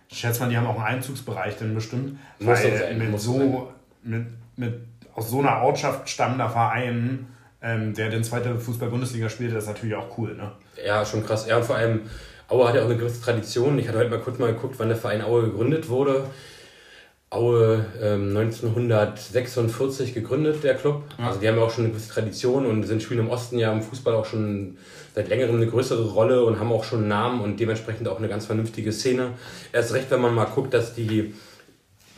ich 0.09 0.19
schätze 0.19 0.41
mal, 0.41 0.49
die 0.49 0.57
haben 0.57 0.67
auch 0.67 0.77
einen 0.77 0.97
Einzugsbereich 0.97 1.57
dann 1.59 1.75
bestimmt. 1.75 2.19
Muss 2.39 2.49
weil 2.63 2.79
sein, 2.79 2.99
mit 2.99 3.21
so, 3.21 3.73
mit, 4.03 4.27
mit 4.57 4.75
aus 5.15 5.31
so 5.31 5.41
einer 5.41 5.63
Ortschaft 5.63 6.09
stammender 6.09 6.49
Verein, 6.49 7.27
ähm, 7.61 7.95
der 7.95 8.09
den 8.09 8.25
zweite 8.25 8.59
Fußball-Bundesliga 8.59 9.29
spielt, 9.29 9.55
das 9.55 9.65
ist 9.65 9.69
natürlich 9.69 9.97
auch 9.97 10.17
cool, 10.17 10.35
ne? 10.35 10.53
Ja, 10.85 11.05
schon 11.05 11.25
krass. 11.27 11.47
Ja, 11.47 11.57
und 11.59 11.65
vor 11.65 11.77
allem, 11.77 12.03
Aue 12.49 12.69
hat 12.69 12.75
ja 12.75 12.83
auch 12.83 12.87
eine 12.87 12.97
gewisse 12.97 13.21
Tradition. 13.21 13.79
Ich 13.79 13.89
hatte 13.89 13.99
heute 13.99 14.11
mal 14.11 14.21
kurz 14.21 14.39
mal 14.39 14.53
geguckt, 14.53 14.77
wann 14.79 14.89
der 14.89 14.97
Verein 14.97 15.23
Aue 15.23 15.43
gegründet 15.43 15.89
wurde. 15.89 16.25
Aue 17.31 17.85
ähm, 18.01 18.35
1946 18.35 20.15
gegründet, 20.15 20.65
der 20.65 20.75
Club. 20.77 21.05
Also 21.19 21.41
die 21.41 21.49
haben 21.49 21.57
ja 21.57 21.63
auch 21.63 21.71
schon 21.71 21.85
eine 21.85 21.93
gewisse 21.93 22.11
Tradition 22.11 22.65
und 22.65 22.85
sind 22.85 23.03
spielen 23.03 23.21
im 23.21 23.31
Osten 23.31 23.59
ja 23.59 23.71
im 23.71 23.83
Fußball 23.83 24.15
auch 24.15 24.25
schon 24.25 24.79
seit 25.15 25.29
längerem 25.29 25.57
eine 25.57 25.67
größere 25.67 26.09
Rolle 26.09 26.45
und 26.45 26.59
haben 26.59 26.73
auch 26.73 26.85
schon 26.85 27.01
einen 27.01 27.09
Namen 27.09 27.41
und 27.43 27.61
dementsprechend 27.61 28.09
auch 28.09 28.19
eine 28.19 28.29
ganz 28.29 28.47
vernünftige 28.47 28.93
Szene. 28.93 29.33
Erst 29.73 29.93
recht, 29.93 30.11
wenn 30.11 30.23
man 30.23 30.35
mal 30.35 30.47
guckt, 30.47 30.73
dass 30.73 30.95
die, 30.95 31.35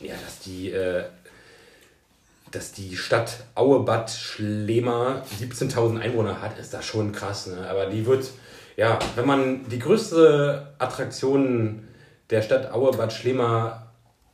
ja, 0.01 0.15
dass 0.25 0.39
die 0.41 0.71
äh, 0.71 1.03
dass 2.51 2.73
die 2.73 2.97
Stadt 2.97 3.45
Aue-Bad 3.55 4.11
Schlema 4.11 5.23
17.000 5.41 6.01
Einwohner 6.01 6.43
hat, 6.43 6.59
ist 6.59 6.75
das 6.75 6.85
schon 6.85 7.13
krass. 7.13 7.47
Ne? 7.47 7.69
Aber 7.69 7.87
die 7.87 8.05
wird, 8.07 8.29
ja, 8.77 8.99
wenn 9.15 9.27
man 9.27 9.69
die 9.69 9.79
größte 9.79 10.75
Attraktion 10.79 11.87
der 12.31 12.43
Stadt 12.43 12.73
Aue-Bad 12.73 13.13
Schlema 13.13 13.90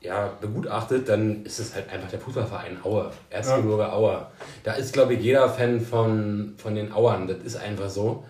ja, 0.07 0.33
begutachtet, 0.41 1.09
dann 1.09 1.45
ist 1.45 1.59
es 1.59 1.75
halt 1.75 1.91
einfach 1.93 2.11
der 2.11 2.21
Fußballverein 2.21 2.79
Aue, 2.85 3.11
Erzgebirge 3.31 3.93
Aue. 3.93 4.27
Da 4.65 4.73
ist, 4.73 4.93
glaube 4.93 5.15
ich, 5.15 5.21
jeder 5.21 5.49
Fan 5.49 5.81
von, 5.81 6.55
von 6.57 6.75
den 6.75 6.93
Auern. 6.93 7.27
Das 7.29 7.39
ist 7.39 7.57
einfach 7.57 7.91
so. 7.91 8.25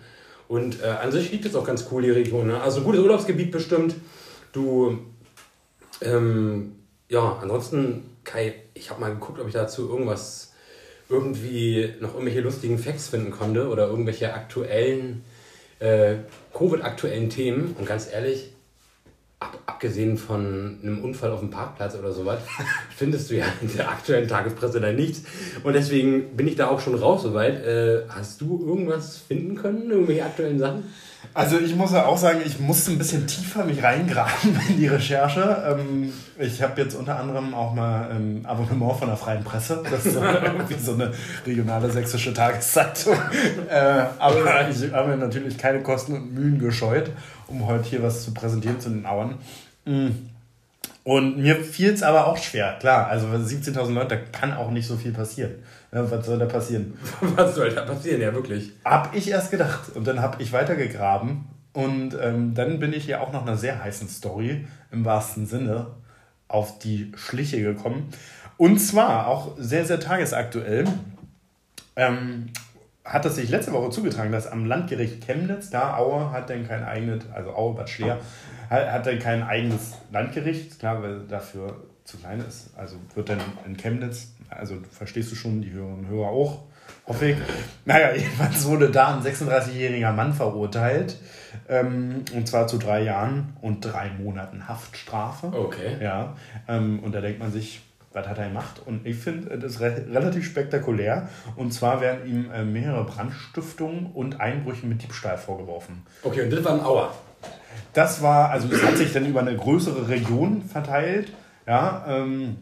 Und 0.47 0.81
äh, 0.81 0.87
an 0.87 1.11
sich 1.11 1.31
liegt 1.31 1.45
es 1.45 1.55
auch 1.55 1.65
ganz 1.65 1.87
cool, 1.91 2.01
die 2.01 2.11
Region. 2.11 2.47
Ne? 2.47 2.61
Also 2.61 2.81
gutes 2.81 3.01
Urlaubsgebiet 3.01 3.51
bestimmt. 3.51 3.95
Du 4.53 4.97
ähm, 6.01 6.73
ja, 7.09 7.37
ansonsten, 7.41 8.17
Kai, 8.23 8.55
ich 8.73 8.89
habe 8.89 9.01
mal 9.01 9.11
geguckt, 9.11 9.39
ob 9.39 9.47
ich 9.47 9.53
dazu 9.53 9.89
irgendwas, 9.89 10.53
irgendwie 11.09 11.93
noch 12.01 12.13
irgendwelche 12.13 12.41
lustigen 12.41 12.77
Facts 12.77 13.07
finden 13.07 13.31
konnte 13.31 13.69
oder 13.69 13.87
irgendwelche 13.87 14.33
aktuellen, 14.33 15.23
äh, 15.79 16.15
Covid-aktuellen 16.53 17.29
Themen. 17.29 17.75
Und 17.79 17.87
ganz 17.87 18.11
ehrlich, 18.11 18.51
ab, 19.39 19.59
abgesehen 19.65 20.17
von 20.17 20.79
einem 20.81 21.03
Unfall 21.03 21.31
auf 21.31 21.39
dem 21.39 21.49
Parkplatz 21.49 21.95
oder 21.95 22.11
sowas, 22.11 22.39
findest 22.95 23.29
du 23.29 23.35
ja 23.35 23.45
in 23.61 23.75
der 23.75 23.89
aktuellen 23.89 24.27
Tagespresse 24.27 24.79
da 24.79 24.91
nichts. 24.91 25.23
Und 25.63 25.73
deswegen 25.73 26.35
bin 26.35 26.47
ich 26.47 26.55
da 26.55 26.67
auch 26.67 26.79
schon 26.79 26.95
raus 26.95 27.23
soweit. 27.23 27.63
Äh, 27.65 28.03
hast 28.09 28.41
du 28.41 28.65
irgendwas 28.65 29.17
finden 29.17 29.55
können, 29.55 29.89
irgendwelche 29.89 30.25
aktuellen 30.25 30.59
Sachen? 30.59 30.83
Also 31.33 31.59
ich 31.59 31.75
muss 31.75 31.91
ja 31.91 32.05
auch 32.05 32.17
sagen, 32.17 32.39
ich 32.45 32.59
musste 32.59 32.91
ein 32.91 32.97
bisschen 32.97 33.27
tiefer 33.27 33.63
mich 33.65 33.83
reingraben 33.83 34.59
in 34.69 34.77
die 34.77 34.87
Recherche. 34.87 35.77
Ähm, 35.77 36.11
ich 36.39 36.61
habe 36.61 36.81
jetzt 36.81 36.95
unter 36.95 37.19
anderem 37.19 37.53
auch 37.53 37.73
mal 37.73 38.09
ein 38.09 38.45
Abonnement 38.45 38.97
von 38.97 39.07
der 39.07 39.17
Freien 39.17 39.43
Presse. 39.43 39.83
Das 39.89 40.05
ist 40.05 40.13
so 40.13 40.21
irgendwie 40.43 40.75
so 40.75 40.93
eine 40.93 41.11
regionale 41.45 41.89
sächsische 41.91 42.33
Tageszeitung. 42.33 43.15
Äh, 43.69 44.05
aber 44.19 44.69
ich 44.69 44.91
habe 44.91 45.09
mir 45.09 45.17
natürlich 45.17 45.57
keine 45.57 45.81
Kosten 45.81 46.13
und 46.13 46.33
Mühen 46.33 46.59
gescheut, 46.59 47.11
um 47.47 47.65
heute 47.67 47.83
hier 47.89 48.03
was 48.03 48.23
zu 48.23 48.33
präsentieren 48.33 48.79
zu 48.79 48.89
den 48.89 49.05
Auern. 49.05 49.35
Mm. 49.85 50.09
Und 51.03 51.37
mir 51.37 51.55
fiel 51.63 51.93
es 51.93 52.03
aber 52.03 52.27
auch 52.27 52.35
schwer, 52.35 52.77
klar. 52.79 53.07
Also 53.07 53.27
17.000 53.27 53.93
Leute, 53.93 54.17
da 54.17 54.17
kann 54.17 54.51
auch 54.53 54.71
nicht 54.71 54.85
so 54.85 54.97
viel 54.97 55.13
passieren. 55.13 55.55
Was 55.91 56.25
soll 56.25 56.37
da 56.37 56.45
passieren? 56.45 56.95
Was 57.21 57.55
soll 57.55 57.69
da 57.69 57.83
passieren? 57.83 58.19
Ja, 58.19 58.33
wirklich. 58.33 58.73
Hab 58.83 59.15
ich 59.15 59.29
erst 59.29 59.51
gedacht. 59.51 59.95
Und 59.95 60.05
dann 60.05 60.21
habe 60.21 60.41
ich 60.43 60.51
weitergegraben. 60.51 61.45
Und 61.71 62.17
ähm, 62.21 62.53
dann 62.55 62.79
bin 62.79 62.91
ich 62.91 63.07
ja 63.07 63.21
auch 63.21 63.31
nach 63.31 63.43
einer 63.43 63.55
sehr 63.55 63.81
heißen 63.81 64.09
Story 64.09 64.67
im 64.91 65.05
wahrsten 65.05 65.45
Sinne 65.45 65.87
auf 66.49 66.79
die 66.79 67.11
Schliche 67.15 67.61
gekommen. 67.61 68.09
Und 68.57 68.79
zwar 68.79 69.27
auch 69.27 69.55
sehr, 69.57 69.85
sehr 69.85 69.99
tagesaktuell. 69.99 70.85
Ähm, 71.95 72.47
hat 73.07 73.25
es 73.25 73.35
sich 73.35 73.49
letzte 73.49 73.71
Woche 73.71 73.89
zugetragen, 73.89 74.31
dass 74.31 74.47
am 74.47 74.65
Landgericht 74.65 75.25
Chemnitz, 75.25 75.69
da 75.69 75.97
Aue 75.97 76.31
hat 76.31 76.49
dann 76.49 76.67
kein 76.67 76.83
eigenes, 76.83 77.23
also 77.33 77.51
Aue 77.51 77.73
Bad 77.73 77.89
Schleer, 77.89 78.19
hat, 78.69 78.91
hat 78.91 79.07
dann 79.07 79.19
kein 79.19 79.43
eigenes 79.43 79.93
Landgericht, 80.11 80.77
klar, 80.79 81.01
weil 81.01 81.21
dafür 81.21 81.77
zu 82.03 82.17
klein 82.17 82.43
ist. 82.45 82.69
Also 82.75 82.97
wird 83.15 83.29
dann 83.29 83.39
in 83.65 83.77
Chemnitz, 83.77 84.33
also 84.49 84.75
verstehst 84.91 85.31
du 85.31 85.35
schon, 85.35 85.61
die 85.61 85.71
Hörerinnen 85.71 86.05
und 86.05 86.07
Hörer 86.09 86.27
auch, 86.27 86.63
hoffe 87.05 87.29
ich. 87.31 87.37
Naja, 87.85 88.13
jedenfalls 88.15 88.65
wurde 88.65 88.89
da 88.89 89.15
ein 89.15 89.23
36-jähriger 89.23 90.11
Mann 90.11 90.33
verurteilt, 90.33 91.17
ähm, 91.69 92.25
und 92.33 92.47
zwar 92.47 92.67
zu 92.67 92.77
drei 92.77 93.03
Jahren 93.03 93.53
und 93.61 93.81
drei 93.81 94.09
Monaten 94.09 94.67
Haftstrafe. 94.67 95.47
Okay. 95.47 95.97
Ja, 96.01 96.35
ähm, 96.67 96.99
und 96.99 97.15
da 97.15 97.21
denkt 97.21 97.39
man 97.39 97.53
sich, 97.53 97.81
was 98.17 98.27
hat 98.27 98.37
er 98.37 98.47
gemacht? 98.47 98.81
Und 98.85 99.05
ich 99.05 99.17
finde 99.17 99.57
das 99.57 99.79
re 99.79 100.05
relativ 100.11 100.45
spektakulär. 100.45 101.29
Und 101.55 101.73
zwar 101.73 102.01
werden 102.01 102.27
ihm 102.27 102.51
äh, 102.51 102.63
mehrere 102.63 103.05
Brandstiftungen 103.05 104.07
und 104.13 104.41
Einbrüche 104.41 104.85
mit 104.85 105.03
Diebstahl 105.03 105.37
vorgeworfen. 105.37 106.03
Okay, 106.23 106.43
und 106.43 106.51
das 106.51 106.63
war 106.63 106.73
ein 106.73 106.83
Auer. 106.83 107.13
Das 107.93 108.21
war, 108.21 108.49
also 108.49 108.67
es 108.71 108.83
hat 108.83 108.97
sich 108.97 109.13
dann 109.13 109.25
über 109.25 109.39
eine 109.39 109.55
größere 109.55 110.09
Region 110.09 110.63
verteilt. 110.63 111.31
Ja, 111.65 112.05
ähm, 112.07 112.57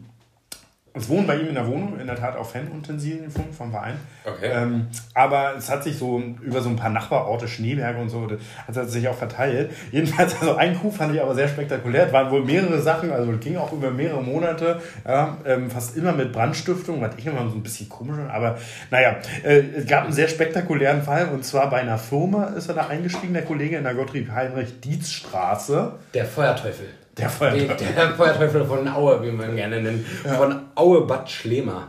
es 0.96 1.08
wohnen 1.08 1.26
bei 1.26 1.36
ihm 1.36 1.48
in 1.48 1.54
der 1.54 1.66
Wohnung 1.66 1.98
in 2.00 2.06
der 2.06 2.16
Tat 2.16 2.36
auch 2.36 2.48
Fanutensilien 2.48 3.30
vom, 3.30 3.52
vom 3.52 3.70
Verein. 3.70 3.94
Okay. 4.24 4.50
Ähm, 4.52 4.86
aber 5.14 5.54
es 5.56 5.70
hat 5.70 5.84
sich 5.84 5.98
so 5.98 6.22
über 6.42 6.60
so 6.60 6.68
ein 6.68 6.76
paar 6.76 6.90
Nachbarorte, 6.90 7.48
Schneeberge 7.48 7.98
und 7.98 8.08
so, 8.08 8.26
das 8.26 8.76
hat 8.76 8.90
sich 8.90 9.06
auch 9.08 9.14
verteilt. 9.14 9.72
Jedenfalls, 9.92 10.40
also 10.40 10.56
ein 10.56 10.78
Coup 10.78 10.94
fand 10.94 11.14
ich 11.14 11.20
aber 11.20 11.34
sehr 11.34 11.48
spektakulär. 11.48 12.06
Es 12.06 12.12
waren 12.12 12.30
wohl 12.30 12.44
mehrere 12.44 12.80
Sachen, 12.80 13.12
also 13.12 13.32
es 13.32 13.40
ging 13.40 13.56
auch 13.56 13.72
über 13.72 13.90
mehrere 13.90 14.22
Monate, 14.22 14.80
ja, 15.06 15.36
ähm, 15.44 15.70
fast 15.70 15.96
immer 15.96 16.12
mit 16.12 16.32
Brandstiftung, 16.32 17.00
was 17.00 17.14
ich 17.16 17.26
immer 17.26 17.48
so 17.48 17.56
ein 17.56 17.62
bisschen 17.62 17.88
komisch 17.88 18.16
fand. 18.16 18.30
Aber 18.30 18.56
naja, 18.90 19.16
äh, 19.44 19.62
es 19.76 19.86
gab 19.86 20.04
einen 20.04 20.12
sehr 20.12 20.28
spektakulären 20.28 21.02
Fall 21.02 21.28
und 21.28 21.44
zwar 21.44 21.70
bei 21.70 21.78
einer 21.78 21.98
Firma 21.98 22.46
ist 22.56 22.68
er 22.68 22.74
da 22.74 22.86
eingestiegen, 22.86 23.34
der 23.34 23.44
Kollege 23.44 23.76
in 23.76 23.84
der 23.84 23.94
Gottlieb-Heinrich-Dietz-Straße. 23.94 25.92
Der 26.14 26.24
Feuerteufel. 26.24 26.86
Der 27.18 27.30
Feuerteufel. 27.30 27.76
der 27.94 28.10
Feuerteufel 28.14 28.64
von 28.64 28.86
Aue, 28.88 29.22
wie 29.22 29.30
man 29.32 29.56
gerne 29.56 29.80
nennt. 29.82 30.06
Von 30.06 30.62
Aue 30.74 31.06
Bad 31.06 31.30
Schlema. 31.30 31.86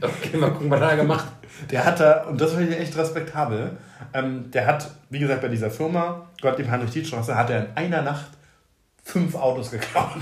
Okay, 0.00 0.36
mal 0.36 0.50
gucken, 0.50 0.70
was 0.70 0.80
er 0.80 0.96
gemacht. 0.96 1.26
Der 1.70 1.84
hat 1.84 2.00
da, 2.00 2.24
und 2.24 2.40
das 2.40 2.52
finde 2.52 2.74
ich 2.74 2.80
echt 2.80 2.96
respektabel, 2.96 3.76
ähm, 4.12 4.50
der 4.50 4.66
hat, 4.66 4.90
wie 5.10 5.20
gesagt, 5.20 5.40
bei 5.42 5.48
dieser 5.48 5.70
Firma, 5.70 6.28
Gottlieb 6.42 6.68
Heinrich 6.68 6.90
Dietz-Straße, 6.90 7.36
hat 7.36 7.50
er 7.50 7.60
in 7.66 7.76
einer 7.76 8.02
Nacht 8.02 8.26
fünf 9.04 9.36
Autos 9.36 9.70
geklaut. 9.70 10.18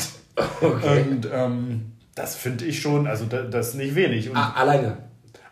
Okay. 0.61 1.03
Und 1.11 1.28
ähm, 1.32 1.92
das 2.14 2.36
finde 2.36 2.66
ich 2.66 2.80
schon, 2.82 3.07
also 3.07 3.24
da- 3.24 3.42
das 3.42 3.68
ist 3.68 3.74
nicht 3.76 3.94
wenig. 3.94 4.28
Und 4.28 4.36
Ah, 4.36 4.53
alleine. 4.57 4.98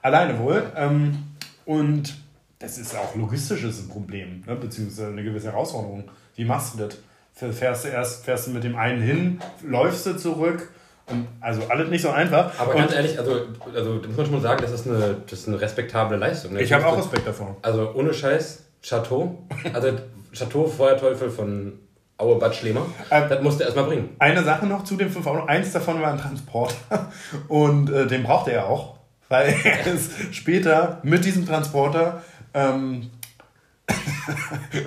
alleine 0.03 0.39
wohl. 0.39 0.63
Ähm, 0.77 1.17
und 1.65 2.15
das 2.59 2.77
ist 2.77 2.95
auch 2.95 3.15
logistisches 3.17 3.89
Problem, 3.89 4.43
ne? 4.47 4.55
beziehungsweise 4.57 5.09
eine 5.09 5.23
gewisse 5.25 5.51
Herausforderung. 5.53 6.05
Wie 6.37 6.45
machst 6.45 6.75
du 6.75 6.79
das? 6.87 6.99
Fährst 7.33 7.85
du 7.85 7.89
erst 7.89 8.25
fährst 8.25 8.47
du 8.47 8.51
mit 8.51 8.65
dem 8.65 8.77
einen 8.77 9.01
hin, 9.01 9.41
läufst 9.63 10.05
du 10.05 10.17
zurück, 10.17 10.69
und 11.11 11.27
also 11.41 11.63
alles 11.69 11.91
nicht 11.91 12.03
so 12.03 12.11
einfach. 12.11 12.53
Aber 12.59 12.75
ganz 12.75 12.93
ehrlich, 12.93 13.19
also, 13.19 13.47
also 13.75 13.99
da 13.99 14.09
muss 14.09 14.17
man 14.17 14.27
schon 14.27 14.35
mal 14.35 14.41
sagen, 14.41 14.63
das 14.63 14.73
ist 14.73 14.87
eine, 14.87 15.17
das 15.29 15.41
ist 15.41 15.49
eine 15.49 15.61
respektable 15.61 16.17
Leistung. 16.17 16.53
Ne? 16.53 16.63
Ich 16.63 16.73
habe 16.73 16.87
auch 16.87 16.97
Respekt 16.97 17.27
davor. 17.27 17.57
Also 17.63 17.93
ohne 17.95 18.15
Scheiß, 18.15 18.65
Chateau. 18.83 19.39
Also 19.73 19.93
Chateau 20.33 20.67
Feuerteufel 20.67 21.31
von 21.31 21.73
Aue 22.17 22.39
Bad 22.39 22.55
Schlemer. 22.55 22.87
Ähm, 23.11 23.25
das 23.29 23.43
musste 23.43 23.65
er 23.65 23.69
erstmal 23.69 23.87
bringen. 23.87 24.11
Eine 24.19 24.45
Sache 24.45 24.67
noch 24.67 24.85
zu 24.85 24.97
den 24.97 25.11
fünf 25.11 25.27
Autos. 25.27 25.49
Eins 25.49 25.73
davon 25.73 26.01
war 26.01 26.13
ein 26.13 26.19
Transporter. 26.19 27.11
Und 27.49 27.91
äh, 27.91 28.07
den 28.07 28.23
brauchte 28.23 28.53
er 28.53 28.67
auch. 28.67 28.97
Weil 29.29 29.55
er 29.65 29.87
ist 29.95 30.13
später 30.33 31.01
mit 31.03 31.25
diesem 31.25 31.47
Transporter 31.47 32.23
ähm, 32.55 33.11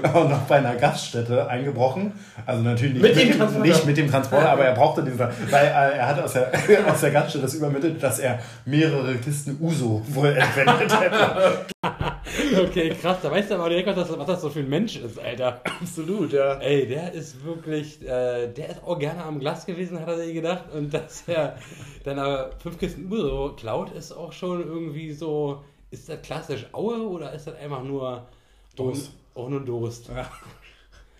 auch 0.04 0.30
noch 0.30 0.41
bei 0.41 0.56
einer 0.56 0.76
Gaststätte 0.76 1.47
eingebrochen. 1.47 2.14
Also 2.45 2.62
natürlich 2.62 3.01
nicht 3.01 3.16
mit, 3.16 3.16
mit, 3.16 3.39
dem, 3.39 3.62
nicht 3.62 3.86
mit 3.86 3.97
dem 3.97 4.10
Transporter, 4.10 4.49
aber 4.49 4.66
er 4.66 4.74
brauchte 4.74 5.04
diesen, 5.04 5.20
weil 5.20 5.66
äh, 5.66 5.97
er 5.97 6.08
hat 6.08 6.20
aus 6.20 6.34
der, 6.34 6.51
aus 6.88 7.01
der 7.01 7.12
Gaststätte 7.12 7.45
das 7.45 7.56
übermittelt, 7.56 8.01
dass 8.01 8.20
er 8.20 8.39
mehrere 8.66 9.16
Kisten 9.16 9.58
Uso 9.60 10.01
wohl 10.10 10.36
entwendet 10.36 10.99
hätte. 10.99 11.66
okay, 12.64 12.89
krass. 12.89 13.18
Da 13.22 13.32
weißt 13.32 13.51
du 13.51 13.56
aber 13.56 13.70
direkt, 13.70 13.88
was 13.88 13.95
das, 13.95 14.18
was 14.18 14.28
das 14.28 14.41
so 14.41 14.49
für 14.49 14.60
ein 14.60 14.70
Mensch 14.70 14.97
ist, 14.97 15.20
Alter. 15.20 15.62
Absolut, 15.82 16.34
ja. 16.34 16.56
Ey, 16.60 16.88
der 16.88 17.14
ist 17.14 17.43
wirklich, 17.43 18.01
äh, 18.01 18.47
der 18.47 18.70
ist 18.70 18.84
auch 18.84 18.97
gerne 18.99 19.24
am 19.24 19.39
Glas 19.39 19.66
gewesen, 19.66 19.99
hat 19.99 20.08
er 20.08 20.18
sich 20.18 20.34
gedacht. 20.34 20.66
Und 20.74 20.93
dass 20.93 21.24
er 21.28 21.58
dann 22.04 22.20
aber 22.20 22.51
fünf 22.60 22.78
Kisten 22.78 23.12
Uso 23.12 23.54
klaut, 23.56 23.91
ist 23.91 24.12
auch 24.12 24.32
schon 24.32 24.62
irgendwie 24.62 25.12
so, 25.12 25.64
ist 25.91 26.10
das 26.10 26.22
klassisch 26.22 26.68
Aue 26.72 27.08
oder 27.08 27.34
ist 27.34 27.47
das 27.47 27.56
einfach 27.56 27.84
nur 27.84 28.28
Durst? 28.76 29.11
Auch 29.36 29.49
nur 29.49 29.63
Durst. 29.63 30.09
Ja, 30.09 30.30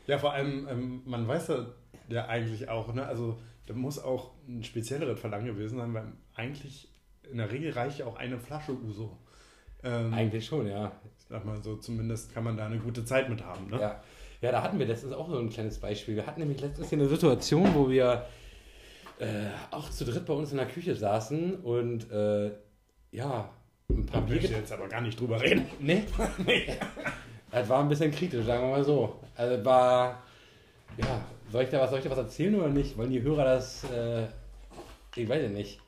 ja 0.07 0.17
vor 0.17 0.33
allem, 0.33 0.67
ähm, 0.69 1.01
man 1.05 1.27
weiß 1.27 1.47
ja, 1.49 1.65
ja 2.09 2.25
eigentlich 2.27 2.69
auch, 2.69 2.93
ne? 2.93 3.05
also 3.05 3.37
da 3.67 3.73
muss 3.73 3.99
auch 3.99 4.31
ein 4.47 4.63
spezielleres 4.63 5.19
Verlangen 5.19 5.47
gewesen 5.47 5.77
sein, 5.77 5.93
weil 5.93 6.11
eigentlich 6.35 6.89
in 7.31 7.37
der 7.37 7.51
Regel 7.51 7.71
reicht 7.71 7.99
ja 7.99 8.05
auch 8.05 8.17
eine 8.17 8.37
Flasche 8.37 8.73
Uso. 8.73 9.17
Ähm, 9.83 10.13
Eigentlich 10.13 10.45
schon, 10.45 10.67
ja. 10.67 10.91
Ich 11.17 11.25
sag 11.27 11.45
mal 11.45 11.61
so, 11.61 11.75
zumindest 11.77 12.33
kann 12.33 12.43
man 12.43 12.57
da 12.57 12.65
eine 12.65 12.79
gute 12.79 13.05
Zeit 13.05 13.29
mit 13.29 13.43
haben. 13.43 13.69
Ne? 13.69 13.79
Ja. 13.79 14.01
ja, 14.41 14.51
da 14.51 14.63
hatten 14.63 14.79
wir 14.79 14.85
letztens 14.85 15.13
auch 15.13 15.29
so 15.29 15.37
ein 15.37 15.49
kleines 15.49 15.79
Beispiel. 15.79 16.15
Wir 16.15 16.25
hatten 16.25 16.39
nämlich 16.39 16.61
letztens 16.61 16.89
hier 16.89 16.99
eine 16.99 17.07
Situation, 17.07 17.73
wo 17.73 17.89
wir 17.89 18.25
äh, 19.19 19.25
auch 19.71 19.89
zu 19.89 20.05
dritt 20.05 20.25
bei 20.25 20.33
uns 20.33 20.51
in 20.51 20.57
der 20.57 20.67
Küche 20.67 20.95
saßen 20.95 21.55
und 21.55 22.09
äh, 22.11 22.51
ja, 23.11 23.49
ein 23.89 24.05
paar 24.05 24.21
Bier. 24.21 24.37
Ich 24.37 24.49
jetzt 24.49 24.71
aber 24.71 24.87
gar 24.87 25.01
nicht 25.01 25.19
drüber 25.19 25.41
reden. 25.41 25.65
Nee? 25.79 26.03
nee. 26.45 26.77
Das 27.53 27.69
war 27.69 27.81
ein 27.81 27.87
bisschen 27.89 28.09
kritisch, 28.09 28.45
sagen 28.45 28.63
wir 28.63 28.71
mal 28.71 28.83
so. 28.83 29.13
Also 29.35 29.63
war, 29.63 30.23
ja, 30.97 31.21
soll 31.51 31.63
ich 31.63 31.69
da 31.69 31.81
was, 31.81 31.91
soll 31.91 31.99
ich 31.99 32.03
da 32.03 32.09
was 32.09 32.17
erzählen 32.17 32.55
oder 32.55 32.69
nicht? 32.69 32.97
Wollen 32.97 33.11
die 33.11 33.21
Hörer 33.21 33.43
das, 33.43 33.83
äh, 33.91 34.23
ich 35.15 35.29
weiß 35.29 35.43
ja 35.43 35.49
nicht. 35.49 35.79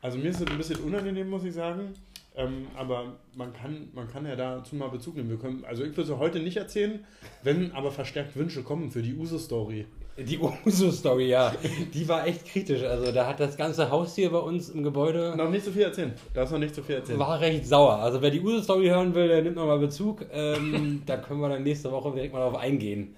Also 0.00 0.16
mir 0.16 0.30
ist 0.30 0.40
es 0.40 0.46
ein 0.46 0.56
bisschen 0.56 0.80
unangenehm, 0.80 1.28
muss 1.28 1.44
ich 1.44 1.52
sagen. 1.52 1.92
Ähm, 2.34 2.66
aber 2.74 3.18
man 3.34 3.52
kann, 3.52 3.90
man 3.92 4.08
kann 4.08 4.24
ja 4.24 4.36
dazu 4.36 4.74
mal 4.74 4.88
Bezug 4.88 5.16
nehmen. 5.16 5.28
Wir 5.28 5.38
können, 5.38 5.66
also 5.66 5.84
ich 5.84 5.94
würde 5.94 6.10
es 6.10 6.18
heute 6.18 6.38
nicht 6.38 6.56
erzählen, 6.56 7.04
wenn 7.42 7.72
aber 7.72 7.92
verstärkt 7.92 8.34
Wünsche 8.34 8.62
kommen 8.62 8.90
für 8.90 9.02
die 9.02 9.14
Uso-Story. 9.14 9.84
Die 10.16 10.38
Uso-Story, 10.66 11.28
ja. 11.28 11.54
Die 11.92 12.06
war 12.08 12.26
echt 12.26 12.44
kritisch. 12.46 12.82
Also 12.82 13.12
da 13.12 13.26
hat 13.26 13.40
das 13.40 13.56
ganze 13.56 13.90
Haus 13.90 14.14
hier 14.14 14.30
bei 14.30 14.38
uns 14.38 14.68
im 14.68 14.82
Gebäude. 14.82 15.34
Noch 15.36 15.50
nicht 15.50 15.64
so 15.64 15.72
viel 15.72 15.82
erzählen. 15.82 16.14
Da 16.34 16.42
ist 16.42 16.50
noch 16.50 16.58
nicht 16.58 16.74
so 16.74 16.82
viel 16.82 16.96
erzählen. 16.96 17.18
War 17.18 17.40
recht 17.40 17.66
sauer. 17.66 17.96
Also 17.96 18.20
wer 18.20 18.30
die 18.30 18.40
Uso-Story 18.40 18.88
hören 18.88 19.14
will, 19.14 19.28
der 19.28 19.42
nimmt 19.42 19.56
nochmal 19.56 19.78
Bezug. 19.78 20.26
Ähm, 20.30 21.02
da 21.06 21.16
können 21.16 21.40
wir 21.40 21.48
dann 21.48 21.62
nächste 21.62 21.90
Woche 21.90 22.12
direkt 22.12 22.32
mal 22.32 22.40
darauf 22.40 22.56
eingehen. 22.56 23.14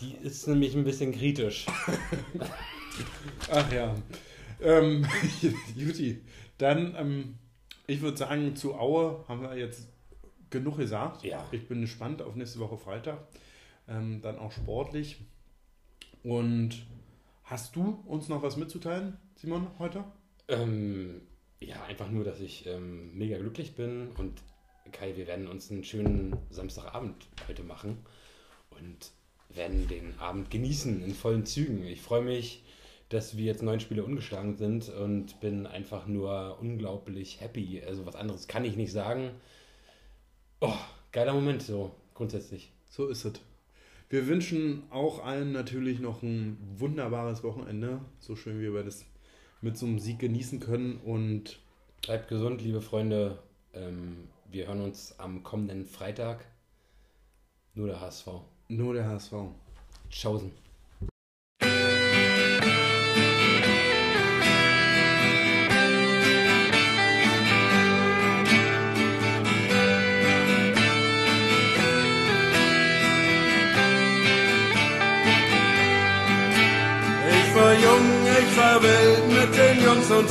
Die 0.00 0.14
ist 0.22 0.48
nämlich 0.48 0.74
ein 0.74 0.84
bisschen 0.84 1.12
kritisch. 1.12 1.66
Ach 3.50 3.72
ja. 3.72 3.94
Ähm, 4.60 5.06
Juti, 5.76 6.22
dann 6.58 6.94
ähm, 6.98 7.34
ich 7.86 8.00
würde 8.00 8.16
sagen, 8.16 8.56
zu 8.56 8.74
Aue 8.74 9.24
haben 9.28 9.42
wir 9.42 9.56
jetzt 9.56 9.88
genug 10.50 10.78
gesagt. 10.78 11.24
Ja. 11.24 11.44
Ich 11.50 11.68
bin 11.68 11.80
gespannt 11.80 12.22
auf 12.22 12.34
nächste 12.36 12.58
Woche 12.60 12.78
Freitag. 12.78 13.18
Ähm, 13.88 14.20
dann 14.22 14.38
auch 14.38 14.52
sportlich. 14.52 15.18
Und 16.22 16.86
hast 17.44 17.76
du 17.76 18.02
uns 18.06 18.28
noch 18.28 18.42
was 18.42 18.56
mitzuteilen, 18.56 19.16
Simon, 19.34 19.66
heute? 19.78 20.04
Ähm, 20.48 21.22
ja, 21.60 21.82
einfach 21.84 22.10
nur, 22.10 22.24
dass 22.24 22.40
ich 22.40 22.66
ähm, 22.66 23.16
mega 23.16 23.38
glücklich 23.38 23.74
bin 23.74 24.08
und 24.16 24.42
Kai, 24.90 25.16
wir 25.16 25.26
werden 25.26 25.48
uns 25.48 25.70
einen 25.70 25.84
schönen 25.84 26.36
Samstagabend 26.50 27.28
heute 27.48 27.62
machen 27.62 27.98
und 28.70 29.12
werden 29.48 29.88
den 29.88 30.18
Abend 30.18 30.50
genießen 30.50 31.02
in 31.02 31.14
vollen 31.14 31.46
Zügen. 31.46 31.86
Ich 31.86 32.02
freue 32.02 32.22
mich 32.22 32.64
dass 33.12 33.36
wir 33.36 33.44
jetzt 33.44 33.62
neun 33.62 33.78
Spiele 33.78 34.04
ungeschlagen 34.04 34.56
sind 34.56 34.88
und 34.88 35.38
bin 35.40 35.66
einfach 35.66 36.06
nur 36.06 36.56
unglaublich 36.60 37.40
happy. 37.40 37.82
Also 37.86 38.06
was 38.06 38.16
anderes 38.16 38.48
kann 38.48 38.64
ich 38.64 38.76
nicht 38.76 38.92
sagen. 38.92 39.32
Oh, 40.60 40.72
geiler 41.12 41.34
Moment 41.34 41.62
so 41.62 41.94
grundsätzlich. 42.14 42.72
So 42.88 43.08
ist 43.08 43.24
es. 43.24 43.34
Wir 44.12 44.26
wünschen 44.26 44.82
auch 44.90 45.24
allen 45.24 45.52
natürlich 45.52 45.98
noch 45.98 46.22
ein 46.22 46.58
wunderbares 46.76 47.42
Wochenende, 47.42 48.02
so 48.18 48.36
schön 48.36 48.60
wie 48.60 48.70
wir 48.70 48.82
das 48.82 49.06
mit 49.62 49.78
so 49.78 49.86
einem 49.86 49.98
Sieg 49.98 50.18
genießen 50.18 50.60
können 50.60 50.98
und 50.98 51.60
bleibt 52.02 52.28
gesund, 52.28 52.60
liebe 52.60 52.82
Freunde. 52.82 53.38
Ähm, 53.72 54.28
wir 54.50 54.66
hören 54.66 54.82
uns 54.82 55.18
am 55.18 55.42
kommenden 55.42 55.86
Freitag. 55.86 56.44
Nur 57.72 57.86
der 57.86 58.02
HSV. 58.02 58.26
Nur 58.68 58.92
der 58.92 59.06
HSV. 59.06 59.32
Tschaußen. 60.10 60.52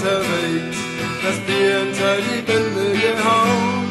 Unterwegs. 0.01 0.77
Das 1.23 1.37
Bier 1.45 1.79
hinter 1.79 2.17
die 2.17 2.41
Binde 2.41 2.99
gehauen. 2.99 3.87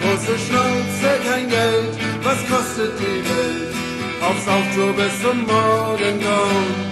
Große 0.00 0.38
Schnauze, 0.38 1.10
kein 1.28 1.48
Geld, 1.48 1.96
was 2.22 2.38
kostet 2.48 2.98
die 2.98 3.22
Welt? 3.24 3.74
Aufs 4.22 4.48
Auto 4.48 4.92
bis 4.92 5.22
zum 5.22 5.42
Morgengrauen. 5.46 6.85